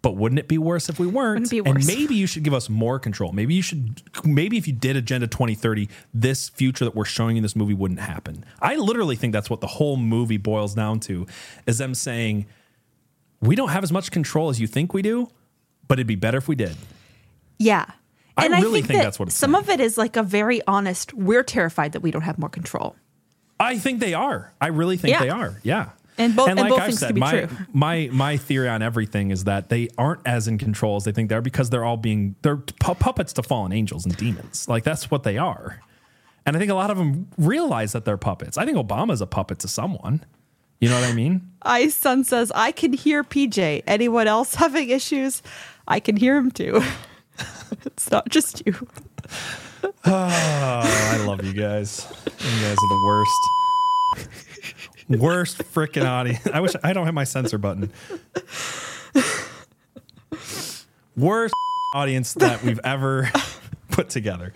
But 0.02 0.16
wouldn't 0.16 0.38
it 0.38 0.48
be 0.48 0.58
worse 0.58 0.90
if 0.90 0.98
we 0.98 1.06
weren't? 1.06 1.40
Wouldn't 1.40 1.52
it 1.52 1.64
be 1.64 1.70
And 1.70 1.86
maybe 1.86 2.14
you 2.14 2.26
should 2.26 2.42
give 2.42 2.52
us 2.52 2.68
more 2.68 2.98
control. 2.98 3.32
Maybe 3.32 3.54
you 3.54 3.62
should. 3.62 4.02
Maybe 4.22 4.58
if 4.58 4.66
you 4.66 4.74
did 4.74 4.96
Agenda 4.96 5.26
2030, 5.26 5.88
this 6.12 6.50
future 6.50 6.84
that 6.84 6.94
we're 6.94 7.06
showing 7.06 7.38
in 7.38 7.42
this 7.42 7.56
movie 7.56 7.72
wouldn't 7.72 8.00
happen. 8.00 8.44
I 8.60 8.76
literally 8.76 9.16
think 9.16 9.32
that's 9.32 9.48
what 9.48 9.62
the 9.62 9.66
whole 9.66 9.96
movie 9.96 10.36
boils 10.36 10.74
down 10.74 11.00
to, 11.00 11.26
is 11.66 11.78
them 11.78 11.94
saying 11.94 12.44
we 13.40 13.56
don't 13.56 13.70
have 13.70 13.82
as 13.82 13.92
much 13.92 14.10
control 14.10 14.50
as 14.50 14.60
you 14.60 14.66
think 14.66 14.92
we 14.92 15.00
do, 15.00 15.30
but 15.88 15.98
it'd 15.98 16.06
be 16.06 16.16
better 16.16 16.36
if 16.36 16.48
we 16.48 16.54
did. 16.54 16.76
Yeah. 17.58 17.86
I 18.36 18.46
And 18.46 18.54
really 18.62 18.82
think 18.82 18.98
that 18.98 19.04
that's 19.04 19.18
what 19.18 19.28
it's 19.28 19.36
some 19.36 19.52
saying. 19.52 19.62
of 19.64 19.70
it 19.70 19.80
is 19.80 19.96
like 19.96 20.16
a 20.16 20.22
very 20.22 20.60
honest, 20.66 21.14
we're 21.14 21.42
terrified 21.44 21.92
that 21.92 22.00
we 22.00 22.10
don't 22.10 22.22
have 22.22 22.38
more 22.38 22.48
control. 22.48 22.96
I 23.60 23.78
think 23.78 24.00
they 24.00 24.14
are. 24.14 24.52
I 24.60 24.66
really 24.68 24.96
think 24.96 25.12
Yeah. 25.12 25.20
they 25.20 25.28
are. 25.30 25.60
Yeah. 25.62 25.90
And 26.18 26.34
both- 26.36 26.48
and 26.48 26.58
both 26.68 26.82
things 26.84 26.98
said, 27.00 27.16
my, 27.16 27.30
true. 27.30 27.48
my 27.72 28.08
my 28.12 28.36
theory 28.36 28.68
on 28.68 28.82
everything 28.82 29.30
is 29.30 29.44
that 29.44 29.68
they 29.68 29.88
aren't 29.98 30.20
as 30.26 30.46
in 30.48 30.58
control 30.58 30.96
as 30.96 31.04
they 31.04 31.12
think 31.12 31.28
they 31.28 31.34
are 31.34 31.40
because 31.42 31.70
they're 31.70 31.84
all 31.84 31.96
being 31.96 32.36
they're 32.42 32.56
pu- 32.56 32.94
puppets 32.94 33.32
to 33.34 33.42
fallen 33.42 33.72
angels 33.72 34.04
and 34.04 34.16
demons. 34.16 34.68
Like 34.68 34.84
that's 34.84 35.10
what 35.10 35.22
they 35.24 35.38
are. 35.38 35.80
And 36.46 36.56
I 36.56 36.58
think 36.60 36.70
a 36.70 36.74
lot 36.74 36.90
of 36.90 36.98
them 36.98 37.28
realize 37.38 37.92
that 37.92 38.04
they're 38.04 38.16
puppets. 38.16 38.58
I 38.58 38.64
think 38.64 38.76
Obama's 38.76 39.20
a 39.20 39.26
puppet 39.26 39.58
to 39.60 39.68
someone. 39.68 40.24
You 40.80 40.88
know 40.88 41.00
what 41.00 41.08
I 41.08 41.12
mean? 41.14 41.50
Ice 41.62 41.96
Sun 41.96 42.24
says, 42.24 42.52
I 42.54 42.70
can 42.70 42.92
hear 42.92 43.24
PJ. 43.24 43.82
Anyone 43.86 44.26
else 44.28 44.54
having 44.56 44.90
issues? 44.90 45.42
I 45.88 45.98
can 46.00 46.16
hear 46.16 46.36
him 46.36 46.50
too. 46.50 46.82
it's 47.86 48.10
not 48.10 48.28
just 48.28 48.62
you. 48.66 48.74
Oh, 49.84 49.90
I 50.04 51.24
love 51.26 51.44
you 51.44 51.52
guys. 51.52 52.06
You 52.26 52.60
guys 52.62 52.76
are 52.76 52.88
the 52.88 53.04
worst. 53.06 54.30
Worst 55.08 55.58
freaking 55.74 56.06
audience. 56.06 56.46
I 56.46 56.60
wish 56.60 56.72
I 56.82 56.92
don't 56.92 57.04
have 57.04 57.14
my 57.14 57.24
censor 57.24 57.58
button. 57.58 57.92
Worst 61.16 61.54
audience 61.94 62.34
that 62.34 62.62
we've 62.62 62.80
ever 62.84 63.30
put 63.90 64.08
together. 64.10 64.52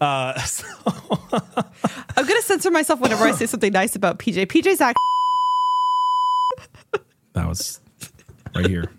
Uh, 0.00 0.38
so- 0.40 0.66
I'm 2.16 2.26
going 2.26 2.40
to 2.40 2.46
censor 2.46 2.70
myself 2.70 3.00
whenever 3.00 3.24
I 3.24 3.32
say 3.32 3.46
something 3.46 3.72
nice 3.72 3.96
about 3.96 4.18
PJ. 4.18 4.46
PJ's 4.46 4.80
act. 4.80 4.98
that 7.32 7.48
was 7.48 7.80
right 8.54 8.66
here. 8.66 8.90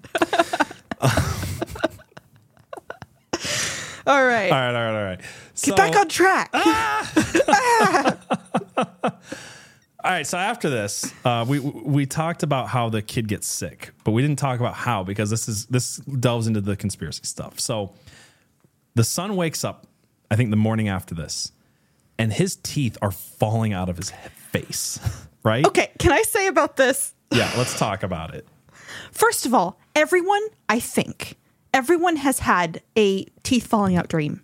All 4.08 4.26
right. 4.26 4.51
All 4.51 4.58
right, 4.58 4.68
all 4.68 4.74
right, 4.74 4.99
all 4.99 5.03
right. 5.03 5.22
Get 5.62 5.76
back 5.76 5.95
on 5.95 6.10
track. 6.10 6.49
All 10.03 10.12
right, 10.12 10.28
so 10.28 10.38
after 10.38 10.70
this, 10.70 11.12
uh, 11.26 11.43
we 11.47 11.60
we 11.60 12.06
talked 12.06 12.43
about 12.43 12.68
how 12.68 12.89
the 12.89 13.01
kid 13.01 13.28
gets 13.28 13.47
sick, 13.47 13.91
but 14.03 14.12
we 14.12 14.22
didn't 14.22 14.38
talk 14.38 14.60
about 14.60 14.76
how 14.76 15.03
because 15.03 15.32
this 15.32 15.49
is 15.49 15.66
this 15.66 15.97
delves 15.97 16.45
into 16.45 16.62
the 16.62 16.76
conspiracy 16.76 17.24
stuff. 17.24 17.60
So 17.60 17.93
the 18.93 19.03
son 19.03 19.36
wakes 19.36 19.64
up, 19.64 19.88
I 20.30 20.36
think 20.36 20.51
the 20.51 20.58
morning 20.58 20.89
after 20.89 21.16
this, 21.16 21.51
and 22.20 22.32
his 22.32 22.56
teeth 22.56 22.99
are 23.01 23.10
falling 23.10 23.74
out 23.74 23.89
of 23.89 23.97
his 23.97 24.12
face. 24.51 24.99
Right? 25.43 25.64
Okay. 25.64 25.91
Can 25.99 26.12
I 26.12 26.24
say 26.24 26.47
about 26.47 26.76
this? 26.76 27.14
Yeah, 27.32 27.51
let's 27.56 27.78
talk 27.78 28.01
about 28.01 28.34
it. 28.34 28.47
First 29.12 29.45
of 29.45 29.53
all, 29.53 29.80
everyone, 29.93 30.41
I 30.68 30.80
think, 30.80 31.38
everyone 31.76 32.15
has 32.15 32.39
had 32.39 32.82
a 32.97 33.26
teeth 33.43 33.67
falling 33.67 33.95
out 33.95 34.07
dream. 34.07 34.41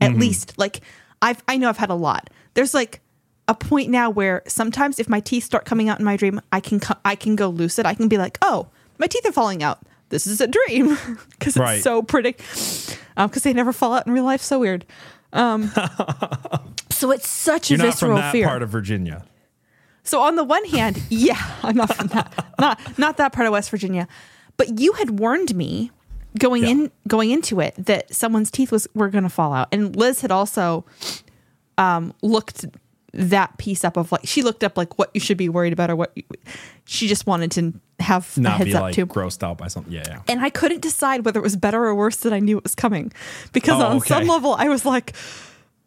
At 0.00 0.12
Mm-hmm. 0.12 0.20
least, 0.20 0.54
like 0.56 0.80
I've 1.20 1.42
I 1.48 1.56
know 1.58 1.68
I've 1.68 1.76
had 1.76 1.90
a 1.90 1.94
lot. 1.94 2.30
There's 2.54 2.72
like 2.72 3.00
a 3.48 3.54
point 3.54 3.90
now 3.90 4.08
where 4.10 4.42
sometimes 4.46 4.98
if 5.00 5.08
my 5.08 5.20
teeth 5.20 5.42
start 5.44 5.64
coming 5.64 5.88
out 5.88 5.98
in 5.98 6.04
my 6.04 6.16
dream, 6.16 6.40
I 6.52 6.60
can 6.60 6.78
co- 6.80 6.94
I 7.04 7.16
can 7.16 7.34
go 7.36 7.48
lucid. 7.48 7.84
I 7.84 7.94
can 7.94 8.06
be 8.08 8.16
like, 8.16 8.38
"Oh, 8.40 8.68
my 8.98 9.06
teeth 9.08 9.26
are 9.26 9.32
falling 9.32 9.62
out. 9.62 9.80
This 10.10 10.26
is 10.26 10.40
a 10.40 10.46
dream." 10.46 10.96
Cuz 11.40 11.48
it's 11.48 11.56
Right. 11.58 11.82
so 11.82 12.00
predict 12.02 12.40
um 13.16 13.28
cuz 13.28 13.42
they 13.42 13.52
never 13.52 13.72
fall 13.72 13.92
out 13.94 14.06
in 14.06 14.12
real 14.12 14.24
life, 14.24 14.40
so 14.40 14.60
weird. 14.60 14.86
Um 15.32 15.72
so 16.90 17.10
it's 17.10 17.28
such 17.28 17.70
You're 17.70 17.80
a 17.80 17.82
not 17.82 17.86
visceral 17.92 18.12
from 18.12 18.20
that 18.20 18.32
fear. 18.32 18.46
part 18.46 18.62
of 18.62 18.70
Virginia. 18.70 19.24
So 20.04 20.20
on 20.22 20.36
the 20.36 20.44
one 20.44 20.64
hand, 20.66 21.02
yeah, 21.10 21.42
I'm 21.64 21.76
not 21.76 21.92
from 21.94 22.06
that, 22.08 22.32
not 22.60 22.78
not 22.98 23.16
that 23.16 23.32
part 23.32 23.46
of 23.48 23.52
West 23.52 23.70
Virginia, 23.70 24.06
but 24.56 24.78
you 24.80 24.92
had 24.92 25.18
warned 25.18 25.54
me 25.56 25.90
going 26.38 26.62
Yeah. 26.64 26.70
in 26.70 26.90
going 27.06 27.30
into 27.30 27.60
it 27.60 27.74
that 27.78 28.12
someone's 28.14 28.50
teeth 28.50 28.72
was 28.72 28.88
were 28.94 29.08
going 29.08 29.24
to 29.24 29.30
fall 29.30 29.52
out, 29.52 29.68
and 29.72 29.94
Liz 29.94 30.20
had 30.20 30.30
also 30.32 30.84
um, 31.78 32.12
looked 32.22 32.64
that 33.14 33.56
piece 33.58 33.84
up 33.84 33.96
of 33.96 34.12
like 34.12 34.20
she 34.24 34.42
looked 34.42 34.62
up 34.62 34.76
like 34.76 34.98
what 34.98 35.10
you 35.14 35.20
should 35.20 35.38
be 35.38 35.48
worried 35.48 35.72
about 35.72 35.90
or 35.90 35.96
what 35.96 36.12
you, 36.14 36.22
she 36.84 37.08
just 37.08 37.26
wanted 37.26 37.50
to 37.52 37.72
have 38.00 38.32
a 38.36 38.40
Not 38.40 38.58
heads 38.58 38.70
be 38.70 38.74
up 38.76 38.82
like 38.82 38.94
too. 38.94 39.06
grossed 39.06 39.42
out 39.42 39.58
by 39.58 39.68
something. 39.68 39.92
Yeah, 39.92 40.04
yeah. 40.06 40.20
And 40.28 40.40
I 40.40 40.50
couldn't 40.50 40.82
decide 40.82 41.24
whether 41.24 41.40
it 41.40 41.42
was 41.42 41.56
better 41.56 41.82
or 41.84 41.94
worse 41.94 42.16
that 42.18 42.32
I 42.32 42.38
knew 42.40 42.58
it 42.58 42.62
was 42.64 42.74
coming, 42.74 43.12
because 43.52 43.80
Oh, 43.80 43.86
on 43.86 44.00
some 44.00 44.26
level 44.26 44.54
I 44.54 44.68
was 44.68 44.84
like. 44.84 45.14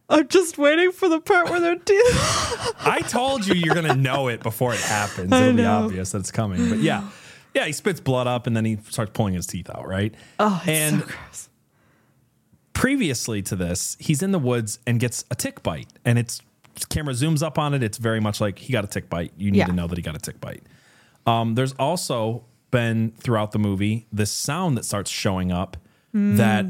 I'm 0.09 0.27
just 0.27 0.57
waiting 0.57 0.91
for 0.91 1.07
the 1.07 1.21
part 1.21 1.49
where 1.49 1.61
their 1.61 1.75
teeth. 1.77 2.75
I 2.81 2.99
told 3.07 3.47
you 3.47 3.53
you're 3.53 3.73
gonna 3.73 3.95
know 3.95 4.27
it 4.27 4.43
before 4.43 4.73
it 4.73 4.81
happens. 4.81 5.31
It'll 5.31 5.53
be 5.53 5.63
obvious 5.63 6.11
that 6.11 6.17
it's 6.19 6.31
coming. 6.31 6.67
But 6.67 6.79
yeah, 6.79 7.07
yeah, 7.53 7.65
he 7.65 7.71
spits 7.73 7.99
blood 7.99 8.27
up 8.27 8.47
and 8.47 8.55
then 8.55 8.65
he 8.65 8.77
starts 8.89 9.11
pulling 9.13 9.33
his 9.33 9.45
teeth 9.47 9.69
out. 9.69 9.87
Right. 9.87 10.13
Oh, 10.39 10.61
and 10.67 11.01
so 11.01 11.05
gross. 11.07 11.49
previously 12.73 13.41
to 13.43 13.55
this, 13.55 13.97
he's 13.99 14.21
in 14.21 14.31
the 14.31 14.39
woods 14.39 14.79
and 14.87 14.99
gets 14.99 15.25
a 15.31 15.35
tick 15.35 15.61
bite, 15.63 15.87
and 16.05 16.17
it's 16.17 16.41
camera 16.89 17.13
zooms 17.13 17.43
up 17.43 17.59
on 17.59 17.73
it. 17.73 17.83
It's 17.83 17.97
very 17.97 18.19
much 18.19 18.39
like 18.41 18.57
he 18.59 18.71
got 18.73 18.83
a 18.83 18.87
tick 18.87 19.09
bite. 19.09 19.33
You 19.37 19.51
need 19.51 19.59
Yeah. 19.59 19.65
to 19.67 19.73
know 19.73 19.87
that 19.87 19.97
he 19.97 20.01
got 20.01 20.15
a 20.15 20.19
tick 20.19 20.39
bite. 20.39 20.63
Um, 21.25 21.55
there's 21.55 21.73
also 21.73 22.45
been 22.71 23.11
throughout 23.17 23.51
the 23.51 23.59
movie 23.59 24.07
this 24.13 24.31
sound 24.31 24.77
that 24.77 24.85
starts 24.85 25.11
showing 25.11 25.51
up 25.51 25.75
that 26.13 26.65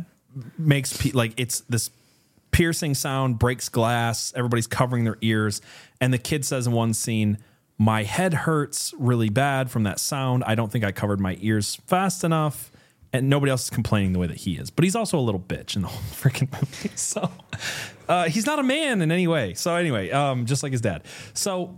makes 0.57 0.97
pe- 0.97 1.11
like 1.11 1.33
it's 1.37 1.61
this 1.61 1.89
piercing 2.51 2.93
sound 2.95 3.37
breaks 3.39 3.69
glass 3.69 4.33
everybody's 4.35 4.65
covering 4.67 5.03
their 5.03 5.17
ears 5.21 5.61
and 5.99 6.11
the 6.13 6.17
kid 6.17 6.43
says 6.43 6.65
in 6.67 6.73
one 6.73 6.93
scene 6.93 7.37
My 7.81 8.03
head 8.03 8.35
hurts 8.35 8.93
really 8.99 9.29
bad 9.29 9.71
from 9.71 9.85
that 9.85 9.99
sound. 9.99 10.43
I 10.45 10.53
don't 10.53 10.71
think 10.71 10.85
I 10.85 10.91
covered 10.91 11.19
my 11.19 11.35
ears 11.41 11.77
fast 11.87 12.23
enough. 12.23 12.71
And 13.11 13.27
nobody 13.27 13.49
else 13.49 13.63
is 13.63 13.69
complaining 13.71 14.13
the 14.13 14.19
way 14.19 14.27
that 14.27 14.37
he 14.37 14.53
is. 14.53 14.69
But 14.69 14.83
he's 14.83 14.95
also 14.95 15.17
a 15.17 15.19
little 15.19 15.39
bitch 15.39 15.75
in 15.75 15.81
the 15.81 15.87
whole 15.89 15.99
freaking 16.11 16.51
movie. 16.53 16.91
So 16.95 17.31
uh, 18.07 18.29
he's 18.29 18.45
not 18.45 18.59
a 18.59 18.63
man 18.63 19.01
in 19.01 19.11
any 19.11 19.27
way. 19.27 19.55
So 19.55 19.75
anyway, 19.75 20.11
um, 20.11 20.45
just 20.45 20.61
like 20.61 20.73
his 20.73 20.81
dad. 20.81 21.05
So 21.33 21.75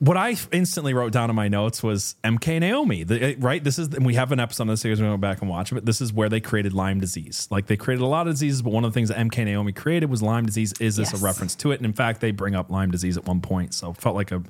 what 0.00 0.16
I 0.16 0.34
instantly 0.50 0.94
wrote 0.94 1.12
down 1.12 1.28
in 1.28 1.36
my 1.36 1.48
notes 1.48 1.82
was 1.82 2.16
MK 2.24 2.58
Naomi, 2.60 3.04
the, 3.04 3.36
right? 3.38 3.62
This 3.62 3.78
is, 3.78 3.88
and 3.88 4.04
we 4.06 4.14
have 4.14 4.32
an 4.32 4.40
episode 4.40 4.62
on 4.62 4.68
this 4.68 4.80
series. 4.80 4.98
We 4.98 5.06
go 5.06 5.18
back 5.18 5.42
and 5.42 5.50
watch 5.50 5.70
it. 5.70 5.74
But 5.74 5.84
this 5.84 6.00
is 6.00 6.10
where 6.10 6.30
they 6.30 6.40
created 6.40 6.72
Lyme 6.72 7.00
disease. 7.00 7.46
Like 7.50 7.66
they 7.66 7.76
created 7.76 8.02
a 8.02 8.06
lot 8.06 8.26
of 8.26 8.32
diseases, 8.32 8.62
but 8.62 8.72
one 8.72 8.82
of 8.86 8.92
the 8.92 8.94
things 8.94 9.10
that 9.10 9.18
MK 9.18 9.44
Naomi 9.44 9.72
created 9.72 10.08
was 10.08 10.22
Lyme 10.22 10.46
disease. 10.46 10.72
Is 10.80 10.96
this 10.96 11.12
Yes. 11.12 11.20
a 11.20 11.24
reference 11.24 11.54
to 11.56 11.72
it? 11.72 11.76
And 11.76 11.84
in 11.84 11.92
fact, 11.92 12.22
they 12.22 12.30
bring 12.30 12.54
up 12.54 12.70
Lyme 12.70 12.90
disease 12.90 13.18
at 13.18 13.26
one 13.26 13.42
point, 13.42 13.74
so 13.74 13.90
it 13.90 13.98
felt 13.98 14.16
like 14.16 14.32
a, 14.32 14.42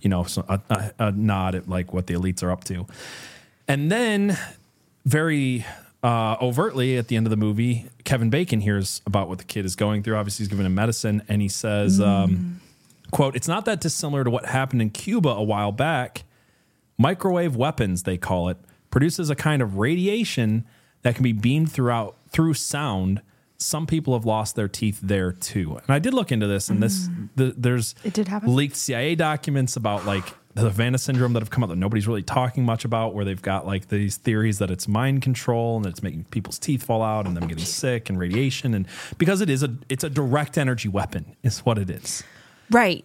you 0.00 0.10
know, 0.10 0.26
a, 0.48 0.60
a, 0.68 0.92
a 0.98 1.12
nod 1.12 1.54
at 1.54 1.68
like 1.68 1.92
what 1.92 2.08
the 2.08 2.14
elites 2.14 2.42
are 2.42 2.50
up 2.50 2.64
to. 2.64 2.84
And 3.68 3.92
then, 3.92 4.36
very 5.04 5.64
uh, 6.02 6.36
overtly 6.40 6.96
at 6.96 7.06
the 7.06 7.14
end 7.16 7.26
of 7.26 7.30
the 7.30 7.36
movie, 7.36 7.86
Kevin 8.02 8.28
Bacon 8.28 8.60
hears 8.60 9.02
about 9.06 9.28
what 9.28 9.38
the 9.38 9.44
kid 9.44 9.64
is 9.64 9.76
going 9.76 10.02
through. 10.02 10.16
Obviously, 10.16 10.42
he's 10.42 10.48
given 10.50 10.66
him 10.66 10.74
medicine, 10.74 11.22
and 11.28 11.40
he 11.40 11.48
says. 11.48 12.00
Um, 12.00 12.60
quote 13.10 13.36
it's 13.36 13.48
not 13.48 13.64
that 13.64 13.80
dissimilar 13.80 14.24
to 14.24 14.30
what 14.30 14.46
happened 14.46 14.82
in 14.82 14.90
cuba 14.90 15.30
a 15.30 15.42
while 15.42 15.72
back. 15.72 16.24
Microwave 16.98 17.56
weapons 17.56 18.04
they 18.04 18.16
call 18.16 18.48
it 18.48 18.56
produces 18.90 19.28
a 19.28 19.34
kind 19.34 19.60
of 19.60 19.76
radiation 19.76 20.64
that 21.02 21.14
can 21.14 21.22
be 21.22 21.32
beamed 21.32 21.70
throughout 21.70 22.16
through 22.30 22.54
sound. 22.54 23.22
Some 23.58 23.86
people 23.86 24.14
have 24.14 24.26
lost 24.26 24.56
their 24.56 24.68
teeth 24.68 25.00
there 25.02 25.32
too. 25.32 25.76
And 25.76 25.90
i 25.90 25.98
did 25.98 26.12
look 26.12 26.30
into 26.32 26.46
this 26.46 26.68
and 26.68 26.82
this 26.82 27.08
mm-hmm. 27.08 27.26
the, 27.36 27.54
there's 27.56 27.94
It 28.04 28.12
did 28.12 28.28
happen? 28.28 28.54
leaked 28.54 28.76
cia 28.76 29.14
documents 29.14 29.76
about 29.76 30.04
like 30.04 30.24
the 30.54 30.62
havana 30.62 30.96
syndrome 30.96 31.34
that 31.34 31.40
have 31.42 31.50
come 31.50 31.62
out 31.62 31.68
that 31.68 31.76
nobody's 31.76 32.08
really 32.08 32.22
talking 32.22 32.64
much 32.64 32.86
about 32.86 33.14
where 33.14 33.26
they've 33.26 33.42
got 33.42 33.66
like 33.66 33.88
these 33.88 34.16
theories 34.16 34.58
that 34.58 34.70
it's 34.70 34.88
mind 34.88 35.20
control 35.20 35.76
and 35.76 35.84
that 35.84 35.90
it's 35.90 36.02
making 36.02 36.24
people's 36.24 36.58
teeth 36.58 36.82
fall 36.82 37.02
out 37.02 37.26
and 37.26 37.36
them 37.36 37.46
getting 37.46 37.64
sick 37.64 38.08
and 38.08 38.18
radiation. 38.18 38.72
And 38.72 38.86
because 39.18 39.42
it 39.42 39.50
is 39.50 39.62
a 39.62 39.74
it's 39.90 40.04
a 40.04 40.10
direct 40.10 40.56
energy 40.56 40.88
weapon 40.88 41.36
is 41.42 41.60
what 41.60 41.76
it 41.76 41.90
is 41.90 42.24
Right. 42.70 43.04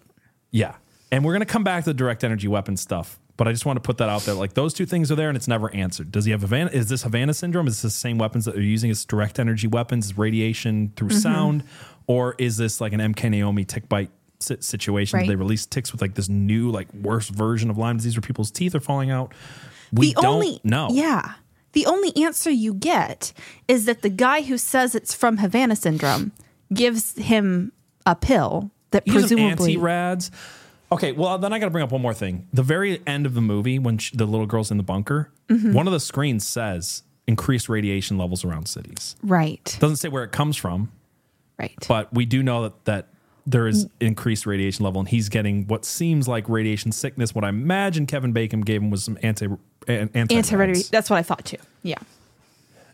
yeah. 0.50 0.76
And 1.12 1.24
we're 1.26 1.32
going 1.32 1.40
to 1.40 1.46
come 1.46 1.62
back 1.62 1.84
to 1.84 1.90
the 1.90 1.94
direct 1.94 2.24
energy 2.24 2.48
weapon 2.48 2.76
stuff, 2.78 3.20
but 3.36 3.46
I 3.46 3.52
just 3.52 3.66
want 3.66 3.76
to 3.76 3.82
put 3.82 3.98
that 3.98 4.08
out 4.08 4.22
there. 4.22 4.34
Like 4.34 4.54
those 4.54 4.72
two 4.72 4.86
things 4.86 5.12
are 5.12 5.14
there 5.14 5.28
and 5.28 5.36
it's 5.36 5.46
never 5.46 5.72
answered. 5.74 6.10
Does 6.10 6.24
he 6.24 6.30
have 6.30 6.40
Havana? 6.40 6.70
Is 6.70 6.88
this 6.88 7.02
Havana 7.02 7.34
syndrome? 7.34 7.66
Is 7.66 7.82
this 7.82 7.92
the 7.92 7.98
same 7.98 8.16
weapons 8.16 8.46
that 8.46 8.54
they're 8.54 8.62
using 8.62 8.90
as 8.90 9.04
direct 9.04 9.38
energy 9.38 9.66
weapons, 9.66 10.16
radiation 10.16 10.92
through 10.96 11.10
mm-hmm. 11.10 11.18
sound? 11.18 11.64
Or 12.06 12.34
is 12.38 12.56
this 12.56 12.80
like 12.80 12.94
an 12.94 13.00
MK 13.00 13.30
Naomi 13.30 13.66
tick 13.66 13.90
bite 13.90 14.10
si- 14.40 14.56
situation? 14.60 15.18
Right. 15.18 15.28
They 15.28 15.36
release 15.36 15.66
ticks 15.66 15.92
with 15.92 16.00
like 16.00 16.14
this 16.14 16.30
new, 16.30 16.70
like 16.70 16.92
worse 16.94 17.28
version 17.28 17.68
of 17.68 17.76
Lyme 17.76 17.98
disease 17.98 18.16
where 18.16 18.22
people's 18.22 18.50
teeth 18.50 18.74
are 18.74 18.80
falling 18.80 19.10
out. 19.10 19.34
We 19.92 20.14
the 20.14 20.22
don't 20.22 20.34
only 20.34 20.60
know. 20.64 20.88
Yeah. 20.90 21.34
The 21.72 21.84
only 21.84 22.16
answer 22.24 22.50
you 22.50 22.72
get 22.72 23.34
is 23.68 23.84
that 23.84 24.00
the 24.00 24.08
guy 24.08 24.42
who 24.42 24.56
says 24.56 24.94
it's 24.94 25.14
from 25.14 25.38
Havana 25.38 25.76
syndrome 25.76 26.32
gives 26.72 27.16
him 27.16 27.72
a 28.06 28.14
pill 28.14 28.70
that 28.92 29.02
He's 29.04 29.14
presumably 29.14 29.72
anti-rads. 29.74 30.30
Okay, 30.90 31.12
well 31.12 31.38
then 31.38 31.52
I 31.52 31.58
got 31.58 31.66
to 31.66 31.70
bring 31.70 31.84
up 31.84 31.90
one 31.92 32.02
more 32.02 32.14
thing. 32.14 32.46
The 32.52 32.62
very 32.62 33.00
end 33.06 33.26
of 33.26 33.34
the 33.34 33.40
movie, 33.40 33.78
when 33.78 33.98
the 34.14 34.26
little 34.26 34.46
girl's 34.46 34.70
in 34.70 34.76
the 34.76 34.82
bunker, 34.82 35.30
Mm-hmm. 35.48 35.72
one 35.74 35.86
of 35.86 35.92
the 35.92 36.00
screens 36.00 36.46
says 36.46 37.02
increased 37.26 37.68
radiation 37.68 38.16
levels 38.16 38.42
around 38.44 38.68
cities. 38.68 39.16
right. 39.22 39.76
Doesn't 39.80 39.96
say 39.98 40.08
where 40.08 40.24
it 40.24 40.32
comes 40.32 40.56
from, 40.56 40.90
Right. 41.58 41.74
but 41.88 42.12
we 42.14 42.24
do 42.24 42.42
know 42.42 42.62
that 42.62 42.84
that 42.86 43.08
there 43.46 43.66
is 43.66 43.86
increased 44.00 44.46
radiation 44.46 44.84
level, 44.84 45.00
and 45.00 45.08
he's 45.08 45.28
getting 45.28 45.66
what 45.66 45.84
seems 45.84 46.26
like 46.28 46.48
radiation 46.48 46.92
sickness. 46.92 47.34
What 47.34 47.44
I 47.44 47.48
imagine 47.50 48.06
Kevin 48.06 48.32
Bacon 48.32 48.60
gave 48.62 48.80
him 48.82 48.90
was 48.90 49.02
some 49.04 49.18
anti 49.22 49.46
an- 49.88 50.10
anti 50.14 50.36
Anti 50.36 50.82
That's 50.90 51.10
what 51.10 51.16
I 51.18 51.22
thought 51.22 51.44
too. 51.44 51.56
Yeah. 51.82 51.98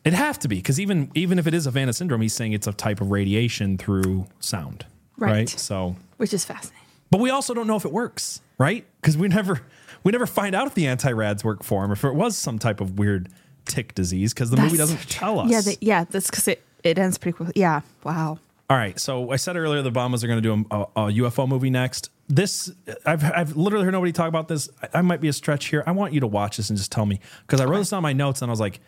It'd 0.05 0.17
have 0.19 0.39
to 0.41 0.49
be 0.49 0.57
because 0.57 0.81
even 0.81 1.11
even 1.15 1.39
if 1.39 1.47
it 1.47 1.53
is 1.55 1.67
Havana 1.67 1.93
syndrome, 1.93 2.23
he's 2.23 2.33
saying 2.33 2.53
it's 2.55 2.67
a 2.67 2.73
type 2.73 3.01
of 3.01 3.11
radiation 3.11 3.77
through 3.79 4.27
sound, 4.41 4.87
Right. 5.19 5.31
right? 5.31 5.49
So 5.49 5.97
Which 6.17 6.33
is 6.33 6.45
fascinating. 6.45 6.87
But 7.11 7.21
we 7.21 7.31
also 7.31 7.55
don't 7.55 7.67
know 7.67 7.77
if 7.77 7.85
it 7.85 7.93
works, 7.93 8.41
right? 8.59 8.85
Because 9.01 9.17
we 9.17 9.29
never 9.29 9.63
we 10.05 10.13
never 10.13 10.27
find 10.27 10.55
out 10.55 10.67
if 10.67 10.75
the 10.75 10.87
anti-rads 10.87 11.45
work 11.45 11.63
for 11.63 11.85
him, 11.85 11.91
if 11.91 12.05
it 12.05 12.15
was 12.15 12.37
some 12.37 12.59
type 12.59 12.81
of 12.81 12.99
weird 12.99 13.29
tick 13.65 13.95
disease, 13.95 14.33
because 14.33 14.51
the 14.51 14.57
movie 14.57 14.77
doesn't 14.77 15.09
tell 15.09 15.41
us. 15.41 15.51
Yeah, 15.51 15.61
they, 15.61 15.77
yeah, 15.81 16.05
that's 16.05 16.31
because 16.31 16.49
it, 16.49 16.63
it 16.85 16.99
ends 16.99 17.19
pretty 17.19 17.37
quickly. 17.37 17.55
Yeah. 17.57 17.81
Wow. 18.05 18.39
All 18.71 18.77
right, 18.77 19.01
so 19.01 19.31
I 19.31 19.37
said 19.37 19.57
earlier 19.57 19.81
the 19.81 19.91
Obamas 19.91 20.23
are 20.23 20.27
going 20.27 20.43
to 20.43 20.57
do 20.57 20.67
a, 20.71 20.81
a, 20.81 21.13
UFO 21.13 21.49
movie 21.49 21.71
next. 21.71 22.11
This 22.29 22.71
I've 23.07 23.25
I've 23.25 23.57
literally 23.57 23.87
heard 23.87 23.93
nobody 23.93 24.13
talk 24.13 24.29
about 24.29 24.49
this. 24.49 24.69
I, 24.83 24.99
I 24.99 25.03
might 25.03 25.23
be 25.23 25.29
a 25.29 25.33
stretch 25.33 25.67
here. 25.67 25.83
I 25.87 25.93
want 25.93 26.13
you 26.13 26.21
to 26.21 26.27
watch 26.27 26.59
this 26.59 26.69
and 26.69 26.77
just 26.77 26.93
tell 26.93 27.07
me 27.07 27.21
because 27.47 27.63
I 27.63 27.65
wrote 27.65 27.79
this 27.79 27.95
on 27.95 28.03
my 28.03 28.13
notes 28.13 28.43
and 28.43 28.51
I 28.51 28.53
was 28.53 28.61
like, 28.61 28.81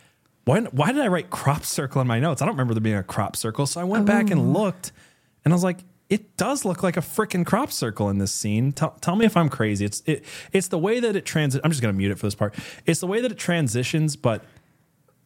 why 0.45 0.61
why 0.61 0.93
did 0.93 1.01
I 1.01 1.09
write 1.09 1.31
crop 1.31 1.65
circle 1.65 2.03
in 2.03 2.07
my 2.07 2.21
notes? 2.21 2.43
I 2.43 2.45
don't 2.45 2.55
remember 2.55 2.75
there 2.75 2.83
being 2.83 2.97
a 2.97 3.03
crop 3.03 3.37
circle. 3.37 3.67
So 3.67 3.81
I 3.81 3.85
went 3.85 4.05
back 4.05 4.31
and 4.31 4.41
oh. 4.41 4.61
looked, 4.61 4.93
and 5.47 5.55
I 5.55 5.57
was 5.57 5.65
like, 5.65 5.79
it 6.11 6.37
does 6.37 6.65
look 6.65 6.83
like 6.83 6.97
a 6.97 7.01
freaking 7.01 7.47
crop 7.47 7.71
circle 7.73 8.11
in 8.11 8.19
this 8.19 8.33
scene. 8.33 8.73
Tell, 8.73 8.91
tell 9.01 9.17
me 9.17 9.25
if 9.25 9.37
I'm 9.37 9.49
crazy. 9.49 9.85
It's 9.87 10.03
it 10.07 10.25
it's 10.53 10.69
the 10.69 10.79
way 10.79 11.01
that 11.01 11.17
it 11.17 11.25
transit. 11.25 11.61
I'm 11.65 11.71
just 11.71 11.81
going 11.81 11.95
to 11.95 11.97
mute 11.97 12.11
it 12.11 12.19
for 12.19 12.27
this 12.27 12.35
part. 12.35 12.55
It's 12.85 13.01
the 13.01 13.07
way 13.07 13.21
that 13.23 13.31
it 13.33 13.39
transitions, 13.39 14.17
but 14.17 14.45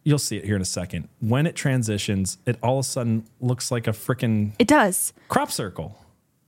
you'll 0.04 0.18
see 0.18 0.36
it 0.36 0.44
here 0.44 0.54
in 0.56 0.62
a 0.62 0.66
second. 0.66 1.08
When 1.20 1.46
it 1.46 1.56
transitions, 1.56 2.36
it 2.46 2.58
all 2.62 2.78
of 2.78 2.84
a 2.84 2.88
sudden 2.88 3.26
looks 3.40 3.70
like 3.70 3.86
a 3.86 3.92
freaking 3.92 4.52
It 4.58 4.68
does. 4.68 5.12
crop 5.28 5.50
circle. 5.50 5.98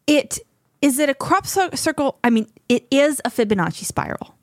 It 0.07 0.39
is 0.83 0.99
it 0.99 1.09
a 1.09 1.15
crop 1.15 1.47
circle? 1.47 2.19
I 2.23 2.29
mean, 2.31 2.47
it 2.69 2.87
is 2.91 3.21
a 3.25 3.31
Fibonacci 3.31 3.85
spiral. 3.87 4.37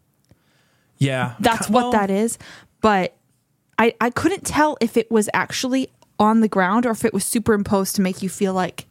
Yeah, 0.97 1.35
That's 1.39 1.69
Well, 1.69 1.85
what 1.85 1.91
that 1.91 2.09
is. 2.09 2.37
But 2.81 3.15
I 3.77 3.93
I 4.01 4.09
couldn't 4.09 4.45
tell 4.45 4.77
if 4.81 4.97
it 4.97 5.11
was 5.11 5.29
actually 5.33 5.89
on 6.19 6.41
the 6.41 6.47
ground 6.47 6.85
or 6.85 6.91
if 6.91 7.05
it 7.05 7.13
was 7.13 7.23
superimposed 7.23 7.95
to 7.97 8.01
make 8.01 8.21
you 8.23 8.29
feel 8.29 8.53
like 8.53 8.85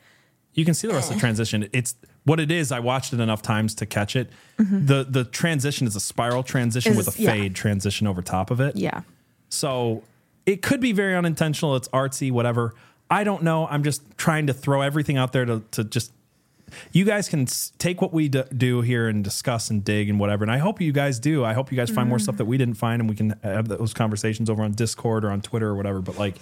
You 0.54 0.64
can 0.64 0.74
see 0.74 0.86
the 0.86 0.94
rest 0.94 1.10
of 1.10 1.16
the 1.16 1.20
transition. 1.20 1.68
It's 1.72 1.94
what 2.24 2.38
it 2.38 2.50
is. 2.50 2.72
I 2.72 2.80
watched 2.80 3.12
it 3.12 3.20
enough 3.20 3.42
times 3.42 3.74
to 3.76 3.86
catch 3.86 4.16
it. 4.16 4.30
Mm-hmm. 4.58 4.86
The 4.86 5.06
the 5.08 5.24
transition 5.24 5.86
is 5.86 5.96
a 5.96 6.00
spiral 6.00 6.42
transition 6.42 6.96
with 6.96 7.18
a 7.18 7.22
yeah. 7.22 7.30
fade 7.32 7.54
transition 7.54 8.06
over 8.06 8.22
top 8.22 8.50
of 8.50 8.60
it. 8.60 8.76
yeah. 8.76 9.02
So 9.48 10.02
it 10.46 10.62
could 10.62 10.80
be 10.80 10.92
very 10.92 11.14
unintentional. 11.14 11.76
It's 11.76 11.88
artsy, 11.88 12.32
whatever. 12.32 12.74
I 13.10 13.24
don't 13.24 13.42
know. 13.42 13.66
I'm 13.66 13.82
just 13.82 14.02
trying 14.16 14.46
to 14.46 14.54
throw 14.54 14.80
everything 14.80 15.18
out 15.18 15.32
there 15.32 15.44
to, 15.44 15.62
to 15.72 15.84
just. 15.84 16.12
You 16.90 17.04
guys 17.04 17.28
can 17.28 17.42
s- 17.42 17.70
take 17.76 18.00
what 18.00 18.14
we 18.14 18.28
d- 18.28 18.44
do 18.56 18.80
here 18.80 19.06
and 19.06 19.22
discuss 19.22 19.68
and 19.68 19.84
dig 19.84 20.08
and 20.08 20.18
whatever. 20.18 20.42
And 20.42 20.50
I 20.50 20.56
hope 20.56 20.80
you 20.80 20.90
guys 20.90 21.18
do. 21.18 21.44
I 21.44 21.52
hope 21.52 21.70
you 21.70 21.76
guys 21.76 21.90
find 21.90 22.08
more 22.08 22.16
mm. 22.16 22.22
stuff 22.22 22.38
that 22.38 22.46
we 22.46 22.56
didn't 22.56 22.76
find 22.76 23.00
and 23.02 23.10
we 23.10 23.14
can 23.14 23.38
have 23.42 23.68
those 23.68 23.92
conversations 23.92 24.48
over 24.48 24.62
on 24.62 24.72
Discord 24.72 25.26
or 25.26 25.30
on 25.30 25.42
Twitter 25.42 25.68
or 25.68 25.74
whatever. 25.74 26.00
But 26.00 26.16
like, 26.16 26.36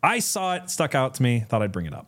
I 0.00 0.20
saw 0.20 0.54
it, 0.54 0.70
stuck 0.70 0.94
out 0.94 1.14
to 1.14 1.24
me, 1.24 1.44
thought 1.48 1.60
I'd 1.60 1.72
bring 1.72 1.86
it 1.86 1.92
up. 1.92 2.06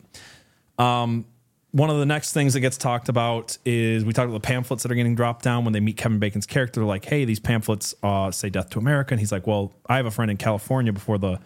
Um, 0.77 1.25
one 1.71 1.89
of 1.89 1.99
the 1.99 2.05
next 2.05 2.33
things 2.33 2.53
that 2.53 2.59
gets 2.59 2.77
talked 2.77 3.07
about 3.07 3.57
is 3.65 4.03
we 4.03 4.11
talked 4.11 4.29
about 4.29 4.41
the 4.41 4.47
pamphlets 4.47 4.83
that 4.83 4.91
are 4.91 4.95
getting 4.95 5.15
dropped 5.15 5.43
down 5.43 5.63
when 5.63 5.73
they 5.73 5.79
meet 5.79 5.95
Kevin 5.95 6.19
Bacon's 6.19 6.45
character. 6.45 6.81
They're 6.81 6.87
like, 6.87 7.05
hey, 7.05 7.23
these 7.23 7.39
pamphlets 7.39 7.95
uh, 8.03 8.29
say 8.31 8.49
death 8.49 8.69
to 8.71 8.79
America. 8.79 9.13
And 9.13 9.19
he's 9.19 9.31
like, 9.31 9.47
well, 9.47 9.73
I 9.87 9.97
have 9.97 10.05
a 10.05 10.11
friend 10.11 10.29
in 10.29 10.37
California 10.37 10.91
before 10.91 11.17
the 11.17 11.39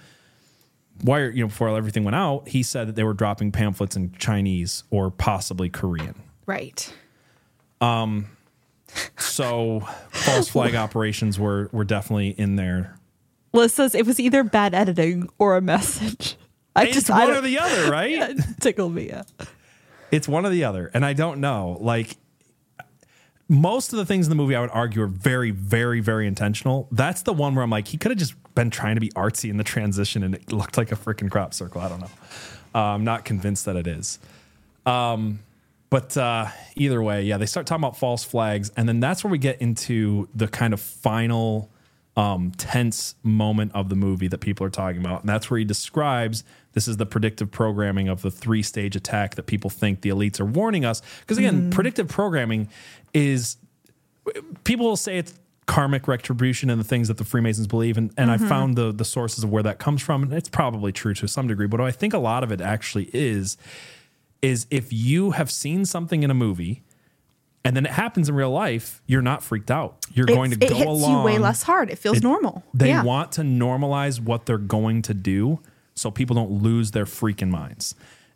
wire, 1.04 1.30
you 1.30 1.42
know, 1.42 1.48
before 1.48 1.70
everything 1.70 2.04
went 2.04 2.16
out. 2.16 2.48
He 2.48 2.64
said 2.64 2.88
that 2.88 2.96
they 2.96 3.04
were 3.04 3.14
dropping 3.14 3.52
pamphlets 3.52 3.96
in 3.96 4.14
Chinese 4.14 4.84
or 4.90 5.12
possibly 5.12 5.70
Korean. 5.70 6.16
Right. 6.46 6.92
Um. 7.82 8.28
So 9.18 9.82
false 10.12 10.48
flag 10.48 10.74
operations 10.76 11.38
were 11.38 11.70
were 11.72 11.84
definitely 11.84 12.30
in 12.30 12.56
there. 12.56 12.98
Liz 13.52 13.74
says 13.74 13.94
it 13.94 14.06
was 14.06 14.20
either 14.20 14.44
bad 14.44 14.74
editing 14.74 15.30
or 15.38 15.58
a 15.58 15.62
message. 15.62 16.38
I 16.76 16.86
It's 16.86 16.94
just 16.96 17.10
one 17.10 17.32
or 17.32 17.42
the 17.42 17.60
other, 17.60 17.92
right? 17.92 18.36
tickled 18.60 18.94
me. 18.94 19.08
Yeah. 19.08 19.24
It's 20.12 20.28
one 20.28 20.46
or 20.46 20.50
the 20.50 20.64
other. 20.64 20.92
And 20.94 21.06
I 21.06 21.14
don't 21.14 21.40
know. 21.40 21.78
Like 21.80 22.18
most 23.48 23.94
of 23.94 23.98
the 23.98 24.06
things 24.06 24.26
in 24.26 24.30
the 24.30 24.36
movie 24.36 24.56
I 24.56 24.62
would 24.62 24.72
argue 24.72 25.04
are 25.04 25.08
very, 25.08 25.52
very, 25.52 26.00
very 26.00 26.28
intentional. 26.28 26.88
That's 26.92 27.22
the 27.22 27.34
one 27.34 27.56
where 27.56 27.64
I'm 27.64 27.70
like, 27.70 27.88
he 27.88 27.98
could 27.98 28.12
have 28.12 28.20
just 28.20 28.34
been 28.56 28.70
trying 28.70 28.96
to 28.96 29.02
be 29.02 29.10
artsy 29.10 29.50
in 29.50 29.58
the 29.58 29.64
transition 29.64 30.24
and 30.24 30.36
it 30.36 30.52
looked 30.52 30.78
like 30.78 30.92
a 30.92 30.96
freaking 30.96 31.30
crop 31.30 31.54
circle. 31.54 31.82
I 31.82 31.90
don't 31.90 32.02
know. 32.02 32.10
Uh, 32.74 32.80
I'm 32.80 33.04
not 33.04 33.24
convinced 33.24 33.66
that 33.66 33.76
it 33.76 33.88
is. 33.88 34.20
Um, 34.86 35.40
but 35.90 36.18
uh, 36.18 36.48
either 36.76 37.02
way, 37.02 37.24
yeah, 37.24 37.38
they 37.38 37.46
start 37.46 37.68
talking 37.68 37.84
about 37.84 37.96
false 37.96 38.24
flags, 38.24 38.72
and 38.76 38.90
then 38.90 39.00
that's 39.00 39.24
where 39.24 39.32
we 39.32 39.38
get 39.38 39.62
into 39.62 40.28
the 40.36 40.48
kind 40.48 40.74
of 40.74 40.82
final 40.82 41.70
um, 42.18 42.52
tense 42.58 43.16
moment 43.24 43.72
of 43.74 43.90
the 43.90 43.96
movie 43.96 44.28
that 44.28 44.40
people 44.40 44.66
are 44.66 44.70
talking 44.72 45.00
about, 45.00 45.22
and 45.22 45.30
that's 45.30 45.50
where 45.50 45.58
he 45.58 45.64
describes 45.64 46.44
this 46.76 46.88
is 46.88 46.98
the 46.98 47.06
predictive 47.06 47.50
programming 47.50 48.10
of 48.10 48.22
the 48.22 48.30
three 48.30 48.62
stage 48.62 48.96
attack 48.96 49.36
that 49.36 49.48
people 49.48 49.70
think 49.70 50.02
the 50.02 50.10
elites 50.10 50.40
are 50.40 50.46
warning 50.46 50.86
us. 50.86 51.02
Because 51.22 51.40
again, 51.40 51.56
mm-hmm. 51.56 51.70
predictive 51.72 52.08
programming 52.08 52.70
is 53.14 53.58
people 54.64 54.86
will 54.86 54.98
say 54.98 55.18
it's 55.18 55.34
karmic 55.66 56.08
retribution 56.08 56.70
and 56.70 56.80
the 56.80 56.84
things 56.84 57.08
that 57.08 57.18
the 57.18 57.24
Freemasons 57.24 57.66
believe, 57.66 57.98
and, 57.98 58.14
and 58.18 58.30
I 58.30 58.38
mm-hmm. 58.38 58.48
found 58.48 58.76
the 58.76 58.92
the 58.92 59.06
sources 59.06 59.44
of 59.44 59.50
where 59.50 59.64
that 59.64 59.80
comes 59.80 60.02
from, 60.02 60.22
and 60.22 60.34
it's 60.34 60.50
probably 60.50 60.92
true 60.92 61.14
to 61.16 61.28
some 61.28 61.48
degree. 61.48 61.66
But 61.66 61.80
what 61.80 61.88
I 61.88 61.92
think 61.92 62.14
a 62.14 62.20
lot 62.20 62.44
of 62.44 62.52
it 62.52 62.62
actually 62.62 63.10
is 63.14 63.58
is 64.42 64.68
if 64.70 64.92
you 64.92 65.32
have 65.32 65.50
seen 65.50 65.86
something 65.86 66.22
in 66.22 66.30
a 66.30 66.34
movie 66.36 66.84
and 67.64 67.76
then 67.76 67.86
it 67.86 67.94
happens 67.94 68.30
in 68.30 68.36
real 68.36 68.52
life, 68.52 69.02
you're 69.08 69.24
not 69.24 69.42
freaked 69.42 69.72
out. 69.72 69.98
You're 70.14 70.30
It- 70.30 70.36
going 70.36 70.52
to 70.52 70.58
it 70.64 70.70
go 70.70 70.76
hits 70.76 70.88
along. 70.88 71.12
you 71.12 71.26
way 71.26 71.40
less 71.40 71.64
hard. 71.64 71.90
It 71.90 71.98
feels 71.98 72.18
It- 72.18 72.24
normal. 72.24 72.64
They 72.76 72.90
yeah. 72.90 73.02
want 73.02 73.32
to 73.34 73.42
normalize 73.42 74.20
what 74.20 74.46
they're 74.46 74.60
going 74.60 75.02
to 75.04 75.16
do 75.16 75.62
so 75.96 76.12
people 76.12 76.36
don't 76.36 76.52
lose 76.52 76.92
their 76.92 77.06
freaking 77.06 77.50
minds. 77.50 77.96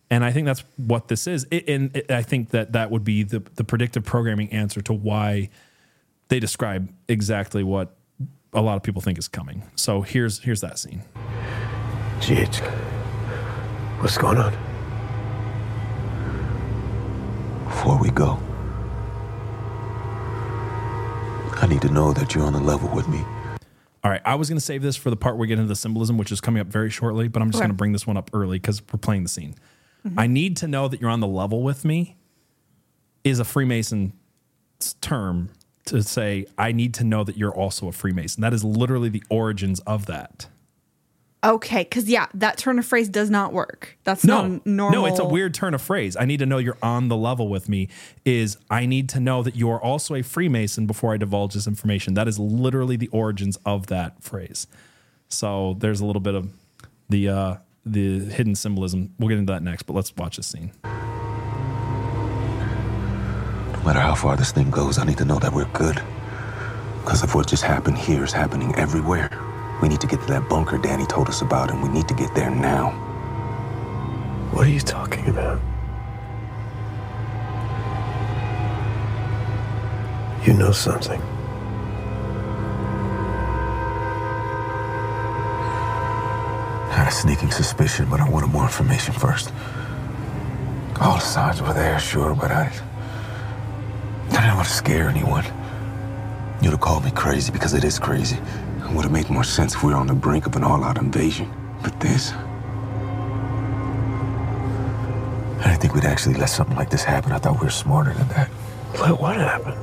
And 0.10 0.26
I 0.26 0.31
think 0.31 0.45
that's 0.45 0.64
what 0.77 1.07
this 1.07 1.27
is. 1.27 1.45
It, 1.52 1.69
and 1.69 1.95
it, 1.95 2.10
I 2.10 2.23
think 2.23 2.49
that 2.49 2.72
that 2.72 2.90
would 2.90 3.03
be 3.03 3.23
the, 3.23 3.44
the 3.56 3.64
predictive 3.64 4.03
programming 4.03 4.52
answer 4.52 4.81
to 4.81 4.94
why 4.94 5.49
they 6.30 6.40
describe 6.40 6.91
exactly 7.07 7.64
what 7.64 7.95
a 8.53 8.61
lot 8.61 8.76
of 8.76 8.84
people 8.84 9.02
think 9.02 9.19
is 9.19 9.27
coming. 9.27 9.64
So 9.76 10.02
here's 10.02 10.40
here's 10.40 10.61
that 10.61 10.80
scene. 10.80 11.03
GH, 12.22 12.57
what's 14.02 14.18
going 14.18 14.38
on? 14.38 14.53
Before 17.65 17.99
we 17.99 18.10
go, 18.10 18.40
I 21.61 21.68
need 21.69 21.81
to 21.84 21.90
know 21.90 22.14
that 22.14 22.34
you're 22.34 22.44
on 22.44 22.53
the 22.53 22.60
level 22.60 22.90
with 22.90 23.07
me. 23.07 23.23
All 24.03 24.09
right, 24.11 24.21
I 24.23 24.35
was 24.35 24.47
going 24.49 24.57
to 24.57 24.63
save 24.63 24.81
this 24.81 24.95
for 24.95 25.09
the 25.09 25.17
part 25.17 25.35
where 25.35 25.41
we 25.41 25.47
get 25.47 25.59
into 25.59 25.67
the 25.67 25.76
symbolism, 25.76 26.17
which 26.17 26.31
is 26.31 26.39
coming 26.39 26.61
up 26.61 26.67
very 26.67 26.89
shortly, 26.89 27.27
but 27.27 27.41
I'm 27.41 27.49
just 27.49 27.57
Okay. 27.57 27.63
going 27.67 27.71
to 27.76 27.77
bring 27.77 27.91
this 27.91 28.07
one 28.07 28.15
up 28.17 28.30
early 28.34 28.57
because 28.57 28.81
we're 28.93 28.97
playing 28.99 29.23
the 29.23 29.30
scene. 29.30 29.55
Mm-hmm. 30.07 30.19
I 30.19 30.27
need 30.27 30.55
to 30.57 30.67
know 30.67 30.88
that 30.88 31.01
you're 31.01 31.09
on 31.09 31.19
the 31.19 31.27
level 31.27 31.61
with 31.63 31.84
me 31.84 32.15
is 33.26 33.39
a 33.39 33.43
Freemason 33.45 34.13
term 35.01 35.49
to 35.85 36.01
say, 36.01 36.45
I 36.57 36.71
need 36.71 36.93
to 36.95 37.03
know 37.03 37.23
that 37.26 37.35
you're 37.35 37.53
also 37.53 37.88
a 37.88 37.91
Freemason. 37.91 38.39
That 38.41 38.53
is 38.53 38.63
literally 38.63 39.09
the 39.09 39.23
origins 39.30 39.80
of 39.81 40.05
that. 40.05 40.47
Okay, 41.41 41.84
because 41.84 42.10
yeah, 42.10 42.28
that 42.34 42.57
turn 42.57 42.78
of 42.80 42.86
phrase 42.86 43.07
does 43.07 43.30
not 43.30 43.53
work. 43.53 43.98
That's 44.03 44.26
No, 44.26 44.45
not 44.45 44.66
normal. 44.66 45.02
no, 45.03 45.07
it's 45.07 45.20
a 45.20 45.26
weird 45.26 45.53
turn 45.53 45.74
of 45.74 45.82
phrase. 45.82 46.18
I 46.18 46.26
need 46.26 46.40
to 46.40 46.45
know 46.45 46.57
you're 46.57 46.78
on 46.84 47.07
the 47.07 47.16
level 47.16 47.48
with 47.48 47.70
me. 47.70 47.88
Is 48.26 48.57
I 48.70 48.86
need 48.86 49.07
to 49.10 49.22
know 49.22 49.41
that 49.44 49.56
you 49.56 49.70
are 49.70 49.82
also 49.82 50.16
a 50.16 50.22
Freemason 50.22 50.86
before 50.86 51.14
I 51.14 51.18
divulge 51.18 51.53
this 51.53 51.66
information. 51.66 52.14
That 52.16 52.28
is 52.28 52.38
literally 52.40 52.98
the 52.98 53.07
origins 53.07 53.57
of 53.66 53.88
that 53.88 54.22
phrase. 54.22 54.68
So 55.30 55.76
there's 55.80 56.02
a 56.02 56.06
little 56.06 56.20
bit 56.20 56.36
of 56.36 56.52
the 57.07 57.30
uh, 57.30 57.56
the 57.86 58.20
hidden 58.26 58.56
symbolism. 58.56 59.14
We'll 59.18 59.30
get 59.30 59.38
into 59.38 59.53
that 59.53 59.64
next, 59.64 59.84
but 59.84 59.94
let's 59.94 60.14
watch 60.18 60.36
this 60.36 60.48
scene. 60.48 60.72
No 63.74 63.86
matter 63.86 63.99
how 64.02 64.14
far 64.16 64.36
this 64.36 64.52
thing 64.52 64.70
goes, 64.72 64.98
I 64.98 65.06
need 65.06 65.18
to 65.20 65.26
know 65.26 65.40
that 65.40 65.53
we're 65.53 65.64
good. 65.72 66.02
Because 67.03 67.24
if 67.24 67.34
what 67.34 67.48
just 67.48 67.64
happened 67.64 67.98
here 67.98 68.26
is 68.26 68.34
happening 68.34 68.76
everywhere, 68.76 69.30
we 69.81 69.88
need 69.88 70.01
to 70.01 70.07
get 70.07 70.19
to 70.22 70.27
that 70.27 70.49
bunker 70.49 70.77
Danny 70.77 71.06
told 71.06 71.30
us 71.30 71.41
about, 71.41 71.72
and 71.72 71.81
we 71.81 71.89
need 71.89 72.07
to 72.07 72.14
get 72.14 72.34
there 72.35 72.49
now. 72.49 72.91
What 74.51 74.68
are 74.68 74.69
you 74.69 74.80
talking 74.80 75.27
about? 75.30 75.61
You 80.45 80.53
know 80.53 80.72
something. 80.72 81.22
I 86.89 86.93
had 86.93 87.07
a 87.07 87.11
sneaking 87.11 87.51
suspicion, 87.51 88.07
but 88.10 88.19
I 88.19 88.30
wanted 88.30 88.47
more 88.47 88.64
information 88.64 89.14
first. 89.14 89.53
All 90.99 91.15
the 91.15 91.19
signs 91.19 91.61
were 91.61 91.73
there, 91.73 91.99
sure, 91.99 92.35
but 92.35 92.51
I, 92.51 92.72
I 94.31 94.41
didn't 94.41 94.56
want 94.56 94.68
to 94.68 94.73
scare 94.73 95.07
anyone. 95.07 95.45
You'd 96.61 96.72
have 96.72 96.81
called 96.81 97.06
me 97.06 97.11
crazy 97.11 97.51
because 97.53 97.73
it 97.73 97.85
is 97.85 97.97
crazy. 97.99 98.38
It 98.90 98.95
would 98.95 99.03
have 99.03 99.11
made 99.11 99.30
more 99.30 99.44
sense 99.44 99.76
if 99.76 99.84
we 99.84 99.91
were 99.91 99.99
on 99.99 100.07
the 100.07 100.16
brink 100.16 100.48
of 100.48 100.56
an 100.56 100.64
all-out 100.64 100.98
invasion. 100.98 101.53
But 101.84 101.99
this... 101.99 102.34
I 105.60 105.64
didn't 105.64 105.82
think 105.82 105.94
we'd 105.94 106.06
actually 106.06 106.36
let 106.36 106.49
something 106.49 106.76
like 106.76 106.90
this 106.90 107.03
happen. 107.03 107.32
I 107.32 107.38
thought 107.38 107.60
we 107.60 107.66
were 107.66 107.70
smarter 107.70 108.14
than 108.14 108.28
that. 108.30 108.49
Let 108.99 109.20
what 109.20 109.36
happen? 109.36 109.74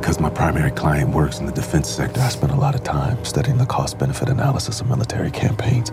Because 0.00 0.20
my 0.20 0.28
primary 0.28 0.72
client 0.72 1.14
works 1.14 1.38
in 1.38 1.46
the 1.46 1.52
defense 1.52 1.88
sector, 1.88 2.20
I 2.20 2.28
spent 2.28 2.52
a 2.52 2.56
lot 2.56 2.74
of 2.74 2.84
time 2.84 3.24
studying 3.24 3.56
the 3.56 3.64
cost 3.64 3.98
benefit 3.98 4.28
analysis 4.28 4.82
of 4.82 4.88
military 4.88 5.30
campaigns. 5.30 5.90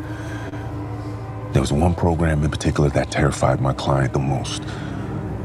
There 1.54 1.62
was 1.62 1.72
one 1.72 1.96
program 1.96 2.44
in 2.44 2.52
particular 2.52 2.90
that 2.90 3.10
terrified 3.10 3.62
my 3.62 3.72
client 3.74 4.12
the 4.12 4.20
most 4.20 4.64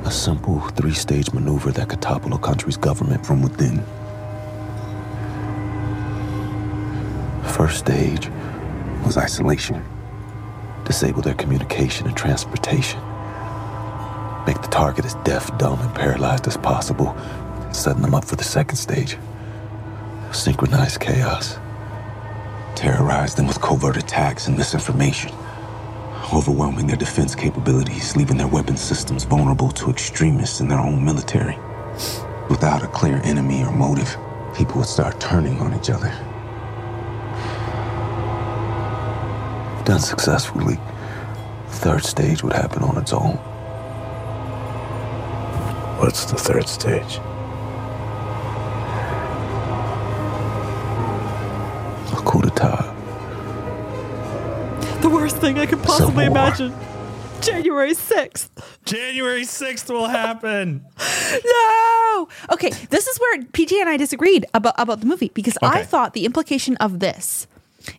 a 0.05 0.11
simple 0.11 0.61
three 0.71 0.95
stage 0.95 1.33
maneuver 1.33 1.73
that 1.73 1.89
could 1.89 2.03
topple 2.03 2.35
a 2.35 2.39
country's 2.39 2.77
government 2.77 3.25
from 3.25 3.43
within. 3.43 3.83
First 7.55 7.79
stage 7.79 8.29
was 9.05 9.17
isolation, 9.17 9.85
disable 10.85 11.23
their 11.23 11.35
communication 11.35 12.07
and 12.07 12.17
transportation, 12.17 13.01
make 14.47 14.61
the 14.61 14.69
target 14.71 15.05
as 15.05 15.15
deaf, 15.25 15.57
dumb, 15.59 15.81
and 15.81 15.95
paralyzed 15.95 16.47
as 16.47 16.57
possible 16.57 17.17
setting 17.75 18.03
them 18.03 18.15
up 18.15 18.25
for 18.25 18.37
the 18.37 18.45
second 18.45 18.77
stage. 18.77 19.17
Synchronized 20.33 21.01
chaos. 21.01 21.59
Terrorize 22.77 23.35
them 23.35 23.47
with 23.47 23.61
covert 23.61 23.97
attacks 23.97 24.47
and 24.47 24.57
misinformation. 24.57 25.33
Overwhelming 26.33 26.87
their 26.87 26.97
defense 26.97 27.35
capabilities, 27.35 28.17
leaving 28.17 28.39
their 28.39 28.49
weapon 28.49 28.77
systems 28.77 29.25
vulnerable 29.25 29.71
to 29.73 29.91
extremists 29.91 30.61
in 30.61 30.69
their 30.69 30.81
own 30.81 31.05
military. 31.05 31.59
Without 32.49 32.83
a 32.83 32.89
clear 32.89 33.21
enemy 33.25 33.63
or 33.63 33.71
motive, 33.71 34.17
people 34.57 34.79
would 34.79 34.87
start 34.87 35.21
turning 35.21 35.59
on 35.61 35.75
each 35.75 35.91
other. 35.91 36.09
Done 39.85 40.01
successfully, 40.01 40.77
the 40.77 41.73
third 41.73 42.05
stage 42.05 42.43
would 42.43 42.55
happen 42.55 42.83
on 42.83 42.97
its 42.97 43.13
own. 43.13 43.37
What's 46.01 46.25
the 46.25 46.37
third 46.37 46.69
stage? 46.69 47.21
I 56.17 56.29
possibly 56.29 56.43
Civil 56.55 56.67
imagine. 56.71 56.75
January 57.41 57.93
6th. 57.93 58.49
January 58.85 59.43
6th 59.43 59.91
will 59.93 60.09
happen. 60.09 60.85
No. 61.45 62.29
Okay, 62.53 62.71
this 62.91 63.09
is 63.09 63.19
where 63.19 63.43
PJ 63.43 63.73
and 63.81 63.89
I 63.89 63.97
disagreed 63.97 64.47
about 64.55 64.75
about 64.79 65.01
the 65.01 65.07
movie 65.07 65.33
because 65.35 65.59
I 65.63 65.83
thought 65.83 66.13
the 66.13 66.25
implication 66.25 66.77
of 66.77 67.01
this 67.01 67.49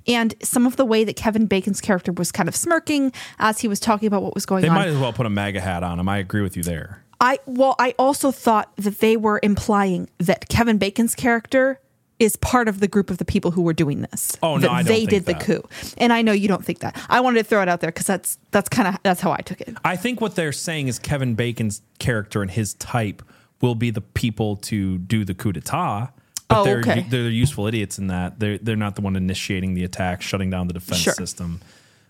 and 0.07 0.33
some 0.41 0.65
of 0.65 0.77
the 0.77 0.85
way 0.85 1.03
that 1.03 1.17
Kevin 1.17 1.47
Bacon's 1.47 1.81
character 1.81 2.13
was 2.13 2.31
kind 2.31 2.47
of 2.47 2.55
smirking 2.55 3.11
as 3.39 3.59
he 3.59 3.67
was 3.67 3.79
talking 3.79 4.07
about 4.07 4.23
what 4.23 4.33
was 4.33 4.45
going 4.45 4.61
They 4.61 4.69
on. 4.69 4.75
They 4.75 4.79
might 4.79 4.87
as 4.87 4.97
well 4.97 5.11
put 5.11 5.25
a 5.25 5.29
MAGA 5.29 5.59
hat 5.59 5.83
on 5.83 5.99
him. 5.99 6.07
I 6.07 6.19
agree 6.19 6.41
with 6.41 6.55
you 6.55 6.63
there. 6.63 7.03
I 7.19 7.39
well, 7.45 7.75
I 7.77 7.93
also 7.99 8.31
thought 8.31 8.73
that 8.77 8.99
they 8.99 9.17
were 9.17 9.39
implying 9.43 10.09
that 10.19 10.47
Kevin 10.47 10.77
Bacon's 10.77 11.13
character 11.13 11.81
is 12.19 12.35
part 12.37 12.67
of 12.67 12.79
the 12.79 12.87
group 12.87 13.09
of 13.09 13.17
the 13.17 13.25
people 13.25 13.51
who 13.51 13.61
were 13.61 13.73
doing 13.73 14.01
this. 14.01 14.37
Oh, 14.41 14.55
no, 14.55 14.61
that 14.61 14.71
I 14.71 14.83
don't 14.83 14.85
they 14.87 15.05
did 15.05 15.25
that. 15.25 15.39
the 15.39 15.45
coup, 15.45 15.63
and 15.97 16.13
I 16.13 16.21
know 16.21 16.31
you 16.31 16.47
don't 16.47 16.63
think 16.63 16.79
that. 16.79 16.97
I 17.09 17.19
wanted 17.19 17.39
to 17.39 17.43
throw 17.43 17.61
it 17.61 17.67
out 17.67 17.81
there 17.81 17.91
because 17.91 18.05
that's 18.07 18.37
that's 18.51 18.69
kind 18.69 18.87
of 18.87 18.97
that's 19.03 19.21
how 19.21 19.31
I 19.31 19.37
took 19.37 19.59
it. 19.61 19.75
I 19.83 19.95
think 19.95 20.21
what 20.21 20.35
they're 20.35 20.51
saying 20.53 20.87
is 20.87 20.97
Kevin 20.99 21.35
Bacon's 21.35 21.81
character 21.99 22.41
and 22.41 22.49
his 22.49 22.73
type 22.75 23.21
will 23.61 23.75
be 23.75 23.89
the 23.89 24.01
people 24.01 24.55
to 24.57 24.97
do 24.99 25.25
the 25.25 25.33
coup 25.33 25.51
d'etat. 25.51 26.11
But 26.47 26.59
Oh, 26.59 26.63
they're, 26.63 26.79
okay. 26.79 27.05
they're 27.09 27.27
useful 27.29 27.65
idiots 27.65 27.97
in 27.97 28.07
that 28.07 28.39
they're 28.39 28.59
they're 28.59 28.75
not 28.75 28.95
the 28.95 29.01
one 29.01 29.15
initiating 29.15 29.73
the 29.73 29.83
attack, 29.83 30.21
shutting 30.21 30.49
down 30.49 30.67
the 30.67 30.73
defense 30.73 31.01
Sure. 31.01 31.13
system. 31.13 31.59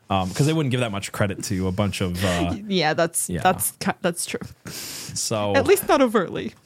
Because 0.07 0.45
they 0.45 0.53
wouldn't 0.53 0.69
give 0.71 0.81
that 0.81 0.91
much 0.91 1.11
credit 1.11 1.43
to 1.45 1.67
a 1.67 1.71
bunch 1.71 1.99
of 2.01 2.23
uh, 2.23 2.53
Yeah, 2.67 2.93
that's 2.93 3.27
Yeah. 3.29 3.41
that's 3.41 3.71
that's 4.01 4.25
true. 4.27 4.41
so 4.67 5.55
At 5.55 5.65
least 5.65 5.87
not 5.87 6.01
overtly. 6.01 6.53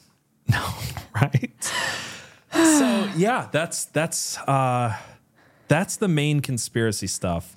No, 0.48 0.68
right. 1.14 1.72
So 2.52 3.08
yeah, 3.16 3.48
that's 3.50 3.86
that's 3.86 4.38
uh, 4.38 4.96
that's 5.68 5.96
the 5.96 6.08
main 6.08 6.40
conspiracy 6.40 7.06
stuff. 7.06 7.54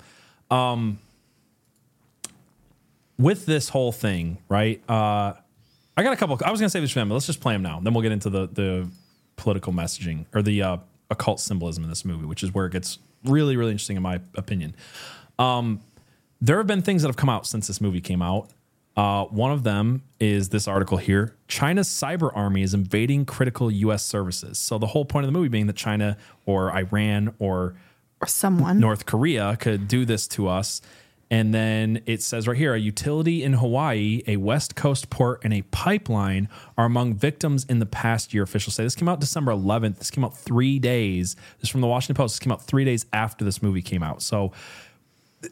Um, 0.50 0.98
with 3.18 3.46
this 3.46 3.68
whole 3.68 3.92
thing, 3.92 4.38
right? 4.48 4.82
Uh, 4.88 5.34
I 5.96 6.02
got 6.02 6.12
a 6.12 6.16
couple. 6.16 6.38
I 6.44 6.50
was 6.50 6.60
gonna 6.60 6.70
say 6.70 6.80
this 6.80 6.90
for 6.90 6.98
them, 6.98 7.08
but 7.08 7.14
let's 7.14 7.26
just 7.26 7.40
play 7.40 7.54
them 7.54 7.62
now. 7.62 7.80
Then 7.80 7.94
we'll 7.94 8.02
get 8.02 8.12
into 8.12 8.30
the 8.30 8.46
the 8.46 8.88
political 9.36 9.72
messaging 9.72 10.26
or 10.34 10.42
the 10.42 10.62
uh, 10.62 10.76
occult 11.10 11.40
symbolism 11.40 11.84
in 11.84 11.90
this 11.90 12.04
movie, 12.04 12.26
which 12.26 12.42
is 12.42 12.52
where 12.52 12.66
it 12.66 12.72
gets 12.72 12.98
really, 13.24 13.56
really 13.56 13.72
interesting 13.72 13.96
in 13.96 14.02
my 14.02 14.20
opinion. 14.36 14.74
Um, 15.38 15.80
there 16.40 16.58
have 16.58 16.66
been 16.66 16.82
things 16.82 17.02
that 17.02 17.08
have 17.08 17.16
come 17.16 17.28
out 17.30 17.46
since 17.46 17.66
this 17.66 17.80
movie 17.80 18.00
came 18.00 18.22
out. 18.22 18.50
Uh, 18.96 19.24
one 19.24 19.50
of 19.50 19.64
them 19.64 20.02
is 20.20 20.50
this 20.50 20.68
article 20.68 20.98
here 20.98 21.34
China's 21.48 21.88
cyber 21.88 22.30
army 22.34 22.62
is 22.62 22.74
invading 22.74 23.24
critical 23.26 23.70
U.S. 23.70 24.04
services. 24.04 24.58
So, 24.58 24.78
the 24.78 24.86
whole 24.86 25.04
point 25.04 25.24
of 25.24 25.32
the 25.32 25.36
movie 25.36 25.48
being 25.48 25.66
that 25.66 25.76
China 25.76 26.16
or 26.46 26.70
Iran 26.70 27.34
or 27.38 27.74
Or 28.20 28.26
someone. 28.26 28.78
North 28.78 29.06
Korea 29.06 29.56
could 29.56 29.88
do 29.88 30.04
this 30.04 30.28
to 30.28 30.48
us. 30.48 30.80
And 31.30 31.52
then 31.52 32.02
it 32.06 32.22
says 32.22 32.46
right 32.46 32.56
here 32.56 32.74
a 32.74 32.78
utility 32.78 33.42
in 33.42 33.54
Hawaii, 33.54 34.22
a 34.26 34.36
West 34.36 34.76
Coast 34.76 35.10
port, 35.10 35.40
and 35.42 35.52
a 35.52 35.62
pipeline 35.62 36.48
are 36.76 36.84
among 36.84 37.14
victims 37.14 37.64
in 37.64 37.78
the 37.80 37.86
past 37.86 38.32
year, 38.34 38.42
officials 38.42 38.74
say. 38.74 38.84
This 38.84 38.94
came 38.94 39.08
out 39.08 39.20
December 39.20 39.50
11th. 39.50 39.98
This 39.98 40.10
came 40.10 40.24
out 40.24 40.36
three 40.36 40.78
days. 40.78 41.34
This 41.34 41.64
is 41.64 41.68
from 41.70 41.80
the 41.80 41.86
Washington 41.86 42.14
Post. 42.14 42.34
This 42.34 42.38
came 42.38 42.52
out 42.52 42.62
three 42.62 42.84
days 42.84 43.06
after 43.12 43.44
this 43.44 43.62
movie 43.62 43.82
came 43.82 44.02
out. 44.02 44.22
So 44.22 44.52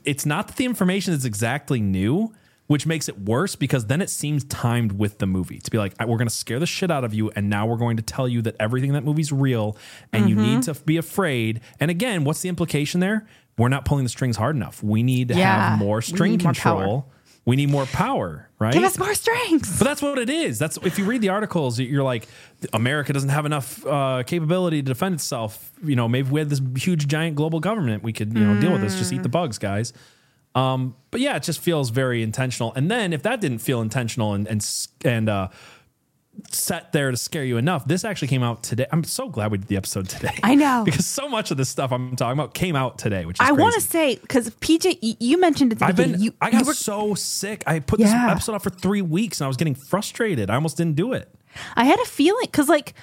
it's 0.04 0.26
not 0.26 0.46
that 0.48 0.56
the 0.56 0.66
information 0.66 1.14
is 1.14 1.24
exactly 1.24 1.80
new. 1.80 2.32
Which 2.72 2.86
makes 2.86 3.06
it 3.08 3.18
worse 3.20 3.54
because 3.54 3.84
then 3.86 4.00
it 4.00 4.08
seems 4.08 4.44
timed 4.44 4.92
with 4.92 5.18
the 5.18 5.26
movie 5.26 5.58
to 5.58 5.70
be 5.70 5.76
like, 5.76 5.92
we're 6.00 6.16
going 6.16 6.26
to 6.26 6.34
scare 6.34 6.58
the 6.58 6.66
shit 6.66 6.90
out 6.90 7.04
of 7.04 7.12
you, 7.12 7.30
and 7.36 7.50
now 7.50 7.66
we're 7.66 7.76
going 7.76 7.98
to 7.98 8.02
tell 8.02 8.26
you 8.26 8.40
that 8.40 8.56
everything 8.58 8.88
in 8.88 8.94
that 8.94 9.04
movie's 9.04 9.30
real, 9.30 9.76
and 10.12 10.30
you 10.30 10.34
need 10.34 10.62
to 10.62 10.72
be 10.86 10.96
afraid. 10.96 11.60
And 11.78 11.90
again, 11.90 12.24
what's 12.24 12.40
the 12.40 12.48
implication 12.48 13.00
there? 13.00 13.26
We're 13.58 13.68
not 13.68 13.84
pulling 13.84 14.04
the 14.04 14.08
strings 14.08 14.38
hard 14.38 14.56
enough. 14.56 14.82
We 14.82 15.02
need 15.02 15.28
to 15.28 15.34
Yeah. 15.34 15.70
have 15.70 15.78
more 15.78 16.00
string 16.00 16.32
need 16.32 16.42
more 16.44 16.54
control. 16.54 17.12
we 17.44 17.56
need 17.56 17.68
more 17.68 17.84
power, 17.86 18.48
right? 18.58 18.72
Give 18.72 18.84
us 18.84 18.98
more 18.98 19.12
strengths. 19.14 19.78
But 19.78 19.84
that's 19.84 20.00
what 20.00 20.18
it 20.18 20.30
is. 20.30 20.58
That's 20.58 20.78
if 20.78 20.98
you 20.98 21.04
read 21.04 21.20
the 21.20 21.28
articles, 21.28 21.78
you're 21.78 22.02
like, 22.02 22.26
America 22.72 23.12
doesn't 23.12 23.28
have 23.28 23.44
enough 23.44 23.84
uh, 23.86 24.22
capability 24.26 24.78
to 24.78 24.86
defend 24.88 25.16
itself. 25.16 25.72
You 25.84 25.96
know, 25.96 26.08
maybe 26.08 26.30
we 26.30 26.40
had 26.40 26.48
this 26.48 26.62
huge, 26.76 27.06
giant 27.06 27.36
global 27.36 27.60
government, 27.60 28.02
we 28.02 28.14
could 28.14 28.32
you 28.32 28.44
know 28.44 28.58
deal 28.60 28.72
with 28.72 28.80
this. 28.80 28.96
Just 28.98 29.12
eat 29.12 29.22
the 29.22 29.28
bugs, 29.28 29.58
guys. 29.58 29.92
Um, 30.54 30.96
but 31.10 31.20
yeah, 31.20 31.36
it 31.36 31.42
just 31.42 31.60
feels 31.60 31.90
very 31.90 32.22
intentional. 32.22 32.72
And 32.74 32.90
then 32.90 33.12
if 33.12 33.22
that 33.22 33.40
didn't 33.40 33.58
feel 33.58 33.80
intentional 33.80 34.34
and 34.34 34.46
and 34.46 34.66
and 35.04 35.28
uh, 35.28 35.48
set 36.50 36.92
there 36.92 37.10
to 37.10 37.16
scare 37.16 37.44
you 37.44 37.56
enough, 37.56 37.86
this 37.86 38.04
actually 38.04 38.28
came 38.28 38.42
out 38.42 38.62
today. 38.62 38.86
I'm 38.90 39.04
so 39.04 39.28
glad 39.28 39.50
we 39.50 39.58
did 39.58 39.68
the 39.68 39.76
episode 39.76 40.08
today. 40.08 40.38
I 40.42 40.54
know. 40.54 40.82
because 40.84 41.06
so 41.06 41.28
much 41.28 41.50
of 41.50 41.56
this 41.56 41.68
stuff 41.68 41.92
I'm 41.92 42.16
talking 42.16 42.38
about 42.38 42.54
came 42.54 42.76
out 42.76 42.98
today, 42.98 43.24
which 43.24 43.40
is 43.40 43.46
I 43.46 43.52
want 43.52 43.74
to 43.74 43.80
say 43.80 44.16
because 44.16 44.50
PJ, 44.50 45.16
you, 45.20 45.40
mentioned 45.40 45.72
it. 45.72 45.82
I've 45.82 45.96
beginning, 45.96 46.16
been. 46.16 46.22
you, 46.22 46.34
I 46.40 46.50
got 46.50 46.60
you 46.60 46.66
were, 46.66 46.74
so 46.74 47.14
sick. 47.14 47.64
I 47.66 47.80
put 47.80 48.00
Yeah. 48.00 48.06
this 48.06 48.32
episode 48.32 48.54
off 48.54 48.62
for 48.62 48.70
three 48.70 49.02
weeks, 49.02 49.40
and 49.40 49.46
I 49.46 49.48
was 49.48 49.56
getting 49.56 49.74
frustrated. 49.74 50.50
I 50.50 50.54
almost 50.54 50.76
didn't 50.76 50.96
do 50.96 51.12
it. 51.12 51.34
I 51.76 51.84
had 51.84 52.00
a 52.00 52.04
feeling 52.04 52.46
because 52.46 52.68
like 52.68 52.94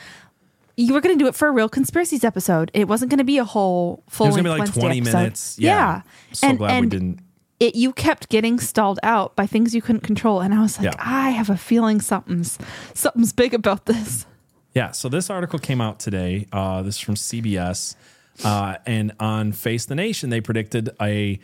you 0.76 0.94
were 0.94 1.02
going 1.02 1.16
to 1.18 1.24
do 1.24 1.28
it 1.28 1.36
for 1.36 1.48
a 1.48 1.52
real 1.52 1.70
conspiracies 1.70 2.24
episode. 2.24 2.72
It 2.74 2.88
wasn't 2.88 3.12
going 3.12 3.18
to 3.20 3.24
be 3.26 3.38
a 3.38 3.44
whole 3.44 4.04
full. 4.10 4.28
it 4.28 4.30
was 4.30 4.36
gonna 4.38 4.46
be 4.46 4.50
like 4.50 4.60
Wednesday 4.60 4.82
20 4.82 4.98
episode. 5.02 5.18
minutes. 5.18 5.60
Yeah. 5.60 6.02
So 6.32 6.48
and, 6.48 6.58
glad 6.58 6.82
we 6.82 6.88
didn't. 6.90 7.20
It 7.60 7.76
you 7.76 7.92
kept 7.92 8.30
getting 8.30 8.60
stalled 8.60 9.00
out 9.04 9.36
by 9.36 9.46
things 9.46 9.76
you 9.76 9.82
couldn't 9.82 10.02
control, 10.04 10.40
and 10.42 10.54
I 10.54 10.62
was 10.62 10.78
like, 10.78 10.94
Yeah. 10.94 10.96
I 10.98 11.32
have 11.32 11.50
a 11.50 11.58
feeling 11.58 12.02
something's 12.02 12.58
something's 12.94 13.34
big 13.34 13.54
about 13.54 13.86
this. 13.86 14.26
Yeah. 14.74 14.92
So 14.92 15.10
this 15.10 15.30
article 15.30 15.60
came 15.60 15.82
out 15.82 16.00
today. 16.00 16.48
Uh, 16.52 16.82
this 16.84 16.96
is 16.96 17.02
from 17.02 17.16
CBS, 17.16 17.96
uh, 18.44 18.78
and 18.86 19.12
on 19.20 19.52
Face 19.52 19.86
the 19.86 19.96
Nation, 19.96 20.30
they 20.30 20.42
predicted 20.42 20.90
a 21.02 21.40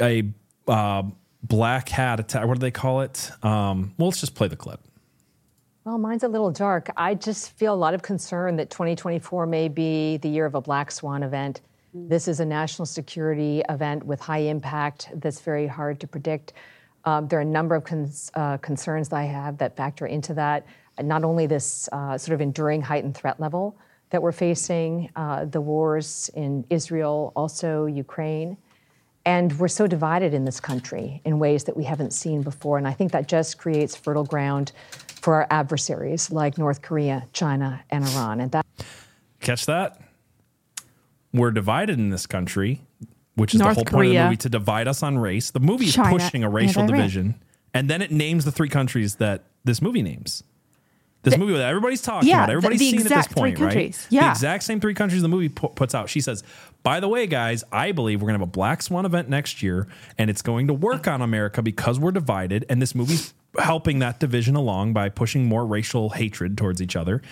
a 0.00 0.32
uh, 0.66 1.02
black 1.42 1.88
hat 1.88 2.20
attack. 2.20 2.46
What 2.46 2.54
do 2.54 2.60
they 2.60 2.70
call 2.70 3.02
it? 3.02 3.30
Um, 3.42 3.94
well, 3.98 4.08
let's 4.08 4.20
just 4.20 4.34
play 4.34 4.48
the 4.48 4.56
clip. 4.56 4.80
Well, 5.84 5.98
mine's 5.98 6.22
a 6.22 6.28
little 6.28 6.52
dark. 6.52 6.90
I 6.96 7.14
just 7.14 7.50
feel 7.52 7.74
a 7.74 7.76
lot 7.76 7.92
of 7.92 8.02
concern 8.02 8.56
that 8.56 8.70
2024 8.70 9.46
may 9.46 9.68
be 9.68 10.16
the 10.18 10.28
year 10.28 10.46
of 10.46 10.54
a 10.54 10.60
black 10.60 10.92
swan 10.92 11.24
event. 11.24 11.60
This 11.94 12.26
is 12.26 12.40
a 12.40 12.44
national 12.44 12.86
security 12.86 13.62
event 13.68 14.04
with 14.04 14.20
high 14.20 14.38
impact 14.38 15.10
that's 15.16 15.40
very 15.40 15.66
hard 15.66 16.00
to 16.00 16.06
predict. 16.06 16.54
Um, 17.04 17.28
there 17.28 17.38
are 17.38 17.42
a 17.42 17.44
number 17.44 17.74
of 17.74 17.84
cons- 17.84 18.30
uh, 18.34 18.56
concerns 18.58 19.10
that 19.10 19.16
I 19.16 19.24
have 19.24 19.58
that 19.58 19.76
factor 19.76 20.06
into 20.06 20.32
that. 20.34 20.64
Not 21.02 21.22
only 21.22 21.46
this 21.46 21.90
uh, 21.92 22.16
sort 22.16 22.34
of 22.34 22.40
enduring 22.40 22.80
heightened 22.80 23.14
threat 23.14 23.38
level 23.40 23.76
that 24.10 24.22
we're 24.22 24.32
facing, 24.32 25.10
uh, 25.16 25.44
the 25.44 25.60
wars 25.60 26.30
in 26.34 26.64
Israel, 26.70 27.32
also 27.36 27.86
Ukraine. 27.86 28.56
And 29.24 29.58
we're 29.58 29.68
so 29.68 29.86
divided 29.86 30.34
in 30.34 30.44
this 30.44 30.60
country 30.60 31.20
in 31.24 31.38
ways 31.38 31.64
that 31.64 31.76
we 31.76 31.84
haven't 31.84 32.12
seen 32.12 32.42
before. 32.42 32.78
And 32.78 32.88
I 32.88 32.92
think 32.92 33.12
that 33.12 33.28
just 33.28 33.58
creates 33.58 33.94
fertile 33.94 34.24
ground 34.24 34.72
for 35.20 35.34
our 35.34 35.46
adversaries 35.50 36.30
like 36.30 36.58
North 36.58 36.82
Korea, 36.82 37.26
China, 37.32 37.84
and 37.90 38.04
Iran. 38.08 38.40
And 38.40 38.50
that 38.52 38.66
Catch 39.40 39.66
that? 39.66 40.00
We're 41.32 41.50
divided 41.50 41.98
in 41.98 42.10
this 42.10 42.26
country, 42.26 42.82
which 43.34 43.54
is 43.54 43.60
North 43.60 43.70
the 43.70 43.74
whole 43.76 43.84
point 43.84 44.08
of 44.08 44.14
the 44.14 44.24
movie 44.24 44.36
to 44.38 44.48
divide 44.48 44.88
us 44.88 45.02
on 45.02 45.18
race. 45.18 45.50
The 45.50 45.60
movie 45.60 45.86
is 45.86 45.94
China 45.94 46.10
pushing 46.18 46.42
a 46.42 46.46
and 46.46 46.54
racial 46.54 46.82
Iran. 46.82 46.94
division, 46.94 47.34
and 47.72 47.88
then 47.88 48.02
it 48.02 48.10
names 48.10 48.44
the 48.44 48.52
three 48.52 48.68
countries 48.68 49.16
that 49.16 49.44
this 49.64 49.80
movie 49.80 50.02
names. 50.02 50.42
This 51.24 51.36
movie 51.38 51.52
that 51.52 51.68
everybody's 51.68 52.02
talking 52.02 52.28
yeah, 52.28 52.38
about, 52.38 52.46
the- 52.46 52.52
everybody's 52.54 52.80
the 52.80 52.90
seen 52.90 53.00
at 53.02 53.08
this 53.08 53.26
three 53.28 53.34
point, 53.34 53.58
right? 53.60 53.66
countries. 53.68 54.06
The 54.10 54.16
Yeah. 54.16 54.30
exact 54.32 54.64
same 54.64 54.80
three 54.80 54.92
countries 54.94 55.22
the 55.22 55.28
movie 55.28 55.48
pu- 55.50 55.68
puts 55.68 55.94
out. 55.94 56.10
She 56.10 56.20
says, 56.20 56.42
"By 56.82 56.98
the 56.98 57.06
way, 57.08 57.28
guys, 57.28 57.62
I 57.70 57.92
believe 57.92 58.20
we're 58.20 58.26
going 58.26 58.40
to 58.40 58.42
have 58.42 58.48
a 58.48 58.50
Black 58.50 58.82
Swan 58.82 59.06
event 59.06 59.28
next 59.28 59.62
year, 59.62 59.86
and 60.18 60.28
it's 60.30 60.42
going 60.42 60.66
to 60.66 60.74
work 60.74 61.06
on 61.06 61.22
America 61.22 61.62
because 61.62 62.00
we're 62.00 62.10
divided, 62.10 62.66
and 62.68 62.82
this 62.82 62.92
movie's 62.96 63.34
helping 63.58 63.98
that 63.98 64.20
division 64.20 64.54
along 64.54 64.92
by 64.92 65.08
pushing 65.08 65.44
more 65.44 65.66
racial 65.66 66.10
hatred 66.10 66.56
towards 66.56 66.80
each 66.80 66.96
other, 66.96 67.22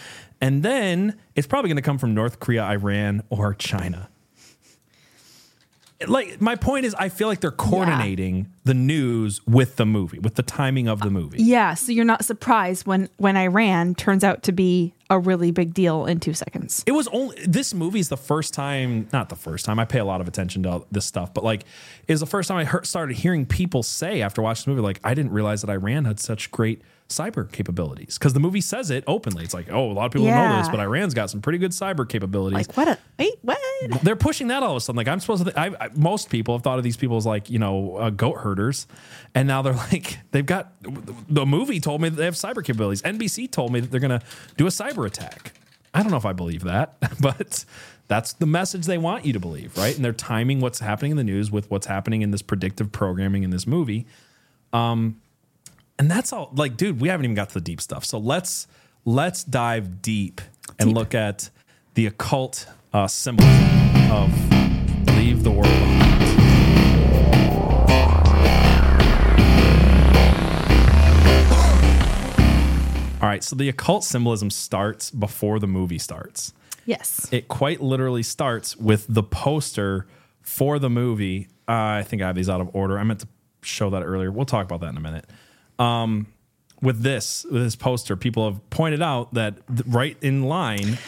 and 0.40 0.62
then 0.62 1.18
it's 1.34 1.46
probably 1.46 1.68
going 1.68 1.76
to 1.76 1.82
come 1.82 1.98
from 1.98 2.14
North 2.14 2.40
Korea, 2.40 2.64
Iran, 2.64 3.22
or 3.30 3.54
China." 3.54 4.08
Like 6.06 6.40
my 6.40 6.56
point 6.56 6.86
is, 6.86 6.94
I 6.94 7.10
feel 7.10 7.28
like 7.28 7.40
they're 7.40 7.50
coordinating 7.50 8.50
the 8.64 8.72
news 8.72 9.44
with 9.46 9.76
the 9.76 9.84
movie, 9.84 10.18
with 10.18 10.34
the 10.34 10.42
timing 10.42 10.88
of 10.88 11.00
the 11.00 11.08
uh, 11.08 11.10
movie. 11.10 11.42
Yeah, 11.42 11.74
so 11.74 11.92
you're 11.92 12.06
not 12.06 12.24
surprised 12.24 12.86
when 12.86 13.08
when 13.18 13.36
Iran 13.36 13.94
turns 13.94 14.24
out 14.24 14.42
to 14.44 14.52
be 14.52 14.94
a 15.10 15.18
really 15.18 15.50
big 15.50 15.74
deal 15.74 16.06
in 16.06 16.20
two 16.20 16.32
seconds. 16.32 16.84
It 16.86 16.92
was 16.92 17.08
only 17.08 17.36
this 17.44 17.74
movie 17.74 17.98
is 17.98 18.08
the 18.08 18.16
first 18.16 18.54
time, 18.54 19.08
not 19.12 19.28
the 19.28 19.36
first 19.36 19.64
time. 19.64 19.78
I 19.78 19.84
pay 19.84 19.98
a 19.98 20.04
lot 20.04 20.20
of 20.20 20.28
attention 20.28 20.62
to 20.62 20.86
this 20.90 21.04
stuff, 21.04 21.34
but 21.34 21.42
like, 21.42 21.64
is 22.06 22.20
the 22.20 22.26
first 22.26 22.48
time 22.48 22.58
I 22.58 22.64
heard, 22.64 22.86
started 22.86 23.16
hearing 23.16 23.44
people 23.44 23.82
say 23.82 24.22
after 24.22 24.40
watching 24.40 24.70
the 24.70 24.76
movie, 24.76 24.86
like, 24.86 25.00
I 25.02 25.14
didn't 25.14 25.32
realize 25.32 25.62
that 25.62 25.70
Iran 25.70 26.04
had 26.04 26.20
such 26.20 26.50
great 26.52 26.80
cyber 27.10 27.50
capabilities 27.50 28.18
because 28.18 28.32
the 28.32 28.40
movie 28.40 28.60
says 28.60 28.90
it 28.90 29.04
openly. 29.06 29.44
It's 29.44 29.52
like, 29.52 29.70
oh, 29.70 29.90
a 29.90 29.92
lot 29.92 30.06
of 30.06 30.12
people 30.12 30.28
know 30.28 30.58
this, 30.58 30.68
but 30.68 30.80
Iran's 30.80 31.12
got 31.12 31.28
some 31.28 31.40
pretty 31.42 31.58
good 31.58 31.72
cyber 31.72 32.08
capabilities. 32.08 32.68
Like 32.68 32.76
what 32.76 32.88
a 32.88 32.98
wait 33.18 33.34
what? 33.42 33.58
They're 34.02 34.16
pushing 34.16 34.48
that 34.48 34.62
all 34.62 34.72
of 34.72 34.76
a 34.76 34.80
sudden. 34.80 34.96
Like 34.96 35.08
I'm 35.08 35.20
supposed 35.20 35.44
to. 35.44 35.52
Th- 35.52 35.56
I, 35.56 35.84
I, 35.84 35.88
most 35.94 36.30
people 36.30 36.54
have 36.54 36.62
thought 36.62 36.78
of 36.78 36.84
these 36.84 36.96
people 36.96 37.16
as 37.16 37.26
like 37.26 37.50
you 37.50 37.58
know 37.58 37.96
uh, 37.96 38.10
goat 38.10 38.38
herders, 38.38 38.86
and 39.34 39.46
now 39.46 39.62
they're 39.62 39.72
like 39.92 40.18
they've 40.30 40.46
got. 40.46 40.72
The 41.28 41.44
movie 41.44 41.80
told 41.80 42.00
me 42.00 42.08
that 42.08 42.16
they 42.16 42.24
have 42.24 42.34
cyber 42.34 42.64
capabilities. 42.64 43.02
NBC 43.02 43.50
told 43.50 43.72
me 43.72 43.80
that 43.80 43.90
they're 43.90 44.00
going 44.00 44.18
to 44.18 44.24
do 44.56 44.66
a 44.66 44.70
cyber 44.70 45.06
attack. 45.06 45.52
I 45.92 46.02
don't 46.02 46.10
know 46.10 46.16
if 46.16 46.26
I 46.26 46.32
believe 46.32 46.62
that, 46.64 46.96
but 47.20 47.64
that's 48.06 48.32
the 48.34 48.46
message 48.46 48.86
they 48.86 48.98
want 48.98 49.24
you 49.24 49.32
to 49.32 49.40
believe, 49.40 49.76
right? 49.76 49.94
And 49.94 50.04
they're 50.04 50.12
timing 50.12 50.60
what's 50.60 50.80
happening 50.80 51.12
in 51.12 51.16
the 51.16 51.24
news 51.24 51.50
with 51.50 51.70
what's 51.70 51.86
happening 51.86 52.22
in 52.22 52.30
this 52.30 52.42
predictive 52.42 52.92
programming 52.92 53.42
in 53.42 53.50
this 53.50 53.66
movie. 53.66 54.06
Um, 54.72 55.20
and 56.00 56.10
that's 56.10 56.32
all. 56.32 56.50
Like, 56.54 56.78
dude, 56.78 56.98
we 56.98 57.10
haven't 57.10 57.26
even 57.26 57.34
got 57.34 57.48
to 57.50 57.54
the 57.54 57.60
deep 57.60 57.78
stuff. 57.78 58.06
So 58.06 58.16
let's 58.16 58.66
let's 59.04 59.44
dive 59.44 60.00
deep 60.00 60.40
and 60.78 60.94
look 60.94 61.14
at 61.14 61.50
the 61.92 62.06
occult 62.06 62.66
uh, 62.94 63.06
symbolism 63.06 64.10
of 64.10 64.32
leave 65.14 65.42
the 65.44 65.50
world 65.50 65.66
behind. 65.66 66.10
All 73.22 73.28
right, 73.28 73.44
so 73.44 73.54
the 73.54 73.68
occult 73.68 74.02
symbolism 74.02 74.48
starts 74.48 75.10
before 75.10 75.58
the 75.58 75.66
movie 75.66 75.98
starts. 75.98 76.54
Yes. 76.86 77.28
It 77.30 77.48
quite 77.48 77.82
literally 77.82 78.22
starts 78.22 78.74
with 78.74 79.04
the 79.06 79.22
poster 79.22 80.06
for 80.40 80.78
the 80.78 80.88
movie. 80.88 81.48
Uh, 81.68 82.00
I 82.00 82.04
think 82.04 82.22
I 82.22 82.26
have 82.28 82.36
these 82.36 82.48
out 82.48 82.62
of 82.62 82.70
order. 82.74 82.98
I 82.98 83.04
meant 83.04 83.20
to 83.20 83.28
show 83.60 83.90
that 83.90 84.02
earlier. 84.02 84.32
We'll 84.32 84.46
talk 84.46 84.64
about 84.64 84.80
that 84.80 84.88
in 84.88 84.96
a 84.96 85.00
minute. 85.00 85.26
Um, 85.80 86.26
with 86.82 87.02
this, 87.02 87.44
with 87.50 87.62
this 87.62 87.76
poster, 87.76 88.16
people 88.16 88.50
have 88.50 88.70
pointed 88.70 89.02
out 89.02 89.34
that 89.34 89.66
th- 89.68 89.82
right 89.86 90.16
in 90.22 90.44
line, 90.44 90.98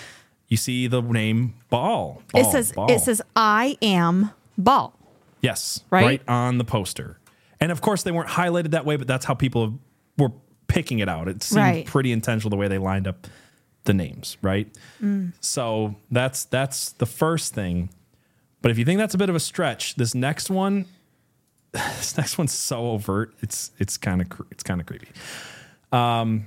you 0.49 0.57
see 0.57 0.87
the 0.87 1.01
name 1.01 1.55
Baal. 1.71 2.23
it 2.35 2.45
says 2.51 2.73
Baal. 2.73 2.91
it 2.91 3.01
says 3.01 3.23
I 3.37 3.77
am 3.81 4.31
Baal. 4.59 4.99
Yes, 5.41 5.81
Right? 5.91 6.05
right 6.05 6.23
on 6.29 6.59
the 6.59 6.65
poster. 6.65 7.19
And 7.61 7.73
of 7.73 7.81
course, 7.81 8.03
they 8.03 8.11
weren't 8.11 8.29
highlighted 8.29 8.73
that 8.73 8.85
way, 8.85 8.97
but 8.97 9.07
that's 9.07 9.25
how 9.25 9.35
people 9.35 9.63
have, 9.63 9.75
were 10.19 10.33
picking 10.69 10.99
it 10.99 11.09
out. 11.09 11.29
It 11.29 11.43
seemed 11.43 11.59
Right. 11.63 11.87
pretty 11.87 12.13
intentional 12.13 12.51
the 12.51 12.57
way 12.57 12.69
they 12.69 12.79
lined 12.79 13.07
up 13.09 13.27
the 13.85 13.95
names, 13.95 14.37
right? 14.43 14.69
Mm. 15.03 15.33
So 15.41 15.97
that's 16.11 16.45
that's 16.45 16.93
the 16.93 17.07
first 17.07 17.55
thing. 17.55 17.89
But 18.61 18.71
if 18.71 18.79
you 18.79 18.85
think 18.85 18.99
that's 18.99 19.15
a 19.15 19.19
bit 19.19 19.29
of 19.31 19.35
a 19.37 19.41
stretch, 19.41 19.95
this 19.97 20.15
next 20.15 20.51
one, 20.51 20.85
this 21.97 22.17
next 22.17 22.39
one's 22.39 22.53
so 22.53 22.91
overt. 22.93 23.35
It's 23.41 23.71
it's 23.79 23.97
kind 23.97 24.21
of 24.21 24.29
it's 24.51 24.63
kind 24.63 24.81
of 24.81 24.87
creepy. 24.87 25.09
Um, 25.91 26.47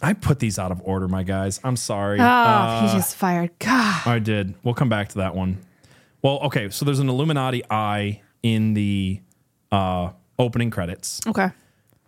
I 0.00 0.14
put 0.14 0.38
these 0.40 0.58
out 0.58 0.72
of 0.72 0.80
order, 0.84 1.08
my 1.08 1.22
guys. 1.22 1.60
I'm 1.62 1.76
sorry. 1.76 2.18
Oh, 2.20 2.24
Uh, 2.24 2.86
he 2.88 2.96
just 2.96 3.14
fired. 3.16 3.50
God. 3.58 4.06
I 4.06 4.18
did. 4.18 4.54
We'll 4.62 4.74
come 4.74 4.88
back 4.88 5.08
to 5.10 5.18
that 5.18 5.34
one. 5.34 5.58
Well, 6.22 6.40
okay. 6.44 6.70
So 6.70 6.84
there's 6.84 6.98
an 6.98 7.08
Illuminati 7.08 7.62
eye 7.70 8.22
in 8.42 8.74
the 8.74 9.20
uh, 9.70 10.10
opening 10.38 10.70
credits. 10.70 11.20
Okay. 11.26 11.50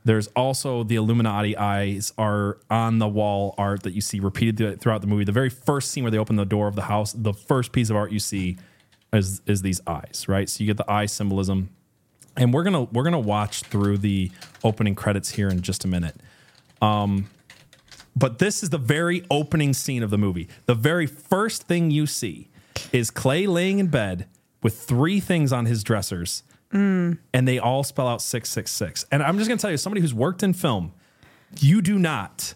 There's 0.06 0.26
also 0.28 0.82
the 0.84 0.96
Illuminati 0.96 1.56
eyes 1.56 2.12
are 2.18 2.58
on 2.68 2.98
the 2.98 3.08
wall 3.08 3.54
art 3.56 3.84
that 3.84 3.94
you 3.94 4.02
see 4.02 4.20
repeated 4.20 4.80
throughout 4.80 5.00
the 5.00 5.06
movie. 5.06 5.24
The 5.24 5.32
very 5.32 5.48
first 5.48 5.92
scene 5.92 6.04
where 6.04 6.10
they 6.10 6.18
open 6.18 6.36
the 6.36 6.44
door 6.44 6.68
of 6.68 6.74
the 6.76 6.82
house, 6.82 7.12
the 7.14 7.32
first 7.32 7.72
piece 7.72 7.88
of 7.88 7.96
art 7.96 8.12
you 8.12 8.18
see 8.18 8.58
is 9.12 9.40
is 9.46 9.62
these 9.62 9.80
eyes, 9.86 10.26
right? 10.28 10.48
So 10.48 10.62
you 10.62 10.66
get 10.66 10.76
the 10.76 10.90
eye 10.90 11.06
symbolism, 11.06 11.70
and 12.36 12.52
we're 12.52 12.62
gonna 12.65 12.82
we're 12.85 13.05
gonna 13.05 13.19
watch 13.19 13.62
through 13.62 13.98
the 13.98 14.31
opening 14.62 14.94
credits 14.94 15.31
here 15.31 15.48
in 15.48 15.61
just 15.62 15.85
a 15.85 15.89
minute. 15.89 16.16
Um, 16.82 17.28
but 18.16 18.39
this 18.39 18.62
is 18.62 18.70
the 18.70 18.78
very 18.78 19.24
opening 19.31 19.73
scene 19.73 20.02
of 20.02 20.11
the 20.11 20.19
movie. 20.19 20.48
The 20.66 20.74
very 20.74 21.06
first 21.06 21.65
thing 21.65 21.90
you 21.90 22.06
see 22.06 22.48
is 22.93 23.11
Clay 23.11 23.47
laying 23.47 23.78
in 23.78 23.89
bed 23.89 24.27
with 24.62 24.78
three 24.81 25.20
things 25.20 25.52
on 25.52 25.66
his 25.66 25.82
dressers 25.85 26.43
Mm. 26.73 27.19
and 27.32 27.47
they 27.47 27.61
all 27.61 27.85
spell 27.85 28.09
out 28.09 28.20
666. 28.20 29.05
And 29.12 29.23
I'm 29.23 29.36
just 29.39 29.47
going 29.47 29.56
to 29.59 29.62
tell 29.62 29.70
you, 29.70 29.77
somebody 29.77 30.01
who's 30.01 30.12
worked 30.15 30.43
in 30.43 30.52
film, 30.55 30.93
you 31.61 31.81
do 31.81 32.01
not 32.01 32.55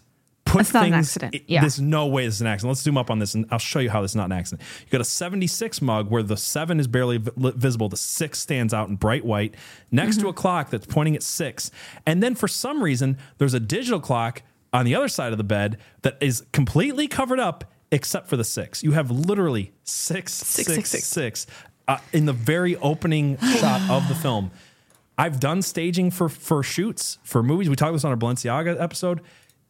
put 0.49 0.61
It's 0.61 0.73
not 0.73 0.85
an 0.87 0.93
accident. 0.93 1.35
Yeah. 1.47 1.61
There's 1.61 1.79
no 1.79 2.07
way 2.07 2.25
this 2.25 2.35
is 2.35 2.41
an 2.41 2.47
accident. 2.47 2.69
Let's 2.71 2.81
zoom 2.81 2.97
up 2.97 3.09
on 3.09 3.19
this 3.19 3.35
and 3.35 3.45
I'll 3.51 3.59
show 3.59 3.79
you 3.79 3.89
how 3.89 4.01
this 4.01 4.11
is 4.11 4.15
not 4.15 4.25
an 4.25 4.31
accident. 4.33 4.67
You 4.85 4.91
got 4.91 5.01
a 5.01 5.05
76 5.05 5.81
mug 5.81 6.09
where 6.09 6.23
the 6.23 6.37
seven 6.37 6.79
is 6.79 6.87
barely 6.87 7.17
li- 7.35 7.53
visible, 7.55 7.89
the 7.89 7.97
six 7.97 8.39
stands 8.39 8.73
out 8.73 8.89
in 8.89 8.95
bright 8.95 9.23
white 9.25 9.55
next 9.91 10.17
Mm-hmm. 10.17 10.23
to 10.23 10.29
a 10.29 10.33
clock 10.33 10.69
that's 10.69 10.85
pointing 10.85 11.15
at 11.15 11.23
six. 11.23 11.71
And 12.05 12.21
then 12.23 12.35
for 12.35 12.47
some 12.47 12.83
reason, 12.83 13.17
there's 13.37 13.53
a 13.53 13.59
digital 13.59 13.99
clock 13.99 14.41
on 14.73 14.85
the 14.85 14.95
other 14.95 15.07
side 15.07 15.31
of 15.31 15.37
the 15.37 15.43
bed 15.43 15.77
that 16.03 16.17
is 16.21 16.43
completely 16.51 17.07
covered 17.07 17.39
up 17.39 17.63
except 17.91 18.27
for 18.29 18.37
the 18.37 18.43
six. 18.43 18.83
You 18.83 18.91
have 18.91 19.09
literally 19.09 19.71
six, 19.83 20.33
six, 20.33 20.73
six, 20.73 20.89
six, 20.91 21.07
six. 21.07 21.47
uh, 21.87 21.97
in 22.13 22.25
the 22.25 22.33
very 22.33 22.75
opening 22.77 23.37
shot 23.37 23.81
of 23.89 24.07
the 24.07 24.13
film. 24.15 24.51
I've 25.17 25.39
done 25.39 25.61
staging 25.63 26.11
for 26.11 26.29
for 26.29 26.61
shoots 26.63 27.17
for 27.23 27.41
movies. 27.43 27.67
We 27.69 27.75
talked 27.75 27.89
about 27.89 27.95
this 27.97 28.05
on 28.05 28.11
our 28.11 28.17
Balenciaga 28.17 28.79
episode. 28.79 29.21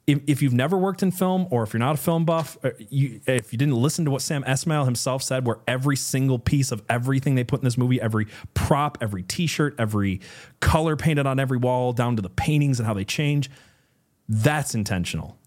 If, 0.09 0.21
if 0.25 0.41
you've 0.41 0.53
never 0.53 0.75
worked 0.75 1.03
in 1.03 1.11
film, 1.11 1.47
or 1.51 1.61
if 1.61 1.71
you're 1.71 1.79
not 1.79 1.93
a 1.93 1.99
film 1.99 2.25
buff, 2.25 2.57
uh, 2.63 2.71
you, 2.89 3.21
if 3.27 3.53
you 3.53 3.59
didn't 3.59 3.75
listen 3.75 4.05
to 4.05 4.11
what 4.11 4.23
Sam 4.23 4.43
Esmail 4.43 4.85
himself 4.85 5.21
said, 5.21 5.45
where 5.45 5.59
every 5.67 5.95
single 5.95 6.39
piece 6.39 6.71
of 6.71 6.81
everything 6.89 7.35
they 7.35 7.43
put 7.43 7.59
in 7.59 7.63
this 7.63 7.77
movie, 7.77 8.01
every 8.01 8.25
prop, 8.55 8.97
every 9.01 9.21
T-shirt, 9.21 9.75
every 9.77 10.19
color 10.61 10.95
painted 10.95 11.27
on 11.27 11.39
every 11.39 11.59
wall, 11.59 11.93
down 11.93 12.15
to 12.15 12.23
the 12.23 12.29
paintings 12.29 12.79
and 12.79 12.87
how 12.87 12.95
they 12.95 13.05
change, 13.05 13.51
that's 14.27 14.73
intentional. 14.73 15.37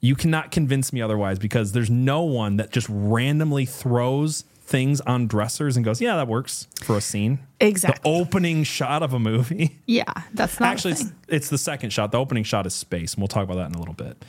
You 0.00 0.14
cannot 0.14 0.50
convince 0.50 0.92
me 0.92 1.00
otherwise 1.00 1.38
because 1.38 1.72
there's 1.72 1.88
no 1.88 2.24
one 2.24 2.58
that 2.58 2.70
just 2.70 2.88
randomly 2.90 3.64
throws 3.64 4.44
things 4.66 5.00
on 5.02 5.26
dressers 5.26 5.76
and 5.76 5.84
goes, 5.84 6.00
"Yeah, 6.00 6.16
that 6.16 6.28
works 6.28 6.66
for 6.82 6.96
a 6.96 7.00
scene." 7.00 7.40
Exactly. 7.60 8.00
The 8.02 8.18
opening 8.18 8.64
shot 8.64 9.02
of 9.02 9.12
a 9.12 9.18
movie. 9.18 9.78
Yeah, 9.86 10.04
that's 10.32 10.58
not 10.58 10.70
Actually, 10.70 10.92
it's, 10.92 11.12
it's 11.28 11.48
the 11.50 11.58
second 11.58 11.90
shot. 11.90 12.10
The 12.10 12.18
opening 12.18 12.42
shot 12.44 12.66
is 12.66 12.74
space, 12.74 13.14
and 13.14 13.20
we'll 13.20 13.28
talk 13.28 13.44
about 13.44 13.56
that 13.56 13.68
in 13.68 13.74
a 13.74 13.78
little 13.78 13.94
bit. 13.94 14.24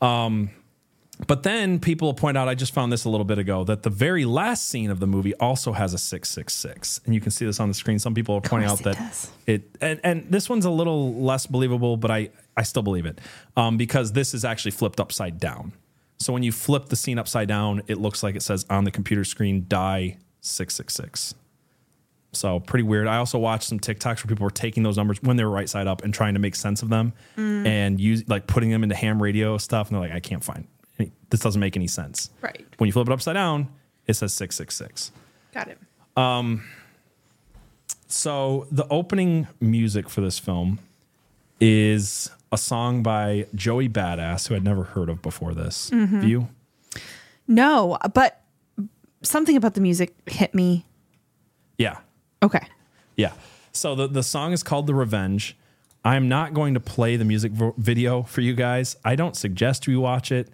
Um, 0.00 0.50
but 1.26 1.42
then 1.42 1.78
people 1.78 2.14
point 2.14 2.36
out, 2.36 2.48
I 2.48 2.54
just 2.54 2.74
found 2.74 2.90
this 2.90 3.04
a 3.04 3.08
little 3.10 3.24
bit 3.24 3.38
ago, 3.38 3.64
that 3.64 3.82
the 3.82 3.90
very 3.90 4.24
last 4.24 4.68
scene 4.68 4.90
of 4.90 4.98
the 4.98 5.06
movie 5.06 5.34
also 5.36 5.72
has 5.72 5.94
a 5.94 5.98
666. 5.98 7.00
And 7.04 7.14
you 7.14 7.20
can 7.20 7.30
see 7.30 7.44
this 7.44 7.60
on 7.60 7.68
the 7.68 7.74
screen. 7.74 7.98
Some 7.98 8.14
people 8.14 8.34
are 8.36 8.40
pointing 8.40 8.68
out 8.68 8.80
it 8.80 8.84
that 8.84 8.96
does. 8.96 9.30
it, 9.46 9.62
and, 9.80 10.00
and 10.02 10.26
this 10.30 10.48
one's 10.48 10.64
a 10.64 10.70
little 10.70 11.14
less 11.14 11.46
believable, 11.46 11.96
but 11.96 12.10
I, 12.10 12.30
I 12.56 12.62
still 12.62 12.82
believe 12.82 13.06
it 13.06 13.20
um, 13.56 13.76
because 13.76 14.12
this 14.12 14.34
is 14.34 14.44
actually 14.44 14.72
flipped 14.72 14.98
upside 14.98 15.38
down. 15.38 15.72
So 16.22 16.32
when 16.32 16.42
you 16.42 16.52
flip 16.52 16.86
the 16.86 16.96
scene 16.96 17.18
upside 17.18 17.48
down, 17.48 17.82
it 17.88 17.98
looks 17.98 18.22
like 18.22 18.34
it 18.36 18.42
says 18.42 18.64
on 18.70 18.84
the 18.84 18.90
computer 18.90 19.24
screen, 19.24 19.66
die 19.68 20.18
666. 20.40 21.34
So 22.34 22.60
pretty 22.60 22.84
weird. 22.84 23.06
I 23.08 23.18
also 23.18 23.38
watched 23.38 23.64
some 23.64 23.78
TikToks 23.78 24.24
where 24.24 24.28
people 24.28 24.44
were 24.44 24.50
taking 24.50 24.82
those 24.82 24.96
numbers 24.96 25.22
when 25.22 25.36
they 25.36 25.44
were 25.44 25.50
right 25.50 25.68
side 25.68 25.86
up 25.86 26.02
and 26.02 26.14
trying 26.14 26.32
to 26.34 26.40
make 26.40 26.54
sense 26.54 26.82
of 26.82 26.88
them 26.88 27.12
Mm. 27.36 27.66
and 27.66 28.00
use 28.00 28.26
like 28.28 28.46
putting 28.46 28.70
them 28.70 28.82
into 28.82 28.94
ham 28.94 29.22
radio 29.22 29.58
stuff. 29.58 29.88
And 29.88 29.94
they're 29.96 30.08
like, 30.08 30.12
I 30.16 30.20
can't 30.20 30.42
find 30.42 30.66
any, 30.98 31.12
this 31.28 31.40
doesn't 31.40 31.60
make 31.60 31.76
any 31.76 31.88
sense. 31.88 32.30
Right. 32.40 32.64
When 32.78 32.86
you 32.86 32.92
flip 32.92 33.06
it 33.08 33.12
upside 33.12 33.34
down, 33.34 33.68
it 34.06 34.14
says 34.14 34.32
666. 34.34 35.12
Got 35.52 35.68
it. 35.68 35.78
Um, 36.16 36.64
so 38.08 38.66
the 38.70 38.86
opening 38.88 39.46
music 39.60 40.08
for 40.08 40.20
this 40.20 40.38
film 40.38 40.78
is 41.60 42.30
a 42.52 42.58
song 42.58 43.02
by 43.02 43.46
Joey 43.54 43.88
Badass, 43.88 44.46
who 44.48 44.54
I'd 44.54 44.62
never 44.62 44.84
heard 44.84 45.08
of 45.08 45.22
before 45.22 45.54
this. 45.54 45.90
Mhm. 45.90 46.20
View? 46.20 46.48
No, 47.48 47.98
but 48.14 48.42
something 49.22 49.56
about 49.56 49.74
the 49.74 49.80
music 49.80 50.14
hit 50.26 50.54
me. 50.54 50.84
Yeah. 51.78 51.98
Okay. 52.42 52.60
Yeah. 53.16 53.32
So 53.72 53.94
the, 53.94 54.06
the 54.06 54.22
song 54.22 54.52
is 54.52 54.62
called 54.62 54.86
The 54.86 54.94
Revenge. 54.94 55.56
I'm 56.04 56.28
not 56.28 56.52
going 56.52 56.74
to 56.74 56.80
play 56.80 57.16
the 57.16 57.24
music 57.24 57.52
vo- 57.52 57.74
video 57.78 58.22
for 58.22 58.40
you 58.40 58.54
guys. 58.54 58.96
I 59.04 59.14
don't 59.16 59.36
suggest 59.36 59.86
you 59.86 60.00
watch 60.00 60.30
it, 60.32 60.48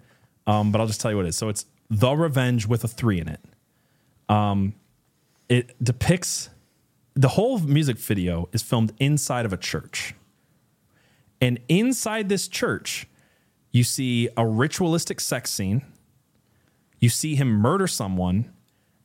um, 0.47 0.71
but 0.71 0.79
I'll 0.79 0.87
just 0.87 1.01
tell 1.01 1.11
you 1.11 1.17
what 1.17 1.25
it 1.25 1.29
is. 1.29 1.37
So 1.37 1.49
it's 1.49 1.65
The 1.89 2.11
Revenge 2.15 2.65
with 2.67 2.83
a 2.83 2.87
three 2.87 3.19
in 3.19 3.27
it. 3.27 3.39
Um, 4.29 4.73
it 5.49 5.75
depicts 5.83 6.49
the 7.15 7.29
whole 7.29 7.59
music 7.59 7.97
video 7.97 8.47
is 8.53 8.61
filmed 8.61 8.93
inside 8.99 9.45
of 9.45 9.51
a 9.51 9.57
church. 9.57 10.13
And 11.41 11.59
inside 11.67 12.29
this 12.29 12.47
church, 12.47 13.07
you 13.71 13.83
see 13.83 14.29
a 14.35 14.45
ritualistic 14.45 15.19
sex 15.19 15.51
scene. 15.51 15.83
You 16.99 17.09
see 17.09 17.35
him 17.35 17.49
murder 17.49 17.87
someone. 17.87 18.51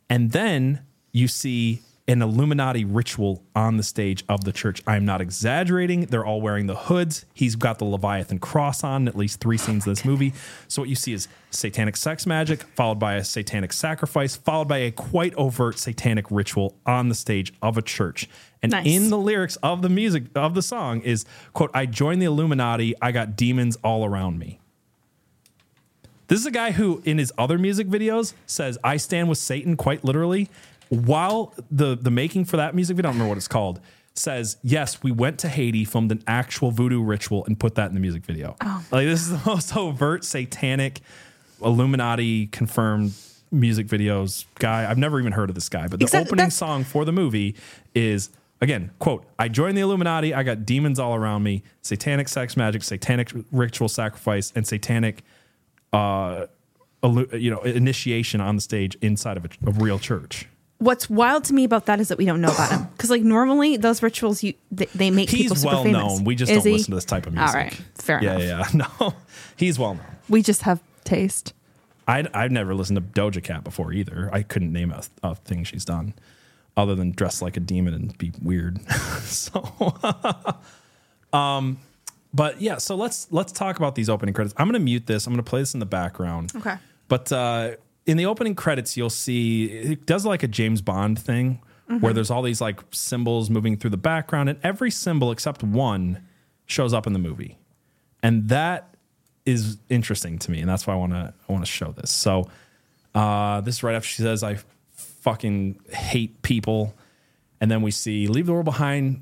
And 0.09 0.33
then 0.33 0.81
you 1.13 1.29
see 1.29 1.83
an 2.07 2.21
Illuminati 2.21 2.85
ritual 2.85 3.43
on 3.57 3.79
the 3.79 3.83
stage 3.83 4.25
of 4.29 4.45
the 4.45 4.53
church. 4.53 4.83
I'm 4.87 5.07
not 5.07 5.23
exaggerating. 5.23 6.03
They're 6.07 6.25
all 6.25 6.43
wearing 6.43 6.67
the 6.67 6.75
hoods. 6.75 7.25
He's 7.33 7.57
got 7.57 7.79
the 7.79 7.87
Leviathan 7.87 8.41
cross 8.41 8.85
on 8.85 9.09
at 9.09 9.17
least 9.17 9.41
three 9.41 9.57
scenes 9.57 9.87
of 9.87 9.97
this 9.97 10.05
movie. 10.05 10.35
So 10.69 10.83
what 10.83 10.91
you 10.91 10.97
see 10.97 11.15
is 11.15 11.29
satanic 11.51 11.97
sex 11.97 12.27
magic, 12.27 12.63
followed 12.75 12.99
by 12.99 13.15
a 13.15 13.25
satanic 13.25 13.73
sacrifice, 13.73 14.37
followed 14.37 14.69
by 14.69 14.79
a 14.79 14.91
quite 14.91 15.35
overt 15.37 15.79
satanic 15.79 16.31
ritual 16.31 16.77
on 16.85 17.09
the 17.09 17.15
stage 17.15 17.55
of 17.63 17.79
a 17.79 17.83
church. 17.83 18.29
And 18.63 18.73
Nice. 18.73 18.87
in 18.87 19.09
the 19.09 19.19
lyrics 19.19 19.57
of 19.57 19.81
the 19.81 19.89
music 19.89 20.25
of 20.35 20.55
the 20.55 20.63
song 20.63 21.01
is 21.01 21.25
quote, 21.55 21.71
I 21.73 21.87
joined 21.87 22.21
the 22.21 22.27
Illuminati, 22.27 22.95
I 23.01 23.13
got 23.13 23.35
demons 23.35 23.77
all 23.83 24.05
around 24.05 24.39
me. 24.39 24.61
This 26.27 26.41
is 26.41 26.47
a 26.47 26.51
guy 26.51 26.71
who, 26.73 27.03
in 27.05 27.19
his 27.19 27.31
other 27.37 27.59
music 27.59 27.87
videos, 27.87 28.33
says, 28.47 28.79
I 28.83 28.97
stand 28.97 29.29
with 29.29 29.37
Satan, 29.37 29.77
quite 29.77 30.05
literally. 30.05 30.49
While 30.89 31.55
the, 31.71 31.97
the 31.97 32.11
making 32.11 32.45
for 32.47 32.57
that 32.57 32.75
music 32.75 32.97
video, 32.97 33.09
I 33.09 33.13
don't 33.13 33.19
remember 33.19 33.31
what 33.31 33.39
it's 33.39 33.49
called, 33.49 33.81
says, 34.15 34.57
Yes, 34.63 35.03
we 35.03 35.11
went 35.11 35.39
to 35.41 35.49
Haiti, 35.49 35.85
filmed 35.85 36.13
an 36.13 36.23
actual 36.27 36.71
voodoo 36.71 37.03
ritual, 37.03 37.45
and 37.47 37.59
put 37.59 37.75
that 37.77 37.89
in 37.89 37.95
the 37.95 38.01
music 38.01 38.25
video. 38.25 38.57
Like, 38.91 39.07
this 39.07 39.23
is 39.23 39.31
the 39.31 39.43
most 39.47 39.77
overt, 39.77 40.25
satanic, 40.25 41.01
Illuminati 41.63 42.47
confirmed 42.49 43.13
music 43.51 43.87
videos 43.87 44.45
guy. 44.59 44.89
I've 44.91 44.99
never 44.99 45.21
even 45.21 45.33
heard 45.33 45.49
of 45.49 45.55
this 45.55 45.69
guy, 45.69 45.87
but 45.87 46.01
the 46.01 46.05
Except 46.05 46.27
opening 46.27 46.51
song 46.51 46.85
for 46.85 47.05
the 47.05 47.13
movie 47.13 47.57
is. 47.95 48.31
Again, 48.61 48.93
quote, 48.99 49.27
I 49.39 49.49
joined 49.49 49.77
the 49.77 49.83
Illuminati. 49.83 50.33
I 50.33 50.43
got 50.43 50.65
demons 50.65 50.99
all 50.99 51.15
around 51.15 51.43
me, 51.43 51.65
satanic 51.83 52.29
sex 52.29 52.57
magic, 52.57 52.83
satanic 52.83 53.31
ritual 53.53 53.89
sacrifice, 53.89 54.53
and 54.55 54.67
satanic 54.67 55.23
uh, 55.93 56.47
you 57.33 57.51
know, 57.51 57.61
initiation 57.61 58.41
on 58.41 58.57
the 58.57 58.63
stage 58.63 58.97
inside 59.03 59.37
of 59.37 59.45
a, 59.45 59.49
a 59.67 59.71
real 59.73 59.99
church. 59.99 60.47
What's 60.85 61.09
wild 61.09 61.45
to 61.45 61.55
me 61.55 61.65
about 61.65 61.87
that 61.87 61.99
is 61.99 62.09
that 62.09 62.19
we 62.19 62.27
don't 62.27 62.41
know 62.43 62.53
about 62.53 62.71
him 62.71 62.85
because, 62.97 63.09
like, 63.09 63.23
normally 63.23 63.79
those 63.79 64.03
rituals 64.03 64.43
you 64.43 64.55
they, 64.71 64.87
they 64.95 65.11
make 65.11 65.31
people 65.31 65.55
He's 65.55 65.63
super 65.63 65.75
well 65.77 65.85
famous. 65.85 66.01
known. 66.01 66.25
We 66.25 66.35
just 66.35 66.51
Is 66.53 66.59
don't 66.59 66.67
he? 66.67 66.73
listen 66.75 66.91
to 66.91 66.97
this 66.97 67.05
type 67.07 67.27
of 67.27 67.33
music. 67.33 67.55
All 67.55 67.61
right, 67.63 67.73
fair 67.95 68.23
yeah, 68.23 68.35
enough. 68.35 68.71
Yeah, 68.71 68.83
yeah, 68.83 68.87
no, 69.01 69.15
he's 69.57 69.79
well 69.79 69.95
known. 69.95 70.05
We 70.29 70.43
just 70.43 70.63
have 70.63 70.83
taste. 71.05 71.55
I'd, 72.07 72.29
I've 72.35 72.51
never 72.51 72.75
listened 72.75 72.97
to 72.97 73.21
Doja 73.21 73.43
Cat 73.43 73.65
before 73.65 73.93
either. 73.93 74.29
I 74.33 74.43
couldn't 74.43 74.73
name 74.73 74.91
a, 74.93 75.03
a 75.23 75.35
thing 75.35 75.65
she's 75.65 75.85
done 75.87 76.13
other 76.77 76.95
than 76.95 77.13
dress 77.13 77.41
like 77.41 77.57
a 77.57 77.61
demon 77.61 77.95
and 77.95 78.19
be 78.19 78.33
weird. 78.43 78.81
so, 79.23 79.95
um, 81.33 81.79
but 82.33 82.61
yeah, 82.61 82.79
so 82.79 82.95
let's 82.95 83.29
let's 83.31 83.53
talk 83.53 83.79
about 83.79 83.95
these 83.95 84.11
opening 84.11 84.35
credits. 84.35 84.55
I'm 84.59 84.67
going 84.67 84.75
to 84.75 84.85
mute 84.85 85.07
this. 85.07 85.27
I'm 85.27 85.33
going 85.33 85.43
to 85.43 85.49
play 85.49 85.61
this 85.61 85.73
in 85.73 85.81
the 85.81 85.87
background. 85.87 86.53
Okay. 86.55 86.77
But 87.09 87.33
uh, 87.33 87.73
in 88.07 88.17
the 88.17 88.27
opening 88.27 88.55
credits, 88.55 88.97
you'll 88.97 89.11
see 89.11 89.65
it 89.67 90.07
does 90.07 90.25
like 90.27 90.43
a 90.43 90.49
James 90.49 90.81
Bond 90.83 91.19
thing 91.19 91.61
where 91.87 92.13
Mhm. 92.13 92.15
there's 92.15 92.31
all 92.31 92.43
these 92.43 92.61
like 92.61 92.81
symbols 92.91 93.51
moving 93.51 93.77
through 93.77 93.91
the 93.91 93.97
background, 93.97 94.49
and 94.49 94.59
every 94.63 94.91
symbol 94.91 95.31
except 95.31 95.63
one 95.63 96.23
shows 96.67 96.93
up 96.95 97.07
in 97.07 97.13
the 97.13 97.19
movie, 97.19 97.59
and 98.23 98.49
that 98.49 98.95
is 99.47 99.77
interesting 99.91 100.39
to 100.39 100.51
me, 100.51 100.61
and 100.61 100.69
that's 100.69 100.87
why 100.87 100.95
I 100.95 100.97
want 100.97 101.13
to 101.13 101.35
I 101.49 101.53
want 101.53 101.65
to 101.65 101.71
show 101.71 101.93
this. 101.93 102.11
So 102.11 102.49
uh, 103.15 103.61
this 103.61 103.77
is 103.77 103.83
right 103.83 103.95
after 103.95 104.09
she 104.09 104.23
says, 104.23 104.43
"I 104.43 104.59
fucking 104.95 105.79
hate 105.91 106.41
people," 106.43 106.95
and 107.61 107.71
then 107.71 107.83
we 107.83 107.91
see 107.91 108.27
"Leave 108.27 108.47
the 108.47 108.53
world 108.53 108.65
behind." 108.65 109.21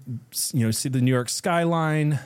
You 0.54 0.66
know, 0.66 0.70
see 0.70 0.88
the 0.88 1.00
New 1.00 1.10
York 1.10 1.28
skyline. 1.28 2.18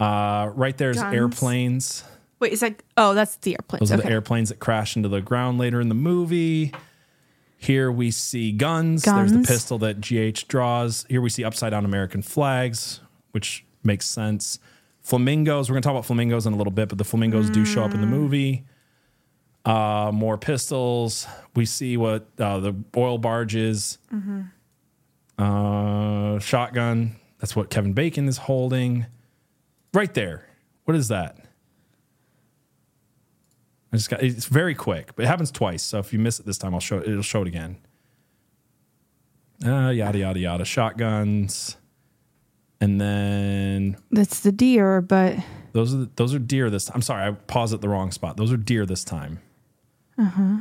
Uh, 0.00 0.50
right 0.54 0.76
there's 0.76 0.96
Guns. 0.96 1.14
airplanes. 1.14 2.04
Wait, 2.42 2.52
is 2.52 2.58
that? 2.58 2.82
Oh, 2.96 3.14
that's 3.14 3.36
the 3.36 3.52
airplanes. 3.52 3.88
Those 3.88 3.92
are 4.00 4.02
the 4.02 4.10
airplanes 4.10 4.48
that 4.48 4.58
crash 4.58 4.96
into 4.96 5.08
the 5.08 5.20
ground 5.20 5.58
later 5.58 5.80
in 5.80 5.88
the 5.88 5.94
movie. 5.94 6.72
Here 7.56 7.92
we 7.92 8.10
see 8.10 8.50
guns. 8.50 9.04
There's 9.04 9.30
the 9.32 9.44
pistol 9.44 9.78
that 9.78 10.00
GH 10.00 10.48
draws. 10.48 11.06
Here 11.08 11.20
we 11.20 11.30
see 11.30 11.44
upside 11.44 11.70
down 11.70 11.84
American 11.84 12.20
flags, 12.20 13.00
which 13.30 13.64
makes 13.84 14.06
sense. 14.06 14.58
Flamingos. 15.02 15.70
We're 15.70 15.74
going 15.74 15.82
to 15.82 15.86
talk 15.86 15.92
about 15.94 16.04
flamingos 16.06 16.44
in 16.44 16.52
a 16.52 16.56
little 16.56 16.72
bit, 16.72 16.88
but 16.88 16.98
the 16.98 17.04
flamingos 17.04 17.48
do 17.48 17.64
show 17.64 17.84
up 17.84 17.94
in 17.94 18.00
the 18.00 18.08
movie. 18.08 18.64
Uh, 19.64 20.10
more 20.12 20.36
pistols. 20.36 21.28
We 21.54 21.64
see 21.64 21.96
what 21.96 22.26
uh, 22.40 22.58
the 22.58 22.74
oil 22.96 23.18
barges. 23.18 23.98
Mhm. 24.12 24.50
Uh, 25.38 26.40
shotgun. 26.40 27.14
That's 27.38 27.54
what 27.54 27.70
Kevin 27.70 27.92
Bacon 27.92 28.26
is 28.26 28.38
holding. 28.38 29.06
Right 29.94 30.12
there. 30.14 30.48
What 30.86 30.96
is 30.96 31.06
that? 31.06 31.38
I 33.92 33.96
just 33.96 34.08
got 34.08 34.22
it's 34.22 34.46
very 34.46 34.74
quick, 34.74 35.14
but 35.14 35.24
it 35.24 35.28
happens 35.28 35.50
twice. 35.50 35.82
So 35.82 35.98
if 35.98 36.12
you 36.12 36.18
miss 36.18 36.40
it 36.40 36.46
this 36.46 36.56
time, 36.58 36.72
I'll 36.74 36.80
show 36.80 36.98
it. 36.98 37.08
It'll 37.08 37.22
show 37.22 37.42
it 37.42 37.48
again. 37.48 37.76
Uh, 39.64 39.90
yada 39.90 40.18
yada 40.18 40.38
yada. 40.40 40.64
Shotguns, 40.64 41.76
and 42.80 43.00
then 43.00 43.96
That's 44.10 44.40
the 44.40 44.50
deer, 44.52 45.00
but 45.00 45.36
those 45.72 45.94
are 45.94 45.98
the, 45.98 46.10
those 46.16 46.34
are 46.34 46.38
deer 46.38 46.70
this. 46.70 46.90
I'm 46.94 47.02
sorry, 47.02 47.28
I 47.28 47.32
paused 47.32 47.74
at 47.74 47.80
the 47.80 47.88
wrong 47.88 48.10
spot. 48.12 48.36
Those 48.36 48.50
are 48.52 48.56
deer 48.56 48.86
this 48.86 49.04
time. 49.04 49.40
uh 50.18 50.24
huh. 50.24 50.56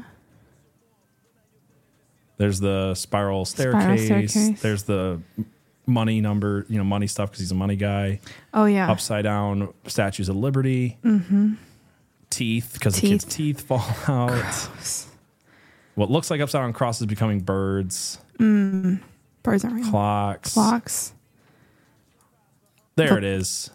There's 2.38 2.60
the 2.60 2.96
spiral 2.96 3.46
Spiral 3.46 3.80
staircase. 3.98 4.34
staircase. 4.34 4.62
There's 4.62 4.84
the 4.84 5.22
money 5.86 6.22
number, 6.22 6.66
you 6.70 6.78
know, 6.80 6.84
money 6.84 7.06
stuff 7.06 7.30
because 7.30 7.40
he's 7.42 7.52
a 7.52 7.56
money 7.56 7.76
guy. 7.76 8.20
Oh, 8.54 8.66
yeah. 8.66 8.90
Upside 8.92 9.26
down 9.26 9.72
statues 9.86 10.28
of 10.28 10.36
liberty. 10.36 10.98
Mm-hmm. 11.04 11.54
Teeth 12.32 12.72
because 12.74 12.96
the 13.00 13.02
kids' 13.10 13.24
teeth 13.26 13.62
fall 13.62 13.84
out. 14.08 14.68
What 15.96 16.10
looks 16.10 16.32
like 16.32 16.42
upside 16.42 16.62
down 16.62 16.74
crosses 16.74 17.06
becoming 17.06 17.42
birds. 17.42 18.18
Mm. 18.40 19.02
Birds 19.44 19.64
aren't. 19.66 19.86
Clocks. 19.86 20.54
Clocks. 20.54 21.14
There 22.96 23.10
But- 23.10 23.18
it 23.20 23.24
is. 23.26 23.70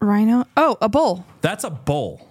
Rhino. 0.00 0.46
Oh, 0.56 0.78
a 0.80 0.88
bull. 0.88 1.26
That's 1.42 1.62
a 1.62 1.70
bull. 1.70 2.26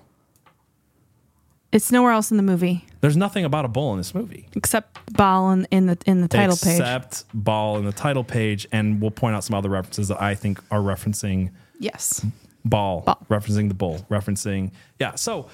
It's 1.71 1.91
nowhere 1.91 2.11
else 2.11 2.31
in 2.31 2.37
the 2.37 2.41
movie 2.43 2.83
There's 3.01 3.15
nothing 3.15 3.45
about 3.45 3.63
a 3.63 3.67
bull 3.67 3.91
in 3.91 3.99
this 3.99 4.15
movie. 4.15 4.47
except 4.55 5.13
ball 5.13 5.51
in, 5.51 5.67
in 5.69 5.85
the 5.85 5.99
in 6.07 6.21
the 6.21 6.27
title 6.27 6.57
page. 6.57 6.79
Except 6.79 7.25
ball 7.31 7.77
in 7.77 7.85
the 7.85 7.91
title 7.91 8.23
page, 8.23 8.67
and 8.71 8.99
we'll 8.99 9.11
point 9.11 9.35
out 9.35 9.43
some 9.43 9.53
other 9.53 9.69
references 9.69 10.07
that 10.07 10.19
I 10.19 10.33
think 10.33 10.59
are 10.71 10.79
referencing 10.79 11.51
Yes. 11.79 12.25
Ball, 12.65 13.03
referencing 13.29 13.67
the 13.67 13.75
bull, 13.75 14.05
referencing 14.09 14.71
yeah. 14.99 15.15
So 15.15 15.47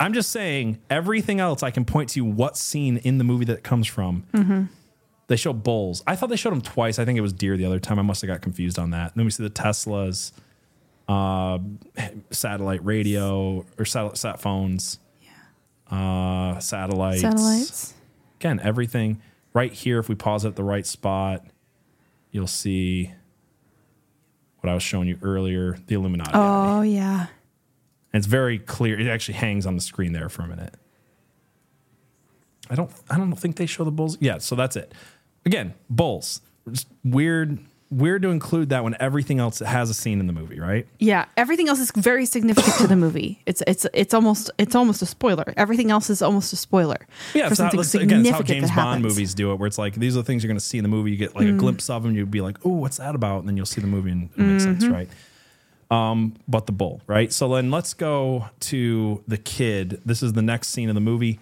I'm 0.00 0.12
just 0.12 0.30
saying 0.30 0.78
everything 0.90 1.40
else 1.40 1.62
I 1.62 1.70
can 1.70 1.84
point 1.84 2.10
to 2.10 2.24
what 2.24 2.56
scene 2.56 2.98
in 2.98 3.18
the 3.18 3.24
movie 3.24 3.44
that 3.46 3.58
it 3.58 3.64
comes 3.64 3.86
from. 3.86 4.24
Mm-hmm. 4.32 4.64
They 5.26 5.36
show 5.36 5.52
bulls. 5.52 6.02
I 6.06 6.16
thought 6.16 6.30
they 6.30 6.36
showed 6.36 6.52
them 6.52 6.62
twice. 6.62 6.98
I 6.98 7.04
think 7.04 7.18
it 7.18 7.22
was 7.22 7.32
deer 7.32 7.56
the 7.56 7.66
other 7.66 7.78
time. 7.78 7.98
I 7.98 8.02
must 8.02 8.22
have 8.22 8.28
got 8.28 8.40
confused 8.40 8.78
on 8.78 8.90
that. 8.90 9.14
then 9.14 9.24
we 9.24 9.30
see 9.30 9.42
the 9.42 9.50
Teslas, 9.50 10.32
uh, 11.06 11.58
satellite 12.30 12.84
radio 12.84 13.66
or 13.78 13.84
sat, 13.84 14.16
sat 14.16 14.40
phones, 14.40 14.98
uh, 15.90 16.58
satellites. 16.60 17.20
Satellites. 17.20 17.94
Again, 18.40 18.60
everything 18.62 19.20
right 19.52 19.72
here. 19.72 19.98
If 19.98 20.08
we 20.08 20.14
pause 20.14 20.44
at 20.44 20.56
the 20.56 20.64
right 20.64 20.86
spot, 20.86 21.44
you'll 22.30 22.46
see 22.46 23.12
what 24.60 24.70
I 24.70 24.74
was 24.74 24.82
showing 24.82 25.08
you 25.08 25.18
earlier. 25.22 25.78
The 25.86 25.94
Illuminati. 25.94 26.32
Oh 26.34 26.82
yeah. 26.82 27.26
And 28.12 28.20
it's 28.20 28.26
very 28.26 28.58
clear. 28.58 28.98
It 28.98 29.06
actually 29.06 29.34
hangs 29.34 29.66
on 29.66 29.74
the 29.74 29.80
screen 29.80 30.12
there 30.12 30.28
for 30.28 30.42
a 30.42 30.46
minute. 30.48 30.74
I 32.70 32.74
don't. 32.74 32.90
I 33.10 33.16
don't 33.16 33.34
think 33.34 33.56
they 33.56 33.66
show 33.66 33.84
the 33.84 33.90
bulls. 33.90 34.18
Yeah. 34.20 34.38
So 34.38 34.54
that's 34.54 34.76
it. 34.76 34.92
Again, 35.46 35.74
bulls. 35.88 36.40
Just 36.70 36.88
weird. 37.04 37.58
Weird 37.90 38.20
to 38.20 38.28
include 38.28 38.68
that 38.68 38.84
when 38.84 38.94
everything 39.00 39.38
else 39.38 39.60
has 39.60 39.88
a 39.88 39.94
scene 39.94 40.20
in 40.20 40.26
the 40.26 40.32
movie, 40.34 40.60
right? 40.60 40.86
Yeah, 40.98 41.24
everything 41.38 41.68
else 41.70 41.78
is 41.80 41.90
very 41.96 42.26
significant 42.26 42.76
to 42.76 42.86
the 42.86 42.96
movie. 42.96 43.40
It's 43.46 43.62
it's 43.66 43.86
it's 43.94 44.12
almost 44.12 44.50
it's 44.58 44.74
almost 44.74 45.00
a 45.00 45.06
spoiler. 45.06 45.54
Everything 45.56 45.90
else 45.90 46.10
is 46.10 46.20
almost 46.20 46.52
a 46.52 46.56
spoiler. 46.56 46.98
Yeah, 47.32 47.44
for 47.44 47.48
how, 47.48 47.54
something 47.54 47.78
that's- 47.78 47.94
again, 47.94 48.20
it's 48.20 48.28
how 48.28 48.36
significant 48.38 48.66
James 48.66 48.76
Bond 48.76 49.02
movies 49.02 49.32
do 49.34 49.52
it, 49.52 49.58
where 49.58 49.66
it's 49.66 49.78
like 49.78 49.94
these 49.94 50.16
are 50.16 50.20
the 50.20 50.24
things 50.24 50.42
you're 50.42 50.48
going 50.48 50.58
to 50.58 50.64
see 50.64 50.76
in 50.76 50.82
the 50.84 50.88
movie. 50.90 51.12
You 51.12 51.16
get 51.16 51.34
like 51.34 51.46
a 51.46 51.52
Mm. 51.52 51.58
glimpse 51.58 51.88
of 51.88 52.02
them, 52.02 52.14
you'd 52.14 52.30
be 52.30 52.42
like, 52.42 52.58
"Oh, 52.62 52.70
what's 52.72 52.98
that 52.98 53.14
about?" 53.14 53.38
And 53.38 53.48
then 53.48 53.56
you'll 53.56 53.64
see 53.64 53.80
the 53.80 53.86
movie, 53.86 54.10
and 54.10 54.28
it 54.36 54.38
makes 54.38 54.64
sense, 54.64 54.84
Mhm. 54.84 54.92
right? 54.92 55.08
Um, 55.90 56.34
but 56.46 56.66
the 56.66 56.72
bull, 56.72 57.00
right? 57.06 57.32
So 57.32 57.48
then 57.54 57.70
let's 57.70 57.94
go 57.94 58.50
to 58.60 59.24
the 59.26 59.38
kid. 59.38 60.02
This 60.04 60.22
is 60.22 60.34
the 60.34 60.42
next 60.42 60.68
scene 60.68 60.90
of 60.90 60.94
the 60.94 61.00
movie. 61.00 61.40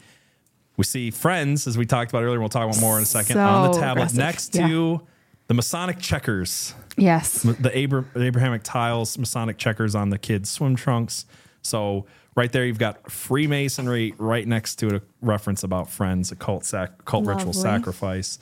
We 0.76 0.84
see 0.84 1.10
friends, 1.10 1.66
as 1.66 1.76
we 1.76 1.86
talked 1.86 2.12
about 2.12 2.22
earlier. 2.22 2.38
We'll 2.38 2.48
talk 2.50 2.68
about 2.70 2.80
more 2.80 2.96
in 2.98 3.02
a 3.02 3.06
second. 3.06 3.38
on 3.38 3.72
the 3.72 3.80
tablet 3.80 4.02
aggressive, 4.02 4.18
next 4.18 4.54
yeah. 4.54 4.68
to 4.68 5.00
the 5.46 5.54
Masonic 5.54 5.98
checkers. 5.98 6.74
Yes. 6.96 7.42
The 7.42 7.84
Abra- 7.84 8.06
Abrahamic 8.16 8.62
tiles, 8.62 9.16
Masonic 9.18 9.58
checkers 9.58 9.94
on 9.94 10.10
the 10.10 10.18
kids' 10.18 10.50
swim 10.50 10.76
trunks. 10.76 11.26
So 11.62 12.06
right 12.34 12.50
there, 12.50 12.64
you've 12.64 12.78
got 12.78 13.10
Freemasonry 13.10 14.14
right 14.18 14.46
next 14.46 14.76
to 14.76 14.88
it, 14.88 14.94
a 14.94 15.02
reference 15.20 15.62
about 15.62 15.90
friends, 15.90 16.32
a 16.32 16.36
cult 16.36 16.64
sac- 16.64 17.04
cult 17.04 17.26
ritual 17.26 17.52
sacrifice. 17.52 18.38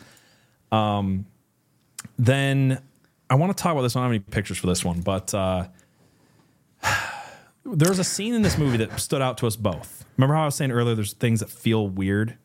Um, 0.73 1.27
then 2.19 2.81
I 3.31 3.35
want 3.37 3.57
to 3.57 3.63
talk 3.63 3.73
about 3.73 3.83
this. 3.83 3.97
I 3.97 4.01
don't 4.01 4.05
have 4.05 4.13
any 4.13 4.19
pictures 4.21 4.59
for 4.59 4.67
this 4.67 4.85
one, 4.85 5.01
but 5.01 5.35
uh, 5.35 5.67
there's 7.65 7.99
a 7.99 8.05
scene 8.05 8.35
in 8.35 8.43
this 8.43 8.59
movie 8.59 8.79
that 8.79 8.99
stood 9.01 9.23
out 9.23 9.39
to 9.39 9.47
us 9.47 9.57
both. 9.57 10.05
Remember 10.17 10.35
how 10.35 10.43
I 10.43 10.47
was 10.47 10.55
saying 10.55 10.71
earlier? 10.71 10.95
There's 10.95 11.13
things 11.13 11.41
that 11.41 11.51
feel 11.51 11.89
weird. 11.89 12.37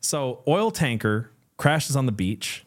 So 0.00 0.42
oil 0.46 0.70
tanker 0.70 1.30
crashes 1.56 1.96
on 1.96 2.06
the 2.06 2.12
beach, 2.12 2.63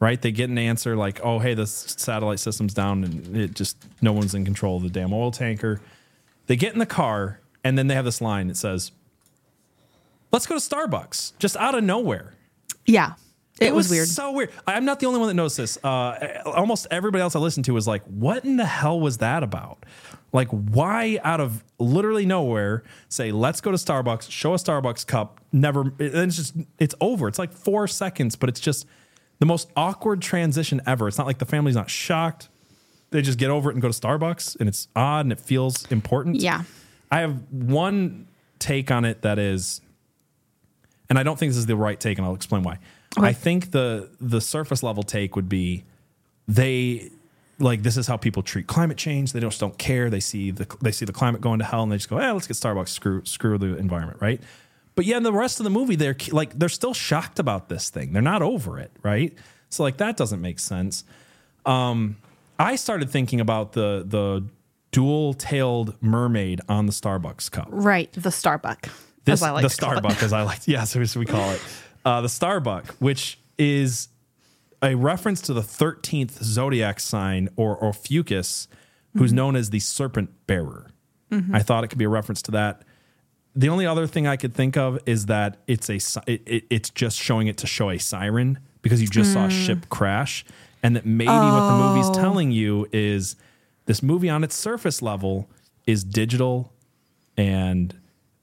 right? 0.00 0.20
They 0.20 0.32
get 0.32 0.50
an 0.50 0.58
answer 0.58 0.96
like, 0.96 1.20
"Oh, 1.22 1.38
hey, 1.38 1.54
the 1.54 1.66
satellite 1.66 2.40
system's 2.40 2.74
down, 2.74 3.04
and 3.04 3.36
it 3.36 3.54
just 3.54 3.76
no 4.00 4.12
one's 4.12 4.34
in 4.34 4.44
control 4.44 4.78
of 4.78 4.82
the 4.82 4.88
damn 4.90 5.12
oil 5.12 5.30
tanker." 5.30 5.80
They 6.46 6.56
get 6.56 6.72
in 6.72 6.78
the 6.78 6.86
car, 6.86 7.40
and 7.62 7.78
then 7.78 7.86
they 7.86 7.94
have 7.94 8.04
this 8.04 8.20
line 8.20 8.48
that 8.48 8.56
says, 8.56 8.90
"Let's 10.32 10.46
go 10.46 10.58
to 10.58 10.60
Starbucks," 10.60 11.34
just 11.38 11.56
out 11.58 11.76
of 11.76 11.84
nowhere. 11.84 12.32
Yeah. 12.86 13.12
It, 13.60 13.74
was, 13.74 13.90
weird. 13.90 14.08
So 14.08 14.32
weird. 14.32 14.50
I'm 14.66 14.86
not 14.86 15.00
the 15.00 15.06
only 15.06 15.18
one 15.18 15.28
that 15.28 15.34
knows 15.34 15.54
this. 15.54 15.76
Uh, 15.84 16.40
almost 16.46 16.86
everybody 16.90 17.20
else 17.20 17.36
I 17.36 17.40
listened 17.40 17.66
to 17.66 17.74
was 17.74 17.86
like, 17.86 18.02
"What 18.04 18.42
in 18.46 18.56
the 18.56 18.64
hell 18.64 18.98
was 18.98 19.18
that 19.18 19.42
about?" 19.42 19.84
Like, 20.32 20.48
why 20.48 21.20
out 21.24 21.40
of 21.40 21.62
literally 21.78 22.24
nowhere 22.24 22.84
say, 23.10 23.32
"Let's 23.32 23.60
go 23.60 23.70
to 23.70 23.76
Starbucks." 23.76 24.30
Show 24.30 24.54
a 24.54 24.56
Starbucks 24.56 25.06
cup. 25.06 25.42
Never. 25.52 25.82
And 25.82 25.94
it's 26.00 26.36
just 26.36 26.54
it's 26.78 26.94
over. 27.02 27.28
It's 27.28 27.38
like 27.38 27.52
four 27.52 27.86
seconds, 27.86 28.34
but 28.34 28.48
it's 28.48 28.60
just 28.60 28.86
the 29.40 29.46
most 29.46 29.68
awkward 29.74 30.22
transition 30.22 30.80
ever. 30.86 31.08
It's 31.08 31.18
not 31.18 31.26
like 31.26 31.38
the 31.38 31.46
family's 31.46 31.74
not 31.74 31.90
shocked. 31.90 32.48
They 33.10 33.22
just 33.22 33.38
get 33.38 33.50
over 33.50 33.70
it 33.70 33.72
and 33.72 33.82
go 33.82 33.90
to 33.90 33.98
Starbucks, 33.98 34.60
and 34.60 34.68
it's 34.68 34.86
odd 34.94 35.26
and 35.26 35.32
it 35.32 35.40
feels 35.40 35.90
important. 35.90 36.36
Yeah. 36.36 36.62
I 37.10 37.20
have 37.20 37.42
one 37.50 38.28
take 38.60 38.90
on 38.90 39.04
it 39.04 39.22
that 39.22 39.38
is, 39.38 39.80
and 41.08 41.18
I 41.18 41.24
don't 41.24 41.36
think 41.36 41.50
this 41.50 41.56
is 41.56 41.66
the 41.66 41.74
right 41.74 41.98
take, 41.98 42.18
and 42.18 42.26
I'll 42.26 42.34
explain 42.34 42.62
why. 42.62 42.78
I 43.16 43.32
think 43.32 43.72
the 43.72 44.08
the 44.20 44.40
surface 44.40 44.84
level 44.84 45.02
take 45.02 45.34
would 45.34 45.48
be 45.48 45.82
they 46.46 47.10
like 47.58 47.82
this 47.82 47.96
is 47.96 48.06
how 48.06 48.16
people 48.16 48.42
treat 48.44 48.68
climate 48.68 48.96
change. 48.96 49.32
They 49.32 49.40
just 49.40 49.58
don't 49.58 49.76
care. 49.78 50.10
They 50.10 50.20
see 50.20 50.52
the 50.52 50.66
they 50.80 50.92
see 50.92 51.04
the 51.04 51.12
climate 51.12 51.40
going 51.40 51.58
to 51.58 51.64
hell, 51.64 51.82
and 51.82 51.90
they 51.90 51.96
just 51.96 52.08
go, 52.08 52.20
"Yeah, 52.20 52.30
let's 52.30 52.46
get 52.46 52.56
Starbucks. 52.56 52.90
Screw 52.90 53.24
screw 53.24 53.58
the 53.58 53.76
environment, 53.76 54.18
right?" 54.20 54.40
But 55.00 55.06
yeah, 55.06 55.16
in 55.16 55.22
the 55.22 55.32
rest 55.32 55.60
of 55.60 55.64
the 55.64 55.70
movie, 55.70 55.96
they're 55.96 56.14
like 56.30 56.58
they're 56.58 56.68
still 56.68 56.92
shocked 56.92 57.38
about 57.38 57.70
this 57.70 57.88
thing. 57.88 58.12
They're 58.12 58.20
not 58.20 58.42
over 58.42 58.78
it, 58.78 58.90
right? 59.02 59.32
So 59.70 59.82
like 59.82 59.96
that 59.96 60.18
doesn't 60.18 60.42
make 60.42 60.58
sense. 60.58 61.04
Um, 61.64 62.18
I 62.58 62.76
started 62.76 63.08
thinking 63.08 63.40
about 63.40 63.72
the 63.72 64.04
the 64.06 64.44
dual 64.92 65.32
tailed 65.32 65.96
mermaid 66.02 66.60
on 66.68 66.84
the 66.84 66.92
Starbucks 66.92 67.50
cup. 67.50 67.68
Right. 67.70 68.12
The 68.12 68.30
Starbuck. 68.30 68.90
This 69.24 69.40
like 69.40 69.62
the 69.62 69.70
to 69.70 69.76
call 69.78 69.92
it. 69.92 69.96
Starbuck, 70.00 70.22
as 70.22 70.34
I 70.34 70.42
like, 70.42 70.60
yes, 70.68 70.94
as 70.94 71.16
we 71.16 71.24
call 71.24 71.50
it, 71.52 71.62
uh, 72.04 72.20
the 72.20 72.28
Starbuck, 72.28 72.88
which 72.98 73.38
is 73.56 74.08
a 74.82 74.96
reference 74.96 75.40
to 75.42 75.54
the 75.54 75.62
thirteenth 75.62 76.44
zodiac 76.44 77.00
sign 77.00 77.48
or 77.56 77.82
Ophiuchus, 77.82 78.68
who's 79.16 79.32
Mhm. 79.32 79.36
known 79.36 79.56
as 79.56 79.70
the 79.70 79.80
serpent 79.80 80.28
bearer. 80.46 80.90
Mhm. 81.32 81.54
I 81.54 81.60
thought 81.62 81.84
it 81.84 81.88
could 81.88 81.96
be 81.98 82.04
a 82.04 82.10
reference 82.10 82.42
to 82.42 82.50
that. 82.50 82.82
The 83.56 83.68
only 83.68 83.84
other 83.86 84.06
thing 84.06 84.26
I 84.26 84.36
could 84.36 84.54
think 84.54 84.76
of 84.76 84.98
is 85.06 85.26
that 85.26 85.58
it's 85.66 85.88
a 85.90 85.94
it, 86.26 86.42
it, 86.46 86.64
it's 86.70 86.90
just 86.90 87.18
showing 87.18 87.46
it 87.48 87.56
to 87.58 87.66
show 87.66 87.90
a 87.90 87.98
siren 87.98 88.58
because 88.82 89.02
you 89.02 89.08
just 89.08 89.32
saw 89.32 89.44
a 89.44 89.48
Mm. 89.48 89.66
ship 89.66 89.88
crash, 89.88 90.44
and 90.82 90.94
that 90.96 91.04
maybe 91.04 91.50
what 91.50 91.66
the 91.66 91.74
movie's 91.74 92.06
Oh. 92.08 92.12
telling 92.14 92.52
you 92.52 92.86
is 92.92 93.36
this 93.86 94.02
movie 94.02 94.28
on 94.30 94.44
its 94.44 94.54
surface 94.54 95.02
level 95.02 95.50
is 95.86 96.04
digital 96.04 96.72
and 97.36 97.94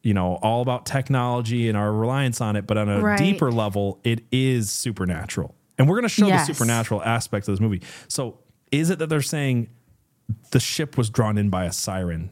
you 0.03 0.13
know 0.13 0.35
all 0.41 0.61
about 0.61 0.85
technology 0.85 1.69
and 1.69 1.77
our 1.77 1.91
reliance 1.93 2.41
on 2.41 2.55
it 2.55 2.67
but 2.67 2.77
on 2.77 2.89
a 2.89 3.01
Right. 3.01 3.17
deeper 3.17 3.51
level 3.51 3.99
it 4.03 4.23
is 4.31 4.69
supernatural 4.69 5.55
and 5.77 5.87
we're 5.87 5.95
going 5.95 6.03
to 6.03 6.09
show 6.09 6.27
Yes. 6.27 6.47
the 6.47 6.53
supernatural 6.53 7.01
aspects 7.03 7.47
of 7.47 7.53
this 7.53 7.59
movie 7.61 7.81
so 8.07 8.39
is 8.71 8.89
it 8.89 8.99
that 8.99 9.07
they're 9.07 9.21
saying 9.21 9.69
the 10.51 10.59
ship 10.59 10.97
was 10.97 11.09
drawn 11.09 11.37
in 11.37 11.49
by 11.49 11.65
a 11.65 11.71
siren 11.71 12.31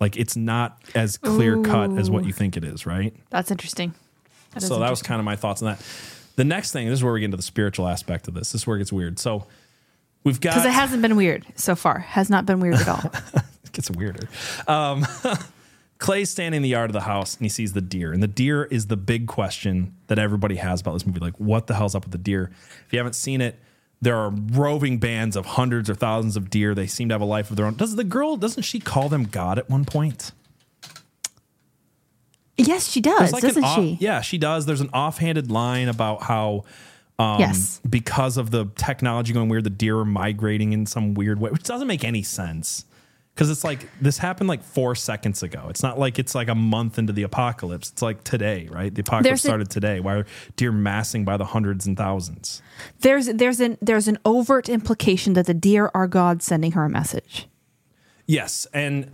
like 0.00 0.16
it's 0.16 0.36
not 0.36 0.78
as 0.94 1.18
clear 1.18 1.62
cut 1.62 1.90
as 1.98 2.10
what 2.10 2.24
you 2.24 2.32
think 2.32 2.56
it 2.56 2.64
is 2.64 2.86
right 2.86 3.14
That's 3.30 3.50
interesting. 3.50 3.94
That 4.52 4.62
so 4.62 4.78
that 4.80 4.90
was 4.90 5.02
kind 5.02 5.18
of 5.18 5.24
my 5.24 5.36
thoughts 5.36 5.62
on 5.62 5.66
that 5.68 5.84
the 6.36 6.44
next 6.44 6.72
thing 6.72 6.88
this 6.88 6.98
is 6.98 7.04
where 7.04 7.12
we 7.12 7.20
get 7.20 7.26
into 7.26 7.36
the 7.36 7.42
spiritual 7.42 7.88
aspect 7.88 8.28
of 8.28 8.34
this 8.34 8.52
this 8.52 8.62
is 8.62 8.66
where 8.66 8.76
it 8.76 8.80
gets 8.80 8.92
weird 8.92 9.18
so 9.18 9.46
we've 10.26 10.40
got 10.40 10.50
Because 10.50 10.66
it 10.66 10.72
hasn't 10.72 11.00
been 11.00 11.16
weird 11.16 11.46
so 11.54 11.74
far. 11.74 12.00
Has 12.00 12.28
not 12.28 12.44
been 12.44 12.60
weird 12.60 12.74
at 12.74 12.88
all. 12.88 13.00
it 13.64 13.72
gets 13.72 13.90
weirder. 13.90 14.28
Um, 14.68 15.06
Clay's 15.98 16.28
standing 16.28 16.58
in 16.58 16.62
the 16.62 16.68
yard 16.68 16.90
of 16.90 16.94
the 16.94 17.00
house 17.00 17.36
and 17.36 17.44
he 17.44 17.48
sees 17.48 17.72
the 17.72 17.80
deer. 17.80 18.12
And 18.12 18.22
the 18.22 18.28
deer 18.28 18.64
is 18.64 18.88
the 18.88 18.98
big 18.98 19.26
question 19.28 19.94
that 20.08 20.18
everybody 20.18 20.56
has 20.56 20.82
about 20.82 20.92
this 20.92 21.06
movie. 21.06 21.20
Like, 21.20 21.38
what 21.38 21.68
the 21.68 21.74
hell's 21.74 21.94
up 21.94 22.04
with 22.04 22.12
the 22.12 22.18
deer? 22.18 22.50
If 22.86 22.92
you 22.92 22.98
haven't 22.98 23.14
seen 23.14 23.40
it, 23.40 23.58
there 24.06 24.16
are 24.16 24.30
roving 24.30 24.98
bands 24.98 25.34
of 25.34 25.44
hundreds 25.44 25.90
or 25.90 25.94
thousands 25.96 26.36
of 26.36 26.48
deer. 26.48 26.76
They 26.76 26.86
seem 26.86 27.08
to 27.08 27.14
have 27.14 27.20
a 27.20 27.24
life 27.26 27.50
of 27.50 27.56
their 27.56 27.66
own. 27.66 27.74
Does 27.74 27.96
the 27.96 28.04
girl, 28.04 28.36
doesn't 28.36 28.62
she 28.62 28.78
call 28.78 29.08
them 29.08 29.24
God 29.24 29.58
at 29.58 29.68
one 29.68 29.84
point? 29.84 30.30
yes, 32.56 32.88
she 32.88 33.00
does, 33.00 33.32
like 33.32 33.42
doesn't 33.42 33.64
off- 33.64 33.76
she? 33.76 33.98
Yeah, 34.00 34.20
she 34.20 34.38
does. 34.38 34.64
There's 34.64 34.80
an 34.80 34.90
offhanded 34.92 35.50
line 35.50 35.88
about 35.88 36.22
how 36.22 36.64
Um, 37.18 37.40
Yes. 37.40 37.80
Because 37.88 38.36
of 38.36 38.50
the 38.50 38.66
technology 38.76 39.32
going 39.32 39.48
weird, 39.48 39.64
the 39.64 39.70
deer 39.70 39.98
are 39.98 40.04
migrating 40.04 40.72
in 40.74 40.84
some 40.84 41.14
weird 41.14 41.40
way, 41.40 41.50
which 41.50 41.62
doesn't 41.62 41.88
make 41.88 42.04
any 42.04 42.22
sense. 42.22 42.84
Because 43.36 43.50
it's 43.50 43.64
like 43.64 43.86
this 44.00 44.16
happened 44.16 44.48
like 44.48 44.62
four 44.62 44.94
seconds 44.94 45.42
ago. 45.42 45.66
It's 45.68 45.82
not 45.82 45.98
like 45.98 46.18
it's 46.18 46.34
like 46.34 46.48
a 46.48 46.54
month 46.54 46.98
into 46.98 47.12
the 47.12 47.22
apocalypse. 47.22 47.90
It's 47.90 48.00
like 48.00 48.24
today, 48.24 48.66
right? 48.70 48.92
The 48.94 49.02
apocalypse 49.02 49.28
There's 49.28 49.44
a- 49.44 49.48
started 49.48 49.68
today. 49.70 50.00
Why 50.00 50.14
are 50.14 50.26
deer 50.56 50.72
massing 50.72 51.26
by 51.26 51.36
the 51.36 51.44
hundreds 51.44 51.86
and 51.86 51.98
thousands? 51.98 52.62
There's 53.00 53.26
there's 53.26 53.60
an 53.60 53.76
there's 53.82 54.08
an 54.08 54.16
overt 54.24 54.70
implication 54.70 55.34
that 55.34 55.44
the 55.44 55.52
deer 55.52 55.90
are 55.92 56.06
God 56.08 56.42
sending 56.42 56.72
her 56.72 56.86
a 56.86 56.88
message. 56.88 57.46
Yes, 58.24 58.66
and 58.72 59.12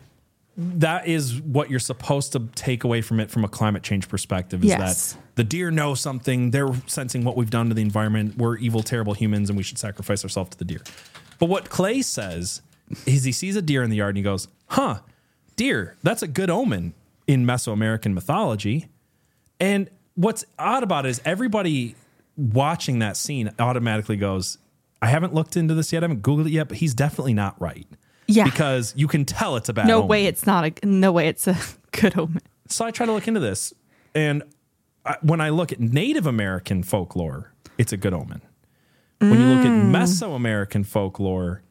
that 0.56 1.08
is 1.08 1.40
what 1.42 1.68
you're 1.68 1.80
supposed 1.80 2.30
to 2.32 2.46
take 2.54 2.84
away 2.84 3.00
from 3.00 3.18
it 3.18 3.28
from 3.28 3.44
a 3.44 3.48
climate 3.48 3.82
change 3.82 4.08
perspective 4.08 4.62
is 4.62 4.68
Yes. 4.70 5.12
that 5.14 5.20
the 5.34 5.44
deer 5.44 5.70
know 5.72 5.94
something, 5.94 6.50
they're 6.52 6.72
sensing 6.86 7.24
what 7.24 7.36
we've 7.36 7.50
done 7.50 7.68
to 7.70 7.74
the 7.74 7.82
environment, 7.82 8.36
we're 8.38 8.56
evil 8.58 8.82
terrible 8.82 9.14
humans 9.14 9.48
and 9.50 9.56
we 9.56 9.62
should 9.64 9.78
sacrifice 9.78 10.22
ourselves 10.22 10.50
to 10.50 10.58
the 10.58 10.64
deer. 10.64 10.82
But 11.40 11.46
what 11.46 11.70
Clay 11.70 12.02
says 12.02 12.60
is 13.06 13.24
he 13.24 13.32
sees 13.32 13.56
a 13.56 13.62
deer 13.62 13.82
in 13.82 13.90
the 13.90 13.96
yard 13.96 14.10
and 14.10 14.16
he 14.18 14.22
goes, 14.22 14.48
"Huh, 14.68 15.00
deer, 15.56 15.96
that's 16.02 16.22
a 16.22 16.28
good 16.28 16.50
omen 16.50 16.94
in 17.26 17.44
Mesoamerican 17.46 18.12
mythology." 18.14 18.88
And 19.60 19.88
what's 20.14 20.44
odd 20.58 20.82
about 20.82 21.06
it 21.06 21.10
is 21.10 21.22
everybody 21.24 21.94
watching 22.36 22.98
that 23.00 23.16
scene 23.16 23.50
automatically 23.58 24.16
goes, 24.16 24.58
I 25.00 25.06
haven't 25.06 25.34
looked 25.34 25.56
into 25.56 25.74
this 25.74 25.92
yet. 25.92 26.02
I 26.02 26.04
haven't 26.04 26.22
Googled 26.22 26.46
it 26.46 26.52
yet, 26.52 26.68
but 26.68 26.78
he's 26.78 26.94
definitely 26.94 27.34
not 27.34 27.60
right. 27.60 27.86
Yeah. 28.26 28.44
Because 28.44 28.92
you 28.96 29.06
can 29.08 29.24
tell 29.24 29.56
it's 29.56 29.68
a 29.68 29.72
bad 29.72 29.86
no 29.86 29.98
omen. 29.98 30.08
way 30.08 30.26
it's 30.26 30.46
not 30.46 30.64
a 30.64 30.86
no 30.86 31.12
way 31.12 31.28
it's 31.28 31.46
a 31.46 31.56
good 31.92 32.16
omen. 32.18 32.40
So 32.68 32.84
I 32.84 32.90
try 32.90 33.06
to 33.06 33.12
look 33.12 33.28
into 33.28 33.40
this. 33.40 33.72
And 34.14 34.42
I, 35.04 35.16
when 35.22 35.40
I 35.40 35.50
look 35.50 35.72
at 35.72 35.80
Native 35.80 36.26
American 36.26 36.82
folklore, 36.82 37.52
it's 37.78 37.92
a 37.92 37.96
good 37.96 38.14
omen. 38.14 38.40
When 39.18 39.38
you 39.40 39.46
look 39.46 39.64
at 39.64 39.70
Mm. 39.70 39.90
Mesoamerican 39.92 40.84
folklore, 40.84 41.62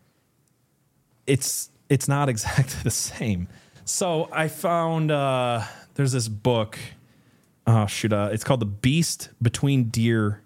it's 1.27 1.69
it's 1.89 2.07
not 2.07 2.29
exactly 2.33 2.79
the 2.83 2.91
same. 2.91 3.47
So 3.85 4.29
I 4.31 4.47
found 4.47 5.11
uh, 5.11 5.63
there's 5.95 6.11
this 6.11 6.27
book. 6.27 6.77
Oh 7.67 7.85
shoot! 7.85 8.13
Uh, 8.13 8.29
it's 8.31 8.43
called 8.43 8.59
"The 8.59 8.65
Beast 8.65 9.29
Between 9.41 9.85
Deer 9.85 10.41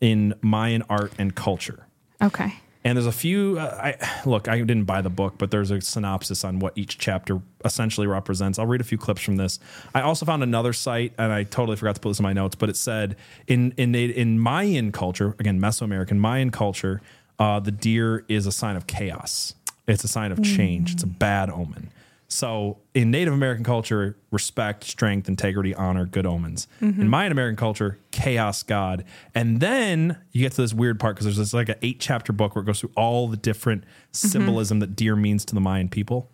in 0.00 0.34
Mayan 0.42 0.82
Art 0.88 1.12
and 1.18 1.34
Culture." 1.34 1.86
Okay. 2.20 2.54
And 2.84 2.96
there's 2.96 3.06
a 3.06 3.12
few. 3.12 3.58
Uh, 3.60 3.94
I 3.94 4.28
look. 4.28 4.48
I 4.48 4.58
didn't 4.58 4.84
buy 4.84 5.02
the 5.02 5.10
book, 5.10 5.34
but 5.38 5.52
there's 5.52 5.70
a 5.70 5.80
synopsis 5.80 6.44
on 6.44 6.58
what 6.58 6.72
each 6.76 6.98
chapter 6.98 7.40
essentially 7.64 8.08
represents. 8.08 8.58
I'll 8.58 8.66
read 8.66 8.80
a 8.80 8.84
few 8.84 8.98
clips 8.98 9.22
from 9.22 9.36
this. 9.36 9.60
I 9.94 10.00
also 10.00 10.26
found 10.26 10.42
another 10.42 10.72
site, 10.72 11.12
and 11.16 11.32
I 11.32 11.44
totally 11.44 11.76
forgot 11.76 11.94
to 11.94 12.00
put 12.00 12.10
this 12.10 12.18
in 12.18 12.24
my 12.24 12.32
notes. 12.32 12.56
But 12.56 12.70
it 12.70 12.76
said 12.76 13.16
in 13.46 13.72
in 13.76 13.94
in 13.94 14.40
Mayan 14.40 14.90
culture, 14.90 15.36
again 15.38 15.60
Mesoamerican 15.60 16.16
Mayan 16.16 16.50
culture, 16.50 17.00
uh, 17.38 17.60
the 17.60 17.70
deer 17.70 18.24
is 18.28 18.46
a 18.46 18.52
sign 18.52 18.74
of 18.74 18.88
chaos. 18.88 19.54
It's 19.86 20.04
a 20.04 20.08
sign 20.08 20.32
of 20.32 20.42
change. 20.42 20.94
It's 20.94 21.02
a 21.02 21.06
mm-hmm. 21.06 21.18
bad 21.18 21.50
omen. 21.50 21.90
So 22.28 22.78
in 22.94 23.10
Native 23.10 23.34
American 23.34 23.62
culture, 23.62 24.16
respect, 24.30 24.84
strength, 24.84 25.28
integrity, 25.28 25.74
honor, 25.74 26.06
good 26.06 26.24
omens. 26.24 26.66
In 26.80 26.94
mm-hmm. 26.94 27.06
Mayan 27.06 27.30
American 27.30 27.56
culture, 27.56 27.98
chaos, 28.10 28.62
God. 28.62 29.04
And 29.34 29.60
then 29.60 30.16
you 30.32 30.40
get 30.40 30.52
to 30.52 30.62
this 30.62 30.72
weird 30.72 30.98
part 30.98 31.14
because 31.14 31.26
there's 31.26 31.36
this 31.36 31.52
like 31.52 31.68
an 31.68 31.76
eight 31.82 32.00
chapter 32.00 32.32
book 32.32 32.54
where 32.54 32.62
it 32.62 32.66
goes 32.66 32.80
through 32.80 32.92
all 32.96 33.28
the 33.28 33.36
different 33.36 33.82
mm-hmm. 33.82 34.28
symbolism 34.28 34.78
that 34.78 34.96
deer 34.96 35.14
means 35.14 35.44
to 35.44 35.54
the 35.54 35.60
Mayan 35.60 35.90
people. 35.90 36.30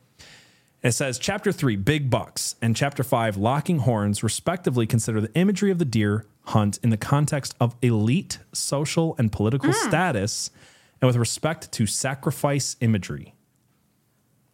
It 0.84 0.92
says 0.92 1.18
chapter 1.18 1.50
three, 1.50 1.74
big 1.74 2.08
bucks, 2.08 2.54
and 2.62 2.76
chapter 2.76 3.02
five, 3.02 3.36
locking 3.36 3.80
horns, 3.80 4.22
respectively, 4.22 4.86
consider 4.86 5.20
the 5.20 5.34
imagery 5.34 5.72
of 5.72 5.80
the 5.80 5.84
deer 5.84 6.26
hunt 6.44 6.78
in 6.84 6.90
the 6.90 6.96
context 6.96 7.56
of 7.60 7.74
elite 7.82 8.38
social 8.52 9.16
and 9.18 9.32
political 9.32 9.70
mm. 9.70 9.88
status 9.88 10.52
and 11.00 11.06
with 11.06 11.16
respect 11.16 11.72
to 11.72 11.86
sacrifice 11.86 12.76
imagery. 12.80 13.34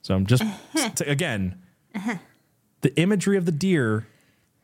So 0.05 0.15
I'm 0.15 0.27
just, 0.27 0.45
to- 0.97 1.11
again, 1.11 1.61
the 2.83 2.95
imagery 3.01 3.39
of 3.39 3.47
the 3.47 3.53
deer 3.53 4.07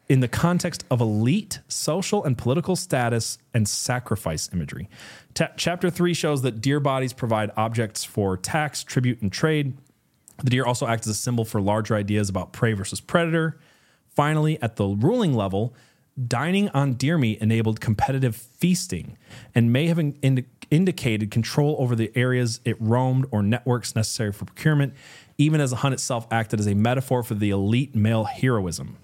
in 0.07 0.21
the 0.21 0.29
context 0.29 0.85
of 0.91 1.01
elite 1.01 1.61
social 1.67 2.23
and 2.23 2.37
political 2.37 2.77
status 2.77 3.39
and 3.55 3.67
sacrifice 3.67 4.51
imagery. 4.53 4.89
Ta- 5.33 5.53
chapter 5.57 5.89
three 5.89 6.12
shows 6.12 6.43
that 6.43 6.61
deer 6.61 6.79
bodies 6.79 7.15
provide 7.15 7.51
objects 7.57 8.05
for 8.05 8.37
tax, 8.37 8.85
tribute, 8.85 9.23
and 9.23 9.33
trade. 9.33 9.79
The 10.45 10.51
deer 10.51 10.67
also 10.67 10.87
act 10.87 11.05
as 11.05 11.09
a 11.09 11.15
symbol 11.15 11.47
for 11.47 11.59
larger 11.61 11.95
ideas 11.95 12.29
about 12.29 12.53
prey 12.53 12.75
versus 12.75 13.01
predator. 13.01 13.59
Finally, 14.15 14.61
at 14.61 14.77
the 14.77 14.85
ruling 14.89 15.33
level, 15.33 15.75
dining 16.26 16.68
on 16.70 16.94
deer 16.94 17.18
meat 17.18 17.38
enabled 17.40 17.80
competitive 17.80 18.36
feasting 18.36 19.16
and 19.55 19.72
may 19.72 19.86
have 19.86 19.98
in- 19.98 20.18
indi- 20.22 20.47
indicated 20.70 21.30
control 21.30 21.76
over 21.78 21.97
the 21.97 22.12
areas 22.14 22.60
it 22.64 22.76
roamed 22.80 23.26
or 23.30 23.42
networks 23.42 23.94
necessary 23.94 24.32
for 24.32 24.44
procurement, 24.44 24.94
even 25.38 25.60
as 25.60 25.70
the 25.70 25.76
hunt 25.76 25.94
itself 25.94 26.26
acted 26.30 26.60
as 26.60 26.66
a 26.66 26.74
metaphor 26.74 27.22
for 27.22 27.34
the 27.34 27.51
elite 27.51 27.94
male 27.94 28.24
heroism. 28.24 28.97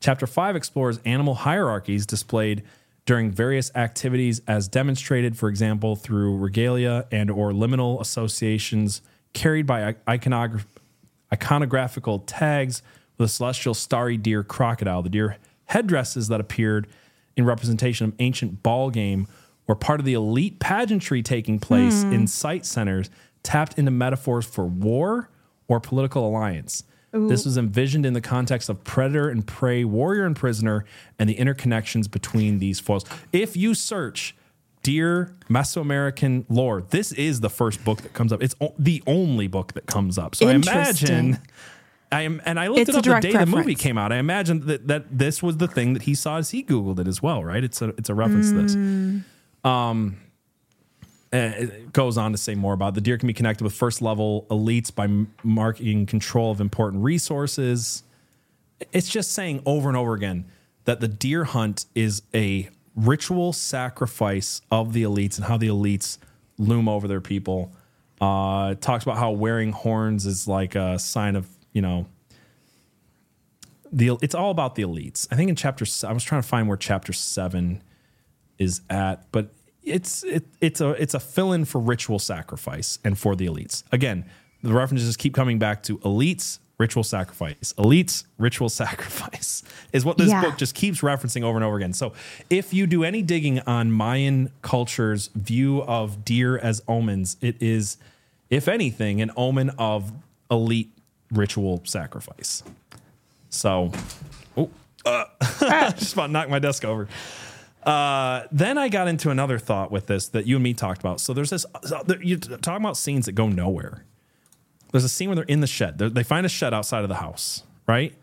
Chapter 0.00 0.26
5 0.26 0.56
explores 0.56 0.98
animal 1.04 1.34
hierarchies 1.34 2.06
displayed 2.06 2.62
during 3.04 3.30
various 3.30 3.70
activities 3.74 4.40
as 4.46 4.68
demonstrated, 4.68 5.36
for 5.36 5.48
example, 5.48 5.96
through 5.96 6.36
regalia 6.36 7.06
and 7.10 7.30
or 7.30 7.50
liminal 7.50 8.00
associations 8.00 9.02
carried 9.32 9.66
by 9.66 9.94
iconograph- 10.06 10.66
iconographical 11.32 12.22
tags 12.26 12.82
with 13.18 13.30
a 13.30 13.32
celestial 13.32 13.74
starry 13.74 14.16
deer 14.16 14.42
crocodile. 14.42 15.02
The 15.02 15.08
deer 15.08 15.36
headdresses 15.72 16.28
that 16.28 16.40
appeared 16.40 16.86
in 17.36 17.44
representation 17.44 18.06
of 18.06 18.12
ancient 18.18 18.62
ball 18.62 18.90
game 18.90 19.26
were 19.66 19.74
part 19.74 20.00
of 20.00 20.06
the 20.06 20.12
elite 20.14 20.58
pageantry 20.60 21.22
taking 21.22 21.58
place 21.58 22.02
Hmm. 22.02 22.12
in 22.12 22.26
site 22.26 22.66
centers 22.66 23.08
tapped 23.42 23.78
into 23.78 23.90
metaphors 23.90 24.44
for 24.44 24.64
war 24.66 25.30
or 25.68 25.80
political 25.80 26.26
alliance. 26.28 26.84
Ooh. 27.14 27.28
This 27.28 27.44
was 27.44 27.56
envisioned 27.56 28.04
in 28.06 28.12
the 28.12 28.20
context 28.20 28.68
of 28.68 28.84
predator 28.84 29.28
and 29.28 29.46
prey, 29.46 29.84
warrior 29.84 30.24
and 30.24 30.36
prisoner, 30.36 30.84
and 31.18 31.28
the 31.28 31.34
interconnections 31.36 32.10
between 32.10 32.58
these 32.58 32.80
foils. 32.80 33.04
If 33.32 33.56
you 33.56 33.74
search 33.74 34.34
Deer 34.82 35.34
Mesoamerican 35.48 36.44
lore, 36.48 36.82
this 36.90 37.12
is 37.12 37.40
the 37.40 37.50
first 37.50 37.84
book 37.84 38.02
that 38.02 38.12
comes 38.14 38.32
up. 38.32 38.42
It's 38.42 38.54
o- 38.60 38.74
the 38.78 39.02
only 39.06 39.46
book 39.46 39.72
that 39.74 39.86
comes 39.86 40.18
up. 40.18 40.34
So 40.34 40.48
I 40.48 40.52
imagine 40.54 41.38
I 42.12 42.22
am, 42.22 42.42
and 42.44 42.60
I 42.60 42.68
looked 42.68 42.80
It's 42.80 42.90
it 42.90 42.96
up 42.96 43.04
the 43.04 43.20
day 43.20 43.32
the 43.32 43.46
movie 43.46 43.74
came 43.74 43.96
out. 43.96 44.12
I 44.12 44.18
imagined 44.18 44.64
that, 44.64 44.86
that 44.88 45.18
this 45.18 45.42
was 45.42 45.56
the 45.56 45.66
thing 45.66 45.94
that 45.94 46.02
he 46.02 46.14
saw 46.14 46.36
as 46.36 46.50
he 46.50 46.62
Googled 46.62 46.98
it 46.98 47.08
as 47.08 47.22
well, 47.22 47.42
right? 47.42 47.64
It's 47.64 47.80
a 47.80 47.88
it's 47.90 48.10
a 48.10 48.14
reference 48.14 48.50
to 48.50 48.62
this. 48.62 48.76
Mm. 48.76 49.24
Um, 49.64 50.16
uh, 51.32 51.52
it 51.56 51.92
goes 51.92 52.18
on 52.18 52.32
to 52.32 52.38
say 52.38 52.54
more 52.54 52.74
about 52.74 52.94
the 52.94 53.00
deer 53.00 53.16
can 53.16 53.26
be 53.26 53.32
connected 53.32 53.64
with 53.64 53.72
first 53.72 54.02
level 54.02 54.46
elites 54.50 54.94
by 54.94 55.04
m- 55.04 55.32
marking 55.42 56.04
control 56.04 56.50
of 56.50 56.60
important 56.60 57.02
resources. 57.02 58.02
It's 58.92 59.08
just 59.08 59.32
saying 59.32 59.62
over 59.64 59.88
and 59.88 59.96
over 59.96 60.12
again 60.12 60.44
that 60.84 61.00
the 61.00 61.08
deer 61.08 61.44
hunt 61.44 61.86
is 61.94 62.22
a 62.34 62.68
ritual 62.94 63.54
sacrifice 63.54 64.60
of 64.70 64.92
the 64.92 65.04
elites 65.04 65.36
and 65.36 65.46
how 65.46 65.56
the 65.56 65.68
elites 65.68 66.18
loom 66.58 66.88
over 66.88 67.08
their 67.08 67.22
people. 67.22 67.72
Uh, 68.20 68.70
it 68.72 68.82
talks 68.82 69.02
about 69.02 69.16
how 69.16 69.30
wearing 69.30 69.72
horns 69.72 70.26
is 70.26 70.46
like 70.46 70.74
a 70.74 70.98
sign 70.98 71.34
of 71.34 71.48
you 71.72 71.82
know 71.82 72.06
the 73.92 74.16
it's 74.22 74.34
all 74.34 74.50
about 74.50 74.74
the 74.74 74.82
elites. 74.82 75.26
I 75.30 75.36
think 75.36 75.50
in 75.50 75.56
chapter 75.56 75.84
I 76.06 76.12
was 76.12 76.24
trying 76.24 76.42
to 76.42 76.48
find 76.48 76.68
where 76.68 76.76
chapter 76.76 77.12
seven 77.12 77.82
is 78.58 78.80
at, 78.88 79.30
but 79.32 79.52
it's 79.82 80.22
it, 80.24 80.44
it's 80.60 80.80
a 80.80 80.90
it's 80.90 81.14
a 81.14 81.20
fill 81.20 81.52
in 81.52 81.64
for 81.64 81.80
ritual 81.80 82.18
sacrifice 82.18 82.98
and 83.04 83.18
for 83.18 83.36
the 83.36 83.46
elites. 83.46 83.82
Again, 83.92 84.24
the 84.62 84.72
references 84.72 85.16
keep 85.16 85.34
coming 85.34 85.58
back 85.58 85.82
to 85.84 85.98
elites, 85.98 86.58
ritual 86.78 87.02
sacrifice, 87.04 87.74
elites, 87.76 88.24
ritual 88.38 88.68
sacrifice 88.82 89.62
is 89.92 90.04
what 90.04 90.16
this 90.16 90.30
Yeah. 90.30 90.40
book 90.40 90.56
just 90.56 90.74
keeps 90.74 91.00
referencing 91.00 91.42
over 91.42 91.58
and 91.58 91.64
over 91.64 91.76
again. 91.76 91.92
So 91.92 92.12
if 92.48 92.72
you 92.72 92.86
do 92.86 93.04
any 93.04 93.22
digging 93.22 93.60
on 93.60 93.90
Mayan 93.92 94.50
culture's 94.62 95.28
view 95.34 95.82
of 95.82 96.24
deer 96.24 96.56
as 96.56 96.82
omens, 96.88 97.36
it 97.40 97.60
is, 97.60 97.98
if 98.48 98.68
anything, 98.68 99.20
an 99.20 99.32
omen 99.36 99.70
of 99.70 100.12
elite 100.50 100.91
ritual 101.32 101.82
sacrifice. 101.84 102.62
So, 103.50 103.92
oh, 104.56 104.70
uh, 105.04 105.24
just 105.92 106.12
about 106.14 106.30
knocked 106.30 106.50
my 106.50 106.58
desk 106.58 106.84
over. 106.84 107.08
Uh, 107.82 108.44
then 108.52 108.78
I 108.78 108.88
got 108.88 109.08
into 109.08 109.30
another 109.30 109.58
thought 109.58 109.90
with 109.90 110.06
this 110.06 110.28
that 110.28 110.46
you 110.46 110.56
and 110.56 110.62
me 110.62 110.72
talked 110.72 111.00
about. 111.00 111.20
So 111.20 111.34
there's 111.34 111.50
this, 111.50 111.66
you're 112.20 112.38
talking 112.38 112.84
about 112.84 112.96
scenes 112.96 113.26
that 113.26 113.32
go 113.32 113.48
nowhere. 113.48 114.04
There's 114.92 115.04
a 115.04 115.08
scene 115.08 115.28
where 115.28 115.36
they're 115.36 115.44
in 115.44 115.60
the 115.60 115.66
shed. 115.66 115.98
They're, 115.98 116.10
they 116.10 116.22
find 116.22 116.46
a 116.46 116.48
shed 116.48 116.72
outside 116.72 117.02
of 117.02 117.08
the 117.08 117.16
house, 117.16 117.64
right? 117.88 118.14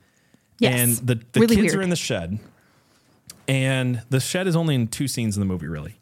Yes. 0.60 0.80
And 0.80 1.08
the, 1.08 1.16
the 1.34 1.40
Really 1.42 1.56
kids 1.56 1.66
weird. 1.74 1.76
are 1.76 1.82
in 1.82 1.90
the 1.90 1.96
shed. 1.96 2.40
And 3.48 4.04
the 4.10 4.20
shed 4.20 4.48
is 4.48 4.56
only 4.56 4.76
in 4.76 4.88
two 4.88 5.08
scenes 5.08 5.36
in 5.36 5.42
the 5.42 5.46
movie, 5.46 5.68
really. 5.68 5.96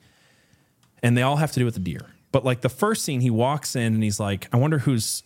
And 1.01 1.17
they 1.17 1.21
all 1.21 1.37
have 1.37 1.51
to 1.53 1.59
do 1.59 1.65
with 1.65 1.75
the 1.75 1.79
deer. 1.79 2.01
But 2.31 2.43
like 2.43 2.61
the 2.61 2.69
first 2.69 3.03
scene, 3.05 3.21
he 3.21 3.29
walks 3.29 3.75
in 3.75 3.93
and 3.93 4.03
he's 4.03 4.19
like, 4.19 4.49
I 4.53 4.57
wonder 4.57 4.79
who's 4.79 5.23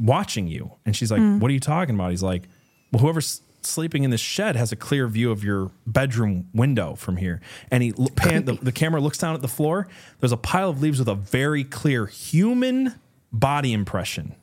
watching 0.00 0.46
you. 0.46 0.72
And 0.86 0.96
she's 0.96 1.10
like, 1.12 1.20
Mm. 1.20 1.38
What 1.40 1.50
are 1.50 1.54
you 1.54 1.60
talking 1.60 1.94
about? 1.94 2.10
He's 2.10 2.22
like, 2.22 2.48
Well, 2.92 3.02
whoever's 3.02 3.42
sleeping 3.62 4.04
in 4.04 4.10
this 4.10 4.20
shed 4.22 4.56
has 4.56 4.72
a 4.72 4.76
clear 4.76 5.06
view 5.06 5.30
of 5.30 5.44
your 5.44 5.70
bedroom 5.86 6.48
window 6.54 6.94
from 6.94 7.18
here. 7.18 7.40
And 7.70 7.82
he 7.82 7.92
pan, 8.16 8.46
the, 8.46 8.54
the 8.54 8.72
camera 8.72 9.00
looks 9.02 9.18
down 9.18 9.34
at 9.34 9.42
the 9.42 9.48
floor. 9.48 9.86
There's 10.18 10.32
a 10.32 10.36
pile 10.38 10.70
of 10.70 10.80
leaves 10.80 10.98
with 10.98 11.08
a 11.08 11.14
very 11.14 11.62
clear 11.64 12.06
human 12.06 12.94
body 13.32 13.72
impression. 13.74 14.34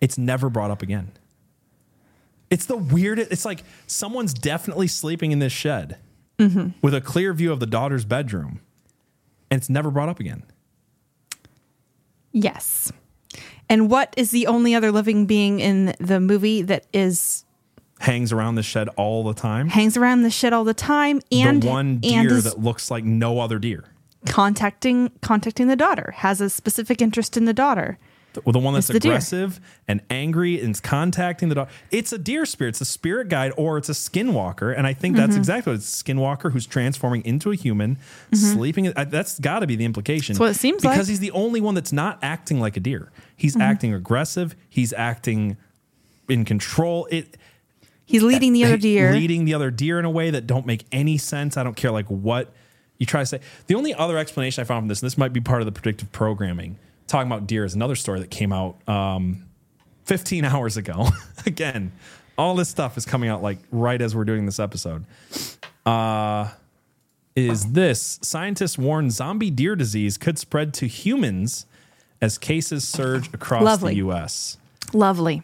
It's 0.00 0.16
never 0.16 0.48
brought 0.48 0.70
up 0.70 0.80
again. 0.82 1.12
It's 2.50 2.64
the 2.66 2.76
weirdest. 2.76 3.30
It's 3.30 3.44
like 3.44 3.64
someone's 3.86 4.34
definitely 4.34 4.88
sleeping 4.88 5.30
in 5.32 5.38
this 5.38 5.52
shed 5.52 5.98
Mhm. 6.38 6.72
with 6.82 6.94
a 6.94 7.00
clear 7.00 7.32
view 7.34 7.52
of 7.52 7.60
the 7.60 7.66
daughter's 7.66 8.04
bedroom, 8.04 8.60
and 9.50 9.58
it's 9.60 9.68
never 9.70 9.90
brought 9.90 10.08
up 10.08 10.18
again. 10.20 10.42
Yes. 12.32 12.92
And 13.72 13.90
what 13.90 14.12
is 14.18 14.30
the 14.30 14.46
only 14.46 14.74
other 14.74 14.92
living 14.92 15.24
being 15.26 15.58
in 15.60 15.94
the 15.98 16.20
movie 16.20 16.60
that 16.62 16.86
is 16.92 17.44
Hangs 18.00 18.32
around 18.32 18.56
the 18.56 18.62
shed 18.62 18.88
all 18.96 19.22
the 19.24 19.32
time. 19.34 19.68
hangs 19.68 19.96
around 19.96 20.22
the 20.22 20.30
shit 20.30 20.52
all 20.52 20.64
the 20.64 20.74
time 20.74 21.20
and 21.30 21.62
the 21.62 21.68
one 21.68 21.98
deer 21.98 22.32
is 22.34 22.44
that 22.44 22.58
looks 22.60 22.90
like 22.90 23.04
no 23.04 23.38
other 23.40 23.58
deer. 23.58 23.84
contacting 24.26 25.10
contacting 25.22 25.68
the 25.68 25.76
daughter 25.76 26.12
has 26.16 26.40
a 26.40 26.50
specific 26.50 27.00
interest 27.00 27.36
in 27.36 27.44
the 27.44 27.52
daughter. 27.54 27.98
The, 28.34 28.40
the 28.52 28.58
one 28.58 28.72
that's 28.72 28.86
the 28.86 28.98
deer. 28.98 29.12
aggressive 29.12 29.60
and 29.86 30.00
angry 30.08 30.58
and 30.58 30.70
is 30.70 30.80
contacting 30.80 31.50
the 31.50 31.54
dog. 31.54 31.68
It's 31.90 32.12
a 32.14 32.18
deer 32.18 32.46
spirit. 32.46 32.70
It's 32.70 32.80
a 32.80 32.86
spirit 32.86 33.28
guide 33.28 33.52
or 33.58 33.76
it's 33.76 33.90
a 33.90 33.92
skinwalker. 33.92 34.74
And 34.74 34.86
I 34.86 34.94
think 34.94 35.16
that's 35.16 35.34
Mhm. 35.34 35.38
exactly 35.38 35.70
what 35.72 35.76
it's 35.80 36.00
a 36.00 36.04
skinwalker 36.04 36.50
who's 36.50 36.64
transforming 36.66 37.22
into 37.26 37.50
a 37.50 37.54
human, 37.54 37.98
Mhm. 38.32 38.36
sleeping. 38.54 38.92
That's 38.96 39.38
got 39.38 39.58
to 39.58 39.66
be 39.66 39.76
the 39.76 39.84
implication. 39.84 40.32
That's 40.32 40.40
what 40.40 40.50
it 40.50 40.54
seems 40.54 40.80
because 40.80 40.96
like. 40.96 41.08
he's 41.08 41.20
the 41.20 41.30
only 41.32 41.60
one 41.60 41.74
that's 41.74 41.92
not 41.92 42.18
acting 42.22 42.58
like 42.58 42.78
a 42.78 42.80
deer. 42.80 43.10
He's 43.42 43.56
Mhm. 43.56 43.60
acting 43.62 43.92
aggressive. 43.92 44.54
He's 44.68 44.92
acting 44.92 45.56
in 46.28 46.44
control. 46.44 47.08
It. 47.10 47.36
He's 48.06 48.22
leading 48.22 48.52
the 48.52 48.64
other 48.64 48.76
deer. 48.76 49.12
leading 49.12 49.46
the 49.46 49.54
other 49.54 49.72
deer 49.72 49.98
in 49.98 50.04
a 50.04 50.10
way 50.10 50.30
that 50.30 50.46
don't 50.46 50.64
make 50.64 50.84
any 50.92 51.18
sense. 51.18 51.56
I 51.56 51.64
don't 51.64 51.74
care 51.74 51.90
like 51.90 52.06
what 52.06 52.52
you 52.98 53.06
try 53.06 53.22
to 53.22 53.26
say. 53.26 53.40
The 53.66 53.74
only 53.74 53.92
other 53.94 54.16
explanation 54.16 54.60
I 54.62 54.64
found 54.64 54.82
from 54.82 54.88
this, 54.88 55.00
and 55.02 55.06
this 55.10 55.18
might 55.18 55.32
be 55.32 55.40
part 55.40 55.60
of 55.60 55.66
the 55.66 55.72
predictive 55.72 56.12
programming, 56.12 56.76
talking 57.08 57.26
about 57.26 57.48
deer 57.48 57.64
is 57.64 57.74
another 57.74 57.96
story 57.96 58.20
that 58.20 58.30
came 58.30 58.52
out 58.52 58.76
um, 58.88 59.44
15 60.04 60.44
hours 60.44 60.76
ago. 60.76 61.08
Again, 61.46 61.90
all 62.38 62.54
this 62.54 62.68
stuff 62.68 62.96
is 62.96 63.04
coming 63.04 63.28
out 63.28 63.42
like 63.42 63.58
right 63.72 64.00
as 64.00 64.14
we're 64.14 64.24
doing 64.24 64.46
this 64.46 64.60
episode. 64.60 65.04
Uh, 65.84 66.50
is 67.34 67.72
this 67.72 68.20
scientists 68.22 68.78
warn 68.78 69.10
zombie 69.10 69.50
deer 69.50 69.74
disease 69.74 70.16
could 70.16 70.38
spread 70.38 70.72
to 70.74 70.86
humans 70.86 71.66
as 72.22 72.38
cases 72.38 72.88
surge 72.88 73.28
across 73.34 73.62
Lovely. 73.64 73.92
the 73.92 73.96
U.S. 73.98 74.56
Lovely. 74.94 75.42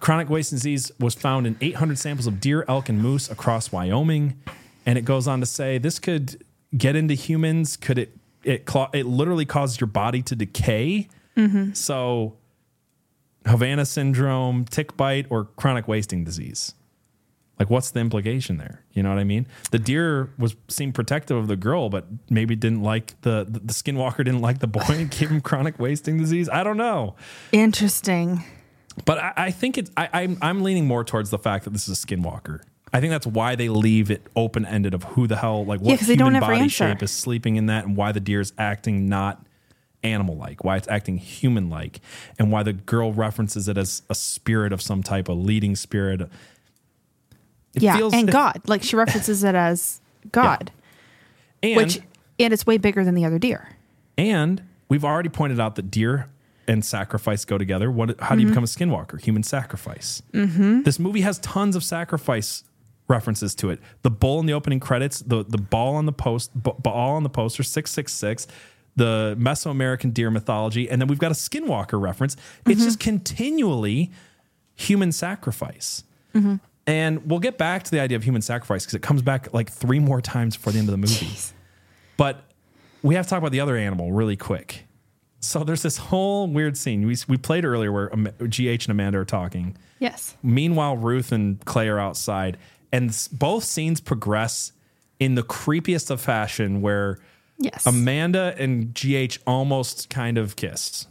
Chronic 0.00 0.30
wasting 0.30 0.56
disease 0.56 0.90
was 0.98 1.14
found 1.14 1.46
in 1.46 1.56
800 1.60 1.98
samples 1.98 2.26
of 2.26 2.40
deer, 2.40 2.64
elk, 2.66 2.88
and 2.88 3.00
moose 3.02 3.30
across 3.30 3.70
Wyoming. 3.70 4.40
And 4.86 4.96
it 4.96 5.04
goes 5.04 5.28
on 5.28 5.40
to 5.40 5.46
say 5.46 5.76
this 5.78 5.98
could 5.98 6.42
get 6.76 6.96
into 6.96 7.14
humans. 7.14 7.76
Could 7.76 7.98
it? 7.98 8.16
It 8.42 8.68
it 8.94 9.04
literally 9.04 9.44
causes 9.44 9.78
your 9.80 9.86
body 9.88 10.22
to 10.22 10.34
decay. 10.34 11.08
Mhm. 11.36 11.76
So, 11.76 12.36
Havana 13.46 13.84
syndrome, 13.84 14.64
tick 14.64 14.96
bite, 14.96 15.26
or 15.28 15.44
chronic 15.44 15.86
wasting 15.86 16.24
disease. 16.24 16.72
Like, 17.60 17.68
what's 17.68 17.90
the 17.90 18.00
implication 18.00 18.56
there? 18.56 18.82
You 18.94 19.02
know 19.02 19.10
what 19.10 19.18
I 19.18 19.24
mean? 19.24 19.46
The 19.70 19.78
deer 19.78 20.30
was 20.38 20.56
seemed 20.68 20.94
protective 20.94 21.36
of 21.36 21.46
the 21.46 21.56
girl, 21.56 21.90
but 21.90 22.06
maybe 22.30 22.56
didn't 22.56 22.82
like 22.82 23.20
the 23.20 23.46
the, 23.48 23.60
the 23.60 23.74
skinwalker 23.74 24.16
didn't 24.24 24.40
like 24.40 24.60
the 24.60 24.66
boy 24.66 24.80
and 24.88 25.10
gave 25.10 25.30
him 25.30 25.42
chronic 25.42 25.78
wasting 25.78 26.16
disease. 26.16 26.48
I 26.48 26.64
don't 26.64 26.78
know. 26.78 27.16
Interesting. 27.52 28.42
But 29.04 29.18
I, 29.18 29.32
I 29.36 29.50
think 29.50 29.76
it's 29.76 29.90
I, 29.96 30.08
I'm 30.12 30.38
I'm 30.40 30.62
leaning 30.62 30.86
more 30.86 31.04
towards 31.04 31.28
the 31.28 31.38
fact 31.38 31.64
that 31.64 31.70
this 31.74 31.86
is 31.86 32.02
a 32.02 32.06
skinwalker. 32.06 32.62
I 32.92 33.00
think 33.00 33.10
that's 33.10 33.26
why 33.26 33.54
they 33.54 33.68
leave 33.68 34.10
it 34.10 34.26
open 34.34 34.64
ended 34.64 34.94
of 34.94 35.04
who 35.04 35.26
the 35.26 35.36
hell 35.36 35.64
like 35.64 35.80
Yeah, 35.82 35.92
what 35.92 36.00
they 36.00 36.14
human 36.14 36.40
body 36.40 36.60
answer. 36.60 36.88
shape 36.88 37.02
is 37.02 37.12
sleeping 37.12 37.56
in 37.56 37.66
that 37.66 37.84
and 37.84 37.94
why 37.96 38.10
the 38.12 38.20
deer 38.20 38.40
is 38.40 38.52
acting 38.58 39.08
not 39.08 39.44
animal 40.02 40.36
like, 40.36 40.64
why 40.64 40.76
it's 40.76 40.88
acting 40.88 41.18
human 41.18 41.68
like, 41.68 42.00
and 42.38 42.50
why 42.50 42.62
the 42.62 42.72
girl 42.72 43.12
references 43.12 43.68
it 43.68 43.76
as 43.76 44.02
a 44.08 44.14
spirit 44.14 44.72
of 44.72 44.80
some 44.80 45.02
type, 45.02 45.28
a 45.28 45.32
leading 45.32 45.76
spirit. 45.76 46.22
It 47.74 47.82
yeah, 47.82 47.96
feels- 47.96 48.14
and 48.14 48.30
God. 48.32 48.60
Like 48.66 48.82
she 48.82 48.96
references 48.96 49.44
it 49.44 49.54
as 49.54 50.00
God. 50.32 50.70
And 51.62 51.76
which 51.76 52.00
and 52.38 52.52
it's 52.52 52.66
way 52.66 52.78
bigger 52.78 53.04
than 53.04 53.14
the 53.14 53.24
other 53.24 53.38
deer. 53.38 53.68
And 54.16 54.62
we've 54.88 55.04
already 55.04 55.28
pointed 55.28 55.60
out 55.60 55.76
that 55.76 55.90
deer 55.90 56.28
and 56.66 56.84
sacrifice 56.84 57.44
go 57.44 57.58
together. 57.58 57.90
What? 57.90 58.18
How 58.20 58.34
do 58.34 58.40
you 58.42 58.46
Mhm. 58.46 58.50
become 58.50 58.64
a 58.64 58.66
skinwalker? 58.66 59.20
Human 59.20 59.42
sacrifice. 59.42 60.22
Mhm. 60.32 60.84
This 60.84 60.98
movie 60.98 61.20
has 61.22 61.38
tons 61.40 61.76
of 61.76 61.82
sacrifice 61.84 62.64
references 63.08 63.54
to 63.56 63.70
it. 63.70 63.80
The 64.02 64.10
bull 64.10 64.38
in 64.40 64.46
the 64.46 64.52
opening 64.52 64.78
credits, 64.80 65.20
the 65.20 65.44
the 65.46 65.58
ball 65.58 65.96
on 65.96 66.06
the 66.06 66.12
post, 66.12 66.50
b- 66.62 66.70
ball 66.78 67.16
on 67.16 67.22
the 67.24 67.28
poster, 67.30 67.62
six 67.62 67.90
six 67.90 68.12
six. 68.12 68.46
The 68.96 69.36
Mesoamerican 69.38 70.12
deer 70.12 70.30
mythology, 70.30 70.90
and 70.90 71.00
then 71.00 71.08
we've 71.08 71.18
got 71.18 71.30
a 71.30 71.34
skinwalker 71.34 72.00
reference. 72.00 72.36
It's 72.66 72.82
just 72.84 72.98
continually 73.00 74.10
human 74.74 75.12
sacrifice. 75.12 76.02
And 76.86 77.30
we'll 77.30 77.38
get 77.40 77.58
back 77.58 77.84
to 77.84 77.90
the 77.90 78.00
idea 78.00 78.16
of 78.16 78.24
human 78.24 78.42
sacrifice 78.42 78.84
because 78.84 78.94
it 78.94 79.02
comes 79.02 79.22
back 79.22 79.52
like 79.54 79.70
three 79.70 79.98
more 80.00 80.20
times 80.20 80.56
before 80.56 80.72
the 80.72 80.78
end 80.78 80.88
of 80.88 80.92
the 80.92 80.98
movie. 80.98 81.28
But 82.16 82.44
we 83.02 83.14
have 83.14 83.26
to 83.26 83.30
talk 83.30 83.38
about 83.38 83.52
the 83.52 83.60
other 83.60 83.76
animal 83.76 84.12
really 84.12 84.36
quick. 84.36 84.84
So 85.40 85.64
there's 85.64 85.82
this 85.82 85.96
whole 85.96 86.46
weird 86.48 86.76
scene 86.76 87.06
we, 87.06 87.16
we 87.28 87.36
played 87.38 87.64
earlier 87.64 87.90
where 87.92 88.08
GH 88.08 88.60
and 88.84 88.88
Amanda 88.90 89.18
are 89.18 89.24
talking. 89.24 89.76
Yes. 89.98 90.36
Meanwhile, 90.42 90.96
Ruth 90.98 91.32
and 91.32 91.64
Clay 91.64 91.88
are 91.88 91.98
outside, 91.98 92.58
and 92.92 93.08
s- 93.10 93.28
both 93.28 93.64
scenes 93.64 94.00
progress 94.00 94.72
in 95.18 95.34
the 95.36 95.42
creepiest 95.42 96.10
of 96.10 96.20
fashion 96.20 96.80
where 96.82 97.18
Yes. 97.58 97.86
Amanda 97.86 98.54
and 98.58 98.94
GH 98.94 99.38
almost 99.46 100.08
kind 100.10 100.38
of 100.38 100.56
kiss. 100.56 101.06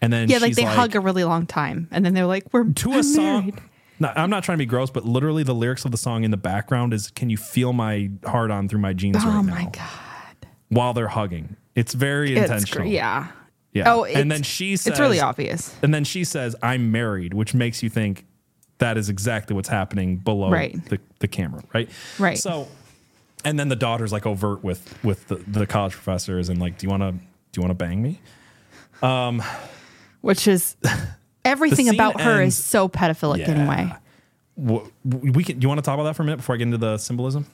And 0.00 0.12
then 0.12 0.28
yeah, 0.28 0.38
like 0.38 0.54
they 0.54 0.62
hug 0.62 0.94
a 0.94 1.00
really 1.00 1.24
long 1.24 1.46
time, 1.46 1.88
and 1.90 2.04
then 2.04 2.14
they're 2.14 2.26
like, 2.26 2.44
"We're 2.52 2.64
to 2.64 2.92
I'm 2.92 2.98
a 3.00 3.02
song. 3.04 3.40
married. 3.46 3.54
No, 4.00 4.12
I'm 4.16 4.30
not 4.30 4.42
trying 4.44 4.58
to 4.58 4.62
be 4.62 4.66
gross, 4.66 4.90
but 4.90 5.04
literally 5.04 5.42
the 5.44 5.54
lyrics 5.54 5.84
of 5.84 5.90
the 5.92 5.96
song 5.96 6.24
in 6.24 6.30
the 6.30 6.36
background 6.36 6.92
is 6.92 7.10
"Can 7.10 7.30
you 7.30 7.36
feel 7.36 7.72
my 7.72 8.10
heart 8.24 8.50
on 8.50 8.68
through 8.68 8.80
my 8.80 8.92
jeans 8.92 9.18
Oh 9.20 9.28
right 9.28 9.42
my 9.44 9.62
now?" 9.64 9.70
god! 9.70 10.48
While 10.68 10.92
they're 10.94 11.08
hugging, 11.08 11.56
it's 11.74 11.94
very 11.94 12.32
It's 12.32 12.42
intentional. 12.50 12.88
gr- 12.88 12.92
yeah. 12.94 13.28
yeah. 13.72 13.92
Oh, 13.92 14.04
and 14.04 14.30
then 14.30 14.40
it's- 14.40 14.46
she 14.46 14.72
it's 14.72 14.98
really 14.98 15.20
obvious. 15.20 15.74
And 15.82 15.94
then 15.94 16.02
she 16.04 16.24
says, 16.24 16.56
"I'm 16.62 16.90
married," 16.90 17.34
which 17.34 17.54
makes 17.54 17.82
you 17.82 17.88
think 17.88 18.24
that 18.78 18.96
is 18.98 19.08
exactly 19.08 19.54
what's 19.54 19.68
happening 19.68 20.16
below 20.16 20.50
Right. 20.50 20.84
the, 20.88 20.98
the 21.20 21.28
camera, 21.28 21.62
right? 21.72 21.88
Right. 22.18 22.36
So, 22.36 22.66
and 23.44 23.56
then 23.58 23.68
the 23.68 23.76
daughter's 23.76 24.10
like 24.12 24.26
overt 24.26 24.64
with 24.64 24.98
with 25.04 25.28
the, 25.28 25.36
the 25.36 25.66
college 25.66 25.92
professors 25.92 26.48
and 26.48 26.60
like, 26.60 26.78
"Do 26.78 26.86
you 26.86 26.90
want 26.90 27.02
to 27.04 27.12
do 27.12 27.60
you 27.60 27.62
want 27.62 27.70
to 27.70 27.84
bang 27.84 28.02
me?" 28.02 28.20
Um, 29.02 29.40
Which 30.22 30.48
is 30.48 30.76
everything 31.44 31.88
about 31.88 32.20
her 32.20 32.40
ends- 32.42 32.58
is 32.58 32.64
so 32.64 32.88
pedophilic 32.88 33.38
Yeah. 33.38 33.50
anyway. 33.50 33.92
we 34.56 35.42
can. 35.44 35.58
Do 35.58 35.64
you 35.64 35.68
want 35.68 35.78
to 35.78 35.82
talk 35.82 35.94
about 35.94 36.04
that 36.04 36.14
for 36.14 36.22
a 36.22 36.24
minute 36.26 36.36
before 36.38 36.54
I 36.54 36.58
get 36.58 36.64
into 36.64 36.78
the 36.78 36.96
symbolism? 36.98 37.46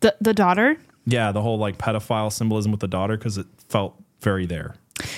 The 0.00 0.14
the 0.20 0.32
daughter. 0.34 0.76
Yeah, 1.04 1.32
the 1.32 1.42
whole 1.42 1.58
like 1.58 1.78
pedophile 1.78 2.32
symbolism 2.32 2.70
with 2.70 2.80
the 2.80 2.88
daughter 2.88 3.16
because 3.16 3.36
it 3.38 3.46
felt 3.68 4.00
very 4.20 4.46
there. 4.46 4.74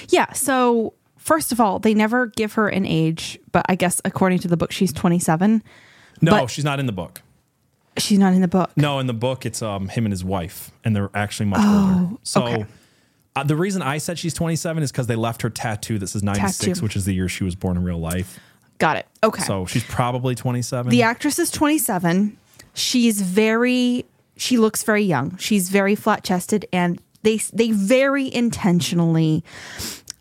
Yeah. 0.09 0.33
So 0.33 0.95
first 1.17 1.53
of 1.53 1.61
all, 1.61 1.79
they 1.79 1.95
never 1.95 2.27
give 2.27 2.55
her 2.55 2.69
an 2.69 2.87
age, 2.87 3.39
but 3.53 3.65
I 3.69 3.75
guess 3.77 4.01
according 4.05 4.39
to 4.41 4.49
the 4.49 4.57
book, 4.57 4.73
she's 4.73 4.93
27. 4.93 5.63
No, 6.23 6.31
But- 6.31 6.47
she's 6.51 6.65
not 6.65 6.81
in 6.81 6.87
the 6.87 6.93
book. 6.93 7.23
She's 7.97 8.19
not 8.19 8.33
in 8.35 8.41
the 8.41 8.49
book. 8.49 8.73
No, 8.77 8.99
in 8.99 9.07
the 9.07 9.15
book 9.15 9.47
it's 9.47 9.63
um 9.63 9.89
him 9.89 10.05
and 10.07 10.13
his 10.13 10.25
wife, 10.25 10.73
and 10.85 10.97
they're 10.97 11.11
actually 11.15 11.47
much 11.47 11.61
Oh, 11.63 12.01
older. 12.09 12.17
So 12.25 12.43
okay. 12.45 12.67
Uh, 13.37 13.43
the 13.45 13.57
reason 13.57 13.83
I 13.83 13.99
said 13.99 14.19
she's 14.19 14.35
27 14.35 14.83
is 14.83 14.93
because 14.93 15.07
they 15.07 15.17
left 15.17 15.43
her 15.43 15.51
tattoo 15.51 15.99
that 15.99 16.07
says 16.09 16.23
96, 16.23 16.59
Tattoo. 16.59 16.83
which 16.83 16.97
is 16.97 17.05
the 17.05 17.13
year 17.15 17.29
she 17.29 17.45
was 17.45 17.55
born 17.55 17.77
in 17.77 17.85
real 17.85 17.99
life. 17.99 18.39
Got 18.79 18.97
it. 18.99 19.07
Okay. 19.23 19.43
So 19.43 19.67
she's 19.67 19.85
probably 19.85 20.35
27. 20.35 20.91
The 20.91 21.03
actress 21.03 21.39
is 21.39 21.51
27. 21.51 22.37
She's 22.75 23.21
very 23.23 24.05
she 24.37 24.59
looks 24.59 24.83
very 24.83 25.03
young. 25.05 25.37
She's 25.37 25.69
very 25.71 25.95
flat-chested 25.95 26.67
and 26.73 27.01
they 27.23 27.37
they 27.53 27.71
very 27.71 28.33
intentionally 28.35 29.45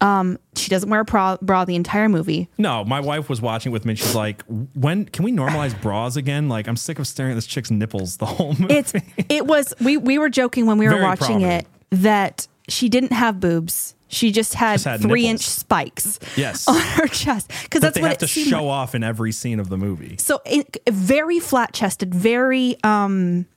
um 0.01 0.37
she 0.55 0.69
doesn't 0.69 0.89
wear 0.89 0.99
a 1.01 1.05
bra, 1.05 1.37
bra 1.41 1.65
the 1.65 1.75
entire 1.75 2.09
movie. 2.09 2.47
no, 2.57 2.83
my 2.83 2.99
wife 2.99 3.29
was 3.29 3.41
watching 3.41 3.71
it 3.71 3.73
with 3.73 3.85
me. 3.85 3.91
and 3.91 3.99
She's 3.99 4.15
like, 4.15 4.43
"When 4.75 5.05
can 5.05 5.23
we 5.25 5.31
normalize 5.31 5.79
bras 5.81 6.15
again? 6.15 6.47
Like, 6.49 6.67
I'm 6.67 6.75
sick 6.77 6.99
of 6.99 7.07
staring 7.07 7.31
at 7.31 7.35
this 7.35 7.47
chick's 7.47 7.71
nipples 7.71 8.17
the 8.17 8.25
whole 8.25 8.53
movie." 8.59 8.73
It's 8.75 8.93
it 9.29 9.45
was 9.47 9.73
we 9.81 9.97
we 9.97 10.17
were 10.17 10.29
joking 10.29 10.65
when 10.65 10.77
we 10.77 10.85
were 10.85 10.91
Very 10.91 11.03
watching 11.03 11.25
prominent. 11.39 11.63
it 11.91 12.01
that 12.01 12.47
she 12.69 12.89
didn't 12.89 13.11
have 13.13 13.39
boobs. 13.39 13.95
She 14.07 14.31
just 14.31 14.53
had, 14.53 14.73
Just 14.75 14.85
had 14.85 15.01
3 15.01 15.09
nipples. 15.23 15.29
inch 15.31 15.41
spikes 15.47 16.19
yes, 16.37 16.67
on 16.67 16.79
her 16.79 17.07
chest 17.07 17.49
cuz 17.71 17.81
that's 17.81 17.95
they 17.95 18.01
what 18.01 18.09
have 18.11 18.17
to 18.19 18.27
show 18.27 18.65
like. 18.65 18.71
off 18.71 18.95
in 18.95 19.03
every 19.03 19.31
scene 19.31 19.59
of 19.59 19.69
the 19.69 19.77
movie. 19.77 20.17
So 20.19 20.39
it, 20.45 20.77
very 20.89 21.39
flat-chested, 21.39 22.13
very 22.13 22.77
um 22.83 23.47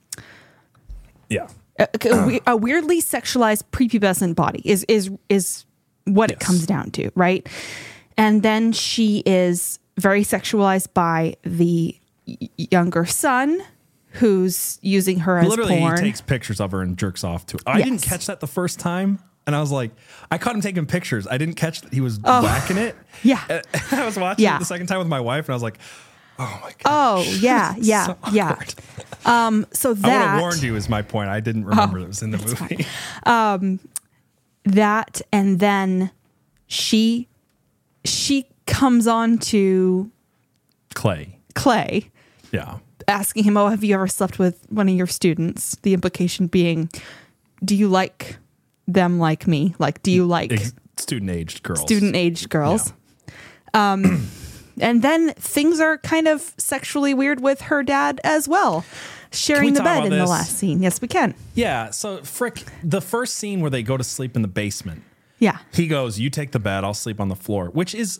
Yeah. 1.29 1.47
a, 1.79 1.87
a 2.05 2.39
a 2.47 2.57
weirdly 2.57 3.01
sexualized 3.03 3.63
prepubescent 3.71 4.33
body 4.35 4.61
is 4.65 4.83
is 4.87 5.11
is 5.29 5.65
what 6.05 6.31
it 6.31 6.39
comes 6.39 6.65
down 6.65 6.89
to, 6.91 7.11
right? 7.15 7.47
And 8.17 8.41
then 8.41 8.71
she 8.71 9.21
is 9.27 9.77
very 9.99 10.23
sexualized 10.23 10.87
by 10.95 11.35
the 11.43 11.95
younger 12.57 13.05
son 13.05 13.61
who's 14.17 14.79
using 14.81 15.19
her 15.21 15.37
as 15.39 15.47
Literally, 15.47 15.79
porn. 15.79 15.97
he 15.97 16.03
takes 16.03 16.21
pictures 16.21 16.59
of 16.61 16.71
her 16.71 16.81
and 16.81 16.97
jerks 16.97 17.23
off 17.23 17.45
to. 17.47 17.57
Her. 17.57 17.63
I 17.67 17.81
didn't 17.81 18.01
catch 18.01 18.25
that 18.27 18.39
the 18.39 18.47
first 18.47 18.79
time, 18.79 19.19
and 19.45 19.55
I 19.55 19.59
was 19.61 19.71
like, 19.71 19.91
I 20.31 20.37
caught 20.37 20.55
him 20.55 20.61
taking 20.61 20.85
pictures. 20.85 21.27
I 21.27 21.37
didn't 21.37 21.55
catch 21.55 21.81
that 21.81 21.93
he 21.93 22.01
was 22.01 22.19
Oh. 22.23 22.43
whacking 22.43 22.77
it. 22.77 22.95
Yeah. 23.23 23.43
And 23.49 23.63
I 23.91 24.05
was 24.05 24.17
watching 24.17 24.43
Yeah. 24.43 24.57
it 24.57 24.59
the 24.59 24.65
second 24.65 24.87
time 24.87 24.99
with 24.99 25.07
my 25.07 25.19
wife, 25.19 25.45
and 25.45 25.53
I 25.53 25.55
was 25.55 25.63
like, 25.63 25.77
Oh 26.39 26.59
my 26.63 26.71
god. 26.83 26.83
Oh 26.85 27.21
yeah, 27.39 27.73
yeah, 27.79 28.05
So 28.05 28.17
yeah. 28.31 28.55
Um, 29.25 29.65
so 29.73 29.89
I 29.89 29.93
would 29.93 30.01
that 30.03 30.27
have 30.29 30.39
warned 30.41 30.61
you. 30.61 30.75
Is 30.75 30.87
my 30.87 31.01
point. 31.01 31.29
I 31.29 31.39
didn't 31.39 31.65
remember 31.65 31.97
Oh, 31.99 32.03
it 32.03 32.07
was 32.07 32.21
in 32.21 32.29
the 32.31 32.37
movie. 32.37 32.85
um, 33.25 33.79
that 34.65 35.21
and 35.33 35.59
then 35.59 36.11
she 36.67 37.27
she 38.05 38.45
comes 38.67 39.07
on 39.07 39.37
to 39.39 40.11
Clay. 40.93 41.39
Clay 41.55 42.11
Yeah. 42.51 42.77
Asking 43.07 43.43
him, 43.43 43.57
"Oh, 43.57 43.69
have 43.69 43.83
you 43.83 43.93
ever 43.95 44.07
slept 44.07 44.39
with 44.39 44.65
one 44.69 44.89
of 44.89 44.95
your 44.95 45.07
students?" 45.07 45.77
The 45.81 45.93
implication 45.93 46.47
being, 46.47 46.89
"Do 47.63 47.75
you 47.75 47.87
like 47.87 48.37
them 48.87 49.19
like 49.19 49.47
me? 49.47 49.75
Like, 49.79 50.01
do 50.03 50.11
you 50.11 50.25
like 50.25 50.51
Ex- 50.53 50.73
student 50.97 51.31
aged 51.31 51.63
girls. 51.63 51.81
student 51.81 52.15
aged 52.15 52.49
girls?" 52.49 52.93
Um, 53.73 54.27
and 54.79 55.01
then 55.01 55.33
things 55.33 55.79
are 55.79 55.97
kind 55.97 56.27
of 56.27 56.53
sexually 56.57 57.13
weird 57.13 57.41
with 57.41 57.61
her 57.61 57.83
dad 57.83 58.19
as 58.23 58.47
well, 58.47 58.85
sharing 59.31 59.73
the 59.73 59.81
bed 59.83 60.05
in 60.05 60.11
the 60.11 60.25
last 60.25 60.57
scene. 60.57 60.81
Yes, 60.81 61.01
we 61.01 61.07
can. 61.07 61.33
Yeah. 61.55 61.91
So 61.91 62.23
frick, 62.23 62.63
the 62.83 63.01
first 63.01 63.35
scene 63.35 63.61
where 63.61 63.69
they 63.69 63.83
go 63.83 63.97
to 63.97 64.03
sleep 64.03 64.35
in 64.35 64.41
the 64.41 64.47
basement. 64.47 65.03
Yeah. 65.39 65.59
He 65.71 65.87
goes, 65.87 66.19
"You 66.19 66.29
take 66.29 66.51
the 66.51 66.59
bed. 66.59 66.83
I'll 66.83 66.93
sleep 66.93 67.19
on 67.19 67.29
the 67.29 67.35
floor," 67.35 67.67
which 67.67 67.93
is. 67.95 68.19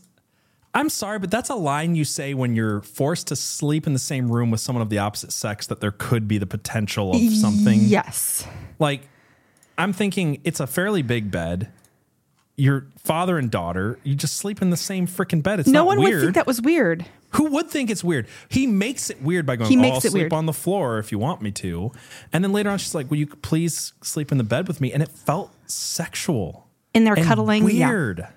I'm 0.78 0.90
sorry, 0.90 1.18
but 1.18 1.32
that's 1.32 1.49
a 1.49 1.56
line 1.56 1.95
you 1.95 2.06
say 2.06 2.36
when 2.36 2.56
you're 2.56 2.82
forced 2.82 3.28
to 3.28 3.36
sleep 3.36 3.88
in 3.88 3.94
the 3.94 3.99
same 3.99 4.32
room 4.32 4.52
with 4.52 4.60
someone 4.60 4.84
of 4.84 4.91
the 4.91 4.99
opposite 4.99 5.32
sex 5.32 5.66
that 5.68 5.80
there 5.80 5.90
could 5.90 6.28
be 6.28 6.38
the 6.38 6.45
potential 6.45 7.16
of 7.16 7.34
something. 7.34 7.80
Yes. 7.82 8.45
Like, 8.78 9.02
I'm 9.76 9.91
thinking 9.91 10.40
it's 10.44 10.60
a 10.60 10.68
fairly 10.68 11.02
big 11.02 11.32
bed. 11.32 11.72
Your 12.58 12.86
father 12.99 13.40
and 13.40 13.49
daughter, 13.49 13.98
you 14.04 14.14
just 14.14 14.36
sleep 14.36 14.62
in 14.62 14.70
the 14.70 14.78
same 14.78 15.08
freaking 15.08 15.41
bed. 15.41 15.60
It's 15.60 15.68
no 15.68 15.84
one 15.84 15.98
weird. 15.98 16.14
would 16.14 16.22
think 16.22 16.36
that 16.36 16.45
was 16.45 16.62
weird. 16.62 17.08
Who 17.32 17.45
would 17.45 17.72
think 17.72 17.90
it's 17.90 18.04
weird? 18.04 18.28
He 18.48 18.68
makes 18.68 19.10
it 19.10 19.20
weird 19.20 19.48
by 19.48 19.56
going, 19.56 19.72
He 19.72 19.78
oh, 19.78 19.82
makes 19.82 19.94
I'll 19.94 19.98
it 19.98 20.12
sleep 20.12 20.22
weird. 20.22 20.34
on 20.34 20.45
the 20.45 20.54
floor 20.54 20.99
if 20.99 21.12
you 21.12 21.18
want 21.18 21.41
me 21.41 21.49
to. 21.54 21.91
And 22.32 22.44
then 22.44 22.54
later 22.54 22.70
on, 22.70 22.78
she's 22.78 22.94
like, 22.94 23.10
will 23.10 23.18
you 23.18 23.26
please 23.26 23.94
sleep 24.04 24.32
in 24.32 24.38
the 24.38 24.44
bed 24.44 24.68
with 24.68 24.80
me? 24.80 24.94
And 24.94 25.02
it 25.02 25.10
felt 25.10 25.52
sexual. 25.66 26.68
And 26.94 27.06
they're 27.06 27.16
and 27.16 27.26
cuddling. 27.26 27.68
Yeah. 27.68 28.30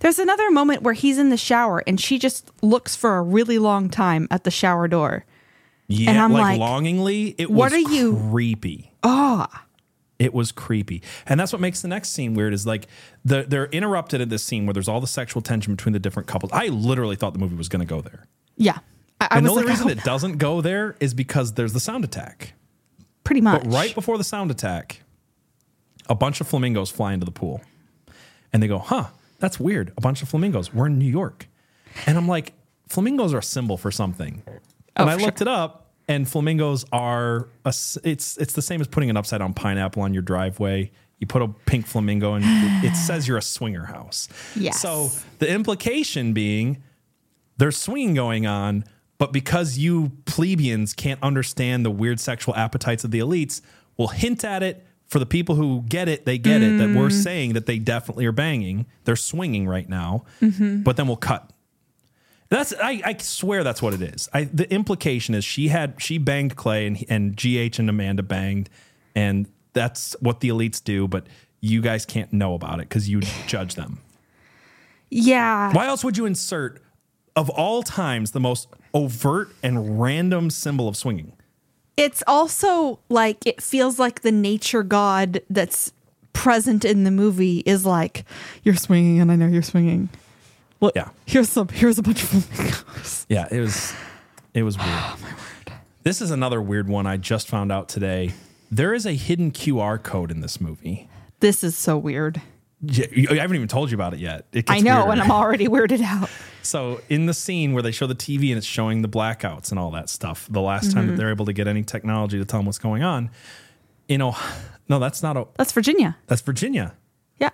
There's 0.00 0.18
another 0.18 0.50
moment 0.50 0.82
where 0.82 0.94
he's 0.94 1.18
in 1.18 1.30
the 1.30 1.36
shower 1.36 1.82
and 1.86 2.00
she 2.00 2.18
just 2.18 2.50
looks 2.62 2.94
for 2.96 3.16
a 3.16 3.22
really 3.22 3.58
long 3.58 3.88
time 3.88 4.28
at 4.30 4.44
the 4.44 4.50
shower 4.50 4.88
door. 4.88 5.24
Yeah, 5.86 6.10
And 6.10 6.18
I'm 6.18 6.32
like, 6.32 6.42
like, 6.42 6.60
longingly, 6.60 7.34
it 7.38 7.50
what 7.50 7.72
was 7.72 7.74
are 7.74 7.92
you- 7.92 8.16
creepy. 8.30 8.92
Ah. 9.02 9.64
It 10.18 10.32
was 10.32 10.52
creepy. 10.52 11.02
And 11.26 11.38
that's 11.40 11.52
what 11.52 11.60
makes 11.60 11.82
the 11.82 11.88
next 11.88 12.10
scene 12.10 12.34
weird 12.34 12.54
is 12.54 12.66
like 12.66 12.86
the, 13.24 13.42
they're 13.48 13.66
interrupted 13.66 14.20
at 14.20 14.30
this 14.30 14.42
scene 14.44 14.64
where 14.64 14.72
there's 14.72 14.88
all 14.88 15.00
the 15.00 15.06
sexual 15.08 15.42
tension 15.42 15.74
between 15.74 15.92
the 15.92 15.98
different 15.98 16.28
couples. 16.28 16.52
I 16.54 16.68
literally 16.68 17.16
thought 17.16 17.32
the 17.32 17.38
movie 17.40 17.56
was 17.56 17.68
going 17.68 17.80
to 17.80 17.86
go 17.86 18.00
there. 18.00 18.24
Yeah. 18.56 18.78
I, 19.20 19.28
I 19.32 19.36
and 19.38 19.46
the 19.46 19.50
only 19.50 19.64
like, 19.64 19.70
reason 19.72 19.88
it 19.90 20.04
doesn't 20.04 20.38
go 20.38 20.60
there 20.60 20.96
is 21.00 21.14
because 21.14 21.54
there's 21.54 21.72
the 21.72 21.80
sound 21.80 22.04
attack. 22.04 22.54
pretty 23.24 23.40
much. 23.40 23.64
But 23.64 23.72
right 23.72 23.94
before 23.94 24.16
the 24.16 24.24
sound 24.24 24.50
attack, 24.52 25.02
a 26.08 26.14
bunch 26.14 26.40
of 26.40 26.46
flamingos 26.46 26.90
fly 26.90 27.12
into 27.12 27.26
the 27.26 27.32
pool. 27.32 27.60
And 28.52 28.62
they 28.62 28.68
go, 28.68 28.78
huh, 28.78 29.06
that's 29.44 29.60
weird. 29.60 29.92
A 29.98 30.00
bunch 30.00 30.22
of 30.22 30.28
flamingos. 30.30 30.72
We're 30.72 30.86
in 30.86 30.98
New 30.98 31.10
York. 31.10 31.48
And 32.06 32.16
I'm 32.16 32.26
like, 32.26 32.54
flamingos 32.88 33.34
are 33.34 33.38
a 33.38 33.42
symbol 33.42 33.76
for 33.76 33.90
something. 33.90 34.42
Oh, 34.48 34.52
and 34.96 35.10
I 35.10 35.16
looked 35.16 35.42
it 35.42 35.48
up, 35.48 35.92
and 36.08 36.26
flamingos 36.26 36.86
are 36.92 37.48
a, 37.64 37.74
it's 38.04 38.36
it's 38.38 38.52
the 38.54 38.62
same 38.62 38.80
as 38.80 38.88
putting 38.88 39.10
an 39.10 39.18
upside 39.18 39.40
down 39.40 39.52
pineapple 39.52 40.02
on 40.02 40.14
your 40.14 40.22
driveway. 40.22 40.90
You 41.18 41.26
put 41.26 41.42
a 41.42 41.48
pink 41.66 41.86
flamingo 41.86 42.34
and 42.34 42.44
it, 42.44 42.92
it 42.92 42.96
says 42.96 43.28
you're 43.28 43.36
a 43.36 43.42
swinger 43.42 43.84
house. 43.84 44.28
Yes. 44.56 44.80
So 44.80 45.10
the 45.38 45.48
implication 45.48 46.32
being 46.32 46.82
there's 47.56 47.76
swinging 47.76 48.14
going 48.14 48.46
on, 48.46 48.84
but 49.18 49.32
because 49.32 49.78
you 49.78 50.12
plebeians 50.24 50.92
can't 50.92 51.22
understand 51.22 51.84
the 51.84 51.90
weird 51.90 52.18
sexual 52.18 52.54
appetites 52.56 53.04
of 53.04 53.10
the 53.10 53.20
elites, 53.20 53.60
we'll 53.96 54.08
hint 54.08 54.42
at 54.42 54.62
it 54.62 54.84
for 55.14 55.20
the 55.20 55.26
people 55.26 55.54
who 55.54 55.84
get 55.88 56.08
it, 56.08 56.26
they 56.26 56.38
get 56.38 56.60
it, 56.60 56.76
that 56.78 56.88
we're 56.88 57.06
Mm. 57.08 57.22
saying 57.22 57.52
that 57.52 57.66
they 57.66 57.78
definitely 57.78 58.26
are 58.26 58.32
banging. 58.32 58.84
They're 59.04 59.14
swinging 59.14 59.68
right 59.68 59.88
now, 59.88 60.24
Mhm. 60.42 60.82
but 60.82 60.96
then 60.96 61.06
we'll 61.06 61.14
cut. 61.14 61.52
That's 62.48 62.74
I, 62.82 63.00
I 63.04 63.16
swear 63.20 63.62
that's 63.62 63.80
what 63.80 63.94
it 63.94 64.02
is. 64.02 64.28
I, 64.34 64.44
the 64.44 64.68
implication 64.74 65.36
is 65.36 65.44
she 65.44 65.68
had 65.68 65.94
she 65.98 66.18
banged 66.18 66.56
Clay 66.56 66.88
and 66.88 67.04
and 67.08 67.36
GH 67.36 67.78
and 67.78 67.88
Amanda 67.88 68.24
banged, 68.24 68.68
and 69.14 69.46
that's 69.72 70.16
what 70.18 70.40
the 70.40 70.48
elites 70.48 70.82
do. 70.82 71.06
But 71.06 71.28
you 71.60 71.80
guys 71.80 72.04
can't 72.04 72.32
know 72.32 72.54
about 72.54 72.80
it 72.80 72.88
because 72.88 73.08
you 73.08 73.20
judge 73.46 73.76
them. 73.76 73.98
Yeah. 75.10 75.72
Why 75.72 75.86
else 75.86 76.02
would 76.02 76.16
you 76.16 76.26
insert, 76.26 76.82
of 77.36 77.48
all 77.50 77.84
times, 77.84 78.32
the 78.32 78.40
most 78.40 78.66
overt 78.92 79.54
and 79.62 80.00
random 80.00 80.50
symbol 80.50 80.88
of 80.88 80.96
swinging? 80.96 81.34
It's 81.96 82.22
also 82.26 82.98
like 83.08 83.46
it 83.46 83.62
feels 83.62 83.98
like 83.98 84.22
the 84.22 84.32
nature 84.32 84.82
god 84.82 85.40
that's 85.48 85.92
present 86.32 86.84
in 86.84 87.04
the 87.04 87.10
movie 87.10 87.62
is 87.64 87.86
like 87.86 88.24
you're 88.64 88.74
swinging 88.74 89.20
and 89.20 89.30
I 89.30 89.36
know 89.36 89.46
you're 89.46 89.62
swinging. 89.62 90.08
Well, 90.80 90.92
yeah. 90.94 91.08
Here's 91.24 91.48
some. 91.48 91.68
Here's 91.68 91.98
a 91.98 92.02
bunch 92.02 92.22
of 92.22 92.28
flamingos. 92.28 93.26
Yeah, 93.28 93.48
it 93.50 93.60
was, 93.60 93.94
it 94.52 94.64
was 94.64 94.76
weird. 94.76 94.90
Oh 94.90 95.18
my 95.22 95.30
word! 95.30 95.78
This 96.02 96.20
is 96.20 96.30
another 96.30 96.60
weird 96.60 96.88
one 96.88 97.06
I 97.06 97.16
just 97.16 97.48
found 97.48 97.72
out 97.72 97.88
today. 97.88 98.32
There 98.70 98.92
is 98.92 99.06
a 99.06 99.12
hidden 99.12 99.50
QR 99.50 100.02
code 100.02 100.30
in 100.30 100.40
this 100.40 100.60
movie. 100.60 101.08
This 101.40 101.64
is 101.64 101.76
so 101.76 101.96
weird. 101.96 102.42
Yeah, 102.86 103.30
I 103.30 103.34
haven't 103.36 103.56
even 103.56 103.68
told 103.68 103.90
you 103.90 103.96
about 103.96 104.14
it 104.14 104.20
yet. 104.20 104.46
It 104.52 104.70
I 104.70 104.80
know, 104.80 104.96
weirder. 105.06 105.12
and 105.12 105.22
I'm 105.22 105.30
already 105.30 105.68
weirded 105.68 106.00
out. 106.02 106.28
So 106.62 107.02
in 107.10 107.26
the 107.26 107.34
scene 107.34 107.74
where 107.74 107.82
they 107.82 107.90
show 107.90 108.06
the 108.06 108.14
TV 108.14 108.48
and 108.48 108.56
it's 108.56 108.66
showing 108.66 109.02
the 109.02 109.08
blackouts 109.08 109.70
and 109.70 109.78
all 109.78 109.90
that 109.90 110.08
stuff, 110.08 110.48
the 110.50 110.62
last 110.62 110.92
time 110.92 111.08
that 111.08 111.12
Mhm. 111.12 111.16
they're 111.18 111.28
able 111.28 111.44
to 111.44 111.52
get 111.52 111.68
any 111.68 111.82
technology 111.82 112.38
to 112.38 112.44
tell 112.46 112.58
them 112.58 112.64
what's 112.64 112.78
going 112.78 113.02
on, 113.02 113.28
you 114.08 114.16
know, 114.16 114.34
no, 114.88 114.98
that's 114.98 115.22
not 115.22 115.36
a. 115.36 115.46
That's 115.58 115.72
Virginia. 115.72 116.16
That's 116.26 116.40
Virginia. 116.40 116.94
Yeah. 117.38 117.50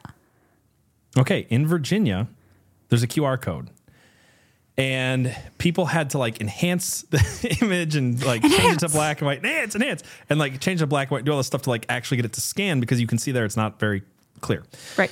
Okay, 1.19 1.44
in 1.51 1.66
Virginia, 1.66 2.28
there's 2.89 3.02
a 3.02 3.09
QR 3.09 3.36
code. 3.40 3.70
And 4.78 5.36
people 5.59 5.86
had 5.86 6.11
to 6.11 6.19
like 6.19 6.40
enhance 6.40 7.02
the 7.11 7.59
image 7.61 7.97
and 7.97 8.24
like 8.24 8.43
change 8.43 8.74
it 8.74 8.78
to 8.78 8.89
black 8.89 9.20
and 9.20 9.27
white. 9.27 9.39
Enhance, 9.44 9.74
enhance. 9.74 10.05
And 10.31 10.39
like 10.39 10.61
change 10.61 10.78
the 10.81 10.86
black 10.86 11.09
and 11.09 11.12
white, 11.16 11.24
do 11.24 11.32
all 11.32 11.39
this 11.39 11.48
stuff 11.48 11.62
to 11.62 11.70
like 11.70 11.85
actually 11.89 12.19
get 12.19 12.27
it 12.27 12.32
to 12.35 12.40
scan 12.40 12.78
because 12.78 13.01
you 13.01 13.09
can 13.09 13.19
see 13.19 13.32
there 13.32 13.44
it's 13.44 13.57
not 13.57 13.81
very 13.81 14.02
clear. 14.40 14.64
Right. 14.96 15.10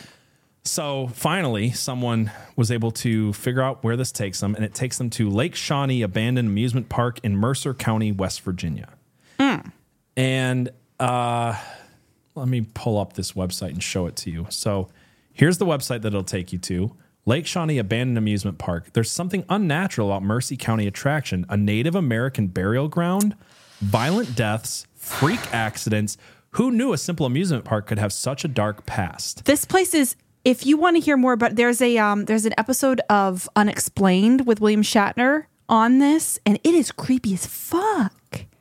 So 0.64 1.08
finally, 1.14 1.70
someone 1.70 2.30
was 2.56 2.70
able 2.70 2.90
to 2.90 3.32
figure 3.32 3.62
out 3.62 3.82
where 3.82 3.96
this 3.96 4.12
takes 4.12 4.40
them, 4.40 4.54
and 4.54 4.64
it 4.64 4.74
takes 4.74 4.98
them 4.98 5.08
to 5.10 5.30
Lake 5.30 5.54
Shawnee 5.54 6.02
Abandoned 6.02 6.48
Amusement 6.48 6.88
Park 6.88 7.20
in 7.22 7.36
Mercer 7.36 7.72
County, 7.72 8.12
West 8.12 8.42
Virginia. 8.42 8.88
And 10.18 10.70
uh, 10.98 11.54
let 12.34 12.48
me 12.48 12.66
pull 12.74 12.98
up 12.98 13.12
this 13.12 13.32
website 13.32 13.70
and 13.70 13.82
show 13.82 14.06
it 14.06 14.16
to 14.16 14.32
you. 14.32 14.46
So 14.50 14.88
here's 15.32 15.58
the 15.58 15.64
website 15.64 16.02
that 16.02 16.08
it'll 16.08 16.24
take 16.24 16.52
you 16.52 16.58
to 16.58 16.96
Lake 17.24 17.46
Shawnee 17.46 17.78
Abandoned 17.78 18.18
Amusement 18.18 18.58
Park. 18.58 18.92
There's 18.94 19.12
something 19.12 19.44
unnatural 19.48 20.08
about 20.08 20.24
Mercer 20.24 20.56
County 20.56 20.88
attraction, 20.88 21.46
a 21.48 21.56
Native 21.56 21.94
American 21.94 22.48
burial 22.48 22.88
ground, 22.88 23.36
violent 23.78 24.34
deaths, 24.34 24.88
freak 24.96 25.54
accidents. 25.54 26.18
Who 26.58 26.72
knew 26.72 26.92
a 26.92 26.98
simple 26.98 27.24
amusement 27.24 27.64
park 27.64 27.86
could 27.86 28.00
have 28.00 28.12
such 28.12 28.44
a 28.44 28.48
dark 28.48 28.84
past? 28.84 29.44
This 29.44 29.64
place 29.64 29.94
is. 29.94 30.16
If 30.44 30.66
you 30.66 30.76
want 30.76 30.96
to 30.96 31.00
hear 31.00 31.16
more 31.16 31.32
about, 31.32 31.54
there's 31.54 31.80
a 31.80 31.98
um, 31.98 32.24
there's 32.24 32.46
an 32.46 32.54
episode 32.58 33.00
of 33.08 33.48
Unexplained 33.54 34.44
with 34.44 34.60
William 34.60 34.82
Shatner 34.82 35.44
on 35.68 35.98
this, 36.00 36.40
and 36.44 36.58
it 36.64 36.74
is 36.74 36.90
creepy 36.90 37.32
as 37.34 37.46
fuck. 37.46 38.12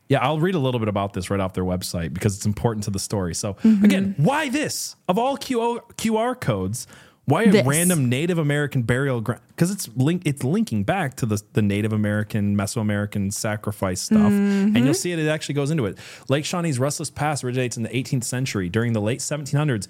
Yeah, 0.09 0.19
I'll 0.19 0.39
read 0.39 0.53
a 0.53 0.59
little 0.59 0.79
bit 0.79 0.89
about 0.89 1.13
this 1.13 1.31
right 1.31 1.39
off 1.39 1.53
their 1.53 1.63
website 1.63 2.13
because 2.13 2.35
it's 2.35 2.45
important 2.45 2.83
to 2.83 2.91
the 2.91 2.99
story. 2.99 3.33
So, 3.33 3.55
Mhm. 3.63 3.83
again, 3.83 4.13
why 4.17 4.49
this? 4.49 4.95
Of 5.07 5.17
all 5.17 5.35
QR, 5.35 5.79
QR 5.97 6.35
codes, 6.39 6.85
why 7.27 7.43
a 7.43 7.51
This. 7.51 7.65
random 7.67 8.09
Native 8.09 8.37
American 8.37 8.81
burial 8.83 9.21
ground? 9.21 9.41
Because 9.49 9.69
it's 9.69 9.87
link, 9.95 10.23
it's 10.25 10.43
linking 10.43 10.83
back 10.83 11.15
to 11.17 11.25
the, 11.25 11.41
the 11.53 11.61
Native 11.61 11.93
American, 11.93 12.55
Mesoamerican 12.57 13.31
sacrifice 13.33 14.01
stuff. 14.01 14.31
And 14.31 14.75
Mhm. 14.75 14.83
you'll 14.85 14.93
see 14.93 15.11
it, 15.11 15.19
it 15.19 15.27
actually 15.27 15.55
goes 15.55 15.69
into 15.69 15.85
it. 15.85 15.97
Lake 16.29 16.45
Shawnee's 16.45 16.79
Restless 16.79 17.09
Past 17.09 17.43
originates 17.43 17.77
in 17.77 17.83
the 17.83 17.95
18th 17.95 18.23
century. 18.23 18.69
During 18.69 18.93
the 18.93 19.01
late 19.01 19.21
1700s, 19.21 19.87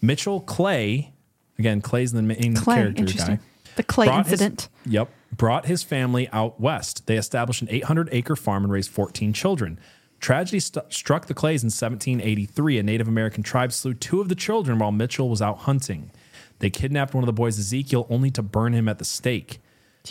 Mitchell 0.00 0.40
Clay, 0.40 1.12
again, 1.58 1.80
Clay's 1.80 2.12
the 2.12 2.22
main 2.22 2.54
Clay, 2.54 2.76
character 2.76 3.04
guy. 3.04 3.38
The 3.76 3.82
Clay 3.82 4.06
brought 4.06 4.24
his- 4.26 4.40
incident. 4.40 4.68
Yep. 4.86 5.10
Brought 5.36 5.66
his 5.66 5.82
family 5.82 6.28
out 6.32 6.58
west. 6.60 7.06
They 7.06 7.16
established 7.18 7.60
an 7.62 7.68
800 7.70 8.08
acre 8.12 8.34
farm 8.34 8.64
and 8.64 8.72
raised 8.72 8.90
14 8.90 9.32
children. 9.34 9.78
Tragedy 10.20 10.58
st- 10.58 10.86
struck 10.92 11.26
the 11.26 11.34
Clays 11.34 11.62
in 11.62 11.70
1783. 11.70 12.78
A 12.78 12.82
Native 12.82 13.06
American 13.06 13.42
tribe 13.44 13.72
slew 13.72 13.94
two 13.94 14.20
of 14.20 14.28
the 14.28 14.34
children 14.34 14.78
while 14.78 14.90
Mitchell 14.90 15.28
was 15.28 15.40
out 15.42 15.58
hunting. 15.58 16.10
They 16.58 16.70
kidnapped 16.70 17.14
one 17.14 17.22
of 17.22 17.26
the 17.26 17.32
boys, 17.32 17.58
Ezekiel, 17.58 18.06
only 18.10 18.30
to 18.32 18.42
burn 18.42 18.72
him 18.72 18.88
at 18.88 18.98
the 18.98 19.04
stake. 19.04 19.60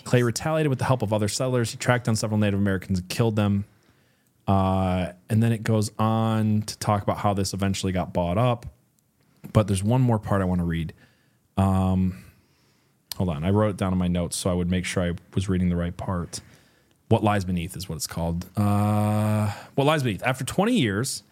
Clay 0.03 0.23
retaliated 0.23 0.69
with 0.69 0.79
the 0.79 0.85
help 0.85 1.01
of 1.01 1.11
other 1.11 1.27
settlers. 1.27 1.71
He 1.71 1.77
tracked 1.77 2.05
down 2.05 2.15
several 2.15 2.39
Native 2.39 2.59
Americans 2.59 2.99
and 2.99 3.09
killed 3.09 3.35
them. 3.35 3.65
Uh, 4.47 5.11
and 5.29 5.43
then 5.43 5.51
it 5.51 5.63
goes 5.63 5.91
on 5.99 6.61
to 6.63 6.77
talk 6.77 7.03
about 7.03 7.17
how 7.17 7.33
this 7.33 7.53
eventually 7.53 7.91
got 7.91 8.13
bought 8.13 8.37
up. 8.37 8.65
But 9.53 9.67
there's 9.67 9.83
one 9.83 10.01
more 10.01 10.19
part 10.19 10.41
I 10.41 10.45
want 10.45 10.59
to 10.59 10.65
read. 10.65 10.93
Um, 11.57 12.23
hold 13.15 13.29
on. 13.29 13.43
I 13.43 13.49
wrote 13.49 13.69
it 13.69 13.77
down 13.77 13.91
in 13.91 13.99
my 13.99 14.07
notes 14.07 14.37
so 14.37 14.49
I 14.49 14.53
would 14.53 14.69
make 14.69 14.85
sure 14.85 15.03
I 15.03 15.13
was 15.33 15.49
reading 15.49 15.69
the 15.69 15.75
right 15.75 15.95
part. 15.95 16.39
What 17.09 17.23
Lies 17.23 17.45
Beneath 17.45 17.75
is 17.75 17.87
what 17.87 17.95
it's 17.95 18.07
called. 18.07 18.47
Uh, 18.57 19.51
what 19.75 19.85
Lies 19.85 20.03
Beneath. 20.03 20.23
After 20.23 20.43
20 20.43 20.73
years, 20.73 21.23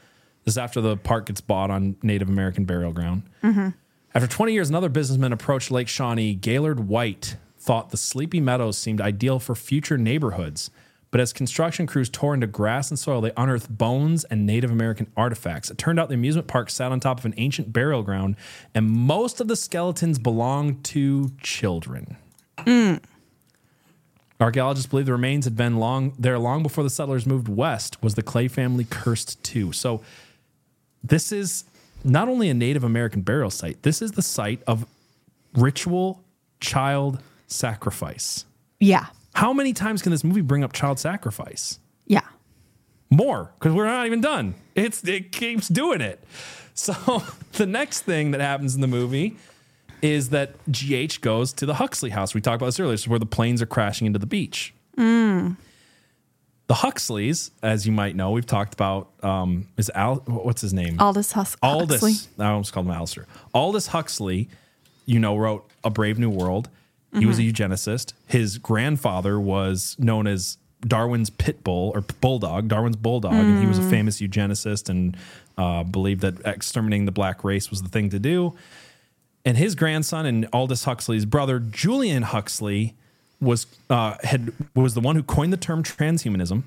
this 0.44 0.54
is 0.54 0.58
after 0.58 0.82
the 0.82 0.96
park 0.98 1.28
gets 1.28 1.42
bought 1.42 1.70
on 1.70 1.98
Native 2.02 2.30
American 2.30 2.66
burial 2.66 2.94
ground. 2.94 3.24
Mm-hmm. 3.44 3.70
After 4.16 4.28
20 4.30 4.54
years, 4.54 4.70
another 4.70 4.88
businessman 4.88 5.34
approached 5.34 5.72
Lake 5.72 5.90
Shawnee. 5.90 6.36
Gaylord 6.36 6.88
White 6.88 7.36
thought 7.60 7.90
the 7.90 7.98
sleepy 7.98 8.40
meadows 8.40 8.78
seemed 8.78 9.02
ideal 9.02 9.40
for 9.40 9.56
future 9.56 9.98
neighborhoods. 9.98 10.72
But 11.12 11.20
as 11.20 11.34
construction 11.34 11.86
crews 11.86 12.10
tore 12.10 12.34
into 12.34 12.48
grass 12.48 12.90
and 12.90 12.98
soil, 12.98 13.20
they 13.20 13.34
unearthed 13.36 13.78
bones 13.78 14.24
and 14.24 14.46
Native 14.46 14.72
American 14.72 15.12
artifacts. 15.18 15.70
It 15.70 15.78
turned 15.78 16.00
out 16.00 16.08
the 16.08 16.16
amusement 16.16 16.48
park 16.48 16.70
sat 16.70 16.94
on 16.94 17.02
top 17.02 17.20
of 17.20 17.26
an 17.26 17.34
ancient 17.36 17.74
burial 17.74 18.04
ground, 18.04 18.38
and 18.74 18.90
most 18.90 19.42
of 19.42 19.50
the 19.50 19.56
skeletons 19.58 20.18
belonged 20.18 20.86
to 20.86 21.32
children. 21.42 22.16
Mm. 22.60 23.04
Archaeologists 24.40 24.90
believe 24.90 25.08
the 25.08 25.12
remains 25.12 25.44
had 25.44 25.58
been 25.58 25.76
long 25.76 26.14
there 26.18 26.40
long 26.40 26.64
before 26.64 26.86
the 26.86 26.90
settlers 26.90 27.26
moved 27.26 27.50
west. 27.50 28.02
Was 28.02 28.16
the 28.16 28.24
Clay 28.24 28.48
family 28.48 28.86
cursed 28.90 29.44
too? 29.44 29.74
So, 29.74 30.02
this 31.04 31.34
is 31.34 31.66
not 32.06 32.30
only 32.30 32.50
a 32.50 32.54
Native 32.54 32.84
American 32.84 33.22
burial 33.22 33.50
site. 33.50 33.82
This 33.84 34.02
is 34.02 34.14
the 34.14 34.22
site 34.22 34.62
of 34.68 34.86
ritual 35.54 36.24
child 36.60 37.20
sacrifice. 37.48 38.46
Yeah. 38.80 39.08
How 39.34 39.52
many 39.54 39.74
times 39.74 40.02
can 40.02 40.12
this 40.12 40.24
movie 40.24 40.42
bring 40.42 40.64
up 40.64 40.72
child 40.72 41.00
sacrifice? 41.00 41.80
Yeah. 42.08 42.22
More, 43.10 43.52
because 43.60 43.74
we're 43.74 43.86
not 43.86 44.06
even 44.06 44.22
done. 44.22 44.56
It's 44.76 45.04
it 45.08 45.32
keeps 45.32 45.68
doing 45.68 46.02
it. 46.02 46.24
So 46.78 47.24
the 47.54 47.66
next 47.66 48.02
thing 48.02 48.32
that 48.32 48.42
happens 48.42 48.76
in 48.76 48.82
the 48.82 48.88
movie 48.88 49.38
is 50.02 50.32
that 50.32 50.56
GH 50.70 51.22
goes 51.22 51.54
to 51.54 51.66
the 51.66 51.76
Huxley 51.76 52.10
house. 52.10 52.34
We 52.34 52.42
talked 52.42 52.58
about 52.58 52.66
this 52.66 52.82
earlier. 52.82 52.92
This 52.92 53.04
is 53.04 53.08
where 53.08 53.18
the 53.18 53.26
planes 53.26 53.62
are 53.62 53.66
crashing 53.66 54.06
into 54.06 54.20
the 54.20 54.26
beach. 54.26 54.74
Mm. 54.98 55.56
The 56.68 56.74
Huxleys, 56.76 57.52
as 57.62 57.86
you 57.86 57.92
might 57.92 58.16
know, 58.16 58.32
we've 58.32 58.46
talked 58.46 58.74
about. 58.74 59.10
Um, 59.22 59.68
is 59.78 59.92
Al? 59.94 60.16
What's 60.26 60.62
his 60.62 60.74
name? 60.74 61.00
Aldous 61.00 61.32
Hus- 61.34 61.56
Aldous. 61.62 62.02
Huxley. 62.02 62.14
I 62.44 62.50
almost 62.50 62.74
called 62.74 62.88
him 62.88 62.92
Alistair. 62.94 63.28
Aldous 63.54 63.88
Huxley, 63.88 64.50
you 65.06 65.20
know, 65.20 65.38
wrote 65.38 65.70
A 65.84 65.90
Brave 65.92 66.18
New 66.18 66.30
World. 66.30 66.70
He 67.18 67.26
was 67.26 67.38
a 67.40 67.44
Mhm. 67.44 67.54
eugenicist. 67.54 68.14
His 68.28 68.58
grandfather 68.58 69.40
was 69.40 69.96
known 70.00 70.28
as 70.28 70.58
Darwin's 70.82 71.30
pit 71.30 71.64
bull 71.64 71.92
or 71.96 72.02
bulldog, 72.02 72.68
Darwin's 72.68 72.98
bulldog, 72.98 73.34
and 73.34 73.62
he 73.62 73.68
was 73.68 73.78
a 73.78 73.82
Mm. 73.84 73.90
famous 73.90 74.20
eugenicist 74.20 74.90
and 74.90 75.16
uh, 75.58 75.84
believed 75.84 76.20
that 76.22 76.36
exterminating 76.46 77.06
the 77.06 77.12
black 77.14 77.44
race 77.46 77.70
was 77.70 77.82
the 77.84 77.88
thing 77.88 78.10
to 78.10 78.20
do. 78.20 78.54
And 79.46 79.56
his 79.58 79.74
grandson 79.76 80.26
and 80.26 80.48
Aldous 80.52 80.84
Huxley's 80.84 81.24
brother, 81.26 81.60
Julian 81.60 82.24
Huxley, 82.24 82.96
was 83.42 83.68
uh, 83.90 84.16
had 84.24 84.52
was 84.74 84.94
the 84.94 85.02
one 85.02 85.16
who 85.16 85.24
coined 85.24 85.52
the 85.54 85.58
term 85.58 85.84
transhumanism. 85.84 86.64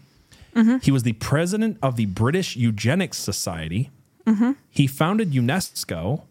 Mhm. 0.54 0.82
He 0.82 0.90
was 0.90 1.02
the 1.02 1.12
president 1.14 1.78
of 1.82 1.96
the 1.96 2.06
British 2.06 2.56
Eugenics 2.56 3.18
Society. 3.18 3.90
Mhm. 4.26 4.56
He 4.70 4.86
founded 4.86 5.32
UNESCO. 5.32 6.22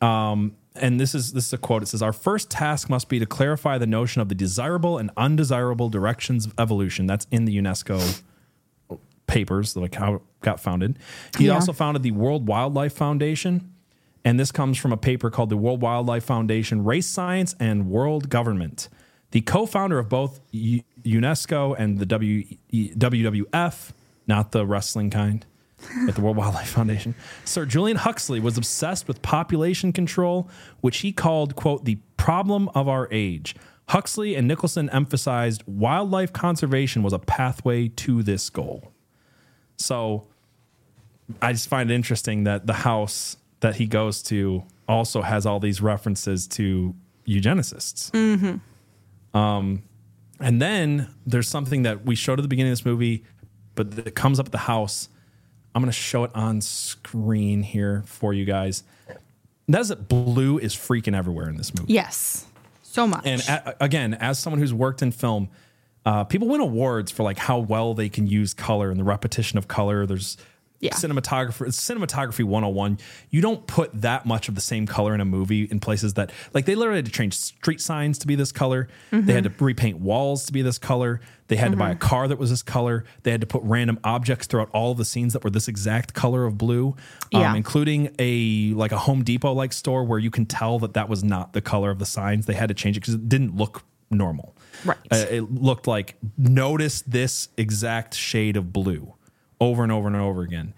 Um, 0.00 0.52
and 0.76 1.00
this 1.00 1.14
is 1.14 1.32
this 1.32 1.46
is 1.46 1.52
a 1.52 1.58
quote. 1.58 1.82
It 1.82 1.86
says, 1.86 2.02
"Our 2.02 2.12
first 2.12 2.50
task 2.50 2.90
must 2.90 3.08
be 3.08 3.18
to 3.18 3.26
clarify 3.26 3.78
the 3.78 3.86
notion 3.86 4.20
of 4.20 4.28
the 4.28 4.34
desirable 4.34 4.98
and 4.98 5.10
undesirable 5.16 5.88
directions 5.88 6.46
of 6.46 6.54
evolution." 6.58 7.06
That's 7.06 7.26
in 7.30 7.44
the 7.44 7.56
UNESCO 7.56 8.22
papers, 9.26 9.76
like 9.76 9.94
how 9.94 10.14
it 10.16 10.22
got 10.42 10.60
founded. 10.60 10.98
He 11.38 11.46
Yeah. 11.46 11.52
also 11.54 11.72
founded 11.72 12.02
the 12.02 12.10
World 12.10 12.46
Wildlife 12.46 12.92
Foundation, 12.92 13.70
and 14.24 14.38
this 14.38 14.52
comes 14.52 14.76
from 14.76 14.92
a 14.92 14.96
paper 14.96 15.30
called 15.30 15.48
the 15.50 15.56
World 15.56 15.80
Wildlife 15.80 16.24
Foundation: 16.24 16.84
Race 16.84 17.06
Science 17.06 17.54
and 17.58 17.86
World 17.88 18.28
Government. 18.28 18.88
The 19.34 19.40
co-founder 19.40 19.98
of 19.98 20.08
both 20.08 20.40
UNESCO 20.52 21.74
and 21.76 21.98
the 21.98 22.06
WWF, 22.06 23.90
not 24.28 24.52
the 24.52 24.64
wrestling 24.64 25.10
kind, 25.10 25.44
but 26.06 26.14
the 26.14 26.20
World 26.20 26.36
Wildlife 26.36 26.68
Foundation. 26.68 27.16
Sir 27.44 27.66
Julian 27.66 27.96
Huxley 27.96 28.38
was 28.38 28.56
obsessed 28.56 29.08
with 29.08 29.22
population 29.22 29.92
control, 29.92 30.48
which 30.82 30.98
he 30.98 31.10
called, 31.10 31.56
quote, 31.56 31.84
the 31.84 31.98
problem 32.16 32.68
of 32.76 32.86
our 32.86 33.08
age. 33.10 33.56
Huxley 33.88 34.36
and 34.36 34.46
Nicholson 34.46 34.88
emphasized 34.90 35.64
wildlife 35.66 36.32
conservation 36.32 37.02
was 37.02 37.12
a 37.12 37.18
pathway 37.18 37.88
to 37.88 38.22
this 38.22 38.48
goal. 38.48 38.92
So 39.76 40.28
I 41.42 41.50
just 41.50 41.68
find 41.68 41.90
it 41.90 41.94
interesting 41.94 42.44
that 42.44 42.68
the 42.68 42.72
house 42.72 43.36
that 43.58 43.74
he 43.74 43.86
goes 43.86 44.22
to 44.22 44.62
also 44.88 45.22
has 45.22 45.44
all 45.44 45.58
these 45.58 45.80
references 45.80 46.46
to 46.46 46.94
eugenicists. 47.26 48.12
Mm-hmm. 48.12 48.58
Um, 49.34 49.82
and 50.40 50.62
then 50.62 51.08
there's 51.26 51.48
something 51.48 51.82
that 51.82 52.04
we 52.04 52.14
showed 52.14 52.38
at 52.38 52.42
the 52.42 52.48
beginning 52.48 52.72
of 52.72 52.78
this 52.78 52.86
movie, 52.86 53.24
but 53.74 53.98
it 53.98 54.14
comes 54.14 54.40
up 54.40 54.46
at 54.46 54.52
the 54.52 54.58
house. 54.58 55.08
I'm 55.74 55.82
going 55.82 55.90
to 55.90 55.98
show 55.98 56.24
it 56.24 56.30
on 56.34 56.60
screen 56.60 57.62
here 57.62 58.04
for 58.06 58.32
you 58.32 58.44
guys. 58.44 58.84
That 59.68 59.80
is 59.80 59.88
that 59.88 60.08
blue 60.08 60.58
is 60.58 60.74
freaking 60.74 61.16
everywhere 61.16 61.48
in 61.48 61.56
this 61.56 61.74
movie. 61.74 61.92
Yes. 61.92 62.46
So 62.82 63.06
much. 63.06 63.26
And 63.26 63.40
a, 63.42 63.82
again, 63.82 64.14
as 64.14 64.38
someone 64.38 64.60
who's 64.60 64.74
worked 64.74 65.02
in 65.02 65.10
film, 65.10 65.48
uh, 66.06 66.24
people 66.24 66.48
win 66.48 66.60
awards 66.60 67.10
for 67.10 67.22
like 67.22 67.38
how 67.38 67.58
well 67.58 67.94
they 67.94 68.08
can 68.08 68.26
use 68.26 68.54
color 68.54 68.90
and 68.90 69.00
the 69.00 69.04
repetition 69.04 69.58
of 69.58 69.66
color. 69.66 70.06
There's 70.06 70.36
Yeah. 70.84 70.92
cinematographer 70.92 71.66
cinematography 71.68 72.44
101 72.44 72.98
you 73.30 73.40
don't 73.40 73.66
put 73.66 73.90
that 74.02 74.26
much 74.26 74.48
of 74.48 74.54
the 74.54 74.60
same 74.60 74.86
color 74.86 75.14
in 75.14 75.20
a 75.20 75.24
movie 75.24 75.64
in 75.64 75.80
places 75.80 76.14
that 76.14 76.30
like 76.52 76.66
they 76.66 76.74
literally 76.74 76.98
had 76.98 77.06
to 77.06 77.10
change 77.12 77.34
street 77.34 77.80
signs 77.80 78.18
to 78.18 78.26
be 78.26 78.34
this 78.34 78.52
color. 78.52 78.88
They 79.10 79.32
had 79.32 79.44
to 79.44 79.52
repaint 79.64 79.98
walls 79.98 80.44
to 80.46 80.52
be 80.52 80.62
this 80.62 80.78
color. 80.78 81.20
They 81.48 81.56
had 81.56 81.70
to 81.72 81.76
buy 81.76 81.90
a 81.90 81.94
car 81.94 82.28
that 82.28 82.38
was 82.38 82.50
this 82.50 82.62
color. 82.62 83.04
They 83.22 83.30
had 83.30 83.40
to 83.40 83.46
put 83.46 83.62
random 83.64 83.98
objects 84.04 84.46
throughout 84.46 84.70
all 84.72 84.92
of 84.92 84.98
the 84.98 85.04
scenes 85.04 85.32
that 85.34 85.42
were 85.44 85.50
this 85.50 85.68
exact 85.68 86.14
color 86.14 86.44
of 86.44 86.56
blue 86.58 86.88
um, 87.34 87.40
Yeah. 87.40 87.54
including 87.54 88.14
a 88.18 88.72
like 88.74 88.92
a 88.92 88.98
home 88.98 89.24
depot 89.24 89.52
like 89.52 89.72
store 89.72 90.04
where 90.04 90.18
you 90.18 90.30
can 90.30 90.46
tell 90.46 90.78
that 90.80 90.94
that 90.94 91.08
was 91.08 91.24
not 91.24 91.52
the 91.54 91.60
color 91.60 91.90
of 91.90 91.98
the 91.98 92.06
signs. 92.06 92.46
They 92.46 92.54
had 92.54 92.68
to 92.68 92.74
change 92.74 92.96
it 92.96 93.00
because 93.00 93.14
it 93.14 93.28
didn't 93.28 93.56
look 93.56 93.82
normal. 94.10 94.54
Right. 94.84 94.98
uh, 95.10 95.16
it 95.30 95.50
looked 95.52 95.86
like 95.86 96.16
notice 96.36 97.02
this 97.02 97.48
exact 97.56 98.14
shade 98.14 98.56
of 98.56 98.72
blue 98.72 99.14
over 99.64 99.82
and 99.82 99.90
over 99.92 100.06
and 100.06 100.16
over 100.16 100.42
again. 100.42 100.74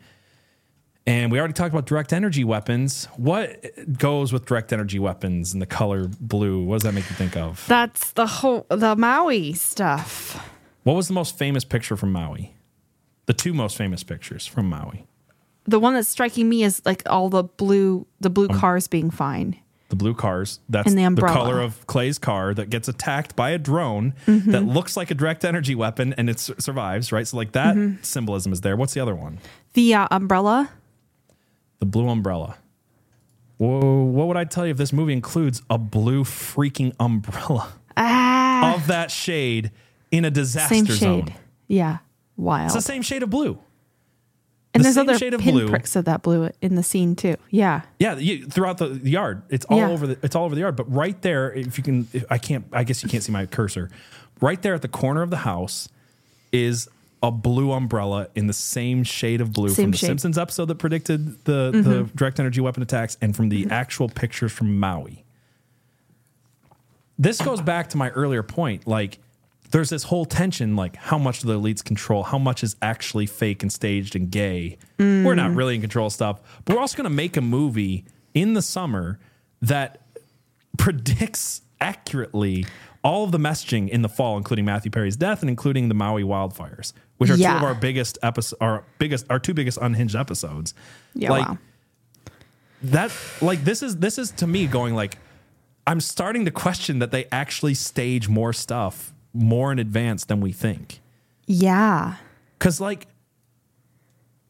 And 1.08 1.30
we 1.30 1.38
already 1.38 1.54
talked 1.54 1.72
about 1.72 1.86
direct 1.86 2.12
energy 2.12 2.42
weapons. 2.42 3.06
What 3.16 3.64
goes 3.96 4.32
with 4.32 4.44
direct 4.46 4.72
energy 4.72 4.98
weapons 4.98 5.52
and 5.52 5.62
the 5.62 5.66
color 5.66 6.08
blue? 6.20 6.64
What 6.64 6.76
does 6.76 6.82
that 6.82 6.94
make 6.94 7.08
you 7.08 7.14
think 7.14 7.36
of? 7.36 7.64
That's 7.68 8.10
the 8.12 8.26
whole 8.26 8.66
the 8.70 8.96
Maui 8.96 9.52
stuff. 9.52 10.36
What 10.82 10.94
was 10.94 11.06
the 11.08 11.14
most 11.14 11.38
famous 11.38 11.64
picture 11.64 11.96
from 11.96 12.10
Maui? 12.12 12.54
The 13.26 13.34
two 13.34 13.52
most 13.54 13.76
famous 13.76 14.02
pictures 14.02 14.46
from 14.46 14.68
Maui. 14.68 15.06
The 15.64 15.78
one 15.80 15.94
that's 15.94 16.08
striking 16.08 16.48
me 16.48 16.62
is 16.64 16.82
like 16.84 17.02
all 17.06 17.28
the 17.28 17.44
blue 17.44 18.06
the 18.20 18.30
blue 18.30 18.48
Um, 18.50 18.58
cars 18.58 18.88
being 18.88 19.10
fine. 19.10 19.56
The 19.88 19.96
blue 19.96 20.14
cars. 20.14 20.58
That's 20.68 20.92
the 20.92 21.08
the, 21.10 21.22
color 21.22 21.60
of 21.60 21.86
Clay's 21.86 22.18
car 22.18 22.52
that 22.54 22.70
gets 22.70 22.88
attacked 22.88 23.36
by 23.36 23.50
a 23.50 23.58
drone 23.58 24.14
Mhm. 24.26 24.46
that 24.52 24.62
looks 24.64 24.96
like 24.96 25.12
a 25.12 25.14
direct 25.14 25.44
energy 25.44 25.74
weapon 25.76 26.12
and 26.14 26.28
it 26.28 26.40
survives, 26.40 27.12
right? 27.12 27.26
So, 27.26 27.36
like 27.36 27.52
that 27.52 27.76
Mhm. 27.76 28.04
symbolism 28.04 28.52
is 28.52 28.62
there. 28.62 28.76
What's 28.76 28.94
the 28.94 29.00
other 29.00 29.14
one? 29.14 29.38
The 29.74 29.94
uh, 29.94 30.08
umbrella. 30.10 30.70
The 31.78 31.86
blue 31.86 32.08
umbrella. 32.08 32.56
Whoa, 33.58 34.02
what 34.02 34.26
would 34.28 34.36
I 34.36 34.44
tell 34.44 34.66
you 34.66 34.72
if 34.72 34.76
this 34.76 34.92
movie 34.92 35.12
includes 35.12 35.62
a 35.70 35.78
blue 35.78 36.24
freaking 36.24 36.92
umbrella 37.00 37.68
Ah, 37.96 38.74
of 38.74 38.86
that 38.88 39.10
shade 39.10 39.70
in 40.10 40.24
a 40.24 40.30
disaster 40.30 40.74
same 40.74 40.86
zone? 40.86 41.26
shade. 41.26 41.34
Yeah, 41.68 41.98
wild. 42.36 42.66
It's 42.66 42.74
the 42.74 42.82
same 42.82 43.02
shade 43.02 43.22
of 43.22 43.30
blue. 43.30 43.58
And 44.76 44.84
the 44.84 44.86
there's 44.86 44.96
other 44.96 45.18
shade 45.18 45.34
of 45.34 45.40
blue. 45.42 45.62
pinpricks 45.62 45.96
of 45.96 46.04
that 46.06 46.22
blue 46.22 46.50
in 46.62 46.74
the 46.76 46.82
scene 46.82 47.16
too. 47.16 47.36
Yeah. 47.50 47.82
Yeah, 47.98 48.16
you, 48.16 48.46
throughout 48.46 48.78
the, 48.78 48.86
the 48.88 49.10
yard, 49.10 49.42
it's 49.50 49.64
all 49.66 49.78
Yeah. 49.78 49.90
over 49.90 50.06
the 50.06 50.18
it's 50.22 50.36
all 50.36 50.44
over 50.44 50.54
the 50.54 50.60
yard. 50.60 50.76
But 50.76 50.90
right 50.92 51.20
there, 51.22 51.52
if 51.52 51.76
you 51.78 51.84
can, 51.84 52.08
if, 52.12 52.24
I 52.30 52.38
can't. 52.38 52.64
I 52.72 52.84
guess 52.84 53.02
you 53.02 53.08
can't 53.08 53.22
see 53.22 53.32
my 53.32 53.46
cursor. 53.46 53.90
Right 54.40 54.60
there 54.62 54.74
at 54.74 54.82
the 54.82 54.88
corner 54.88 55.22
of 55.22 55.30
the 55.30 55.38
house 55.38 55.88
is 56.52 56.88
a 57.22 57.30
blue 57.30 57.72
umbrella 57.72 58.28
in 58.34 58.46
the 58.46 58.52
same 58.52 59.02
shade 59.02 59.40
of 59.40 59.52
blue 59.52 59.70
Same 59.70 59.86
from 59.86 59.90
the 59.92 59.96
shade. 59.96 60.06
Simpsons 60.08 60.38
episode 60.38 60.66
that 60.66 60.74
predicted 60.76 61.44
the 61.44 61.70
the 61.72 62.04
Mhm. 62.04 62.14
direct 62.14 62.38
energy 62.38 62.60
weapon 62.60 62.82
attacks, 62.82 63.16
and 63.22 63.34
from 63.34 63.48
the 63.48 63.66
actual 63.70 64.08
pictures 64.08 64.52
from 64.52 64.78
Maui. 64.78 65.24
This 67.18 67.40
goes 67.40 67.62
back 67.62 67.88
to 67.90 67.96
my 67.96 68.10
earlier 68.10 68.42
point. 68.42 68.86
Like, 68.86 69.18
there's 69.70 69.90
this 69.90 70.04
whole 70.04 70.24
tension. 70.24 70.76
Like, 70.76 70.96
how 70.96 71.18
much 71.18 71.40
do 71.40 71.48
the 71.48 71.58
elites 71.58 71.84
control? 71.84 72.22
How 72.22 72.38
much 72.38 72.62
is 72.62 72.76
actually 72.82 73.26
fake 73.26 73.62
and 73.62 73.72
staged 73.72 74.14
and 74.16 74.30
gay? 74.30 74.78
We're 74.98 75.34
not 75.34 75.50
Mm. 75.50 75.56
really 75.56 75.74
in 75.74 75.80
control 75.80 76.06
of 76.06 76.12
stuff. 76.12 76.40
But 76.64 76.74
we're 76.76 76.80
also 76.80 76.96
going 76.96 77.04
to 77.04 77.10
make 77.10 77.36
a 77.36 77.40
movie 77.40 78.04
in 78.34 78.54
the 78.54 78.62
summer 78.62 79.18
that 79.62 80.00
predicts 80.78 81.62
accurately 81.80 82.66
all 83.02 83.24
of 83.24 83.32
the 83.32 83.38
messaging 83.38 83.88
in 83.88 84.02
the 84.02 84.08
fall, 84.08 84.36
including 84.36 84.64
Matthew 84.64 84.90
Perry's 84.90 85.16
death 85.16 85.40
and 85.40 85.48
including 85.48 85.88
the 85.88 85.94
Maui 85.94 86.22
wildfires, 86.22 86.92
which 87.18 87.30
are 87.30 87.36
two 87.36 87.44
of 87.46 87.62
our 87.62 87.74
biggest 87.74 88.18
episode, 88.22 88.56
our 88.60 88.84
biggest, 88.98 89.26
our 89.30 89.38
two 89.38 89.54
biggest 89.54 89.78
unhinged 89.80 90.16
episodes. 90.16 90.74
Yeah, 91.14 91.30
like 91.30 91.48
wow. 91.48 91.58
that, 92.82 93.12
like 93.40 93.64
this 93.64 93.82
is 93.82 93.98
this 93.98 94.18
is 94.18 94.30
to 94.32 94.46
me 94.46 94.66
going 94.66 94.94
like, 94.94 95.18
I'm 95.86 96.00
starting 96.00 96.44
to 96.46 96.50
question 96.50 96.98
that 96.98 97.12
they 97.12 97.26
actually 97.30 97.74
stage 97.74 98.28
more 98.28 98.52
stuff 98.52 99.14
more 99.36 99.72
in 99.72 99.78
advance 99.78 100.24
than 100.24 100.40
we 100.40 100.52
think. 100.52 101.00
Yeah. 101.46 102.16
Cause 102.58 102.80
like 102.80 103.06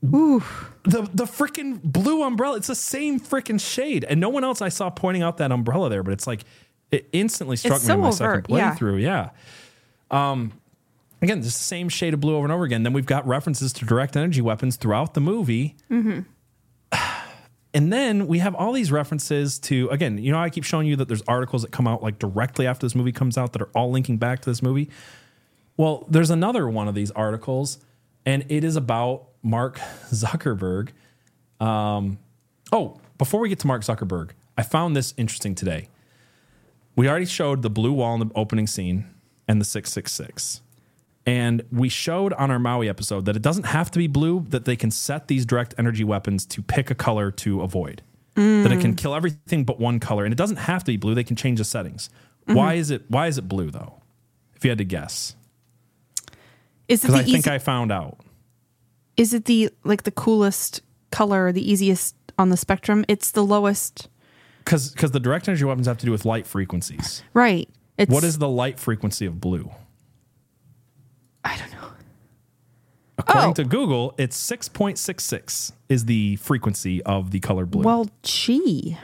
Ooh. 0.04 0.42
the 0.84 1.08
the 1.12 1.24
freaking 1.24 1.82
blue 1.82 2.22
umbrella, 2.22 2.56
it's 2.56 2.68
the 2.68 2.74
same 2.74 3.18
freaking 3.18 3.60
shade. 3.60 4.04
And 4.04 4.20
no 4.20 4.28
one 4.28 4.44
else 4.44 4.62
I 4.62 4.68
saw 4.68 4.90
pointing 4.90 5.22
out 5.22 5.38
that 5.38 5.50
umbrella 5.52 5.90
there, 5.90 6.02
but 6.02 6.12
it's 6.12 6.26
like 6.26 6.44
it 6.90 7.08
instantly 7.12 7.56
struck 7.56 7.76
It's 7.76 7.88
me 7.88 7.94
in 7.94 7.98
so 7.98 8.02
my 8.02 8.08
overt, 8.08 8.46
second 8.46 8.56
yeah. 8.56 8.74
playthrough. 8.74 9.02
Yeah. 9.02 9.30
Um 10.10 10.52
again, 11.20 11.38
it's 11.38 11.46
the 11.46 11.52
same 11.52 11.88
shade 11.88 12.14
of 12.14 12.20
blue 12.20 12.36
over 12.36 12.44
and 12.44 12.52
over 12.52 12.64
again. 12.64 12.82
Then 12.82 12.92
we've 12.92 13.06
got 13.06 13.26
references 13.26 13.72
to 13.74 13.84
direct 13.84 14.16
energy 14.16 14.40
weapons 14.40 14.76
throughout 14.76 15.14
the 15.14 15.20
movie. 15.20 15.74
Mm-hmm. 15.90 16.20
And 17.76 17.92
then 17.92 18.26
we 18.26 18.38
have 18.38 18.54
all 18.54 18.72
these 18.72 18.90
references 18.90 19.58
to 19.58 19.90
again, 19.90 20.16
you 20.16 20.32
know, 20.32 20.38
I 20.38 20.48
keep 20.48 20.64
showing 20.64 20.86
you 20.86 20.96
that 20.96 21.08
there's 21.08 21.20
articles 21.28 21.60
that 21.60 21.72
come 21.72 21.86
out 21.86 22.02
like 22.02 22.18
directly 22.18 22.66
after 22.66 22.86
this 22.86 22.94
movie 22.94 23.12
comes 23.12 23.36
out 23.36 23.52
that 23.52 23.60
are 23.60 23.68
all 23.74 23.90
linking 23.90 24.16
back 24.16 24.40
to 24.40 24.50
this 24.50 24.62
movie. 24.62 24.88
Well, 25.76 26.06
there's 26.08 26.30
another 26.30 26.66
one 26.70 26.88
of 26.88 26.94
these 26.94 27.10
articles, 27.10 27.76
and 28.24 28.46
it 28.48 28.64
is 28.64 28.76
about 28.76 29.26
Mark 29.42 29.78
Zuckerberg. 30.10 30.88
Um, 31.60 32.18
oh, 32.72 32.98
before 33.18 33.40
we 33.40 33.50
get 33.50 33.58
to 33.58 33.66
Mark 33.66 33.82
Zuckerberg, 33.82 34.30
I 34.56 34.62
found 34.62 34.96
this 34.96 35.12
interesting 35.18 35.54
today. 35.54 35.90
We 36.96 37.10
already 37.10 37.26
showed 37.26 37.60
the 37.60 37.68
blue 37.68 37.92
wall 37.92 38.14
in 38.14 38.26
the 38.26 38.34
opening 38.34 38.66
scene 38.66 39.06
and 39.46 39.60
the 39.60 39.66
666. 39.66 40.62
And 41.26 41.64
we 41.72 41.88
showed 41.88 42.32
on 42.34 42.52
our 42.52 42.58
Maui 42.60 42.88
episode 42.88 43.24
that 43.24 43.34
it 43.34 43.42
doesn't 43.42 43.64
have 43.66 43.90
to 43.90 43.98
be 43.98 44.06
blue, 44.06 44.46
that 44.50 44.64
they 44.64 44.76
can 44.76 44.92
set 44.92 45.26
these 45.26 45.44
direct 45.44 45.74
energy 45.76 46.04
weapons 46.04 46.46
to 46.46 46.62
pick 46.62 46.88
a 46.88 46.94
color 46.94 47.32
to 47.32 47.62
avoid. 47.62 48.02
That 48.36 48.70
it 48.70 48.80
can 48.82 48.94
kill 48.94 49.14
everything 49.14 49.64
but 49.64 49.80
one 49.80 49.98
color. 49.98 50.24
And 50.24 50.32
it 50.32 50.36
doesn't 50.36 50.58
have 50.58 50.84
to 50.84 50.92
be 50.92 50.98
blue, 50.98 51.14
they 51.14 51.24
can 51.24 51.36
change 51.36 51.58
the 51.58 51.64
settings. 51.64 52.10
Why 52.44 52.74
is 52.74 52.90
it 52.90 53.04
why 53.08 53.26
is 53.28 53.38
it 53.38 53.48
blue 53.48 53.70
though? 53.70 53.94
If 54.54 54.64
you 54.64 54.70
had 54.70 54.78
to 54.78 54.84
guess. 54.84 55.34
Is 56.86 57.04
it 57.04 57.10
I 57.10 57.22
think 57.24 57.48
I 57.48 57.58
found 57.58 57.90
out. 57.90 58.20
is 59.16 59.32
it 59.34 59.46
the 59.46 59.70
like 59.84 60.04
the 60.04 60.10
coolest 60.10 60.82
color, 61.10 61.50
the 61.50 61.68
easiest 61.68 62.14
on 62.38 62.50
the 62.50 62.56
spectrum? 62.56 63.04
It's 63.08 63.30
the 63.30 63.42
lowest. 63.42 64.08
Because 64.58 64.90
because 64.90 65.10
the 65.12 65.20
direct 65.20 65.48
energy 65.48 65.64
weapons 65.64 65.86
have 65.86 65.98
to 65.98 66.06
do 66.06 66.12
with 66.12 66.24
light 66.24 66.46
frequencies. 66.46 67.22
Right. 67.32 67.68
It's 67.96 68.12
what 68.12 68.22
is 68.22 68.38
the 68.38 68.48
light 68.48 68.78
frequency 68.78 69.24
of 69.26 69.40
blue? 69.40 69.70
I 71.46 71.56
don't 71.58 71.72
know. 71.72 71.88
According 73.18 73.50
Oh. 73.50 73.54
to 73.54 73.64
Google, 73.64 74.14
it's 74.18 74.36
six 74.36 74.68
point 74.68 74.98
six 74.98 75.24
six 75.24 75.72
is 75.88 76.04
the 76.04 76.36
frequency 76.36 77.02
of 77.04 77.30
the 77.30 77.40
color 77.40 77.64
blue. 77.66 77.82
Well, 77.82 78.08
gee. 78.22 78.96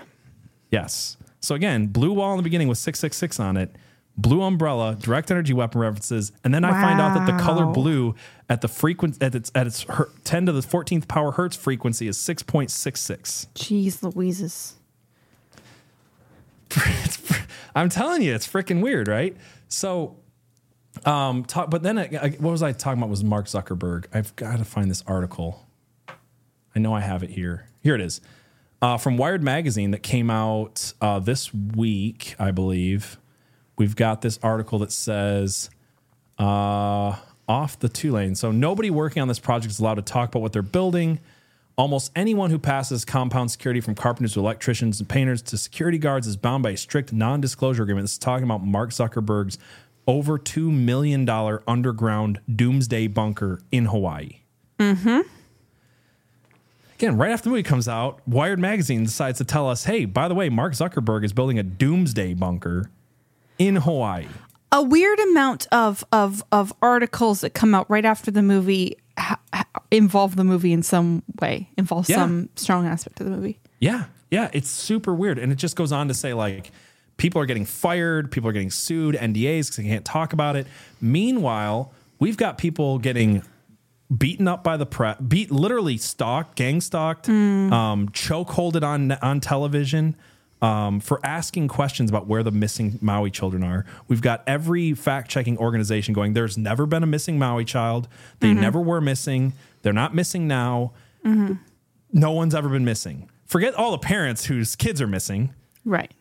yes. 0.70 1.16
So 1.40 1.55
again, 1.55 1.86
blue 1.86 2.12
wall 2.12 2.32
in 2.32 2.36
the 2.36 2.43
beginning 2.43 2.69
with 2.69 2.78
six 2.78 2.98
six 3.01 3.16
six 3.16 3.40
on 3.40 3.56
it. 3.56 3.74
Blue 4.19 4.43
umbrella, 4.43 4.94
direct 5.01 5.31
energy 5.31 5.55
weapon 5.55 5.81
references, 5.81 6.32
and 6.44 6.52
then 6.52 6.64
I 6.64 6.70
find 6.73 7.01
out 7.01 7.14
that 7.14 7.27
the 7.27 7.43
color 7.43 7.64
blue 7.64 8.14
at 8.51 8.60
the 8.60 8.69
frequency 8.69 9.19
at 9.23 9.35
its 9.35 9.51
at 9.55 9.66
its 9.66 9.82
her, 9.85 10.10
ten 10.24 10.44
to 10.44 10.52
the 10.52 10.60
fourteenth 10.60 11.09
power 11.09 11.32
hertz 11.32 11.56
frequency 11.56 12.06
is 12.09 12.19
six 12.19 12.43
point 12.43 12.70
six 12.70 13.01
six. 13.01 13.47
Jeez 13.55 14.02
Louises. 14.02 14.74
I'm 17.74 17.89
telling 17.89 18.20
you, 18.23 18.35
it's 18.35 18.47
freaking 18.47 18.82
weird, 18.82 19.09
right? 19.09 19.36
So, 19.69 20.16
um, 21.07 21.45
talk, 21.45 21.70
but 21.70 21.83
then 21.83 21.99
I, 21.99 22.37
what 22.39 22.51
was 22.51 22.62
I 22.62 22.73
talking 22.73 22.99
about? 22.99 23.11
Was 23.11 23.24
Mark 23.24 23.47
Zuckerberg? 23.47 24.07
I've 24.12 24.35
got 24.37 24.59
to 24.59 24.65
find 24.65 24.91
this 24.91 25.03
article. 25.07 25.66
I 26.74 26.79
know 26.79 26.95
I 26.95 27.01
have 27.01 27.23
it 27.23 27.31
here. 27.31 27.69
Here 27.83 27.95
it 27.95 28.01
is, 28.01 28.20
uh, 28.81 28.97
from 28.97 29.16
Wired 29.16 29.43
magazine 29.43 29.91
that 29.91 30.03
came 30.03 30.31
out 30.31 30.93
uh, 31.01 31.19
this 31.19 31.53
week, 31.53 32.35
I 32.39 32.51
believe. 32.51 33.19
We've 33.77 33.97
got 33.97 34.23
this 34.23 34.39
article 34.43 34.79
that 34.81 34.93
says 34.93 35.70
uh, 36.39 37.16
off 37.49 37.79
the 37.79 37.89
two 37.89 38.12
lane. 38.12 38.35
So 38.35 38.53
nobody 38.53 38.91
working 38.91 39.23
on 39.23 39.29
this 39.29 39.39
project 39.39 39.73
is 39.73 39.81
allowed 39.81 39.95
to 39.95 40.03
talk 40.03 40.29
about 40.31 40.41
what 40.41 40.53
they're 40.53 40.62
building. 40.62 41.20
Almost 41.77 42.12
anyone 42.15 42.51
who 42.51 42.59
passes 42.59 43.05
compound 43.05 43.51
security 43.51 43.81
from 43.81 43.95
carpenters 43.95 44.35
to 44.35 44.41
electricians 44.41 45.01
and 45.01 45.09
painters 45.09 45.41
to 45.43 45.57
security 45.57 45.99
guards 45.99 46.27
is 46.27 46.37
bound 46.37 46.62
by 46.62 46.70
a 46.70 46.77
strict 46.77 47.12
non 47.12 47.41
disclosure 47.41 47.83
agreement. 47.83 48.05
This 48.05 48.12
is 48.12 48.19
talking 48.19 48.45
about 48.45 48.65
Mark 48.65 48.91
Zuckerberg's 48.91 49.59
over 50.07 50.39
$2 50.39 50.70
million 50.73 51.29
underground 51.66 52.41
doomsday 52.55 53.07
bunker 53.07 53.61
in 53.70 53.87
Hawaii. 53.87 54.41
Mm-hmm. 54.79 55.20
Again, 56.95 57.16
right 57.16 57.31
after 57.33 57.45
the 57.45 57.51
movie 57.51 57.62
comes 57.62 57.89
out, 57.89 58.20
Wired 58.27 58.59
Magazine 58.61 59.05
decides 59.05 59.39
to 59.39 59.45
tell 59.45 59.69
us 59.69 59.85
hey, 59.85 60.05
by 60.05 60.29
the 60.29 60.35
way, 60.35 60.49
Mark 60.49 60.73
Zuckerberg 60.74 61.24
is 61.24 61.33
building 61.33 61.59
a 61.59 61.62
doomsday 61.62 62.35
bunker 62.35 62.91
in 63.59 63.77
Hawaii. 63.77 64.27
A 64.70 64.83
weird 64.83 65.19
amount 65.19 65.66
of 65.73 66.05
of 66.12 66.43
of 66.53 66.73
articles 66.81 67.41
that 67.43 67.51
come 67.51 67.74
out 67.74 67.91
right 67.91 68.05
after 68.05 68.31
the 68.31 68.43
movie 68.43 68.97
ha- 69.19 69.39
involve 69.91 70.37
the 70.37 70.45
movie 70.45 70.73
in 70.73 70.83
some 70.83 71.23
way, 71.41 71.69
involve 71.77 72.09
Yeah. 72.09 72.16
some 72.16 72.49
strong 72.57 72.87
aspect 72.87 73.20
of 73.20 73.27
the 73.27 73.33
movie. 73.33 73.59
Yeah, 73.81 74.05
yeah, 74.31 74.49
it's 74.53 74.70
super 74.70 75.12
weird, 75.12 75.39
and 75.39 75.51
it 75.53 75.57
just 75.57 75.74
goes 75.77 75.91
on 75.93 76.09
to 76.09 76.15
say 76.15 76.33
like 76.35 76.70
people 77.16 77.40
are 77.40 77.47
getting 77.47 77.64
fired, 77.64 78.30
people 78.30 78.48
are 78.48 78.52
getting 78.52 78.70
sued, 78.70 79.14
NDAs 79.14 79.66
because 79.66 79.76
they 79.76 79.84
can't 79.84 80.05
talk 80.05 80.32
about 80.32 80.56
it. 80.56 80.66
Meanwhile, 81.01 81.93
we've 82.18 82.36
got 82.36 82.59
people 82.59 82.98
getting 82.98 83.43
beaten 84.16 84.47
up 84.48 84.62
by 84.64 84.76
the 84.76 84.86
press, 84.86 85.18
beat 85.20 85.51
literally 85.51 85.97
stalked, 85.97 86.56
gang 86.56 86.80
stalked, 86.80 87.28
um, 87.28 88.09
chokeholded 88.10 88.82
on 88.82 89.12
on 89.12 89.40
television. 89.40 90.16
Um, 90.60 91.01
for 91.01 91.18
asking 91.24 91.66
questions 91.66 92.09
about 92.09 92.28
where 92.28 92.44
the 92.44 92.52
missing 92.52 92.97
Maui 93.01 93.32
children 93.32 93.64
are. 93.64 93.84
We've 94.06 94.20
got 94.22 94.44
every 94.47 94.94
fact 94.94 95.28
checking 95.28 95.59
organization 95.59 96.14
going, 96.14 96.34
there's 96.34 96.56
never 96.56 96.86
been 96.86 97.02
a 97.02 97.06
missing 97.06 97.36
Maui 97.36 97.64
child. 97.64 98.06
They 98.39 98.52
Mhm. 98.52 98.60
never 98.60 98.80
were 98.80 99.01
missing. 99.01 99.55
They're 99.82 99.93
not 99.93 100.14
missing 100.14 100.47
now 100.47 100.93
Mm-hmm. 101.26 101.55
no 102.12 102.30
one's 102.30 102.55
ever 102.55 102.68
been 102.68 102.84
missing. 102.84 103.28
Forget 103.44 103.74
all 103.74 103.90
the 103.90 103.98
parents 103.98 104.44
whose 104.44 104.76
kids 104.76 105.01
are 105.02 105.09
missing 105.09 105.52
Right. 105.84 106.12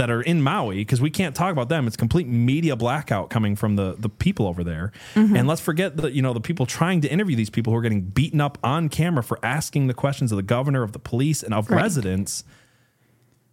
That 0.00 0.08
are 0.10 0.22
in 0.22 0.40
Maui 0.40 0.76
because 0.76 0.98
we 0.98 1.10
can't 1.10 1.34
talk 1.36 1.52
about 1.52 1.68
them. 1.68 1.86
It's 1.86 1.94
complete 1.94 2.26
media 2.26 2.74
blackout 2.74 3.28
coming 3.28 3.54
from 3.54 3.76
the 3.76 3.96
the 3.98 4.08
people 4.08 4.46
over 4.46 4.64
there. 4.64 4.92
Mhm. 5.14 5.38
And 5.38 5.46
let's 5.46 5.60
forget 5.60 5.98
that 5.98 6.14
you 6.14 6.22
know 6.22 6.32
the 6.32 6.40
people 6.40 6.64
trying 6.64 7.02
to 7.02 7.08
interview 7.12 7.36
these 7.36 7.50
people 7.50 7.70
who 7.74 7.78
are 7.78 7.82
getting 7.82 8.00
beaten 8.00 8.40
up 8.40 8.56
on 8.64 8.88
camera 8.88 9.22
for 9.22 9.38
asking 9.42 9.88
the 9.88 9.92
questions 9.94 10.32
of 10.32 10.36
the 10.36 10.42
governor, 10.42 10.82
of 10.82 10.92
the 10.92 10.98
police, 10.98 11.42
and 11.42 11.52
of 11.52 11.68
Right. 11.68 11.82
residents. 11.82 12.44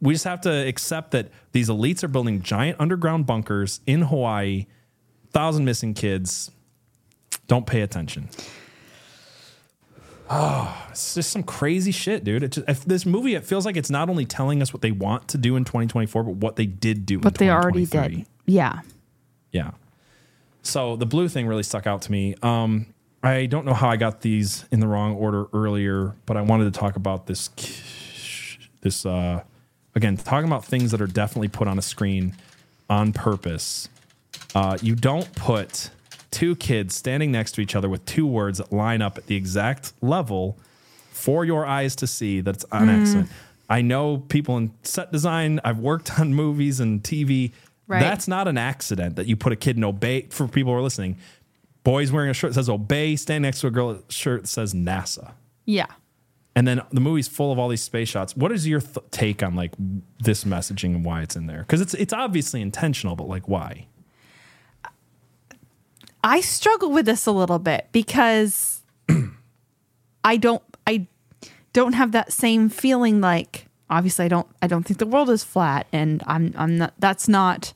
We 0.01 0.13
just 0.13 0.23
have 0.23 0.39
to 0.41 0.49
accept 0.67 1.11
that 1.11 1.31
these 1.51 1.67
elites 1.67 2.01
are 2.01 2.07
building 2.07 2.41
giant 2.41 2.79
underground 2.79 3.25
bunkers 3.25 3.81
in 3.85 4.03
Hawaii. 4.03 4.67
Thousand 5.33 5.65
missing 5.65 5.93
kids. 5.93 6.49
Don't 7.47 7.65
pay 7.67 7.81
attention. 7.81 8.29
Oh, 10.29 10.87
it's 10.91 11.15
just 11.15 11.31
some 11.31 11.43
crazy 11.43 11.91
shit, 11.91 12.23
dude. 12.23 12.43
It 12.43 12.51
just, 12.51 12.69
if 12.69 12.83
this 12.85 13.05
movie, 13.05 13.35
it 13.35 13.45
feels 13.45 13.65
like 13.65 13.77
it's 13.77 13.89
not 13.89 14.09
only 14.09 14.25
telling 14.25 14.61
us 14.61 14.73
what 14.73 14.81
they 14.81 14.91
want 14.91 15.29
to 15.29 15.37
do 15.37 15.55
in 15.55 15.63
2024, 15.63 16.23
but 16.23 16.35
what 16.35 16.55
they 16.57 16.65
did 16.65 17.05
do. 17.05 17.19
But 17.19 17.35
they 17.35 17.49
already 17.49 17.85
did. 17.85 18.25
Yeah. 18.45 18.81
Yeah. 19.51 19.71
So 20.63 20.97
the 20.97 21.05
blue 21.05 21.29
thing 21.29 21.47
really 21.47 21.63
stuck 21.63 21.87
out 21.87 22.01
to 22.03 22.11
me. 22.11 22.35
Um, 22.41 22.87
I 23.23 23.45
don't 23.45 23.65
know 23.65 23.73
how 23.73 23.89
I 23.89 23.95
got 23.95 24.21
these 24.21 24.65
in 24.71 24.79
the 24.79 24.87
wrong 24.87 25.15
order 25.15 25.47
earlier, 25.53 26.13
but 26.25 26.37
I 26.37 26.41
wanted 26.41 26.73
to 26.73 26.79
talk 26.79 26.95
about 26.95 27.27
this. 27.27 27.49
This 28.81 29.05
uh, 29.05 29.43
again, 29.95 30.17
talking 30.17 30.47
about 30.47 30.65
things 30.65 30.91
that 30.91 31.01
are 31.01 31.07
definitely 31.07 31.47
put 31.47 31.67
on 31.67 31.77
a 31.79 31.81
screen 31.81 32.35
on 32.89 33.13
purpose. 33.13 33.89
Uh, 34.53 34.77
you 34.81 34.95
don't 34.95 35.33
put 35.35 35.89
two 36.31 36.55
kids 36.55 36.95
standing 36.95 37.31
next 37.31 37.53
to 37.53 37.61
each 37.61 37.75
other 37.75 37.89
with 37.89 38.05
two 38.05 38.25
words 38.27 38.57
that 38.57 38.71
line 38.71 39.01
up 39.01 39.17
at 39.17 39.27
the 39.27 39.35
exact 39.35 39.93
level 40.01 40.57
for 41.11 41.45
your 41.45 41.65
eyes 41.65 41.95
to 41.97 42.07
see 42.07 42.41
that's 42.41 42.63
it's 42.63 42.73
an 42.73 42.87
Mm. 42.87 43.01
accident. 43.01 43.29
I 43.69 43.81
know 43.81 44.17
people 44.29 44.55
in 44.57 44.71
set 44.83 45.11
design, 45.11 45.59
I've 45.63 45.79
worked 45.79 46.19
on 46.19 46.33
movies 46.33 46.79
and 46.79 47.03
TV. 47.03 47.51
Right. 47.87 47.99
That's 48.01 48.27
not 48.27 48.47
an 48.47 48.57
accident 48.57 49.15
that 49.17 49.27
you 49.27 49.35
put 49.35 49.51
a 49.53 49.55
kid 49.55 49.77
in 49.77 49.83
obey 49.83 50.27
for 50.29 50.47
people 50.47 50.71
who 50.73 50.79
are 50.79 50.81
listening. 50.81 51.17
Boys 51.83 52.11
wearing 52.11 52.29
a 52.29 52.33
shirt 52.33 52.49
that 52.51 52.55
says 52.55 52.69
obey, 52.69 53.15
stand 53.15 53.43
next 53.43 53.61
to 53.61 53.67
a 53.67 53.71
girl 53.71 54.01
shirt 54.09 54.41
that 54.43 54.47
says 54.47 54.73
NASA. 54.73 55.31
Yeah. 55.65 55.85
And 56.55 56.67
then 56.67 56.81
the 56.91 56.99
movie's 56.99 57.27
full 57.27 57.51
of 57.51 57.59
all 57.59 57.69
these 57.69 57.83
space 57.83 58.09
shots. 58.09 58.35
What 58.35 58.51
is 58.51 58.67
your 58.67 58.81
th- 58.81 58.97
take 59.11 59.43
on 59.43 59.55
like 59.55 59.71
this 60.19 60.43
messaging 60.43 60.95
and 60.95 61.05
why 61.05 61.21
it's 61.21 61.35
in 61.35 61.45
there? 61.47 61.59
Because 61.59 61.81
it's 61.81 61.93
it's 61.93 62.13
obviously 62.13 62.61
intentional, 62.61 63.15
but 63.15 63.27
like 63.27 63.47
why? 63.47 63.85
I 66.27 66.41
struggle 66.41 66.91
with 66.91 67.05
this 67.05 67.25
a 67.25 67.31
little 67.31 67.59
bit 67.59 67.87
because 67.93 68.81
I 70.23 70.37
don't 70.37 70.61
I 70.85 71.07
don't 71.73 71.93
have 71.93 72.11
that 72.11 72.33
same 72.33 72.67
feeling 72.69 73.21
like 73.21 73.67
obviously 73.89 74.25
I 74.25 74.27
don't 74.27 74.47
I 74.61 74.67
don't 74.67 74.83
think 74.83 74.99
the 74.99 75.05
world 75.05 75.29
is 75.29 75.43
flat, 75.43 75.87
and 75.93 76.21
I'm 76.27 76.53
I'm 76.57 76.77
not. 76.77 76.93
That's 76.99 77.27
not 77.29 77.73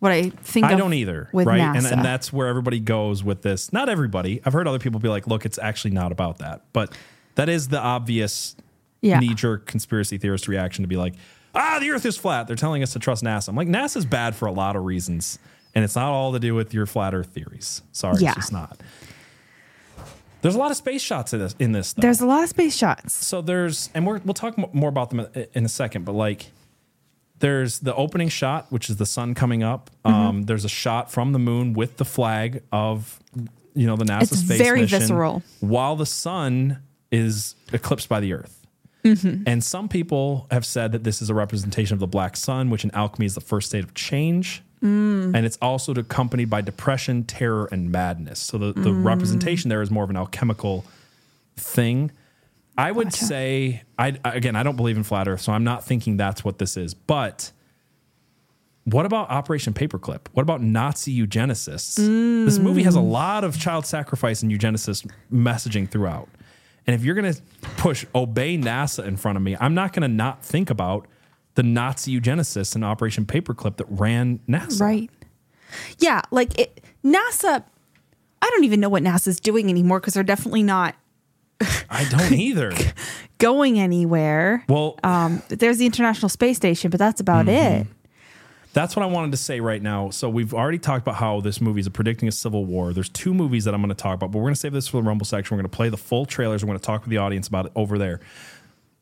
what 0.00 0.12
I 0.12 0.28
think. 0.30 0.66
I 0.66 0.74
don't 0.74 0.92
either, 0.92 1.30
With 1.32 1.46
right? 1.46 1.60
NASA. 1.60 1.76
And, 1.78 1.86
and 1.86 2.04
that's 2.04 2.30
where 2.30 2.46
everybody 2.46 2.78
goes 2.78 3.24
with 3.24 3.40
this. 3.40 3.72
Not 3.72 3.88
everybody. 3.88 4.42
I've 4.44 4.52
heard 4.52 4.68
other 4.68 4.78
people 4.78 5.00
be 5.00 5.08
like, 5.08 5.26
"Look, 5.26 5.46
it's 5.46 5.58
actually 5.58 5.92
not 5.92 6.12
about 6.12 6.38
that," 6.38 6.60
but 6.74 6.94
that 7.36 7.48
is 7.48 7.68
the 7.68 7.80
obvious 7.80 8.54
Yeah. 9.00 9.18
knee-jerk 9.18 9.66
conspiracy 9.66 10.18
theorist 10.18 10.46
reaction 10.46 10.82
to 10.82 10.88
be 10.88 10.96
like, 10.96 11.14
"Ah, 11.54 11.78
the 11.80 11.90
Earth 11.90 12.04
is 12.04 12.18
flat." 12.18 12.48
They're 12.48 12.56
telling 12.56 12.82
us 12.82 12.92
to 12.92 12.98
trust 12.98 13.24
NASA. 13.24 13.48
I'm 13.48 13.56
like, 13.56 13.68
NASA's 13.68 14.04
bad 14.04 14.34
for 14.34 14.46
a 14.46 14.52
lot 14.52 14.76
of 14.76 14.84
reasons, 14.84 15.38
and 15.74 15.84
it's 15.84 15.96
not 15.96 16.10
all 16.10 16.32
to 16.32 16.38
do 16.38 16.54
with 16.54 16.72
your 16.74 16.86
flat 16.86 17.14
Earth 17.14 17.28
theories. 17.28 17.82
Sorry, 17.92 18.18
Yeah. 18.20 18.30
it's 18.30 18.36
just 18.36 18.52
not. 18.52 18.80
There's 20.42 20.54
a 20.54 20.58
lot 20.58 20.70
of 20.70 20.76
space 20.76 21.00
shots 21.00 21.32
in 21.32 21.38
this. 21.40 21.56
In 21.58 21.72
this, 21.72 21.92
though. 21.94 22.02
There's 22.02 22.20
a 22.20 22.26
lot 22.26 22.42
of 22.42 22.50
space 22.50 22.76
shots. 22.76 23.14
So 23.14 23.40
there's, 23.40 23.88
and 23.94 24.06
we're, 24.06 24.18
we'll 24.24 24.34
talk 24.34 24.58
mo- 24.58 24.68
more 24.74 24.90
about 24.90 25.08
them 25.10 25.26
in 25.54 25.64
a 25.64 25.68
second, 25.68 26.04
but 26.04 26.12
like, 26.12 26.50
there's 27.38 27.78
the 27.80 27.94
opening 27.94 28.28
shot, 28.28 28.66
which 28.70 28.90
is 28.90 28.96
the 28.96 29.06
sun 29.06 29.34
coming 29.34 29.62
up. 29.62 29.90
Mm-hmm. 30.04 30.14
Um, 30.16 30.42
there's 30.42 30.64
a 30.64 30.68
shot 30.68 31.10
from 31.10 31.32
the 31.32 31.38
moon 31.38 31.72
with 31.72 31.96
the 31.96 32.04
flag 32.04 32.62
of, 32.72 33.18
you 33.74 33.86
know, 33.86 33.96
the 33.96 34.04
NASA 34.04 34.22
It's 34.32 34.38
space 34.40 34.58
very 34.58 34.82
mission, 34.82 35.00
visceral. 35.00 35.42
while 35.60 35.96
the 35.96 36.06
sun 36.06 36.78
is 37.10 37.54
eclipsed 37.72 38.08
by 38.08 38.20
the 38.20 38.34
Earth. 38.34 38.66
Mm-hmm. 39.04 39.42
And 39.46 39.62
some 39.64 39.88
people 39.88 40.46
have 40.50 40.64
said 40.64 40.92
that 40.92 41.04
this 41.04 41.20
is 41.20 41.28
a 41.30 41.34
representation 41.34 41.94
of 41.94 42.00
the 42.00 42.06
black 42.06 42.36
sun, 42.36 42.70
which 42.70 42.84
in 42.84 42.90
alchemy 42.92 43.26
is 43.26 43.34
the 43.34 43.40
first 43.40 43.68
state 43.68 43.84
of 43.84 43.94
change. 43.94 44.62
Mm. 44.84 45.34
And 45.34 45.46
it's 45.46 45.56
also 45.62 45.92
accompanied 45.94 46.50
by 46.50 46.60
depression, 46.60 47.24
terror, 47.24 47.68
and 47.72 47.90
madness. 47.90 48.38
So 48.38 48.58
the, 48.58 48.72
the 48.74 48.90
Mm. 48.90 49.04
representation 49.04 49.70
there 49.70 49.80
is 49.82 49.90
more 49.90 50.04
of 50.04 50.10
an 50.10 50.16
alchemical 50.16 50.84
thing. 51.56 52.10
I 52.76 52.90
would 52.92 53.12
say, 53.12 53.82
I 53.98 54.18
again, 54.24 54.56
I 54.56 54.62
don't 54.62 54.76
believe 54.76 54.96
in 54.96 55.04
flat 55.04 55.26
Earth, 55.28 55.40
so 55.40 55.52
I'm 55.52 55.64
not 55.64 55.84
thinking 55.84 56.16
that's 56.16 56.44
what 56.44 56.58
this 56.58 56.76
is. 56.76 56.92
But 56.92 57.52
what 58.84 59.06
about 59.06 59.30
Operation 59.30 59.72
Paperclip? 59.72 60.26
What 60.32 60.42
about 60.42 60.60
Nazi 60.60 61.16
eugenicists? 61.18 61.94
This 61.96 62.58
movie 62.58 62.82
has 62.82 62.94
a 62.96 63.00
lot 63.00 63.42
of 63.44 63.58
child 63.58 63.86
sacrifice 63.86 64.42
and 64.42 64.52
eugenicist 64.52 65.08
messaging 65.32 65.88
throughout. 65.88 66.28
And 66.86 66.94
if 66.94 67.02
you're 67.04 67.14
going 67.14 67.32
to 67.32 67.40
push 67.78 68.04
obey 68.14 68.58
NASA 68.58 69.06
in 69.06 69.16
front 69.16 69.36
of 69.36 69.42
me, 69.42 69.56
I'm 69.58 69.74
not 69.74 69.94
going 69.94 70.02
to 70.02 70.14
not 70.14 70.44
think 70.44 70.68
about 70.68 71.06
the 71.54 71.62
Nazi 71.62 72.18
eugenicists 72.20 72.74
in 72.76 72.82
Operation 72.84 73.24
Paperclip 73.26 73.76
that 73.76 73.86
ran 73.88 74.40
NASA. 74.48 74.80
Right. 74.80 75.10
Yeah, 75.98 76.22
like 76.30 76.58
it, 76.58 76.82
NASA. 77.04 77.64
I 78.42 78.50
don't 78.50 78.64
even 78.64 78.80
know 78.80 78.88
what 78.88 79.02
NASA's 79.02 79.40
doing 79.40 79.70
anymore 79.70 80.00
because 80.00 80.14
they're 80.14 80.22
definitely 80.22 80.62
not 80.62 80.94
I 81.88 82.04
don't 82.10 82.32
either. 82.38 82.72
going 83.38 83.78
anywhere. 83.78 84.64
Well, 84.68 84.98
Um, 85.02 85.42
there's 85.48 85.78
the 85.78 85.86
International 85.86 86.28
Space 86.28 86.56
Station, 86.56 86.90
but 86.90 86.98
that's 86.98 87.20
about 87.20 87.46
Mm-hmm. 87.46 87.82
it. 87.82 87.86
That's 88.74 88.96
what 88.96 89.04
I 89.04 89.06
wanted 89.06 89.30
to 89.30 89.36
say 89.36 89.60
right 89.60 89.80
now. 89.80 90.10
So 90.10 90.28
we've 90.28 90.52
already 90.52 90.78
talked 90.78 91.02
about 91.02 91.14
how 91.14 91.40
this 91.40 91.60
movie 91.60 91.80
is 91.80 91.88
predicting 91.88 92.28
a 92.28 92.32
civil 92.32 92.64
war. 92.64 92.92
There's 92.92 93.08
two 93.08 93.32
movies 93.32 93.64
that 93.66 93.72
I'm 93.74 93.80
going 93.80 93.90
to 93.90 93.94
talk 93.94 94.16
about, 94.16 94.32
but 94.32 94.38
we're 94.38 94.46
going 94.46 94.54
to 94.54 94.60
save 94.60 94.72
this 94.72 94.88
for 94.88 94.96
the 94.96 95.04
Rumble 95.06 95.24
section. 95.24 95.56
We're 95.56 95.62
going 95.62 95.70
to 95.70 95.76
play 95.76 95.88
the 95.90 95.96
full 95.96 96.26
trailers. 96.26 96.64
We're 96.64 96.68
going 96.68 96.80
to 96.80 96.84
talk 96.84 97.02
with 97.02 97.10
the 97.10 97.18
audience 97.18 97.46
about 97.46 97.66
it 97.66 97.72
over 97.76 97.98
there. 97.98 98.18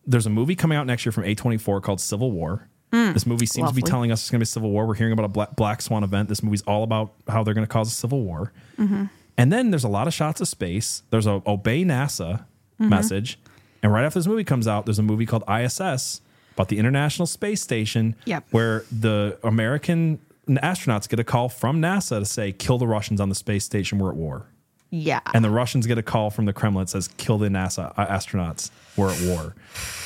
There's 0.07 0.27
a 0.27 0.31
movie 0.31 0.57
coming 0.57 0.77
out 0.77 0.87
next 0.87 1.05
year 1.07 1.13
from 1.13 1.25
A24 1.25 1.83
called 1.83 2.01
Civil 2.01 2.33
War. 2.33 2.69
Hmm. 2.93 3.15
this 3.15 3.25
movie 3.25 3.47
seems 3.47 3.71
to 3.71 3.75
be 3.75 3.81
telling 3.81 4.13
us 4.13 4.21
it's 4.21 4.31
going 4.31 4.39
to 4.39 4.43
be 4.43 4.45
a 4.45 4.47
civil 4.47 4.71
war. 4.71 4.85
We're 4.85 4.93
hearing 4.93 5.15
about 5.15 5.25
a 5.25 5.29
black, 5.29 5.57
black 5.57 5.81
swan 5.81 6.05
event. 6.05 6.29
This 6.29 6.43
movie's 6.43 6.61
all 6.63 6.83
about 6.83 7.15
how 7.27 7.43
they're 7.43 7.55
going 7.55 7.67
to 7.67 7.73
cause 7.73 7.89
a 7.89 7.95
civil 7.95 8.21
war. 8.21 8.53
Mm-hmm. 8.79 9.05
And 9.39 9.51
then 9.51 9.71
there's 9.71 9.85
a 9.85 9.89
lot 9.89 10.07
of 10.07 10.13
shots 10.13 10.43
of 10.43 10.49
space. 10.49 11.03
There's 11.09 11.27
a 11.27 11.43
obey 11.47 11.85
NASA 11.85 12.41
mm-hmm. 12.41 12.91
message. 12.91 13.39
And 13.83 13.91
right 13.91 14.05
after 14.05 14.19
this 14.19 14.27
movie 14.27 14.45
comes 14.45 14.69
out, 14.69 14.85
there's 14.85 14.99
a 14.99 15.03
movie 15.03 15.25
called 15.25 15.43
ISS 15.49 16.21
about 16.53 16.69
the 16.69 16.79
International 16.79 17.27
Space 17.27 17.63
Station 17.63 18.15
Yep. 18.27 18.45
where 18.51 18.85
the 18.93 19.39
American 19.43 20.21
astronauts 20.49 21.09
get 21.09 21.19
a 21.19 21.25
call 21.25 21.49
from 21.49 21.81
NASA 21.81 22.19
to 22.19 22.27
say, 22.27 22.53
kill 22.53 22.79
the 22.79 22.87
Russians 22.87 23.21
on 23.21 23.29
the 23.29 23.35
space 23.35 23.65
station. 23.65 23.99
We're 23.99 24.11
at 24.11 24.17
war. 24.17 24.47
Yeah. 24.91 25.21
And 25.33 25.43
the 25.45 25.51
Russians 25.51 25.87
get 25.87 25.97
a 25.97 26.03
call 26.03 26.31
from 26.31 26.45
the 26.45 26.53
Kremlin 26.53 26.85
that 26.85 26.91
says, 26.91 27.09
kill 27.17 27.39
the 27.39 27.49
NASA 27.49 27.95
uh, 27.97 28.07
astronauts. 28.07 28.71
We're 28.97 29.11
at 29.11 29.21
war. 29.23 29.55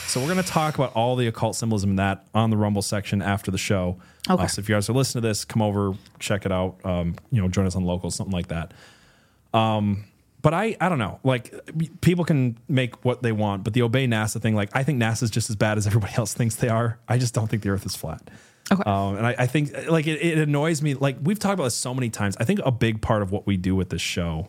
So 0.06 0.20
we're 0.20 0.32
going 0.32 0.42
to 0.42 0.48
talk 0.48 0.76
about 0.76 0.92
all 0.94 1.16
the 1.16 1.26
occult 1.26 1.56
symbolism 1.56 1.90
in 1.90 1.96
that 1.96 2.26
on 2.32 2.50
the 2.50 2.56
Rumble 2.56 2.82
section 2.82 3.20
after 3.20 3.50
the 3.50 3.58
show. 3.58 3.98
Okay. 4.30 4.44
Uh, 4.44 4.46
so 4.46 4.60
if 4.60 4.68
you 4.68 4.74
guys 4.74 4.88
are 4.88 4.92
listening 4.92 5.22
to 5.22 5.28
this, 5.28 5.44
come 5.44 5.60
over, 5.60 5.94
check 6.20 6.46
it 6.46 6.52
out. 6.52 6.76
Um, 6.84 7.16
you 7.30 7.42
know, 7.42 7.48
join 7.48 7.66
us 7.66 7.74
on 7.74 7.84
local, 7.84 8.10
something 8.10 8.32
like 8.32 8.48
that. 8.48 8.72
Um, 9.52 10.04
but 10.42 10.54
I, 10.54 10.76
I 10.80 10.88
don't 10.88 10.98
know. 10.98 11.18
Like 11.24 11.52
people 12.02 12.24
can 12.24 12.56
make 12.68 13.04
what 13.04 13.22
they 13.22 13.32
want, 13.32 13.64
but 13.64 13.74
the 13.74 13.82
obey 13.82 14.06
NASA 14.06 14.40
thing, 14.40 14.54
like 14.54 14.70
I 14.74 14.84
think 14.84 15.02
NASA's 15.02 15.30
just 15.30 15.50
as 15.50 15.56
bad 15.56 15.76
as 15.76 15.86
everybody 15.88 16.14
else 16.16 16.34
thinks 16.34 16.54
they 16.54 16.68
are. 16.68 16.98
I 17.08 17.18
just 17.18 17.34
don't 17.34 17.48
think 17.48 17.62
the 17.62 17.70
Earth 17.70 17.84
is 17.84 17.96
flat. 17.96 18.30
Okay. 18.70 18.82
Um, 18.84 19.16
and 19.16 19.26
I, 19.26 19.34
I 19.38 19.46
think 19.46 19.88
like 19.88 20.06
it, 20.06 20.20
it 20.20 20.38
annoys 20.38 20.82
me. 20.82 20.94
Like 20.94 21.16
we've 21.20 21.38
talked 21.38 21.54
about 21.54 21.64
this 21.64 21.74
so 21.74 21.92
many 21.92 22.10
times. 22.10 22.36
I 22.38 22.44
think 22.44 22.60
a 22.64 22.70
big 22.70 23.00
part 23.00 23.22
of 23.22 23.32
what 23.32 23.46
we 23.46 23.56
do 23.56 23.74
with 23.74 23.90
this 23.90 24.02
show 24.02 24.48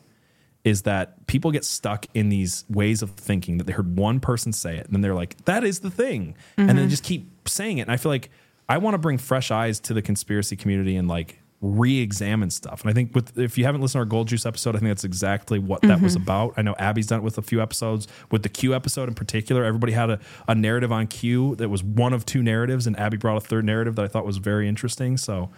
is 0.67 0.81
that 0.81 1.25
people 1.27 1.49
get 1.51 1.63
stuck 1.63 2.05
in 2.13 2.27
these 2.27 2.65
ways 2.69 3.01
of 3.01 3.11
thinking 3.11 3.57
that 3.57 3.63
they 3.63 3.71
heard 3.71 3.97
one 3.97 4.19
person 4.19 4.51
say 4.51 4.75
it 4.75 4.85
and 4.85 4.93
then 4.93 4.99
they're 4.99 5.15
like, 5.15 5.37
that 5.45 5.63
is 5.63 5.79
the 5.79 5.89
thing. 5.89 6.35
And 6.57 6.77
then 6.77 6.89
just 6.89 7.03
keep 7.03 7.47
saying 7.47 7.77
it. 7.77 7.83
And 7.83 7.91
I 7.91 7.95
feel 7.95 8.11
like 8.11 8.29
I 8.67 8.77
want 8.77 8.93
to 8.93 8.97
bring 8.97 9.17
fresh 9.17 9.49
eyes 9.49 9.79
to 9.81 9.93
the 9.93 10.01
conspiracy 10.01 10.57
community 10.57 10.97
and 10.97 11.07
like 11.07 11.39
re-examine 11.61 12.49
stuff. 12.49 12.81
And 12.81 12.91
I 12.91 12.93
think 12.93 13.15
with 13.15 13.37
if 13.39 13.57
you 13.57 13.63
haven't 13.63 13.79
listened 13.79 13.99
to 13.99 13.99
our 13.99 14.05
Gold 14.05 14.27
Juice 14.27 14.45
episode, 14.45 14.75
I 14.75 14.79
think 14.79 14.89
that's 14.89 15.05
exactly 15.05 15.57
what 15.57 15.81
that 15.83 16.01
was 16.01 16.15
about. 16.15 16.53
I 16.57 16.63
know 16.63 16.75
Abby's 16.77 17.07
done 17.07 17.21
it 17.21 17.23
with 17.23 17.37
a 17.37 17.41
few 17.41 17.61
episodes. 17.61 18.07
With 18.29 18.43
the 18.43 18.49
Q 18.49 18.75
episode 18.75 19.07
in 19.07 19.15
particular, 19.15 19.63
everybody 19.63 19.93
had 19.93 20.09
a, 20.09 20.19
a 20.49 20.53
narrative 20.53 20.91
on 20.91 21.07
Q 21.07 21.55
that 21.55 21.69
was 21.69 21.81
one 21.81 22.11
of 22.11 22.25
two 22.25 22.43
narratives, 22.43 22.85
and 22.87 22.99
Abby 22.99 23.15
brought 23.15 23.37
a 23.37 23.41
third 23.41 23.63
narrative 23.63 23.95
that 23.95 24.03
I 24.03 24.09
thought 24.09 24.25
was 24.25 24.37
very 24.37 24.67
interesting. 24.67 25.15
So 25.15 25.49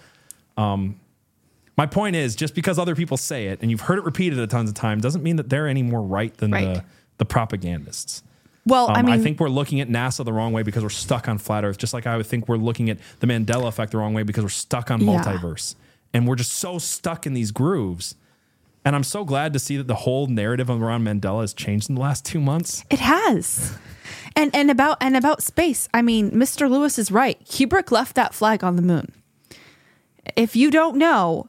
um, 0.55 0.99
my 1.79 1.85
point 1.85 2.15
is, 2.15 2.35
just 2.35 2.53
because 2.55 2.77
other 2.77 2.93
people 2.95 3.17
say 3.17 3.47
it 3.47 3.59
and 3.61 3.71
you've 3.71 3.81
heard 3.81 3.97
it 3.97 4.03
repeated 4.05 4.37
a 4.39 4.47
tons 4.47 4.69
of 4.69 4.75
times, 4.75 5.01
doesn't 5.01 5.23
mean 5.23 5.37
that 5.37 5.49
they're 5.49 5.67
any 5.67 5.81
more 5.83 6.01
right 6.01 6.35
than 6.37 6.51
Right. 6.51 6.75
the 6.75 6.83
the 7.17 7.25
propagandists. 7.25 8.21
Well, 8.65 8.89
Um, 8.89 8.95
I 8.97 9.01
mean, 9.01 9.11
I 9.13 9.17
think 9.17 9.39
we're 9.39 9.49
looking 9.49 9.79
at 9.81 9.89
NASA 9.89 10.23
the 10.23 10.31
wrong 10.33 10.51
way 10.53 10.63
because 10.63 10.83
we're 10.83 10.89
stuck 11.07 11.27
on 11.27 11.37
flat 11.37 11.63
Earth. 11.65 11.77
Just 11.77 11.93
like 11.93 12.05
I 12.05 12.15
would 12.17 12.27
think 12.27 12.47
we're 12.47 12.57
looking 12.69 12.89
at 12.89 12.97
the 13.19 13.27
Mandela 13.27 13.67
effect 13.67 13.91
the 13.93 13.97
wrong 13.97 14.13
way 14.13 14.23
because 14.23 14.43
we're 14.43 14.49
stuck 14.67 14.91
on 14.91 15.01
Yeah. 15.01 15.21
multiverse, 15.23 15.75
and 16.13 16.27
we're 16.27 16.35
just 16.35 16.51
so 16.53 16.77
stuck 16.79 17.25
in 17.25 17.33
these 17.33 17.51
grooves. 17.51 18.15
And 18.85 18.95
I'm 18.95 19.03
so 19.03 19.25
glad 19.25 19.51
to 19.53 19.59
see 19.59 19.75
that 19.77 19.87
the 19.87 19.95
whole 20.05 20.27
narrative 20.27 20.69
around 20.69 21.03
Mandela 21.05 21.41
has 21.41 21.53
changed 21.53 21.89
in 21.89 21.95
the 21.95 22.01
last 22.01 22.25
two 22.25 22.39
months. 22.39 22.83
It 22.89 22.99
has. 22.99 23.73
And 24.35 24.53
and 24.55 24.69
about 24.71 24.97
and 25.01 25.17
about 25.17 25.43
space. 25.43 25.89
I 25.93 26.01
mean, 26.01 26.31
Mr. 26.31 26.69
Lewis 26.69 26.97
is 26.97 27.11
right. 27.11 27.37
Kubrick 27.45 27.91
left 27.91 28.15
that 28.15 28.33
flag 28.33 28.63
on 28.63 28.75
the 28.77 28.81
moon. 28.81 29.11
If 30.35 30.55
you 30.55 30.69
don't 30.71 30.95
know, 30.97 31.47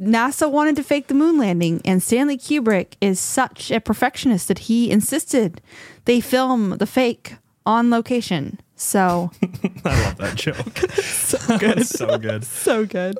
NASA 0.00 0.50
wanted 0.50 0.76
to 0.76 0.82
fake 0.82 1.06
the 1.08 1.14
moon 1.14 1.38
landing, 1.38 1.80
and 1.84 2.02
Stanley 2.02 2.36
Kubrick 2.36 2.94
is 3.00 3.18
such 3.20 3.70
a 3.70 3.80
perfectionist 3.80 4.48
that 4.48 4.60
he 4.60 4.90
insisted 4.90 5.60
they 6.04 6.20
film 6.20 6.70
the 6.78 6.86
fake 6.86 7.36
on 7.66 7.90
location. 7.90 8.58
So 8.76 9.30
I 9.84 10.04
love 10.04 10.16
that 10.18 10.34
joke. 10.36 10.78
so 11.02 11.58
good. 11.58 11.86
so 11.86 12.16
good. 12.18 12.44
so 12.44 12.86
good. 12.96 13.18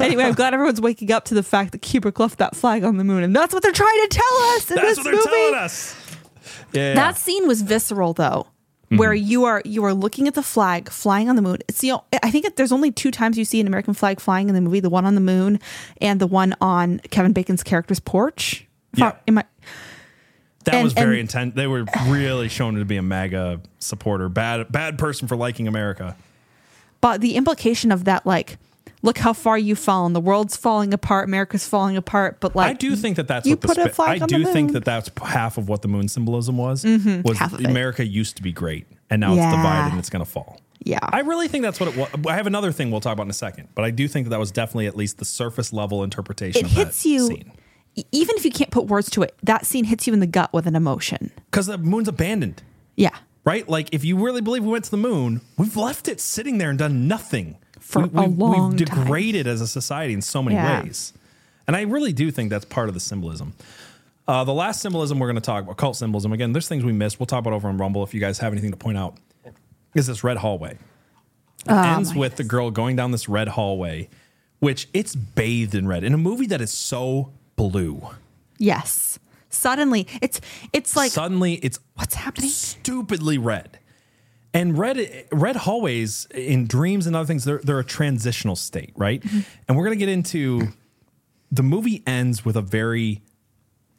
anyway, 0.00 0.24
I'm 0.24 0.34
glad 0.34 0.52
everyone's 0.52 0.80
waking 0.80 1.12
up 1.12 1.24
to 1.26 1.34
the 1.34 1.42
fact 1.44 1.72
that 1.72 1.80
Kubrick 1.82 2.18
left 2.18 2.38
that 2.38 2.56
flag 2.56 2.82
on 2.84 2.96
the 2.96 3.04
moon, 3.04 3.22
and 3.22 3.34
that's 3.34 3.54
what 3.54 3.62
they're 3.62 3.72
trying 3.72 4.00
to 4.02 4.08
tell 4.08 4.36
us 4.56 4.70
in 4.70 4.76
That's 4.76 4.88
this 4.88 4.98
what 4.98 5.04
they're 5.04 5.12
movie. 5.14 5.24
telling 5.26 5.54
us. 5.54 5.96
Yeah. 6.72 6.94
That 6.94 7.16
scene 7.18 7.46
was 7.46 7.62
visceral 7.62 8.12
though. 8.12 8.46
Where 8.90 9.10
mm-hmm. 9.10 9.24
you 9.24 9.44
are 9.44 9.62
you 9.64 9.84
are 9.84 9.94
looking 9.94 10.26
at 10.26 10.34
the 10.34 10.42
flag 10.42 10.90
flying 10.90 11.28
on 11.28 11.36
the 11.36 11.42
moon. 11.42 11.58
It's 11.68 11.78
the 11.78 11.92
I 12.22 12.30
think 12.30 12.56
there's 12.56 12.72
only 12.72 12.90
two 12.90 13.10
times 13.12 13.38
you 13.38 13.44
see 13.44 13.60
an 13.60 13.68
American 13.68 13.94
flag 13.94 14.18
flying 14.20 14.48
in 14.48 14.54
the 14.54 14.60
movie: 14.60 14.80
the 14.80 14.90
one 14.90 15.04
on 15.04 15.14
the 15.14 15.20
moon 15.20 15.60
and 16.00 16.20
the 16.20 16.26
one 16.26 16.56
on 16.60 16.98
Kevin 17.10 17.32
Bacon's 17.32 17.62
character's 17.62 18.00
porch. 18.00 18.66
Yeah. 18.96 19.12
I- 19.28 19.44
That 20.64 20.74
And- 20.74 20.84
was 20.84 20.92
very 20.92 21.20
intense. 21.20 21.54
They 21.54 21.66
were 21.68 21.86
really 22.06 22.48
shown 22.48 22.74
to 22.74 22.84
be 22.84 22.96
a 22.96 23.02
MAGA 23.02 23.60
supporter, 23.78 24.28
bad 24.28 24.70
bad 24.72 24.98
person 24.98 25.28
for 25.28 25.36
liking 25.36 25.68
America. 25.68 26.16
but 27.00 27.20
the 27.22 27.36
implication 27.36 27.92
of 27.92 28.04
that, 28.04 28.26
like, 28.26 28.58
look 29.02 29.18
how 29.18 29.32
far 29.32 29.56
you've 29.58 29.78
fallen. 29.78 30.12
The 30.12 30.20
world's 30.20 30.56
falling 30.56 30.92
apart. 30.94 31.28
America's 31.28 31.66
falling 31.66 31.96
apart. 31.96 32.38
But 32.40 32.54
like, 32.56 32.70
I 32.70 32.72
do 32.74 32.96
think 32.96 33.16
that 33.16 33.28
that's 33.28 33.46
you 33.46 33.52
what 33.52 33.60
the 33.62 33.68
put 33.68 33.78
a 33.78 33.88
flag 33.90 34.08
I 34.08 34.12
on 34.14 34.18
the 34.20 34.26
do 34.38 34.44
think 34.44 34.72
that 34.72 34.84
that's 34.84 35.10
half 35.22 35.58
of 35.58 35.68
what 35.68 35.82
the 35.82 35.88
moon 35.88 36.08
symbolism 36.08 36.56
was. 36.58 36.84
Mhm, 36.84 37.24
Was 37.24 37.38
half 37.38 37.52
of 37.52 37.60
it. 37.60 37.66
America 37.66 38.04
used 38.06 38.36
to 38.36 38.42
be 38.42 38.52
great, 38.52 38.86
and 39.08 39.20
now 39.20 39.32
it's 39.34 39.44
divided 39.56 39.90
and 39.90 39.98
it's 39.98 40.10
going 40.10 40.24
to 40.24 40.30
fall. 40.30 40.60
Yeah. 40.82 40.98
I 41.02 41.20
really 41.20 41.46
think 41.48 41.62
that's 41.62 41.78
what 41.78 41.90
it 41.90 41.96
was. 41.96 42.08
I 42.26 42.34
have 42.34 42.46
another 42.46 42.72
thing 42.72 42.90
we'll 42.90 43.00
talk 43.00 43.12
about 43.12 43.24
in 43.26 43.30
a 43.30 43.34
second, 43.34 43.68
but 43.74 43.84
I 43.84 43.90
do 43.90 44.08
think 44.08 44.24
that 44.26 44.30
that 44.30 44.40
was 44.40 44.50
definitely 44.50 44.86
at 44.86 44.96
least 44.96 45.18
the 45.18 45.26
surface 45.26 45.72
level 45.74 46.02
interpretation 46.02 46.60
it 46.60 46.64
of 46.66 46.70
hits 46.72 47.02
that 47.02 47.08
you. 47.08 47.26
scene. 47.26 47.52
e- 47.96 48.04
Even 48.12 48.36
if 48.36 48.44
you 48.46 48.50
can't 48.50 48.70
put 48.70 48.86
words 48.86 49.10
to 49.10 49.22
it, 49.22 49.34
that 49.42 49.66
scene 49.66 49.84
hits 49.84 50.06
you 50.06 50.14
in 50.14 50.20
the 50.20 50.26
gut 50.26 50.52
with 50.54 50.66
an 50.66 50.74
emotion. 50.76 51.30
Because 51.50 51.66
the 51.66 51.76
moon's 51.76 52.08
abandoned, 52.08 52.62
Yeah. 52.96 53.10
right? 53.44 53.68
Like 53.68 53.90
if 53.92 54.04
you 54.06 54.16
really 54.16 54.40
believe 54.40 54.64
we 54.64 54.70
went 54.70 54.84
to 54.86 54.90
the 54.90 54.96
moon, 54.96 55.42
we've 55.58 55.76
left 55.76 56.08
it 56.08 56.18
sitting 56.18 56.56
there 56.56 56.70
and 56.70 56.78
done 56.78 57.06
nothing 57.06 57.56
For 57.90 58.06
we, 58.06 58.18
a 58.24 58.28
we've, 58.28 58.38
long 58.38 58.76
We've 58.76 58.86
time. 58.86 59.02
degraded 59.04 59.46
as 59.46 59.60
a 59.60 59.66
society 59.66 60.14
in 60.14 60.22
so 60.22 60.42
many 60.42 60.56
Yeah. 60.56 60.82
ways, 60.82 61.12
and 61.66 61.76
I 61.76 61.82
really 61.82 62.12
do 62.12 62.30
think 62.30 62.50
that's 62.50 62.64
part 62.64 62.88
of 62.88 62.94
the 62.94 63.00
symbolism. 63.00 63.54
Uh, 64.28 64.44
the 64.44 64.52
last 64.54 64.80
symbolism 64.80 65.18
we're 65.18 65.26
going 65.26 65.34
to 65.34 65.40
talk 65.40 65.64
about, 65.64 65.76
cult 65.76 65.96
symbolism. 65.96 66.32
Again, 66.32 66.52
there's 66.52 66.68
things 66.68 66.84
we 66.84 66.92
missed. 66.92 67.18
We'll 67.18 67.26
talk 67.26 67.40
about 67.40 67.52
over 67.52 67.68
on 67.68 67.76
Rumble 67.78 68.04
if 68.04 68.14
you 68.14 68.20
guys 68.20 68.38
have 68.38 68.52
anything 68.52 68.70
to 68.70 68.76
point 68.76 68.96
out. 68.96 69.16
is 69.94 70.06
this 70.06 70.22
red 70.22 70.36
hallway. 70.36 70.72
It 70.72 70.78
Oh, 71.72 71.82
ends 71.82 72.14
with 72.14 72.36
the 72.36 72.44
girl 72.44 72.70
going 72.70 72.94
down 72.94 73.10
this 73.10 73.28
red 73.28 73.48
hallway, 73.48 74.08
which 74.60 74.86
it's 74.94 75.16
bathed 75.16 75.74
in 75.74 75.88
red 75.88 76.04
in 76.04 76.14
a 76.14 76.16
movie 76.16 76.46
that 76.46 76.60
is 76.60 76.70
so 76.70 77.32
blue. 77.56 78.00
Yes. 78.56 79.18
Suddenly, 79.48 80.06
it's 80.22 80.40
it's 80.72 80.94
like 80.94 81.10
suddenly 81.10 81.54
it's 81.54 81.80
what's 81.96 82.14
happening? 82.14 82.50
Stupidly 82.50 83.36
red. 83.36 83.79
And 84.52 84.76
red 84.76 85.26
red 85.30 85.56
hallways 85.56 86.26
in 86.34 86.66
dreams 86.66 87.06
and 87.06 87.14
other 87.14 87.26
things, 87.26 87.44
they're 87.44 87.60
they're 87.62 87.78
a 87.78 87.84
transitional 87.84 88.56
state, 88.56 88.92
right? 88.96 89.22
Mm-hmm. 89.22 89.40
And 89.68 89.76
we're 89.76 89.84
gonna 89.84 89.96
get 89.96 90.08
into 90.08 90.68
the 91.52 91.62
movie 91.62 92.02
ends 92.06 92.44
with 92.44 92.56
a 92.56 92.62
very 92.62 93.22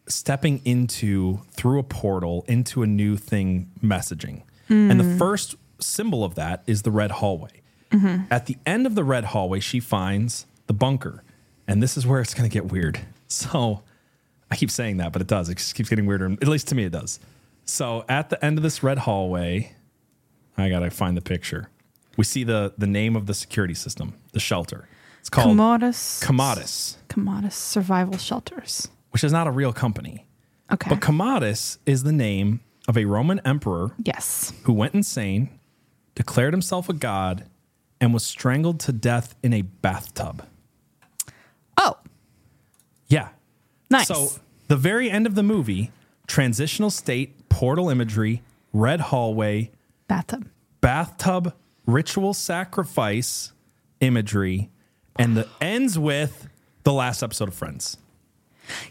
stepping 0.07 0.61
into 0.65 1.39
through 1.51 1.79
a 1.79 1.83
portal 1.83 2.43
into 2.47 2.83
a 2.83 2.87
new 2.87 3.15
thing 3.17 3.71
messaging. 3.83 4.41
And 4.67 4.97
the 4.99 5.03
Mm. 5.03 5.17
first 5.17 5.55
symbol 5.79 6.23
of 6.23 6.35
that 6.35 6.63
is 6.65 6.83
the 6.83 6.91
red 6.91 7.11
hallway. 7.11 7.61
Mhm. 7.91 8.27
At 8.31 8.45
the 8.45 8.57
end 8.65 8.85
of 8.85 8.95
the 8.95 9.03
red 9.03 9.25
hallway, 9.25 9.59
she 9.59 9.81
finds 9.81 10.45
the 10.67 10.73
bunker. 10.73 11.23
And 11.67 11.83
this 11.83 11.97
is 11.97 12.07
where 12.07 12.21
it's 12.21 12.33
going 12.33 12.49
to 12.49 12.53
get 12.53 12.71
weird. 12.71 12.99
So 13.27 13.83
I 14.49 14.55
keep 14.57 14.69
saying 14.71 14.97
that, 14.97 15.11
but 15.13 15.21
it 15.21 15.27
does. 15.29 15.47
It 15.49 15.57
just 15.57 15.75
keeps 15.75 15.89
getting 15.89 16.05
weirder. 16.05 16.31
At 16.41 16.47
least 16.49 16.67
to 16.69 16.75
me, 16.75 16.83
it 16.85 16.91
does. 16.91 17.19
So 17.65 18.03
at 18.09 18.29
the 18.29 18.43
end 18.43 18.57
of 18.57 18.63
this 18.63 18.81
red 18.83 18.97
hallway, 18.99 19.73
I 20.57 20.69
got 20.69 20.79
to 20.79 20.89
find 20.89 21.15
the 21.17 21.21
picture. 21.21 21.69
We 22.17 22.23
see 22.23 22.43
the, 22.43 22.73
the 22.77 22.87
name 22.87 23.15
of 23.15 23.25
the 23.25 23.33
security 23.33 23.73
system, 23.73 24.13
the 24.33 24.39
shelter. 24.39 24.87
It's 25.19 25.29
called 25.29 25.47
Commodus. 25.49 26.19
Commodus, 26.21 26.97
Commodus 27.07 27.55
Survival 27.55 28.17
Shelters. 28.17 28.87
which 29.11 29.23
is 29.23 29.31
not 29.31 29.47
a 29.47 29.51
real 29.51 29.71
company. 29.73 30.25
Okay. 30.71 30.89
But 30.89 30.99
Commodus 31.01 31.77
is 31.85 32.03
the 32.03 32.11
name 32.11 32.61
of 32.87 32.97
a 32.97 33.05
Roman 33.05 33.39
emperor 33.45 33.91
Yes. 34.03 34.53
who 34.63 34.73
went 34.73 34.93
insane, 34.95 35.49
declared 36.15 36.53
himself 36.53 36.89
a 36.89 36.93
god, 36.93 37.45
and 37.99 38.13
was 38.13 38.25
strangled 38.25 38.79
to 38.81 38.91
death 38.91 39.35
in 39.43 39.53
a 39.53 39.61
bathtub. 39.61 40.45
Oh. 41.77 41.97
Yeah. 43.07 43.29
Nice. 43.89 44.07
So 44.07 44.29
the 44.67 44.75
very 44.77 45.09
end 45.11 45.27
of 45.27 45.35
the 45.35 45.43
movie, 45.43 45.91
transitional 46.27 46.89
state, 46.89 47.47
portal 47.49 47.89
imagery, 47.89 48.41
red 48.73 49.01
hallway, 49.01 49.71
Bathtub. 50.11 50.49
bathtub, 50.81 51.53
ritual 51.85 52.33
sacrifice 52.33 53.53
imagery, 54.01 54.69
and 55.17 55.37
the 55.37 55.47
ends 55.61 55.97
with 55.97 56.49
the 56.83 56.91
last 56.91 57.23
episode 57.23 57.47
of 57.47 57.53
Friends. 57.53 57.95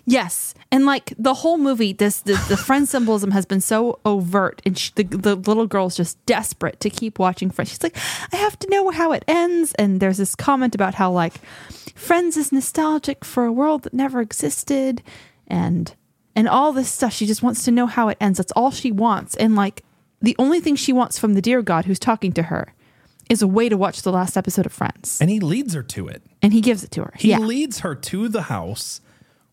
Yes, 0.06 0.54
and 0.72 0.86
like 0.86 1.12
the 1.18 1.34
whole 1.34 1.58
movie, 1.58 1.92
this 1.92 2.20
the, 2.20 2.42
the 2.48 2.56
friend 2.66 2.88
symbolism 2.88 3.32
has 3.32 3.44
been 3.44 3.60
so 3.60 3.98
overt, 4.06 4.62
and 4.64 4.78
she, 4.78 4.92
the 4.94 5.04
the 5.04 5.36
little 5.36 5.66
girl's 5.66 5.94
just 5.94 6.24
desperate 6.24 6.80
to 6.80 6.88
keep 6.88 7.18
watching 7.18 7.50
Friends. 7.50 7.68
She's 7.68 7.82
like, 7.82 7.98
I 8.32 8.36
have 8.36 8.58
to 8.60 8.70
know 8.70 8.88
how 8.88 9.12
it 9.12 9.22
ends. 9.28 9.74
And 9.74 10.00
there's 10.00 10.16
this 10.16 10.34
comment 10.34 10.74
about 10.74 10.94
how 10.94 11.10
like 11.10 11.34
Friends 11.94 12.38
is 12.38 12.50
nostalgic 12.50 13.26
for 13.26 13.44
a 13.44 13.52
world 13.52 13.82
that 13.82 13.92
never 13.92 14.22
existed, 14.22 15.02
and 15.46 15.94
and 16.34 16.48
all 16.48 16.72
this 16.72 16.90
stuff. 16.90 17.12
She 17.12 17.26
just 17.26 17.42
wants 17.42 17.62
to 17.64 17.70
know 17.70 17.86
how 17.86 18.08
it 18.08 18.16
ends. 18.22 18.38
That's 18.38 18.52
all 18.52 18.70
she 18.70 18.90
wants, 18.90 19.36
and 19.36 19.54
like 19.54 19.82
the 20.22 20.36
only 20.38 20.60
thing 20.60 20.76
she 20.76 20.92
wants 20.92 21.18
from 21.18 21.34
the 21.34 21.42
deer 21.42 21.62
God 21.62 21.84
who's 21.86 21.98
talking 21.98 22.32
to 22.32 22.44
her 22.44 22.74
is 23.28 23.42
a 23.42 23.46
way 23.46 23.68
to 23.68 23.76
watch 23.76 24.02
the 24.02 24.12
last 24.12 24.36
episode 24.36 24.66
of 24.66 24.72
Friends, 24.72 25.18
And 25.20 25.30
he 25.30 25.38
leads 25.40 25.74
her 25.74 25.82
to 25.84 26.08
it. 26.08 26.22
and 26.42 26.52
he 26.52 26.60
gives 26.60 26.82
it 26.84 26.90
to 26.92 27.02
her. 27.02 27.12
He 27.16 27.30
yeah, 27.30 27.38
leads 27.38 27.80
her 27.80 27.94
to 27.94 28.28
the 28.28 28.42
house 28.42 29.00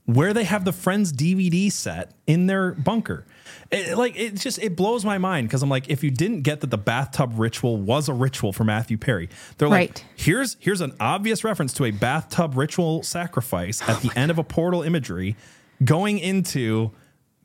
where 0.05 0.33
they 0.33 0.45
have 0.45 0.63
the 0.65 0.71
Friends 0.71 1.11
DVD 1.13 1.69
set 1.71 2.13
in 2.25 2.47
their 2.47 2.71
bunker. 2.73 3.25
It, 3.69 3.97
like 3.97 4.17
it 4.17 4.35
just 4.35 4.57
it 4.59 4.75
blows 4.77 5.03
my 5.03 5.17
mind 5.17 5.47
because 5.49 5.61
I'm 5.61 5.69
like, 5.69 5.89
if 5.89 6.01
you 6.03 6.09
didn't 6.09 6.41
get 6.43 6.61
that 6.61 6.71
the 6.71 6.77
bathtub 6.77 7.33
ritual 7.35 7.75
was 7.77 8.07
a 8.07 8.13
ritual 8.13 8.53
for 8.53 8.63
Matthew 8.63 8.97
Perry, 8.97 9.29
they're 9.57 9.67
like, 9.67 9.89
Right. 9.89 10.05
here's 10.15 10.55
here's 10.61 10.79
an 10.81 10.93
obvious 10.99 11.43
reference 11.43 11.73
to 11.73 11.83
a 11.85 11.91
bathtub 11.91 12.57
ritual 12.57 13.03
sacrifice 13.03 13.81
at 13.87 14.01
the 14.01 14.09
end 14.15 14.31
of 14.31 14.39
a 14.39 14.43
portal 14.45 14.81
imagery, 14.81 15.35
going 15.83 16.17
into 16.19 16.91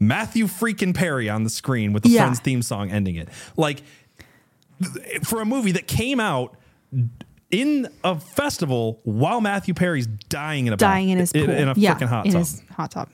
Matthew 0.03 0.47
freaking 0.47 0.95
Perry 0.95 1.29
on 1.31 1.45
the 1.45 1.51
screen 1.51 1.93
with 1.93 2.03
the 2.03 2.11
Yeah. 2.11 2.23
Friends 2.23 2.41
theme 2.41 2.63
song 2.63 2.91
ending 2.91 3.17
it. 3.17 3.29
Like 3.57 3.83
for 5.25 5.41
a 5.41 5.45
movie 5.45 5.73
that 5.73 5.87
came 5.87 6.19
out 6.21 6.57
in 7.51 7.89
a 8.03 8.19
festival 8.19 9.01
while 9.05 9.41
Matthew 9.41 9.75
Perry's 9.75 10.07
dying 10.29 10.67
in 10.67 10.73
a 10.73 10.77
dying 10.77 11.07
bath- 11.09 11.13
in 11.13 11.19
his 11.19 11.33
pool. 11.33 11.43
in, 11.51 11.69
a 11.69 11.75
yeah, 11.77 11.95
freaking 11.95 12.09
hot 12.09 12.27
in 12.27 12.33
tub. 12.33 12.41
his 12.41 12.63
hot 12.73 12.91
tub. 12.91 13.09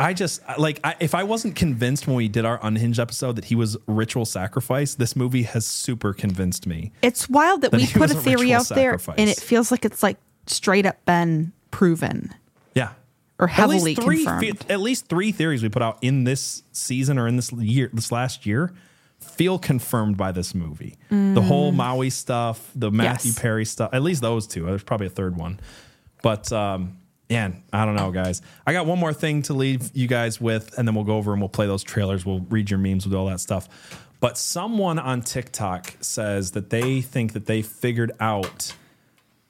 I 0.00 0.14
just 0.14 0.40
like 0.58 0.80
I, 0.84 0.94
if 1.00 1.14
I 1.14 1.24
wasn't 1.24 1.56
convinced 1.56 2.06
when 2.06 2.14
we 2.16 2.28
did 2.28 2.44
our 2.44 2.60
unhinged 2.62 3.00
episode 3.00 3.34
that 3.36 3.46
he 3.46 3.54
was 3.56 3.76
ritual 3.86 4.24
sacrifice, 4.24 4.94
this 4.94 5.16
movie 5.16 5.42
has 5.42 5.66
super 5.66 6.12
convinced 6.12 6.66
me. 6.66 6.92
It's 7.02 7.28
wild 7.28 7.62
that, 7.62 7.72
That 7.72 7.80
we 7.80 7.86
put 7.88 8.10
a 8.12 8.14
theory 8.14 8.52
out 8.52 8.68
there 8.68 8.98
and 9.16 9.28
it 9.28 9.38
feels 9.40 9.70
like 9.72 9.84
it's 9.84 10.02
like 10.02 10.16
straight 10.46 10.86
up 10.86 11.04
been 11.04 11.52
proven. 11.72 12.32
Or 13.38 13.46
heavily 13.46 13.76
at 13.78 13.82
least 13.82 14.02
three, 14.02 14.24
confirmed. 14.24 14.66
At 14.70 14.80
least 14.80 15.08
three 15.08 15.32
theories 15.32 15.62
we 15.62 15.68
put 15.68 15.82
out 15.82 15.98
in 16.02 16.24
this 16.24 16.62
season 16.72 17.18
or 17.18 17.28
in 17.28 17.36
this 17.36 17.52
year, 17.52 17.90
this 17.92 18.10
last 18.12 18.46
year, 18.46 18.72
feel 19.20 19.58
confirmed 19.58 20.16
by 20.16 20.32
this 20.32 20.54
movie. 20.54 20.96
The 21.10 21.14
Mm. 21.14 21.44
whole 21.44 21.72
Maui 21.72 22.10
stuff, 22.10 22.70
the 22.74 22.90
Matthew 22.90 23.30
Yes. 23.30 23.38
Perry 23.40 23.64
stuff, 23.64 23.90
at 23.92 24.02
least 24.02 24.22
those 24.22 24.46
two. 24.46 24.64
There's 24.66 24.82
probably 24.82 25.06
a 25.08 25.10
third 25.10 25.36
one, 25.36 25.58
but 26.22 26.52
um, 26.52 26.98
man, 27.28 27.62
I 27.72 27.84
don't 27.84 27.96
know, 27.96 28.10
guys. 28.10 28.42
I 28.66 28.72
got 28.72 28.86
one 28.86 28.98
more 28.98 29.12
thing 29.12 29.42
to 29.42 29.54
leave 29.54 29.90
you 29.94 30.06
guys 30.08 30.40
with, 30.40 30.76
and 30.78 30.86
then 30.86 30.94
we'll 30.94 31.04
go 31.04 31.16
over 31.16 31.32
and 31.32 31.40
we'll 31.42 31.48
play 31.48 31.66
those 31.66 31.82
trailers. 31.82 32.24
We'll 32.24 32.40
read 32.48 32.70
your 32.70 32.78
memes 32.78 33.06
with 33.06 33.14
all 33.14 33.26
that 33.26 33.40
stuff. 33.40 33.68
But 34.20 34.36
someone 34.38 34.98
on 34.98 35.22
TikTok 35.22 35.94
says 36.00 36.52
that 36.52 36.70
they 36.70 37.00
think 37.00 37.34
that 37.34 37.46
they 37.46 37.62
figured 37.62 38.12
out 38.18 38.74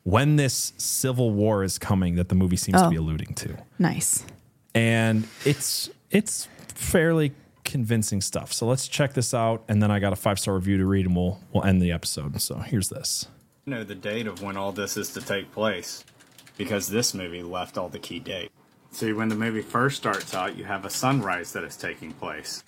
when 0.04 0.36
this 0.36 0.72
civil 0.78 1.30
war 1.30 1.62
is 1.62 1.78
coming 1.78 2.14
that 2.16 2.28
the 2.28 2.34
movie 2.34 2.56
seems 2.56 2.80
to 2.80 2.86
Oh. 2.86 2.90
be 2.90 2.96
alluding 2.96 3.34
to 3.34 3.56
nice. 3.78 4.24
and 4.74 5.26
it's 5.44 5.90
it's 6.10 6.48
fairly 6.74 7.32
convincing 7.64 8.22
stuff. 8.22 8.50
So 8.52 8.66
let's 8.66 8.88
check 8.88 9.12
this 9.12 9.34
out, 9.34 9.62
and 9.68 9.82
then 9.82 9.90
I 9.90 9.98
got 9.98 10.14
a 10.14 10.16
five 10.16 10.38
star 10.38 10.54
review 10.54 10.78
to 10.78 10.86
read, 10.86 11.04
and 11.06 11.14
we'll 11.14 11.38
we'll 11.52 11.64
end 11.64 11.82
the 11.82 11.92
episode. 11.92 12.40
So 12.40 12.56
here's 12.58 12.88
this. 12.88 13.26
know 13.66 13.84
the 13.84 13.94
date 13.94 14.26
of 14.26 14.42
when 14.42 14.56
all 14.56 14.72
this 14.72 14.96
is 14.96 15.10
to 15.12 15.20
take 15.20 15.52
place 15.52 16.02
because 16.56 16.88
this 16.88 17.12
movie 17.12 17.42
left 17.42 17.76
all 17.76 17.88
the 17.90 17.98
key 17.98 18.18
dates. 18.20 18.52
See, 18.90 19.12
when 19.12 19.28
the 19.28 19.34
movie 19.34 19.60
first 19.60 19.98
starts 19.98 20.32
out, 20.34 20.56
you 20.56 20.64
have 20.64 20.86
a 20.86 20.90
sunrise 20.90 21.52
that 21.52 21.62
is 21.64 21.76
taking 21.76 22.12
place. 22.14 22.64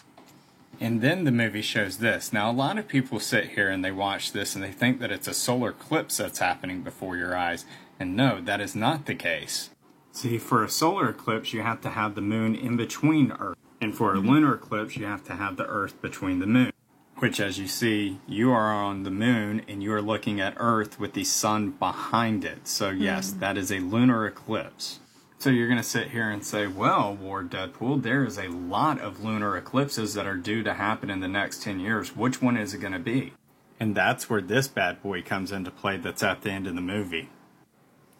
And 0.82 1.02
then 1.02 1.24
the 1.24 1.31
movie 1.31 1.61
shows 1.61 1.98
this. 1.98 2.32
Now, 2.32 2.51
a 2.51 2.52
lot 2.52 2.78
of 2.78 2.89
people 2.89 3.20
sit 3.20 3.51
here 3.51 3.69
and 3.69 3.85
they 3.85 3.93
watch 3.93 4.32
this 4.32 4.55
and 4.55 4.65
they 4.65 4.73
think 4.73 4.98
that 5.01 5.12
it's 5.12 5.28
a 5.28 5.35
solar 5.35 5.70
eclipse 5.70 6.16
that's 6.16 6.39
happening 6.39 6.81
before 6.81 7.19
your 7.19 7.36
eyes. 7.36 7.66
And 7.98 8.16
no, 8.16 8.40
that 8.40 8.62
is 8.62 8.74
not 8.74 9.05
the 9.05 9.15
case. 9.15 9.69
See, 10.12 10.39
for 10.39 10.65
a 10.65 10.70
solar 10.70 11.11
eclipse, 11.11 11.52
you 11.52 11.61
have 11.61 11.82
to 11.82 11.90
have 11.90 12.15
the 12.15 12.23
moon 12.23 12.55
in 12.55 12.78
between 12.78 13.32
Earth. 13.32 13.59
And 13.82 13.94
for 13.94 14.15
a 14.15 14.16
mm-hmm. 14.16 14.31
lunar 14.31 14.55
eclipse, 14.55 14.97
you 14.97 15.05
have 15.05 15.23
to 15.24 15.35
have 15.35 15.57
the 15.57 15.66
Earth 15.66 16.01
between 16.01 16.39
the 16.39 16.47
moon. 16.47 16.73
Which, 17.19 17.40
as 17.40 17.59
you 17.59 17.69
see, 17.69 18.19
you 18.27 18.51
are 18.51 18.73
on 18.73 19.02
the 19.02 19.11
moon 19.11 19.61
and 19.69 19.82
you 19.82 19.93
are 19.93 20.01
looking 20.01 20.40
at 20.40 20.55
Earth 20.57 20.98
with 20.98 21.12
the 21.12 21.24
sun 21.24 21.73
behind 21.73 22.43
it. 22.43 22.66
So, 22.66 22.89
yes, 22.89 23.32
mm. 23.32 23.40
that 23.40 23.59
is 23.59 23.70
a 23.70 23.81
lunar 23.81 24.27
eclipse. 24.27 25.01
So, 25.41 25.49
you're 25.49 25.69
going 25.69 25.79
to 25.79 25.83
sit 25.83 26.11
here 26.11 26.29
and 26.29 26.45
say, 26.45 26.67
well, 26.67 27.15
War 27.15 27.43
Deadpool, 27.43 28.03
there 28.03 28.27
is 28.27 28.37
a 28.37 28.49
lot 28.49 29.01
of 29.01 29.25
lunar 29.25 29.57
eclipses 29.57 30.12
that 30.12 30.27
are 30.27 30.37
due 30.37 30.62
to 30.62 30.75
happen 30.75 31.09
in 31.09 31.21
the 31.21 31.29
next 31.29 31.62
10 31.62 31.81
years. 31.81 32.15
Which 32.15 32.43
one 32.43 32.59
is 32.59 32.75
it 32.75 32.83
going 32.83 32.93
to 32.93 32.99
be? 32.99 33.33
And 33.81 33.95
that's 33.95 34.29
where 34.29 34.43
this 34.43 34.69
bad 34.69 35.03
boy 35.03 35.23
comes 35.23 35.51
into 35.51 35.71
play 35.71 35.97
that's 35.97 36.23
at 36.23 36.43
the 36.43 36.51
end 36.51 36.67
of 36.67 36.75
the 36.75 36.83
movie. 36.83 37.31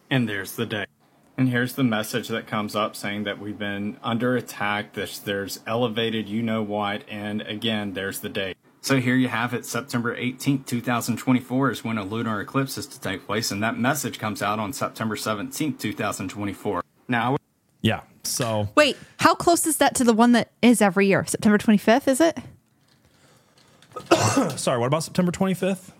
And 0.09 0.27
there's 0.27 0.53
the 0.57 0.65
day. 0.65 0.87
And 1.37 1.51
here's 1.51 1.75
the 1.75 1.85
message 1.85 2.29
that 2.29 2.47
comes 2.47 2.75
up 2.75 2.97
saying 2.97 3.25
that 3.25 3.39
we've 3.39 3.59
been 3.59 3.99
under 4.03 4.35
attack, 4.35 4.95
that 4.95 5.21
there's 5.27 5.61
elevated 5.67 6.27
you 6.27 6.43
know 6.43 6.63
what, 6.63 7.05
and 7.07 7.43
again, 7.43 7.93
there's 7.93 8.21
the 8.21 8.31
date. 8.31 8.57
So 8.81 8.99
here 8.99 9.15
you 9.15 9.29
have 9.29 9.53
it, 9.53 9.67
September 9.67 10.17
18th, 10.17 10.65
2024 10.65 11.71
is 11.71 11.85
when 11.85 11.99
a 11.99 12.03
lunar 12.05 12.41
eclipse 12.41 12.79
is 12.79 12.87
to 12.87 12.99
take 12.99 13.27
place, 13.27 13.51
and 13.51 13.63
that 13.63 13.79
message 13.79 14.19
comes 14.19 14.41
out 14.41 14.59
on 14.59 14.73
September 14.73 15.17
17th, 15.17 15.79
2024. 15.79 16.83
Now, 17.11 17.37
Yeah. 17.83 18.01
So 18.23 18.69
Wait, 18.75 18.97
how 19.19 19.35
close 19.35 19.67
is 19.67 19.79
that 19.79 19.95
to 19.97 20.05
the 20.05 20.13
one 20.13 20.33
that 20.33 20.51
is 20.63 20.81
every 20.83 21.07
year? 21.07 21.25
September 21.27 21.59
25th, 21.59 22.07
is 22.07 22.21
it? 22.21 22.39
sorry. 24.59 24.79
What 24.79 24.87
about 24.87 25.03
September 25.03 25.33
25th? 25.33 25.91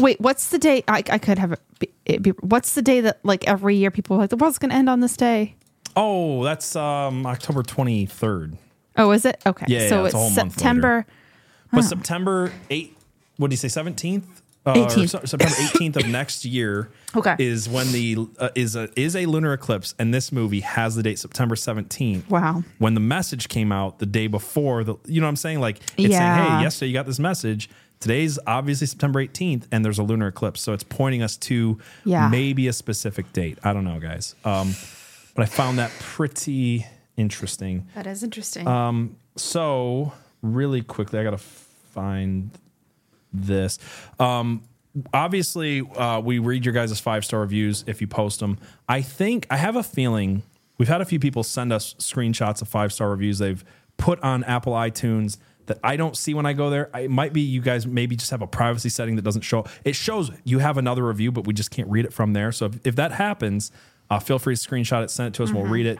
Wait, 0.00 0.20
what's 0.20 0.48
the 0.50 0.58
day? 0.58 0.82
I, 0.88 1.04
I 1.08 1.18
could 1.18 1.38
have 1.38 1.52
it 1.52 1.60
be, 1.78 1.88
it 2.04 2.22
be. 2.22 2.30
What's 2.30 2.74
the 2.74 2.82
day 2.82 3.00
that 3.02 3.20
like 3.22 3.46
every 3.46 3.76
year 3.76 3.92
people 3.92 4.16
are 4.16 4.20
like 4.20 4.30
the 4.30 4.36
world's 4.36 4.58
going 4.58 4.70
to 4.70 4.76
end 4.76 4.90
on 4.90 5.00
this 5.00 5.16
day? 5.16 5.54
Oh, 5.96 6.42
that's 6.44 6.74
um 6.76 7.24
October 7.24 7.62
23rd. 7.62 8.56
Oh, 8.96 9.12
is 9.12 9.24
it? 9.24 9.40
Okay. 9.46 9.66
Yeah, 9.68 9.88
so 9.88 9.94
yeah, 9.94 10.00
it's 10.00 10.06
it's 10.06 10.14
a 10.14 10.18
whole 10.18 10.30
month 10.30 10.52
September. 10.54 11.06
But 11.72 11.82
Huh. 11.82 11.88
September 11.88 12.52
8th, 12.70 12.90
what 13.36 13.50
do 13.50 13.54
you 13.54 13.56
say, 13.58 13.68
17th? 13.68 14.24
Uh, 14.68 14.74
18th. 14.86 15.08
Se- 15.10 15.26
September 15.26 15.54
18th 15.54 15.96
of 15.96 16.08
next 16.08 16.44
year 16.44 16.90
Okay. 17.16 17.36
is 17.38 17.68
when 17.68 17.90
the 17.92 18.26
uh, 18.38 18.50
is 18.54 18.76
a 18.76 18.88
is 18.98 19.14
a 19.16 19.26
lunar 19.26 19.52
eclipse 19.52 19.94
and 19.98 20.12
this 20.12 20.30
movie 20.32 20.60
has 20.60 20.94
the 20.94 21.02
date 21.02 21.18
September 21.18 21.54
17th. 21.54 22.28
Wow. 22.28 22.62
When 22.78 22.94
the 22.94 23.00
message 23.00 23.48
came 23.48 23.72
out 23.72 23.98
the 23.98 24.06
day 24.06 24.26
before 24.26 24.84
the 24.84 24.96
you 25.06 25.20
know 25.20 25.26
what 25.26 25.30
I'm 25.30 25.36
saying 25.36 25.60
like 25.60 25.78
it's 25.78 25.94
saying 25.96 26.10
Yeah. 26.10 26.58
hey 26.58 26.62
yesterday 26.64 26.88
you 26.88 26.94
got 26.94 27.06
this 27.06 27.18
message 27.18 27.68
today's 28.00 28.38
obviously 28.46 28.86
September 28.86 29.20
18th, 29.24 29.64
and 29.72 29.84
there's 29.84 29.98
a 29.98 30.04
lunar 30.04 30.28
eclipse, 30.28 30.60
so 30.60 30.72
it's 30.72 30.84
pointing 30.84 31.20
us 31.20 31.36
to 31.36 31.78
Yeah. 32.04 32.28
maybe 32.28 32.68
a 32.68 32.72
specific 32.72 33.32
date. 33.32 33.58
I 33.64 33.72
don't 33.72 33.82
know, 33.84 33.98
guys. 33.98 34.36
Um, 34.44 34.76
but 35.34 35.42
I 35.42 35.46
found 35.46 35.78
that 35.80 35.90
pretty 35.98 36.86
interesting. 37.16 37.88
That 37.96 38.06
is 38.06 38.22
interesting. 38.22 38.68
Um, 38.68 39.16
so 39.34 40.12
really 40.42 40.82
quickly, 40.82 41.18
I 41.18 41.24
gotta 41.24 41.38
find 41.38 42.50
this. 43.32 43.78
Um, 44.18 44.62
obviously, 45.12 45.82
uh, 45.96 46.20
we 46.20 46.38
read 46.38 46.64
your 46.64 46.74
guys' 46.74 46.98
five 47.00 47.24
star 47.24 47.40
reviews 47.40 47.84
if 47.86 48.00
you 48.00 48.06
post 48.06 48.40
them. 48.40 48.58
I 48.88 49.02
think 49.02 49.46
I 49.50 49.56
have 49.56 49.76
a 49.76 49.82
feeling 49.82 50.42
we've 50.78 50.88
had 50.88 51.00
a 51.00 51.04
few 51.04 51.18
people 51.18 51.42
send 51.42 51.72
us 51.72 51.94
screenshots 51.94 52.62
of 52.62 52.68
five 52.68 52.92
star 52.92 53.10
reviews 53.10 53.38
they've 53.38 53.64
put 53.96 54.20
on 54.20 54.44
Apple 54.44 54.72
iTunes 54.74 55.38
that 55.66 55.78
I 55.84 55.96
don't 55.96 56.16
see 56.16 56.32
when 56.32 56.46
I 56.46 56.54
go 56.54 56.70
there. 56.70 56.88
It 56.94 57.10
might 57.10 57.32
be 57.34 57.42
you 57.42 57.60
guys 57.60 57.86
maybe 57.86 58.16
just 58.16 58.30
have 58.30 58.40
a 58.40 58.46
privacy 58.46 58.88
setting 58.88 59.16
that 59.16 59.22
doesn't 59.22 59.42
show. 59.42 59.66
It 59.84 59.94
shows 59.94 60.30
you 60.44 60.60
have 60.60 60.78
another 60.78 61.04
review, 61.06 61.30
but 61.30 61.46
we 61.46 61.52
just 61.52 61.70
can't 61.70 61.88
read 61.90 62.06
it 62.06 62.12
from 62.12 62.32
there. 62.32 62.52
So 62.52 62.66
if, 62.66 62.86
if 62.86 62.96
that 62.96 63.12
happens, 63.12 63.70
uh, 64.08 64.18
feel 64.18 64.38
free 64.38 64.56
to 64.56 64.60
screenshot 64.68 65.04
it, 65.04 65.10
send 65.10 65.28
it 65.28 65.34
to 65.34 65.42
us, 65.42 65.50
Mm-hmm. 65.50 65.58
we'll 65.58 65.66
read 65.70 65.84
it, 65.86 65.98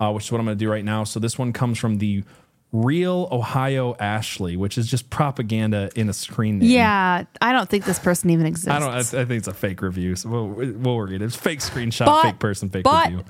uh, 0.00 0.10
which 0.12 0.24
is 0.24 0.32
what 0.32 0.38
I'm 0.38 0.46
going 0.46 0.56
to 0.56 0.64
do 0.64 0.70
right 0.70 0.84
now. 0.84 1.04
So 1.04 1.20
this 1.20 1.38
one 1.38 1.52
comes 1.52 1.78
from 1.78 1.98
the 1.98 2.24
real 2.72 3.28
Ohio 3.32 3.96
Ashley, 3.98 4.56
which 4.56 4.78
is 4.78 4.86
just 4.86 5.10
propaganda 5.10 5.90
in 5.96 6.08
a 6.08 6.12
screen 6.12 6.58
name. 6.60 6.70
Yeah, 6.70 7.24
I 7.40 7.52
don't 7.52 7.68
think 7.68 7.84
this 7.84 7.98
person 7.98 8.30
even 8.30 8.46
exists. 8.46 8.68
I 8.68 8.78
don't. 8.78 8.90
I, 8.90 8.98
I 8.98 9.02
think 9.02 9.30
it's 9.32 9.48
a 9.48 9.54
fake 9.54 9.82
review. 9.82 10.16
So 10.16 10.28
we'll, 10.28 10.46
we'll 10.74 10.98
read 11.00 11.20
it. 11.22 11.24
It's 11.24 11.36
fake 11.36 11.60
screenshot, 11.60 12.06
But- 12.06 12.22
fake 12.22 12.38
person, 12.38 12.68
fake 12.68 12.84
but- 12.84 13.06
review. 13.10 13.24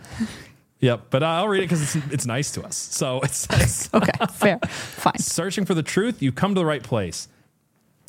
Yep, 0.80 1.08
but 1.10 1.22
I'll 1.22 1.46
read 1.46 1.58
it 1.58 1.68
because 1.68 1.82
it's 1.94 2.06
it's 2.10 2.24
nice 2.26 2.52
to 2.52 2.62
us. 2.62 2.74
So 2.74 3.20
it 3.20 3.32
says, 3.32 3.90
okay, 3.94 4.12
fair, 4.32 4.58
fine. 4.66 5.18
Searching 5.18 5.66
for 5.66 5.74
the 5.74 5.82
truth, 5.82 6.22
you 6.22 6.32
come 6.32 6.54
to 6.54 6.58
the 6.58 6.64
right 6.64 6.82
place. 6.82 7.28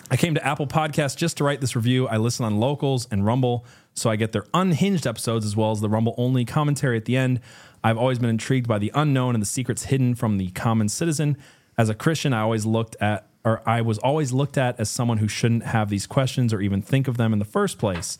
I 0.09 0.15
came 0.15 0.35
to 0.35 0.45
Apple 0.45 0.67
Podcasts 0.67 1.17
just 1.17 1.37
to 1.37 1.43
write 1.43 1.59
this 1.59 1.75
review. 1.75 2.07
I 2.07 2.15
listen 2.15 2.45
on 2.45 2.61
Locals 2.61 3.09
and 3.11 3.25
Rumble, 3.25 3.65
so 3.93 4.09
I 4.09 4.15
get 4.15 4.31
their 4.31 4.45
unhinged 4.53 5.05
episodes 5.05 5.45
as 5.45 5.55
well 5.55 5.71
as 5.71 5.81
the 5.81 5.89
Rumble 5.89 6.15
only 6.17 6.45
commentary 6.45 6.95
at 6.95 7.03
the 7.05 7.17
end. 7.17 7.41
I've 7.83 7.97
always 7.97 8.19
been 8.19 8.29
intrigued 8.29 8.67
by 8.67 8.79
the 8.79 8.91
unknown 8.93 9.35
and 9.35 9.41
the 9.41 9.45
secrets 9.47 9.85
hidden 9.85 10.15
from 10.15 10.37
the 10.37 10.49
common 10.51 10.89
citizen. 10.89 11.37
As 11.77 11.89
a 11.89 11.95
Christian, 11.95 12.33
I 12.33 12.41
always 12.41 12.65
looked 12.65 12.95
at, 13.01 13.27
or 13.43 13.61
I 13.67 13.81
was 13.81 13.97
always 13.99 14.31
looked 14.33 14.57
at 14.57 14.79
as 14.79 14.89
someone 14.89 15.17
who 15.17 15.27
shouldn't 15.27 15.63
have 15.63 15.89
these 15.89 16.05
questions 16.05 16.53
or 16.53 16.61
even 16.61 16.81
think 16.81 17.07
of 17.07 17.17
them 17.17 17.33
in 17.33 17.39
the 17.39 17.45
first 17.45 17.77
place. 17.79 18.17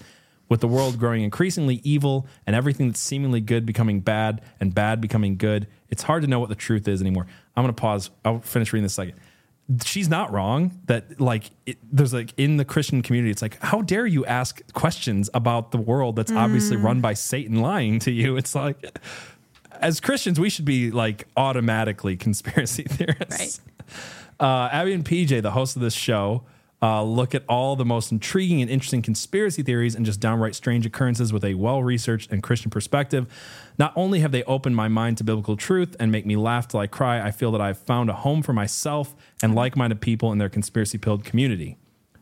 With 0.49 0.59
the 0.59 0.67
world 0.67 0.99
growing 0.99 1.23
increasingly 1.23 1.79
evil 1.83 2.27
and 2.45 2.55
everything 2.55 2.88
that's 2.88 2.99
seemingly 2.99 3.39
good 3.39 3.65
becoming 3.65 4.01
bad 4.01 4.41
and 4.59 4.73
bad 4.75 4.99
becoming 4.99 5.38
good, 5.38 5.67
it's 5.89 6.03
hard 6.03 6.23
to 6.23 6.27
know 6.27 6.39
what 6.39 6.49
the 6.49 6.55
truth 6.55 6.88
is 6.89 6.99
anymore. 7.01 7.25
I'm 7.55 7.63
going 7.63 7.73
to 7.73 7.79
pause. 7.79 8.09
I'll 8.25 8.39
finish 8.39 8.73
reading 8.73 8.83
this 8.83 8.93
second 8.93 9.17
she's 9.85 10.09
not 10.09 10.33
wrong 10.33 10.77
that 10.88 11.21
like 11.21 11.45
it, 11.65 11.77
there's 11.93 12.13
like 12.13 12.33
in 12.35 12.57
the 12.57 12.65
christian 12.65 13.01
community 13.01 13.31
it's 13.31 13.41
like 13.41 13.57
how 13.61 13.81
dare 13.81 14.05
you 14.05 14.25
ask 14.25 14.61
questions 14.73 15.29
about 15.33 15.71
the 15.71 15.77
world 15.77 16.17
that's 16.17 16.31
obviously 16.31 16.75
Mm. 16.75 16.83
run 16.83 16.99
by 16.99 17.13
satan 17.13 17.61
lying 17.61 17.97
to 17.99 18.11
you 18.11 18.35
it's 18.35 18.53
like 18.53 18.99
as 19.82 19.99
christians 19.99 20.40
we 20.40 20.49
should 20.49 20.66
be 20.66 20.91
like 20.91 21.28
automatically 21.36 22.16
conspiracy 22.16 22.84
theorists 22.90 23.62
uh, 24.40 24.70
abby 24.72 24.94
and 24.94 25.06
pj 25.06 25.41
the 25.41 25.52
hosts 25.52 25.76
of 25.76 25.82
this 25.82 25.94
show 25.94 26.44
uh, 26.84 27.03
look 27.03 27.36
at 27.36 27.44
all 27.48 27.76
the 27.76 27.86
most 27.86 28.12
intriguing 28.12 28.62
and 28.62 28.70
interesting 28.70 29.03
conspiracy 29.03 29.62
theories 29.62 29.94
and 29.94 30.06
just 30.06 30.20
downright 30.20 30.56
strange 30.56 30.86
occurrences 30.86 31.32
with 31.32 31.45
a 31.45 31.53
well 31.53 31.84
researched 31.84 32.32
and 32.32 32.41
Christian 32.41 32.72
perspective. 32.72 33.28
Not 33.78 33.94
only 33.95 34.22
have 34.22 34.32
they 34.32 34.44
opened 34.45 34.76
my 34.76 34.88
mind 34.88 35.18
to 35.20 35.24
biblical 35.24 35.56
truth 35.56 35.95
and 35.99 36.12
make 36.12 36.26
me 36.26 36.36
laugh 36.36 36.68
till 36.68 36.80
I 36.80 36.88
cry, 36.88 37.22
I 37.22 37.30
feel 37.30 37.52
that 37.52 37.62
I've 37.62 37.78
found 37.78 38.10
a 38.10 38.14
home 38.14 38.41
for 38.41 38.53
myself 38.53 39.16
and 39.44 39.53
like 39.53 39.76
minded 39.76 40.02
people 40.02 40.32
in 40.32 40.40
their 40.40 40.49
conspiracy 40.49 40.98
pilled 40.98 41.24
community. 41.24 41.78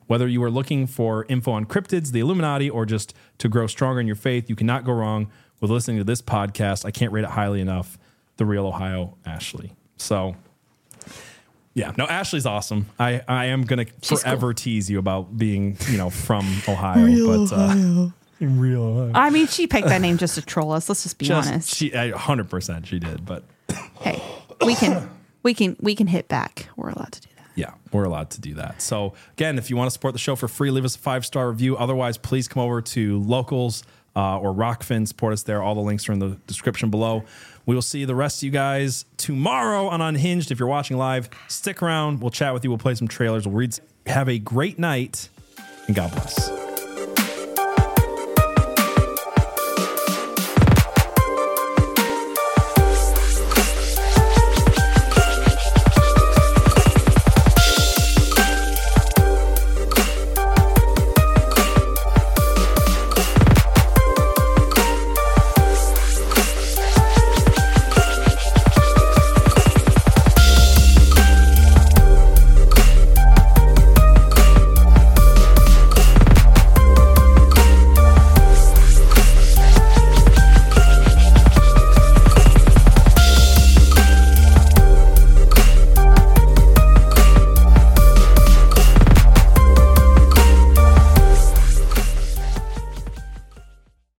Whether 0.07 0.27
you 0.27 0.44
are 0.44 0.52
looking 0.52 0.88
for 0.88 1.26
info 1.30 1.52
on 1.52 1.65
cryptids, 1.65 2.11
the 2.11 2.19
Illuminati, 2.19 2.69
or 2.69 2.86
just 2.86 3.14
to 3.38 3.48
grow 3.48 3.68
stronger 3.68 4.02
in 4.02 4.07
your 4.07 4.15
faith, 4.15 4.49
you 4.49 4.56
cannot 4.56 4.84
go 4.84 4.91
wrong 4.91 5.30
with 5.60 5.72
listening 5.72 5.98
to 5.98 6.03
this 6.03 6.22
podcast. 6.22 6.86
I 6.86 6.91
can't 6.91 7.11
rate 7.11 7.23
it 7.23 7.30
highly 7.31 7.61
enough. 7.61 7.98
The 8.38 8.45
Real 8.45 8.65
Ohio 8.68 9.18
Ashley. 9.26 9.73
So, 9.98 10.36
yeah, 11.73 11.91
no, 11.98 12.06
Ashley's 12.06 12.45
awesome. 12.45 12.88
I, 12.98 13.22
I 13.27 13.45
am 13.45 13.64
gonna 13.64 13.86
She's 14.02 14.22
forever 14.23 14.53
tease 14.53 14.90
you 14.90 14.99
about 14.99 15.38
being, 15.38 15.77
you 15.90 15.98
know, 15.98 16.10
from 16.10 16.45
Ohio, 16.68 17.45
but 17.48 17.53
uh, 17.56 18.10
real 18.40 18.81
Ohio. 18.84 19.11
I 19.14 19.30
mean, 19.30 19.48
she 19.48 19.68
picked 19.68 19.88
that 19.88 20.02
name 20.02 20.18
just 20.18 20.36
to 20.36 20.41
troll 20.41 20.72
us. 20.72 20.90
Let's 20.90 21.03
just 21.03 21.18
be 21.18 21.26
Just- 21.26 21.49
honest. 21.49 21.76
She, 21.76 21.90
hundred 21.90 22.49
percent, 22.49 22.88
she 22.88 22.99
did. 22.99 23.26
But 23.26 23.44
hey, 23.99 24.22
we 24.65 24.76
can, 24.76 25.10
we 25.44 25.53
can, 25.53 25.76
we 25.80 25.95
can 25.95 26.07
hit 26.07 26.27
back. 26.27 26.68
We're 26.76 26.90
allowed 26.90 27.11
to 27.14 27.22
do 27.22 27.27
that. 27.36 27.45
yeah, 27.56 27.73
we're 27.91 28.06
allowed 28.06 28.31
to 28.31 28.41
do 28.41 28.56
that. 28.56 28.81
So 28.81 29.14
again, 29.34 29.57
if 29.57 29.69
you 29.69 29.77
want 29.77 29.88
to 29.88 29.91
support 29.91 30.14
the 30.14 30.19
show 30.19 30.36
for 30.36 30.48
free, 30.48 30.72
leave 30.72 30.86
us 30.86 30.95
a 30.95 30.99
five 30.99 31.26
star 31.26 31.49
review. 31.49 31.77
Otherwise, 31.77 32.18
please 32.18 32.48
come 32.48 32.64
over 32.64 32.81
to 32.81 33.19
locals 33.22 33.84
uh, 34.15 34.40
or 34.40 34.53
Rokfin. 34.53 35.07
Support 35.07 35.34
us 35.34 35.44
there. 35.44 35.61
All 35.61 35.76
the 35.76 35.81
links 35.81 36.07
are 36.10 36.14
in 36.14 36.19
the 36.19 36.38
description 36.48 36.90
below. 36.90 37.23
We 37.65 37.76
will 37.76 37.81
see 37.81 38.06
the 38.06 38.15
rest 38.15 38.40
of 38.40 38.44
you 38.44 38.52
guys 38.52 39.06
tomorrow 39.18 39.88
on 39.88 40.02
Unhinged. 40.02 40.52
If 40.52 40.60
you're 40.60 40.68
watching 40.68 40.98
live, 40.98 41.30
stick 41.48 41.81
around. 41.84 42.22
We'll 42.22 42.31
chat 42.31 42.53
with 42.53 42.64
you. 42.64 42.69
We'll 42.69 42.80
play 42.80 42.95
some 42.95 43.07
trailers. 43.07 43.48
We'll 43.48 43.56
read. 43.56 43.80
Have 44.07 44.27
a 44.27 44.40
great 44.40 44.80
night, 44.80 45.30
and 45.88 45.95
God 45.95 46.11
bless. 46.11 46.68